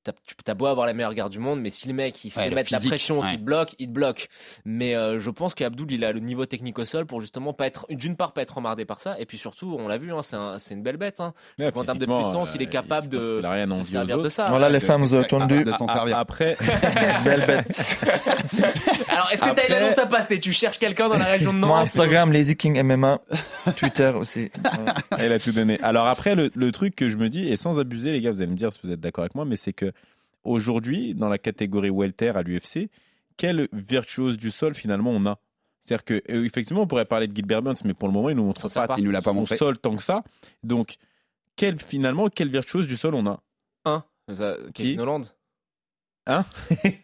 T'as, 0.04 0.12
tu 0.28 0.36
as 0.52 0.54
beau 0.54 0.66
avoir 0.66 0.86
la 0.86 0.94
meilleure 0.94 1.14
garde 1.14 1.32
du 1.32 1.40
monde, 1.40 1.62
mais 1.62 1.70
si 1.70 1.88
le 1.88 1.94
mec 1.94 2.26
il 2.26 2.30
sait 2.30 2.42
Ouais, 2.42 2.50
mettre 2.50 2.68
physique, 2.68 2.84
la 2.84 2.90
pression, 2.90 3.20
ouais. 3.22 3.30
qu'il 3.30 3.40
te 3.40 3.44
bloque, 3.46 3.74
il 3.80 3.88
te 3.88 3.92
bloque. 3.94 4.28
Mais 4.66 4.96
euh, 4.96 5.18
je 5.18 5.30
pense 5.30 5.56
qu'Abdoul, 5.56 5.90
il 5.94 6.04
a 6.04 6.12
le 6.12 6.20
niveau 6.20 6.46
technique 6.46 6.78
au 6.78 6.84
sol 6.84 7.06
pour 7.06 7.22
justement 7.22 7.54
pas 7.54 7.68
être, 7.68 7.86
d'une 7.90 8.18
part, 8.18 8.34
pas 8.34 8.42
être 8.42 8.58
emmerdé 8.58 8.84
par 8.84 9.00
ça, 9.00 9.16
et 9.18 9.26
puis 9.26 9.38
surtout, 9.38 9.78
on 9.80 9.88
l'a 9.88 9.98
vu, 9.98 10.12
hein, 10.14 10.22
c'est, 10.22 10.36
un- 10.36 10.60
c'est 10.60 10.74
une 10.74 10.84
belle 10.84 10.98
bête. 10.98 11.22
Hein. 11.22 11.34
Ouais, 11.58 11.72
en 11.74 11.84
termes 11.86 12.00
de 12.00 12.06
puissance, 12.06 12.52
il 12.54 12.62
est 12.62 12.66
capable 12.68 13.08
de, 13.08 13.42
rien 13.46 13.66
de 13.66 13.82
servir 13.84 14.18
de 14.22 14.28
ça. 14.28 14.50
Voilà, 14.50 14.68
les 14.68 14.82
femmes, 14.82 15.04
avez 15.04 15.20
Ah, 15.20 15.20
entendu. 15.36 15.64
de 15.64 15.72
s'en 15.72 15.86
A- 15.86 15.94
servir. 15.94 16.18
Après, 16.18 16.58
Belle 17.24 17.46
bête. 17.48 17.82
Alors, 19.08 19.30
est-ce 19.32 19.42
que 19.42 19.50
Après- 19.50 19.68
t'as 19.68 19.78
une 19.78 19.84
annonce 19.84 19.98
à 19.98 20.06
passer? 20.06 20.38
Tu 20.40 20.52
cherches 20.52 20.80
quelqu'un 20.80 21.08
dans 21.08 21.18
la 21.18 21.26
région 21.26 21.54
de 21.54 21.60
Moi, 21.60 21.70
Nantes? 21.70 21.88
Instagram, 21.88 22.34
Lazy 22.34 22.58
King 22.58 22.82
MMA, 22.84 23.22
Twitter 23.78 24.12
aussi. 24.18 24.43
Elle 25.18 25.34
a 25.34 25.40
tout 25.40 25.52
donné. 25.52 25.80
Alors 25.82 26.08
après, 26.08 26.36
le, 26.36 26.52
le 26.56 26.72
truc 26.72 26.96
que 26.96 27.10
je 27.10 27.18
me 27.18 27.30
dis, 27.30 27.48
et 27.48 27.58
sans 27.58 27.80
abuser, 27.80 28.12
les 28.12 28.22
gars, 28.22 28.32
vous 28.32 28.42
allez 28.42 28.52
me 28.52 28.56
dire 28.58 28.72
si 28.74 28.80
vous 28.84 28.92
êtes 28.92 29.00
d'accord 29.00 29.24
avec 29.24 29.36
moi, 29.36 29.46
mais 29.46 29.56
c'est 29.56 29.74
que 29.74 29.92
aujourd'hui, 30.44 31.14
dans 31.14 31.30
la 31.30 31.38
catégorie 31.38 31.90
welter 31.90 32.30
à 32.30 32.42
l'UFC, 32.44 32.90
quelle 33.38 33.68
virtuose 33.74 34.38
du 34.38 34.52
sol 34.52 34.76
finalement 34.76 35.12
on 35.12 35.26
a? 35.26 35.40
C'est-à-dire 35.80 36.06
que 36.06 36.14
euh, 36.32 36.46
effectivement, 36.46 36.84
on 36.84 36.88
pourrait 36.88 37.06
parler 37.06 37.28
de 37.28 37.36
Gilbert 37.36 37.62
Burns, 37.62 37.76
mais 37.84 37.94
pour 37.94 38.08
le 38.08 38.14
moment, 38.14 38.30
il 38.30 38.36
nous 38.36 38.46
montre 38.46 38.72
pas, 38.74 38.88
pas. 38.88 38.96
Il 38.98 39.04
nous 39.04 39.12
l'a 39.12 39.22
pas 39.22 39.34
montré. 39.34 39.58
sol 39.58 39.78
tant 39.78 39.96
que 39.96 40.02
ça. 40.04 40.24
Donc, 40.64 40.96
quel 41.56 41.78
finalement, 41.80 42.28
quelle 42.30 42.50
virtuose 42.50 42.88
du 42.88 42.96
sol 42.96 43.16
on 43.16 43.26
a? 43.28 43.42
Un, 43.86 44.04
ça, 44.34 44.56
Kevin 44.74 45.02
Holland. 45.02 45.26
Hein? 46.26 46.46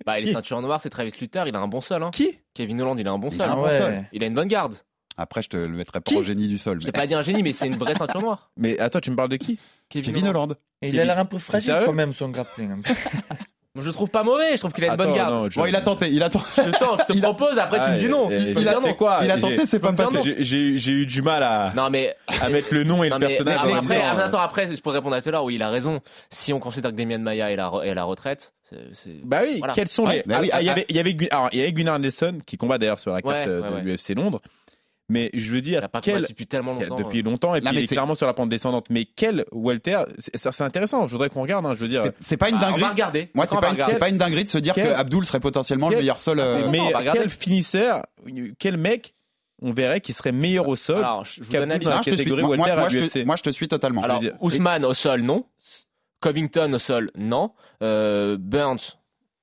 Bah, 0.06 0.18
il 0.20 0.24
est 0.24 0.28
Qui 0.28 0.34
ceinture 0.34 0.62
noire, 0.62 0.80
c'est 0.80 0.90
Travis 0.90 1.12
Luther, 1.20 1.46
il 1.48 1.56
a 1.56 1.60
un 1.60 1.68
bon 1.68 1.82
sol. 1.82 2.04
Hein. 2.04 2.12
Qui? 2.12 2.40
Kevin 2.54 2.80
Holland, 2.82 2.98
il 2.98 3.08
a 3.08 3.12
un 3.12 3.20
bon 3.20 3.30
Il 3.32 3.38
sol. 3.38 3.50
a 3.50 3.52
un 3.52 3.56
bon 3.56 3.64
ouais. 3.64 3.78
sol. 3.78 4.06
Il 4.14 4.24
a 4.24 4.28
une 4.28 4.34
bonne 4.34 4.48
garde. 4.48 4.76
Après, 5.18 5.42
je 5.42 5.50
te 5.50 5.58
le 5.58 5.68
mettrai 5.70 6.00
pas 6.00 6.14
en 6.16 6.24
génie 6.24 6.48
du 6.48 6.58
sol. 6.58 6.80
J'ai 6.80 6.88
mais- 6.88 6.92
pas 6.94 7.06
dit 7.08 7.14
un 7.16 7.22
génie, 7.22 7.44
mais 7.44 7.52
c'est 7.54 7.68
une 7.68 7.76
vraie 7.78 7.94
ceinture 7.96 8.22
noire. 8.22 8.52
Mais 8.58 8.80
attends, 8.80 9.00
tu 9.02 9.12
me 9.12 9.16
parles 9.16 9.30
de 9.30 9.36
qui? 9.38 9.60
Kevin 9.90 10.28
Holland. 10.28 10.56
Et 10.82 10.90
il 10.90 11.00
a 11.00 11.06
l'air 11.06 11.20
un 11.20 11.26
peu 11.26 11.40
fragile 11.40 11.76
quand 11.86 11.94
même, 11.94 12.14
son 12.14 12.30
grappling. 12.30 12.82
Je 13.76 13.86
le 13.86 13.94
trouve 13.94 14.10
pas 14.10 14.24
mauvais, 14.24 14.54
je 14.56 14.58
trouve 14.58 14.74
qu'il 14.74 14.84
a 14.84 14.88
une 14.90 14.98
bonne 14.98 15.14
garde. 15.14 15.32
non, 15.34 15.50
je- 15.50 15.58
Bon, 15.60 15.66
il 15.66 15.76
a 15.76 15.80
tenté, 15.82 16.10
il 16.10 16.22
a 16.24 16.30
tenté. 16.30 16.46
Je 16.66 16.72
tente, 16.72 17.02
je 17.08 17.14
te 17.14 17.20
propose, 17.20 17.58
après 17.60 17.80
tu 17.86 17.92
me 17.92 17.98
dis 17.98 18.10
non. 18.10 18.28
Ah, 18.30 18.36
Tu 18.38 18.52
peux 18.54 18.62
il 18.62 18.68
a 18.68 18.74
non. 18.74 18.94
quoi? 18.96 19.20
Il 19.24 19.30
a 19.32 19.38
tenté, 19.38 19.66
c'est 19.66 19.80
pas 19.80 19.94
passé. 19.94 20.16
non. 20.16 20.24
J'ai- 20.40 20.92
eu 20.92 21.06
du 21.06 21.22
mal 21.22 21.44
à, 21.44 21.72
Non 21.76 21.90
mais 21.90 22.16
à 22.42 22.50
mettre 22.50 22.74
le 22.74 22.84
nom 22.84 23.04
et 23.04 23.10
Non, 23.10 23.18
le 23.20 23.28
mais, 23.28 23.28
personnage. 23.38 23.60
mais 23.66 23.74
après, 23.74 24.02
après, 24.02 24.24
attends, 24.24 24.40
après, 24.40 24.68
pour 24.84 24.92
répondre 24.92 25.16
à 25.16 25.22
Taylor, 25.22 25.46
oui, 25.46 25.56
il 25.56 25.62
a 25.64 25.70
raison. 25.70 26.02
Si 26.30 26.52
on 26.52 26.60
considère 26.60 26.92
que 26.92 26.96
Damien 26.96 27.20
Maya 27.20 27.52
est 27.52 27.56
la, 27.56 27.68
re- 27.68 27.84
est 27.86 27.92
à 27.92 27.94
la 27.94 28.04
retraite, 28.06 28.54
Bah 29.24 29.42
oui, 29.44 29.60
Voilà. 29.60 29.74
quels 29.74 29.88
sont 29.88 30.06
Ouais, 30.08 30.18
les. 30.18 30.24
bah 30.26 30.40
oui, 30.42 30.50
Ah, 30.52 30.62
il 30.62 30.66
y 30.66 30.70
ah, 30.70 30.72
avait, 30.74 30.86
il 30.90 30.96
y 30.96 31.00
avait, 31.00 31.12
il 31.12 31.58
y 31.60 31.62
avait 31.62 31.72
Gunnar 31.74 32.00
Nelson 32.00 32.40
qui 32.46 32.58
combat 32.58 32.80
d'ailleurs 32.80 33.00
sur 33.00 33.14
la 33.14 33.22
carte 33.22 33.36
Ouais, 33.36 33.46
euh, 33.48 33.62
ouais, 33.62 33.70
de 33.70 33.76
ouais. 33.76 33.82
l'UFC 33.84 34.16
Londres. 34.16 34.42
Mais 35.10 35.32
je 35.34 35.50
veux 35.52 35.58
Il 35.58 35.62
dire, 35.64 35.84
a 35.84 35.90
pas 35.90 36.02
quel, 36.02 36.22
depuis 36.22 36.46
tellement 36.48 36.74
longtemps. 36.74 36.96
depuis 36.96 37.24
longtemps, 37.24 37.56
et 37.56 37.60
Non, 37.62 37.66
puis 37.66 37.76
mais 37.76 37.82
il 37.82 37.84
est 37.84 37.88
c'est- 37.88 37.96
clairement 37.96 38.14
sur 38.16 38.28
la 38.28 38.34
pente 38.34 38.50
descendante. 38.50 38.86
Mais 38.92 39.06
quel 39.06 39.46
Walter, 39.52 40.04
c'est 40.20 40.38
ça, 40.38 40.52
c'est 40.52 40.64
intéressant. 40.64 41.08
Je 41.08 41.12
voudrais 41.12 41.30
qu'on 41.30 41.42
regarde. 41.42 41.66
hein, 41.66 41.74
je 41.74 41.82
veux 41.82 41.88
dire, 41.88 42.04
C'est- 42.20 42.38
pas 42.38 42.50
une 42.50 42.56
Ah, 42.56 42.60
on 42.60 42.62
dinguerie. 42.68 42.82
va 42.82 42.90
regarder. 42.90 43.30
Moi, 43.34 43.46
c'est 43.48 43.54
on 43.54 43.56
pas, 43.56 43.62
va 43.62 43.68
une- 43.70 43.74
regarder. 43.74 43.94
c'est 43.94 44.00
pas 44.00 44.10
une 44.10 44.18
dinguerie 44.18 44.44
de 44.44 44.50
se 44.50 44.58
dire 44.60 44.74
Quel- 44.76 44.88
que 44.90 44.94
Abdul 44.94 45.26
serait 45.26 45.40
potentiellement 45.40 45.90
le 45.90 45.98
meilleur 45.98 46.22
sol. 46.22 46.40
euh, 46.40 46.68
mais 46.70 46.78
va 46.92 47.00
regarder. 47.00 47.20
quel 47.22 47.30
finisseur, 47.30 48.06
quel 48.60 48.78
mec, 48.78 49.16
on 49.62 49.74
verrait 49.74 50.00
qui 50.00 50.14
serait 50.14 50.32
meilleur 50.32 50.68
au 50.68 50.76
sol 50.76 50.98
Alors, 51.00 51.26
je 51.26 51.42
je 51.42 51.44
vous 51.44 51.52
dans 51.52 51.60
la 51.66 51.98
te 52.00 52.04
suis. 52.04 52.12
catégorie 52.16 52.42
Moi, 52.44 52.56
moi, 52.56 52.66
Walter 52.68 52.72
à 52.78 52.80
moi, 52.82 52.90
je 52.90 52.98
l'UFC. 53.00 53.22
te, 53.22 53.26
moi, 53.26 53.36
je 53.36 53.44
te 53.44 53.50
suis 53.50 53.68
totalement. 53.68 54.04
Alors, 54.04 54.22
Ousmane 54.42 54.86
au 54.86 54.94
sol, 54.94 55.22
non. 55.22 55.46
Covington 56.22 56.72
au 56.74 56.78
sol, 56.78 57.12
non. 57.16 57.52
Euh, 57.82 58.38
Burns, 58.40 58.98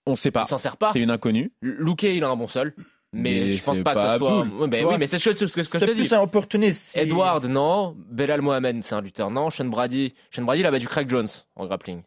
On 0.07 0.15
sait 0.17 0.31
pas. 0.31 0.43
il 0.45 0.49
s'en 0.49 0.59
sert 0.59 0.77
pas. 0.77 0.93
C'est 0.93 1.01
une 1.01 1.11
inconnue. 1.11 1.53
Luque, 1.63 2.05
il 2.05 2.23
a 2.23 2.29
un 2.29 2.37
bon 2.37 2.49
sol. 2.49 2.75
Mais, 3.17 3.31
Mais 3.47 3.53
je 3.53 3.65
pense 3.65 3.77
c'est 3.77 3.83
pas 3.83 3.95
que 3.95 3.99
pas 3.99 4.13
ce 4.13 4.19
soit. 4.19 4.45
Ben 4.69 4.85
oui, 4.85 4.95
mais 4.99 5.07
c'est 5.07 5.19
ce 5.19 5.31
que, 5.31 5.47
ce 5.47 5.55
que- 5.55 5.63
je 5.79 5.85
te 5.87 5.91
dis. 5.93 6.01
plus 6.03 6.13
un 6.13 6.21
opportuniste. 6.21 6.97
Edward, 6.97 7.45
non. 7.47 7.97
Belal 8.11 8.43
Mohamed, 8.43 8.83
c'est 8.83 8.95
un 8.95 9.01
lutteur, 9.01 9.31
non. 9.31 9.51
Sean 9.51 9.65
Brady, 9.67 10.15
Sean 10.31 10.43
Brady, 10.43 10.61
il 10.61 10.67
a 10.67 10.71
battu 10.71 10.87
Craig 10.87 11.09
Jones 11.09 11.29
en 11.57 11.67
grappling. 11.67 12.03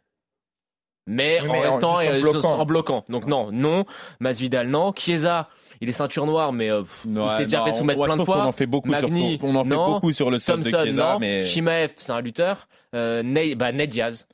Mais, 1.08 1.40
Oui, 1.42 1.50
en 1.50 1.52
mais 1.54 1.60
restant 1.68 1.96
en 1.96 2.02
et- 2.02 2.22
bloquant. 2.22 2.60
en 2.60 2.66
bloquant. 2.66 3.04
Donc 3.10 3.26
non, 3.26 3.52
non. 3.52 3.86
Masvidal, 4.20 4.68
non. 4.70 4.94
Chiesa, 4.96 5.50
il 5.82 5.90
est 5.90 5.94
ceinture 5.94 6.26
noire, 6.28 6.54
mais 6.54 6.70
euh, 6.70 6.82
pff, 6.84 7.06
il 7.06 7.30
s'est 7.38 7.44
déjà 7.46 7.60
non, 7.60 7.66
fait 7.66 7.72
soumettre 7.72 8.04
plein 8.04 8.18
de 8.18 8.24
fois. 8.24 8.46
en 8.46 8.52
fait 8.52 8.68
beaucoup 8.68 8.94
sur 8.94 9.10
on 9.44 9.56
en 9.56 9.64
fait 9.64 9.70
non. 9.70 9.92
beaucoup 9.94 10.12
sur 10.14 10.30
le 10.30 10.38
sol 10.38 10.60
de 10.60 10.66
Chiesa, 10.70 10.84
non. 11.14 11.20
mais 11.20 11.42
Shimaev, 11.42 11.92
c'est 11.98 12.12
un 12.12 12.22
lutteur. 12.22 12.68
Euh, 12.96 13.24
Ney, 13.24 13.56
bah, 13.56 13.72
Ned 13.72 13.90
Diaz. 13.90 14.28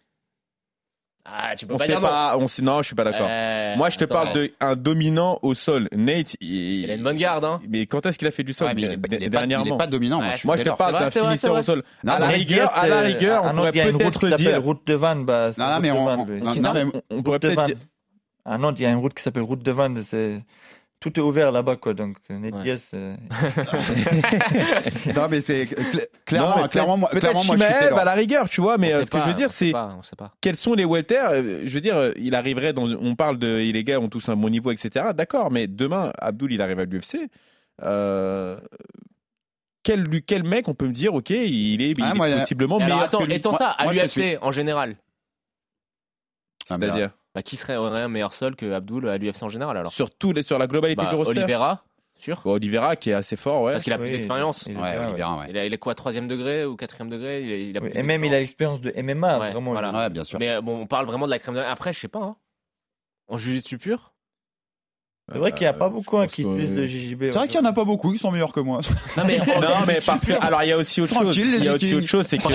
Ah, 1.27 1.55
tu 1.55 1.65
peux 1.65 1.73
on 1.73 1.77
pas 1.77 1.85
sait 1.85 1.91
dire 1.93 2.01
non. 2.01 2.07
pas. 2.07 2.37
On 2.39 2.45
sait, 2.47 2.61
non, 2.61 2.81
je 2.83 2.87
suis 2.87 2.95
pas 2.95 3.03
d'accord. 3.03 3.27
Euh, 3.27 3.75
Moi, 3.77 3.89
je 3.89 3.97
te 3.97 4.03
attends, 4.03 4.13
parle 4.13 4.47
d'un 4.61 4.75
dominant 4.75 5.39
au 5.41 5.55
sol. 5.55 5.87
Nate, 5.91 6.35
il, 6.39 6.83
Il 6.83 6.91
a 6.91 6.93
une 6.93 7.01
bonne 7.03 7.17
garde, 7.17 7.43
hein. 7.43 7.59
Mais 7.67 7.87
quand 7.87 8.05
est-ce 8.05 8.19
qu'il 8.19 8.27
a 8.27 8.31
fait 8.31 8.43
du 8.43 8.53
sol? 8.53 8.67
Ouais, 8.67 8.73
mais 8.75 8.81
il 8.83 8.85
est- 8.85 8.93
il 8.93 8.93
est 8.93 8.99
pas- 8.99 9.15
il 9.17 9.29
dernièrement 9.29 9.75
est 9.75 9.77
pas 9.79 9.87
dominant. 9.87 10.17
Moi, 10.21 10.27
Ouais, 10.33 10.39
Moi, 10.43 10.57
je 10.57 10.63
te 10.63 10.69
parle 10.69 10.99
d'un 10.99 11.09
finisseur 11.09 11.55
au 11.57 11.61
sol. 11.63 11.83
Non, 12.03 12.13
à 12.13 12.19
la 12.19 12.27
non, 12.27 12.33
rigueur, 12.33 12.71
à 12.77 12.87
la 12.87 12.99
rigueur, 13.01 13.43
on 13.45 13.55
pourrait 13.55 13.71
peut-être 13.71 14.19
qui 14.19 14.25
s'appelle 14.29 14.37
dire. 14.45 14.61
route 14.63 14.85
de 14.85 14.93
Van. 14.93 15.15
Bah, 15.15 15.49
Non, 15.57 15.65
non, 15.71 15.79
mais 15.81 15.91
on- 15.91 16.07
on- 16.07 16.25
non, 16.25 16.53
non, 16.73 16.91
on, 17.09 17.17
on 17.17 17.23
pourrait 17.23 17.39
peut-être. 17.39 17.73
À 18.47 18.59
Nantes, 18.59 18.75
il 18.77 18.83
y 18.83 18.85
a 18.85 18.91
une 18.91 18.97
route 18.99 19.15
qui 19.15 19.23
s'appelle 19.23 19.41
route 19.41 19.63
de 19.63 19.71
Van. 19.71 19.91
C'est 20.03 20.43
tout 20.99 21.19
est 21.19 21.21
ouvert 21.23 21.51
là-bas, 21.51 21.75
quoi. 21.75 21.93
Donc, 21.93 22.17
Ned 22.29 22.55
Ouais. 22.55 22.63
Diaz, 22.63 22.89
euh, 22.93 23.15
Non, 25.15 25.27
mais 25.29 25.41
c'est 25.41 25.65
cl- 25.65 25.99
Non, 25.99 26.05
clairement, 26.25 26.61
mais 26.63 26.67
clairement, 26.69 26.97
moi, 26.97 27.09
clairement, 27.09 27.43
moi, 27.43 27.57
je 27.57 27.63
suis 27.63 27.73
à 27.73 28.03
la 28.03 28.13
rigueur, 28.13 28.49
tu 28.49 28.61
vois. 28.61 28.77
Mais 28.77 28.93
euh, 28.93 29.03
ce 29.05 29.09
que 29.11 29.19
je 29.19 29.25
veux 29.25 29.33
dire, 29.33 29.51
c'est 29.51 29.73
quels 30.41 30.55
sont 30.55 30.73
les 30.73 30.85
Walter 30.85 31.21
euh, 31.31 31.61
Je 31.65 31.73
veux 31.73 31.81
dire, 31.81 31.97
euh, 31.97 32.11
il 32.17 32.33
arriverait 32.35 32.73
dans. 32.73 32.87
On 32.87 33.15
parle 33.15 33.37
de. 33.37 33.57
Les 33.71 33.83
gars 33.83 33.99
ont 33.99 34.09
tous 34.09 34.27
un 34.29 34.35
bon 34.35 34.49
niveau, 34.49 34.71
etc. 34.71 35.07
D'accord, 35.13 35.51
mais 35.51 35.67
demain, 35.67 36.11
Abdul, 36.17 36.51
il 36.53 36.61
arrive 36.61 36.79
à 36.79 36.85
l'UFC. 36.85 37.29
Euh, 37.83 38.57
quel, 39.83 40.07
quel 40.25 40.43
mec 40.43 40.67
on 40.67 40.73
peut 40.73 40.87
me 40.87 40.93
dire, 40.93 41.13
ok, 41.13 41.29
il 41.29 41.81
est, 41.81 41.91
il 41.91 42.03
Ah, 42.03 42.11
est 42.11 42.15
moi, 42.15 42.29
possiblement 42.31 42.79
meilleur 42.79 43.01
attends, 43.01 43.19
que 43.19 43.25
lui. 43.25 43.33
étant 43.35 43.51
Moi- 43.51 43.59
ça, 43.59 43.69
à 43.69 43.91
l'UFC 43.91 44.37
en 44.41 44.51
général, 44.51 44.95
Ah, 46.69 46.77
C'est-à-dire 46.79 47.11
bah, 47.35 47.43
qui 47.43 47.57
serait 47.57 47.75
aurait 47.75 48.01
un 48.01 48.07
meilleur 48.07 48.33
sol 48.33 48.55
que 48.55 48.71
Abdul 48.71 49.07
à 49.07 49.17
l'UFC 49.17 49.43
en 49.43 49.49
général 49.49 49.77
alors 49.77 49.91
sur, 49.91 50.09
tous 50.09 50.31
les, 50.31 50.41
sur 50.41 50.57
la 50.57 50.65
globalité 50.67 51.03
Bah, 51.03 51.09
du 51.09 51.15
roster. 51.15 51.31
Oliveira, 51.31 51.83
sûr. 52.17 52.41
Bon, 52.45 52.53
Oliveira 52.53 52.95
qui 52.95 53.09
est 53.09 53.13
assez 53.13 53.35
fort, 53.35 53.61
ouais. 53.63 53.73
Parce 53.73 53.83
qu'il 53.83 53.91
a 53.93 53.97
plus 53.97 54.05
oui, 54.05 54.11
d'expérience. 54.13 54.63
il 54.67 54.71
est 54.71 54.75
Ouais, 54.77 54.81
ouais. 54.97 55.05
Oliveira, 55.05 55.39
ouais. 55.39 55.67
Il, 55.67 55.73
est 55.73 55.77
quoi, 55.77 55.93
troisième 55.95 56.27
degré 56.29 56.65
ou 56.65 56.75
quatrième 56.77 57.09
degré? 57.09 57.43
Il 57.43 57.51
a, 57.51 57.55
il 57.57 57.77
a 57.77 57.81
Oui, 57.81 57.91
Et 57.93 58.03
même, 58.03 58.23
il 58.23 58.33
a 58.33 58.39
l'expérience 58.39 58.79
de 58.81 58.91
MMA, 58.95 59.39
Ouais, 59.39 59.51
vraiment. 59.51 59.71
voilà. 59.73 59.91
Ouais, 59.91 60.09
bien 60.09 60.23
sûr. 60.23 60.39
Mais 60.39 60.49
euh, 60.49 60.61
bon, 60.61 60.79
on 60.79 60.87
parle 60.87 61.05
vraiment 61.05 61.25
de 61.25 61.31
la 61.31 61.39
crème 61.39 61.55
de 61.55 61.59
la... 61.59 61.69
Après, 61.69 61.91
je 61.93 61.99
sais 61.99 62.07
pas. 62.07 62.23
Hein. 62.23 62.37
En 63.27 63.37
jiu-jitsu 63.37 63.77
pur 63.77 64.13
C'est 65.31 65.39
vrai 65.39 65.51
qu'il 65.53 65.61
n'y 65.61 65.67
a 65.67 65.73
pas 65.73 65.87
Euh, 65.87 65.89
beaucoup 65.89 66.17
hein, 66.19 66.27
qui 66.27 66.43
que- 66.43 66.47
utilisent 66.49 66.71
le 66.73 66.85
JJB. 66.85 67.23
C'est 67.31 67.37
vrai 67.39 67.47
qu'il 67.47 67.59
y 67.59 67.63
en 67.63 67.65
a 67.65 67.73
pas 67.73 67.83
beaucoup 67.83 68.11
qui 68.11 68.19
sont 68.19 68.29
meilleurs 68.29 68.53
que 68.53 68.59
moi. 68.59 68.81
Non, 69.17 69.23
mais, 69.25 69.39
en 69.57 69.59
Non, 69.59 69.67
mais 69.87 69.99
parce 70.05 70.23
que, 70.23 70.33
alors 70.33 70.61
il 70.61 70.69
y 70.69 70.71
a 70.71 70.77
aussi 70.77 71.01
autre 71.01 71.15
chose. 71.19 71.35
Il 71.35 71.63
y 71.63 71.67
a 71.67 71.73
aussi 71.73 71.95
autre 71.95 72.05
chose, 72.07 72.27
c'est 72.27 72.37
que 72.37 72.47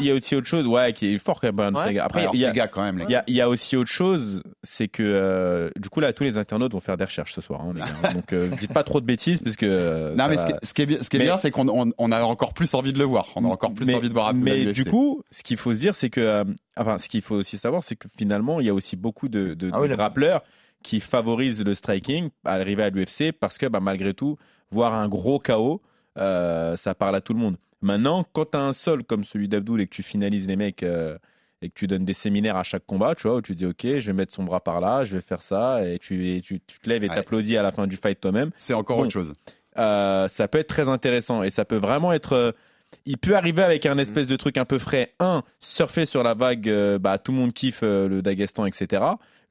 il 0.00 0.06
y 0.06 0.10
a 0.10 0.14
aussi 0.14 0.34
autre 0.34 0.46
chose, 0.46 0.66
ouais, 0.66 0.94
qui 0.94 1.14
est 1.14 1.18
fort 1.18 1.40
quand 1.42 1.48
même. 1.52 1.56
Brian 1.56 1.72
Ouais. 1.74 1.80
Ortega. 1.82 2.04
Après, 2.04 2.26
il 2.32 2.40
y 2.40 2.46
a, 2.46 2.52
gars, 2.52 2.68
quand 2.68 2.80
même, 2.82 3.04
il 3.06 3.12
y 3.12 3.16
a, 3.16 3.22
il 3.26 3.34
y 3.34 3.42
a 3.42 3.50
aussi 3.50 3.76
autre 3.76 3.90
chose, 3.90 4.42
c'est 4.62 4.88
que 4.88 5.02
euh, 5.02 5.68
du 5.78 5.90
coup 5.90 6.00
là, 6.00 6.14
tous 6.14 6.24
les 6.24 6.38
internautes 6.38 6.72
vont 6.72 6.80
faire 6.80 6.96
des 6.96 7.04
recherches 7.04 7.34
ce 7.34 7.42
soir, 7.42 7.60
hein, 7.60 7.72
les 7.74 7.80
gars. 7.80 8.12
Donc, 8.14 8.32
euh, 8.32 8.48
dites 8.48 8.72
pas 8.72 8.82
trop 8.82 9.02
de 9.02 9.06
bêtises 9.06 9.40
parce 9.40 9.56
que. 9.56 9.66
euh, 9.66 10.14
Non, 10.14 10.28
mais 10.28 10.36
va- 10.36 10.58
ce 10.62 10.72
qui, 10.72 10.82
est 10.82 10.86
bien, 10.86 10.98
ce 11.02 11.10
qui 11.10 11.16
est 11.16 11.18
Mais- 11.18 11.24
bien, 11.26 11.36
c'est 11.36 11.50
qu'on 11.50 11.68
on, 11.68 11.92
on 11.98 12.12
a 12.12 12.22
encore 12.22 12.54
plus 12.54 12.72
envie 12.72 12.94
de 12.94 12.98
le 12.98 13.04
voir. 13.04 13.28
On 13.36 13.44
a 13.44 13.48
encore 13.48 13.74
plus 13.74 13.84
mais, 13.86 13.94
envie 13.94 14.08
de 14.08 14.14
voir 14.14 14.32
Mais 14.32 14.72
du 14.72 14.86
coup, 14.86 15.22
ce 15.30 15.42
qu'il 15.42 15.58
faut 15.58 15.74
se 15.74 15.80
dire, 15.80 15.94
c'est 15.94 16.08
que, 16.08 16.44
enfin, 16.78 16.96
ce 16.96 17.10
qu'il 17.10 17.20
faut 17.20 17.34
aussi 17.36 17.58
savoir, 17.58 17.84
c'est 17.84 17.96
que 17.96 18.08
finalement, 18.16 18.58
il 18.60 18.66
y 18.66 18.70
a 18.70 18.74
aussi 18.74 18.96
beaucoup 18.96 19.28
de, 19.28 19.52
de, 19.52 19.70
Ah 19.74 19.80
là- 19.86 19.88
grappleurs 19.96 20.42
qui 20.82 21.00
favorisent 21.00 21.64
le 21.64 21.74
striking 21.74 22.30
à 22.44 22.52
arriver 22.54 22.82
à 22.84 22.90
l'UFC 22.90 23.32
parce 23.32 23.58
que, 23.58 23.66
bah, 23.66 23.80
malgré 23.80 24.14
tout, 24.14 24.36
voir 24.70 24.94
un 24.94 25.08
gros 25.08 25.38
KO, 25.38 25.82
euh, 26.18 26.76
ça 26.76 26.94
parle 26.94 27.16
à 27.16 27.20
tout 27.20 27.34
le 27.34 27.40
monde. 27.40 27.56
Maintenant, 27.82 28.24
quand 28.32 28.52
tu 28.52 28.56
as 28.56 28.60
un 28.62 28.72
sol 28.72 29.04
comme 29.04 29.24
celui 29.24 29.48
d'Abdul 29.48 29.80
et 29.80 29.86
que 29.86 29.94
tu 29.94 30.02
finalises 30.02 30.46
les 30.48 30.56
mecs 30.56 30.82
euh, 30.82 31.18
et 31.62 31.68
que 31.68 31.74
tu 31.74 31.86
donnes 31.86 32.04
des 32.04 32.12
séminaires 32.14 32.56
à 32.56 32.62
chaque 32.62 32.86
combat, 32.86 33.14
tu 33.14 33.26
vois, 33.28 33.36
où 33.36 33.42
tu 33.42 33.54
dis, 33.54 33.66
ok, 33.66 33.82
je 33.82 34.06
vais 34.06 34.12
mettre 34.12 34.32
son 34.34 34.44
bras 34.44 34.60
par 34.60 34.80
là, 34.80 35.04
je 35.04 35.16
vais 35.16 35.22
faire 35.22 35.42
ça, 35.42 35.86
et 35.86 35.98
tu, 35.98 36.30
et 36.30 36.40
tu, 36.40 36.60
tu 36.66 36.80
te 36.80 36.88
lèves 36.88 37.04
et 37.04 37.08
Ouais. 37.08 37.14
t'applaudis 37.14 37.56
à 37.56 37.62
la 37.62 37.72
fin 37.72 37.86
du 37.86 37.96
fight 37.96 38.20
toi-même. 38.20 38.50
c'est 38.58 38.74
encore 38.74 38.96
Bon. 38.98 39.02
autre 39.04 39.12
chose. 39.12 39.32
Euh, 39.78 40.26
ça 40.28 40.48
peut 40.48 40.58
être 40.58 40.68
très 40.68 40.88
intéressant 40.88 41.42
et 41.42 41.50
ça 41.50 41.64
peut 41.66 41.76
vraiment 41.76 42.12
être. 42.12 42.54
il 43.04 43.18
peut 43.18 43.36
arriver 43.36 43.62
avec 43.62 43.84
un 43.84 43.98
espèce 43.98 44.26
de 44.26 44.36
truc 44.36 44.56
un 44.56 44.64
peu 44.64 44.78
frais. 44.78 45.12
Un, 45.20 45.42
surfer 45.60 46.06
sur 46.06 46.22
la 46.22 46.32
vague, 46.34 46.68
euh, 46.68 46.98
bah, 46.98 47.18
tout 47.18 47.32
le 47.32 47.38
monde 47.38 47.52
kiffe 47.52 47.80
euh, 47.82 48.08
le 48.08 48.22
Dagestan, 48.22 48.64
etc. 48.66 49.02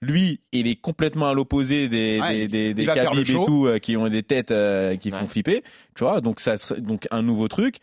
Lui, 0.02 0.42
il 0.52 0.68
est 0.68 0.76
complètement 0.76 1.28
à 1.30 1.34
l'opposé 1.34 1.88
des, 1.90 2.20
Ouais, 2.22 2.48
des, 2.48 2.74
des, 2.74 2.84
et 2.84 3.24
tout, 3.26 3.66
euh, 3.68 3.80
qui 3.80 3.96
ont 3.98 4.08
des 4.10 4.24
têtes 4.24 4.52
euh, 4.52 4.96
qui 4.98 5.12
Ouais. 5.12 5.20
font 5.20 5.28
flipper. 5.28 5.64
Tu 5.96 6.04
vois, 6.04 6.22
donc 6.22 6.40
ça 6.40 6.58
serait 6.58 6.82
donc 6.82 7.08
un 7.12 7.22
nouveau 7.22 7.48
truc. 7.48 7.78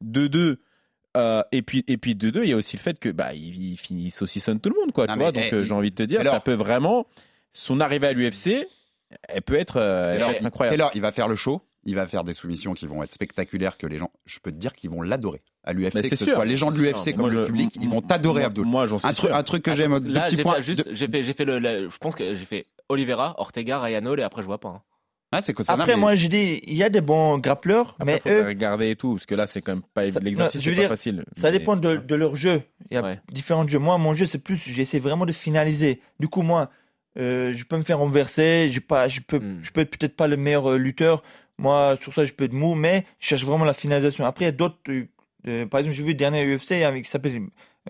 De 0.00 0.26
deux. 0.28 0.60
euh, 1.16 1.42
et 1.52 1.62
puis 1.62 1.84
et 1.88 1.96
puis 1.96 2.14
de 2.14 2.30
deux, 2.30 2.44
il 2.44 2.50
y 2.50 2.52
a 2.52 2.56
aussi 2.56 2.76
le 2.76 2.82
fait 2.82 2.98
que 2.98 3.08
bah 3.08 3.34
il, 3.34 3.72
il, 3.72 3.76
finit- 3.76 4.10
saucissonne 4.10 4.60
tout 4.60 4.70
le 4.70 4.76
monde 4.80 4.92
quoi. 4.92 5.06
Non, 5.06 5.12
tu 5.14 5.18
mais, 5.18 5.24
vois, 5.24 5.32
donc 5.32 5.44
eh, 5.50 5.54
euh, 5.54 5.64
j'ai 5.64 5.72
envie 5.74 5.90
de 5.90 5.94
te 5.96 6.02
dire, 6.02 6.20
alors- 6.20 6.34
ça 6.34 6.40
peut 6.40 6.52
vraiment 6.54 7.06
son 7.52 7.80
arrivée 7.80 8.06
à 8.08 8.12
l'UFC, 8.12 8.66
elle 9.28 9.42
peut 9.42 9.54
être, 9.56 9.76
euh, 9.78 10.12
elle 10.12 10.18
Taylor, 10.18 10.28
peut 10.30 10.34
être 10.36 10.42
il- 10.42 10.46
incroyable. 10.46 10.76
Taylor, 10.76 10.90
il 10.94 11.00
va 11.02 11.12
faire 11.12 11.28
le 11.28 11.34
show. 11.36 11.62
Il 11.84 11.94
va 11.94 12.06
faire 12.06 12.24
des 12.24 12.34
soumissions 12.34 12.74
qui 12.74 12.86
vont 12.86 13.02
être 13.02 13.12
spectaculaires 13.12 13.78
que 13.78 13.86
les 13.86 13.98
gens, 13.98 14.10
je 14.26 14.38
peux 14.40 14.50
te 14.50 14.56
dire 14.56 14.72
qu'ils 14.74 14.90
vont 14.90 15.00
l'adorer. 15.00 15.42
À 15.64 15.72
l'UFC, 15.72 16.08
que 16.10 16.16
ce 16.16 16.24
sûr, 16.24 16.34
soit 16.34 16.44
les 16.44 16.56
gens 16.56 16.70
de 16.70 16.76
l'UFC 16.76 17.12
comme 17.12 17.20
moi, 17.22 17.30
le 17.30 17.46
public, 17.46 17.76
ils 17.80 17.88
vont 17.88 18.00
t'adorer, 18.02 18.44
Abdul. 18.44 18.64
Moi, 18.66 18.86
j'en 18.86 18.98
suis 18.98 19.08
Un 19.08 19.12
sûr. 19.14 19.34
un 19.34 19.42
truc 19.42 19.62
que 19.62 19.74
j'aime, 19.74 19.98
deux 20.00 20.12
petits 20.12 20.36
j'ai 20.36 20.42
points. 20.42 20.56
fait, 20.56 20.62
juste, 20.62 20.84
deux- 20.84 20.94
j'ai 20.94 21.06
fait, 21.08 21.22
j'ai 21.22 21.32
fait 21.34 21.44
le, 21.44 21.58
le- 21.58 21.88
je 21.90 21.96
pense 21.98 22.14
que 22.14 22.34
j'ai 22.34 22.44
fait 22.44 22.66
Oliveira, 22.88 23.34
Ortega, 23.38 23.80
Ryan 23.80 24.04
Hall 24.06 24.20
et 24.20 24.22
après 24.22 24.42
je 24.42 24.46
vois 24.46 24.58
pas. 24.58 24.68
hein. 24.68 24.82
Ah, 25.30 25.42
c'est 25.42 25.52
que 25.52 25.62
ça. 25.62 25.74
Après, 25.74 25.88
mais- 25.94 26.00
moi, 26.00 26.14
je 26.14 26.26
dis, 26.26 26.60
il 26.66 26.74
y 26.74 26.82
a 26.82 26.88
des 26.88 27.02
bons 27.02 27.36
grappleurs, 27.38 27.96
Après, 28.00 28.14
mais 28.14 28.18
faut 28.20 28.28
eux, 28.30 28.46
regarder 28.46 28.90
et 28.90 28.96
tout, 28.96 29.12
parce 29.14 29.26
que 29.26 29.34
là, 29.34 29.46
c'est 29.46 29.60
quand 29.60 29.72
même 29.74 29.82
pas 29.94 30.10
Ça- 30.10 30.20
l'exercice, 30.20 30.54
non, 30.56 30.60
je 30.60 30.64
c'est 30.64 30.70
veux 30.70 30.76
pas 30.76 30.80
dire, 30.82 30.88
facile. 30.88 31.24
ça 31.36 31.50
Mais- 31.50 31.58
dépend 31.58 31.76
de, 31.76 31.96
de 31.96 32.14
leur 32.14 32.34
jeu. 32.34 32.62
Il 32.90 32.94
y 32.94 32.96
a 32.96 33.02
Ouais. 33.02 33.20
différents 33.30 33.68
jeux. 33.68 33.78
Moi, 33.78 33.98
mon 33.98 34.14
jeu, 34.14 34.24
c'est 34.26 34.38
plus, 34.42 34.56
j'essaie 34.66 34.98
vraiment 34.98 35.26
de 35.26 35.32
finaliser. 35.32 36.00
Du 36.18 36.28
coup, 36.28 36.40
moi, 36.40 36.70
euh, 37.18 37.52
je 37.54 37.64
peux 37.64 37.76
me 37.76 37.82
faire 37.82 37.98
renverser, 37.98 38.68
je, 38.72 38.80
pas, 38.80 39.06
je 39.08 39.20
peux, 39.20 39.38
Hmm. 39.38 39.58
je 39.62 39.70
peux 39.70 39.82
être 39.82 39.90
peut-être 39.98 40.16
pas 40.16 40.28
le 40.28 40.36
meilleur 40.38 40.70
euh, 40.70 40.76
lutteur. 40.78 41.22
Moi, 41.58 41.96
sur 42.00 42.12
ça, 42.14 42.24
je 42.24 42.32
peux 42.32 42.44
être 42.44 42.52
mou, 42.52 42.74
mais 42.74 43.04
je 43.18 43.26
cherche 43.28 43.44
vraiment 43.44 43.64
la 43.64 43.74
finalisation. 43.74 44.24
Après, 44.24 44.44
il 44.44 44.48
y 44.48 44.50
a 44.50 44.52
d'autres. 44.52 44.78
euh, 45.46 45.66
par 45.66 45.80
exemple, 45.80 45.96
j'ai 45.96 46.02
vu 46.02 46.10
le 46.10 46.14
dernier 46.14 46.44
UFC 46.46 46.72
avec 46.84 47.04
qui 47.04 47.10
s'appelle 47.10 47.40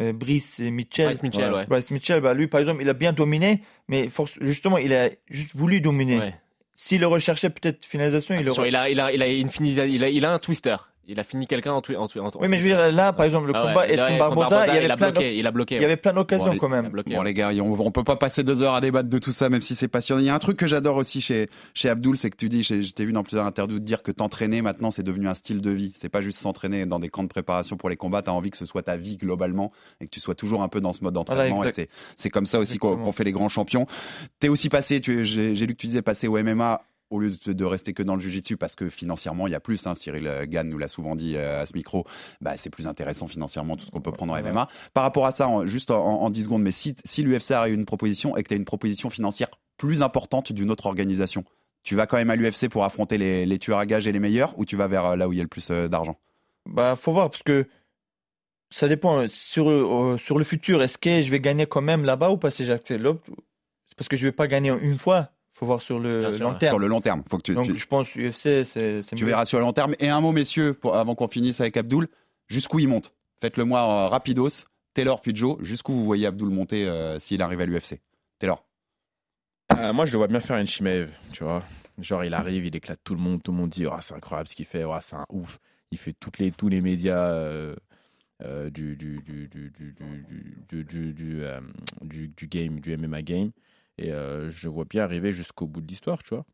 euh, 0.01 0.13
Brice 0.13 0.59
Mitchell. 0.61 1.07
Bryce 1.07 1.23
Mitchell, 1.23 1.53
ouais. 1.53 1.67
Bryce 1.67 1.91
Mitchell, 1.91 2.21
bah, 2.21 2.33
lui, 2.35 2.47
par 2.47 2.61
exemple, 2.61 2.81
il 2.83 2.89
a 2.89 2.95
bien 2.95 3.13
dominé, 3.13 3.63
mais 3.89 4.09
force, 4.09 4.39
justement, 4.41 4.79
il 4.79 4.95
a 4.95 5.11
juste 5.29 5.55
voulu 5.57 5.81
dominer. 5.81 6.19
Ouais. 6.19 6.35
S'il 6.75 7.01
le 7.01 7.09
recherchait 7.09 7.51
peut-être 7.51 7.85
finalisation, 7.85 8.37
il 8.37 8.49
aurait. 8.49 8.69
il 8.69 8.77
a, 8.77 8.89
il 8.91 9.01
a, 9.01 9.13
il 9.13 9.23
a 9.23 9.27
une 9.27 9.49
fini- 9.49 9.73
il 9.73 10.05
a, 10.05 10.09
il 10.09 10.25
a 10.25 10.33
un 10.33 10.39
twister. 10.39 10.77
Il 11.11 11.19
a 11.19 11.25
fini 11.25 11.47
quelqu'un 11.47 11.73
en, 11.73 11.79
en, 11.81 12.05
en 12.05 12.31
Oui, 12.39 12.49
mais 12.49 12.59
je 12.59 12.65
veux 12.65 12.69
dire, 12.69 12.93
là, 12.93 13.15
par 13.15 13.25
exemple, 13.25 13.47
le 13.47 13.55
Ah 13.57 13.63
ouais, 13.65 13.69
combat 13.73 13.89
Edson 13.89 14.03
contre 14.03 14.19
Barbosa, 14.19 14.67
il 14.77 14.83
il 14.85 14.95
bloqué, 14.97 15.37
il 15.39 15.47
a 15.47 15.51
bloqué. 15.51 15.77
il 15.77 15.81
y 15.83 15.85
avait 15.87 15.97
plein 15.97 16.13
d'occasions 16.13 16.49
Bon, 16.53 16.59
quand 16.59 16.69
même. 16.69 16.89
Bloqué, 16.91 17.13
Bon 17.15 17.21
ouais. 17.21 17.25
les 17.25 17.33
gars, 17.35 17.51
on, 17.63 17.81
on 17.81 17.91
peut 17.91 18.05
pas 18.05 18.17
passer 18.17 18.45
deux 18.45 18.61
heures 18.61 18.75
à 18.75 18.83
débattre 18.83 19.09
de 19.09 19.19
tout 19.19 19.33
ça, 19.33 19.49
même 19.49 19.63
si 19.63 19.75
c'est 19.75 19.89
passionnant. 19.89 20.21
Il 20.21 20.27
y 20.27 20.29
a 20.29 20.35
un 20.35 20.39
truc 20.39 20.59
que 20.59 20.67
j'adore 20.67 20.97
aussi 20.97 21.23
chez 21.23 21.49
chez 21.73 21.89
Abdul, 21.89 22.19
c'est 22.19 22.29
que 22.29 22.37
tu 22.37 22.51
dis, 22.51 22.63
j'ai- 22.63 22.83
je 22.83 22.93
t'ai 22.93 23.07
vu 23.07 23.13
dans 23.13 23.23
plusieurs 23.23 23.47
interviews 23.47 23.79
dire 23.79 24.03
que 24.03 24.13
t'entraîner 24.13 24.61
maintenant 24.61 24.91
c'est 24.91 25.03
devenu 25.03 25.29
un 25.29 25.35
style 25.35 25.63
de 25.63 25.71
vie. 25.71 25.93
C'est 25.97 26.11
pas 26.11 26.21
juste 26.21 26.41
s'entraîner 26.41 26.85
dans 26.85 26.99
des 26.99 27.09
camps 27.09 27.23
de 27.23 27.29
préparation 27.29 27.79
pour 27.79 27.89
les 27.89 27.97
combats. 27.97 28.21
T'as 28.21 28.33
envie 28.33 28.51
que 28.51 28.59
ce 28.59 28.67
soit 28.67 28.83
ta 28.83 28.99
vie 28.99 29.17
globalement 29.17 29.73
et 30.03 30.05
que 30.05 30.11
tu 30.11 30.21
sois 30.21 30.35
toujours 30.35 30.63
un 30.63 30.69
peu 30.69 30.83
dans 30.83 30.93
ce 30.93 31.03
mode 31.03 31.15
d'entraînement. 31.15 31.57
Voilà, 31.57 31.71
et 31.71 31.73
c'est 31.73 31.89
c'est 32.19 32.29
comme 32.29 32.45
ça 32.45 32.59
aussi 32.59 32.77
qu'on 32.77 33.13
fait 33.13 33.25
les 33.25 33.33
grands 33.33 33.49
champions. 33.49 33.87
T'es 34.41 34.49
aussi 34.51 34.69
passé, 34.69 35.01
tu- 35.01 35.25
j'ai 35.25 35.55
j'ai 35.55 35.67
lu 35.67 35.75
que 35.75 35.81
tu 35.81 35.87
disais 35.87 36.03
passer 36.03 36.29
au 36.29 36.37
MMA 36.37 36.83
au 37.11 37.21
lieu 37.21 37.31
de, 37.47 37.53
de 37.53 37.65
rester 37.65 37.93
que 37.95 38.03
dans 38.03 38.15
le 38.15 38.21
jujitsu, 38.21 38.57
parce 38.57 38.75
que 38.77 38.91
financièrement, 38.91 39.47
il 39.47 39.51
y 39.53 39.55
a 39.55 39.61
plus. 39.61 39.87
hein, 39.87 39.95
Cyril 39.95 40.27
euh, 40.27 40.47
Gann 40.47 40.69
nous 40.69 40.79
l'a 40.79 40.89
souvent 40.89 41.15
dit 41.17 41.37
euh, 41.37 41.63
à 41.63 41.67
ce 41.67 41.75
micro. 41.75 42.05
Bah, 42.41 42.57
c'est 42.57 42.71
plus 42.71 42.87
intéressant 42.87 43.27
financièrement 43.27 43.77
tout 43.77 43.85
ce 43.87 43.91
qu'on 43.91 44.01
peut 44.01 44.13
prendre 44.13 44.33
en 44.35 44.37
MMA. 44.43 44.69
Par 44.95 45.03
rapport 45.05 45.27
à 45.27 45.33
ça, 45.33 45.49
en- 45.49 45.67
juste 45.67 45.91
en, 45.91 46.05
en 46.23 46.31
10 46.31 46.45
secondes, 46.45 46.63
mais 46.63 46.73
si, 46.73 46.95
si 47.05 47.23
l'UFC 47.23 47.53
a 47.53 47.69
eu 47.69 47.75
une 47.75 47.87
proposition 47.87 48.37
et 48.37 48.43
que 48.43 48.49
tu 48.49 48.55
as 48.55 48.57
une 48.59 48.65
proposition 48.65 49.11
financière 49.11 49.49
plus 49.77 50.03
importante 50.03 50.53
d'une 50.53 50.71
autre 50.71 50.87
organisation, 50.87 51.45
tu 51.83 51.95
vas 51.95 52.07
quand 52.07 52.17
même 52.19 52.31
à 52.31 52.37
l'UFC 52.37 52.69
pour 52.69 52.85
affronter 52.85 53.17
les, 53.19 53.47
les 53.47 53.59
tueurs 53.59 53.79
à 53.79 53.87
gages 53.87 54.07
et 54.07 54.13
les 54.13 54.19
meilleurs 54.21 54.59
ou 54.59 54.65
tu 54.65 54.77
vas 54.77 54.89
vers 54.89 55.07
euh, 55.07 55.17
là 55.17 55.29
où 55.29 55.33
il 55.33 55.37
y 55.37 55.41
a 55.41 55.45
le 55.45 55.49
plus 55.49 55.71
d'argent? 55.71 56.19
Bah, 56.67 56.97
faut 56.97 57.13
voir 57.13 57.31
parce 57.31 57.43
que 57.43 57.67
ça 58.71 58.89
dépend 58.89 59.27
sur, 59.29 59.71
euh, 59.71 60.19
sur 60.19 60.37
le 60.39 60.45
futur. 60.45 60.83
Est-ce 60.83 60.99
que 60.99 61.23
je 61.23 61.31
vais 61.31 61.41
gagner 61.41 61.67
quand 61.67 61.81
même 61.81 62.05
là-bas 62.05 62.31
ou 62.31 62.37
pas 62.37 62.51
si 62.51 62.67
j'accepte 62.67 63.01
l'autre 63.01 63.23
C'est 63.87 63.97
parce 63.97 64.09
que 64.09 64.17
je 64.17 64.27
vais 64.27 64.33
pas 64.33 64.47
gagner 64.47 64.71
une 64.83 64.99
fois 64.99 65.31
faut 65.59 65.67
voir 65.67 65.81
sur 65.81 65.99
le 65.99 66.39
long 66.39 66.55
terme. 66.55 66.73
Sur 66.73 66.79
le 66.79 66.87
long 66.87 67.01
terme, 67.01 67.23
faut 67.29 67.37
que 67.37 67.43
tu. 67.43 67.55
Donc 67.55 67.73
je 67.73 67.87
pense 67.87 68.15
UFC, 68.15 68.65
c'est. 68.65 69.01
Tu 69.17 69.25
verras 69.25 69.45
sur 69.45 69.59
le 69.59 69.65
long 69.65 69.73
terme. 69.73 69.95
Et 69.99 70.09
un 70.09 70.21
mot, 70.21 70.33
messieurs, 70.33 70.79
avant 70.93 71.15
qu'on 71.15 71.29
finisse 71.29 71.61
avec 71.61 71.77
Abdoul, 71.77 72.07
jusqu'où 72.47 72.79
il 72.79 72.89
monte? 72.89 73.13
Faites-le 73.41 73.65
moi 73.65 73.81
euh, 73.81 74.09
rapidos. 74.09 74.65
Taylor 74.95 75.21
puis 75.21 75.35
Joe, 75.35 75.59
jusqu'où 75.61 75.93
vous 75.93 76.05
voyez 76.05 76.27
Abdoul 76.27 76.51
monter 76.51 76.89
euh, 76.89 77.19
s'il 77.19 77.43
arrive 77.43 77.61
à 77.61 77.67
l'UFC 77.67 78.01
Taylor. 78.39 78.65
Euh, 79.77 79.93
moi, 79.93 80.07
je 80.07 80.13
le 80.13 80.19
vois 80.19 80.27
bien 80.29 80.41
faire 80.41 80.57
une 80.57 80.67
Chimaev, 80.67 81.11
tu 81.33 81.45
vois. 81.45 81.63
Genre, 82.01 82.25
il 82.25 82.35
arrive, 82.35 82.65
il 82.65 82.75
éclate 82.75 83.01
tout 83.05 83.15
le 83.15 83.21
monde, 83.21 83.43
tout 83.43 83.53
le 83.53 83.59
monde 83.59 83.71
dit 83.71 83.87
oh, 83.87 83.95
c'est 84.01 84.15
incroyable 84.15 84.49
ce 84.49 84.57
qu'il 84.57 84.65
fait, 84.65 84.85
oh, 84.85 84.95
c'est 85.01 85.17
un 85.17 85.27
ouf. 85.31 85.59
Il 85.91 85.99
fait 85.99 86.15
toutes 86.19 86.39
les, 86.39 86.51
tous 86.51 86.69
les 86.69 86.81
médias. 86.81 87.33
du 88.71 88.97
game 92.49 92.81
du 92.81 92.97
MMA 92.97 93.23
game 93.23 93.51
et 93.99 94.13
euh, 94.13 94.49
je 94.51 94.69
vois 94.69 94.85
bien 94.85 95.03
arriver 95.05 95.33
jusqu'au 95.33 95.67
bout 95.67 95.81
de 95.81 95.87
l'histoire, 95.87 96.23
tu 96.23 96.35
vois. 96.35 96.45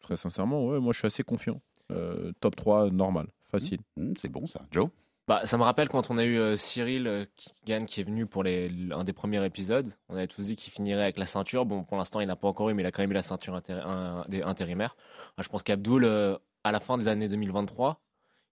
Très 0.00 0.16
sincèrement, 0.16 0.64
ouais, 0.66 0.80
moi, 0.80 0.92
je 0.92 0.98
suis 0.98 1.06
assez 1.06 1.22
confiant. 1.22 1.60
Euh, 1.92 2.32
top 2.40 2.56
3, 2.56 2.90
normal, 2.90 3.28
facile. 3.50 3.80
Mmh, 3.96 4.14
c'est 4.18 4.30
bon 4.30 4.46
ça. 4.46 4.62
Joe? 4.70 4.88
Bah, 5.26 5.46
ça 5.46 5.56
me 5.56 5.62
rappelle 5.62 5.88
quand 5.88 6.10
on 6.10 6.18
a 6.18 6.24
eu 6.24 6.38
euh, 6.38 6.56
Cyril 6.56 7.06
euh, 7.06 7.24
qui 7.36 7.50
gagne, 7.66 7.86
qui 7.86 8.00
est 8.00 8.04
venu 8.04 8.26
pour 8.26 8.42
les, 8.42 8.70
un 8.90 9.04
des 9.04 9.12
premiers 9.14 9.42
épisodes. 9.44 9.90
On 10.08 10.16
avait 10.16 10.26
tous 10.26 10.42
dit 10.46 10.56
qu'il 10.56 10.72
finirait 10.72 11.02
avec 11.02 11.18
la 11.18 11.26
ceinture. 11.26 11.64
Bon, 11.64 11.82
pour 11.84 11.96
l'instant, 11.96 12.20
il 12.20 12.26
n'a 12.26 12.36
pas 12.36 12.48
encore 12.48 12.68
eu, 12.70 12.74
mais 12.74 12.82
il 12.82 12.86
a 12.86 12.92
quand 12.92 13.02
même 13.02 13.10
eu 13.10 13.14
la 13.14 13.22
ceinture 13.22 13.54
intér- 13.54 13.82
un- 13.86 14.24
des- 14.28 14.42
intérimaire. 14.42 14.96
Je 15.38 15.48
pense 15.48 15.62
qu'Abdoul, 15.62 16.04
euh, 16.04 16.36
à 16.62 16.72
la 16.72 16.80
fin 16.80 16.98
des 16.98 17.08
années 17.08 17.28
2023, 17.28 18.00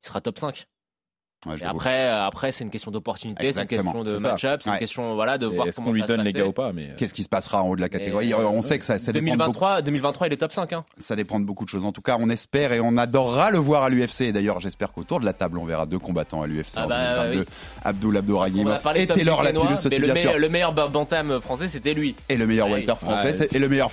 il 0.03 0.07
sera 0.07 0.21
top 0.21 0.39
5. 0.39 0.67
Ouais, 1.47 1.57
je 1.57 1.63
Et 1.63 1.67
le 1.67 1.71
vois. 1.73 1.81
après, 1.81 2.09
euh, 2.09 2.25
après 2.27 2.53
c'est 2.53 2.63
une 2.63 2.71
question 2.71 2.91
d'opportunité, 2.91 3.53
c'est 3.53 3.61
une 3.63 3.67
question 3.67 4.05
de 4.05 4.17
match-up, 4.19 4.61
c'est 4.63 4.71
une 4.71 4.79
question 4.79 5.15
voilà, 5.15 5.39
de 5.39 5.51
Et 5.51 5.55
voir 5.55 5.67
est-ce 5.67 5.81
qu'on 5.81 5.93
lui 5.93 6.05
donne 6.05 6.23
les 6.23 6.33
gars 6.33 6.47
ou 6.47 6.53
pas 6.53 6.73
mais, 6.73 6.85
euh, 6.85 6.95
Qu'est-ce 6.97 7.15
qui 7.15 7.25
se 7.25 7.29
passera 7.29 7.63
en 7.63 7.69
haut 7.69 7.77
de 7.77 7.81
la 7.81 7.89
catégorie 7.89 8.31
Et, 8.31 8.35
On 8.35 8.59
euh, 8.59 8.61
sait 8.61 8.79
que 8.79 8.85
ça, 8.85 8.99
ça 8.99 9.13
dépend 9.13 9.33
de 9.33 9.39
beaucoup 9.39 9.53
2023, 9.61 9.83
2023, 9.83 10.27
il 10.29 10.33
est 10.33 10.37
top 10.37 10.53
5. 10.53 10.73
Hein. 10.73 10.85
ça 10.99 11.17
dépend 11.17 11.41
de 11.41 11.45
beaucoup 11.45 11.65
de 11.65 11.69
choses. 11.71 11.85
En 11.85 11.93
tout 11.93 12.03
cas, 12.03 12.17
on 12.21 12.31
espère 12.31 12.73
et 12.73 12.81
on 12.81 12.97
adorera 12.97 13.51
le 13.51 13.59
voir 13.59 13.83
à 13.83 13.91
l'UFC. 13.91 14.23
Et 14.23 14.33
d'ailleurs, 14.33 14.61
j'espère 14.61 14.93
qu'autour 14.93 15.21
de 15.21 15.25
la 15.25 15.33
table, 15.33 15.59
on 15.59 15.65
verra 15.65 15.87
deux 15.87 15.99
combattants 15.99 16.43
à 16.43 16.47
l'UFC 16.47 16.75
Ah 16.77 16.85
en 16.85 16.89
bah, 16.89 17.15
2022. 17.27 17.39
oui. 17.41 17.45
Abdul 17.85 18.17
et 18.95 19.07
Taylor 19.07 19.41
aussi, 19.41 19.89
le, 19.89 20.05
bien 20.05 20.15
meilleur, 20.15 20.33
sûr. 20.33 20.41
le 20.41 20.49
meilleur 20.49 20.73
ba- 20.73 20.89
bantam 20.89 21.41
français, 21.41 21.69
c'était 21.69 21.95
lui. 21.95 22.15
Et 22.29 22.37
le 22.37 22.47
meilleur 22.47 22.71
Walter 22.71 22.95
français, 23.01 23.49
et 23.53 23.59
le 23.59 23.69
meilleur 23.69 23.91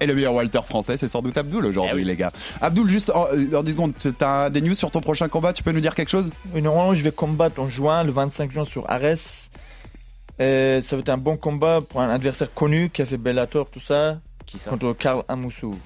et 0.00 0.06
le 0.06 0.14
meilleur 0.14 0.34
Walter 0.34 0.60
français, 0.64 0.96
c'est 0.96 1.08
sans 1.08 1.22
doute 1.22 1.36
Abdul 1.36 1.64
aujourd'hui, 1.66 2.02
Eh 2.02 2.04
les 2.04 2.16
gars. 2.16 2.30
Abdul, 2.60 2.88
juste 2.88 3.10
en, 3.10 3.26
en 3.54 3.62
10 3.62 3.72
secondes, 3.72 3.92
t'as 4.18 4.50
des 4.50 4.60
news 4.60 4.74
sur 4.74 4.90
ton 4.90 5.00
prochain 5.00 5.28
combat? 5.28 5.52
Tu 5.52 5.62
peux 5.62 5.72
nous 5.72 5.80
dire 5.80 5.94
quelque 5.94 6.08
chose? 6.08 6.30
Oui, 6.54 6.62
Normalement, 6.78 6.94
je 6.96 7.02
vais 7.02 7.10
combattre 7.10 7.60
en 7.60 7.66
juin, 7.66 8.04
le 8.04 8.12
25 8.12 8.52
juin 8.52 8.64
sur 8.64 8.88
Ares. 8.88 9.48
Et 10.38 10.78
ça 10.80 10.94
va 10.94 11.00
être 11.00 11.08
un 11.08 11.18
bon 11.18 11.36
combat 11.36 11.80
pour 11.80 12.00
un 12.00 12.08
adversaire 12.08 12.54
connu 12.54 12.88
qui 12.88 13.02
a 13.02 13.04
fait 13.06 13.16
Bellator, 13.16 13.68
tout 13.68 13.80
ça, 13.80 14.20
Qui 14.46 14.58
ça? 14.58 14.70
contre 14.70 14.92
Karl 14.92 15.24
Amoussou. 15.26 15.76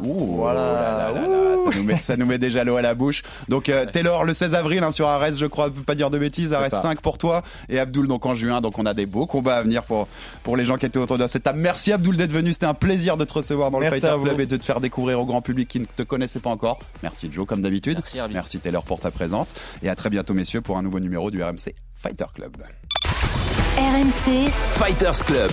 Ouh, 0.00 0.36
Voilà. 0.36 0.60
là 0.60 1.12
là 1.14 1.20
là 1.20 1.28
là, 1.28 1.56
ça, 1.72 1.76
nous 1.78 1.82
met, 1.84 2.00
ça 2.00 2.16
nous 2.16 2.26
met 2.26 2.38
déjà 2.38 2.64
l'eau 2.64 2.76
à 2.76 2.82
la 2.82 2.94
bouche. 2.94 3.22
Donc 3.48 3.68
euh, 3.68 3.84
Taylor 3.86 4.24
le 4.24 4.34
16 4.34 4.54
avril 4.54 4.82
hein, 4.82 4.92
sur 4.92 5.06
Arès, 5.08 5.36
je 5.38 5.46
crois, 5.46 5.66
je 5.66 5.72
peux 5.72 5.82
pas 5.82 5.94
dire 5.94 6.10
de 6.10 6.18
bêtises, 6.18 6.52
Arès 6.52 6.70
ça. 6.70 6.82
5 6.82 7.00
pour 7.00 7.18
toi 7.18 7.42
et 7.68 7.78
Abdul 7.78 8.06
donc 8.06 8.24
en 8.26 8.34
juin. 8.34 8.60
Donc 8.60 8.78
on 8.78 8.86
a 8.86 8.94
des 8.94 9.06
beaux 9.06 9.26
combats 9.26 9.56
à 9.56 9.62
venir 9.62 9.82
pour 9.84 10.08
pour 10.42 10.56
les 10.56 10.64
gens 10.64 10.76
qui 10.76 10.86
étaient 10.86 10.98
autour 10.98 11.18
de 11.18 11.26
cette 11.26 11.42
table. 11.42 11.58
Merci 11.58 11.92
Abdul 11.92 12.16
d'être 12.16 12.32
venu, 12.32 12.52
c'était 12.52 12.66
un 12.66 12.74
plaisir 12.74 13.16
de 13.16 13.24
te 13.24 13.32
recevoir 13.32 13.70
dans 13.70 13.78
Merci 13.80 13.96
le 13.96 14.00
Fighter 14.00 14.16
vous. 14.18 14.24
Club 14.26 14.40
et 14.40 14.46
de 14.46 14.56
te 14.56 14.64
faire 14.64 14.80
découvrir 14.80 15.20
au 15.20 15.24
grand 15.26 15.42
public 15.42 15.68
qui 15.68 15.80
ne 15.80 15.86
te 15.86 16.02
connaissait 16.02 16.40
pas 16.40 16.50
encore. 16.50 16.78
Merci 17.02 17.30
Joe 17.32 17.46
comme 17.46 17.62
d'habitude. 17.62 17.98
Merci. 18.14 18.32
Merci 18.32 18.58
Taylor 18.60 18.82
pour 18.84 19.00
ta 19.00 19.10
présence 19.10 19.54
et 19.82 19.88
à 19.88 19.94
très 19.96 20.10
bientôt 20.10 20.34
messieurs 20.34 20.60
pour 20.60 20.78
un 20.78 20.82
nouveau 20.82 21.00
numéro 21.00 21.30
du 21.30 21.42
RMC 21.42 21.74
Fighter 21.96 22.26
Club. 22.34 22.56
RMC, 23.78 24.50
Fighters 24.70 25.24
Club. 25.24 25.52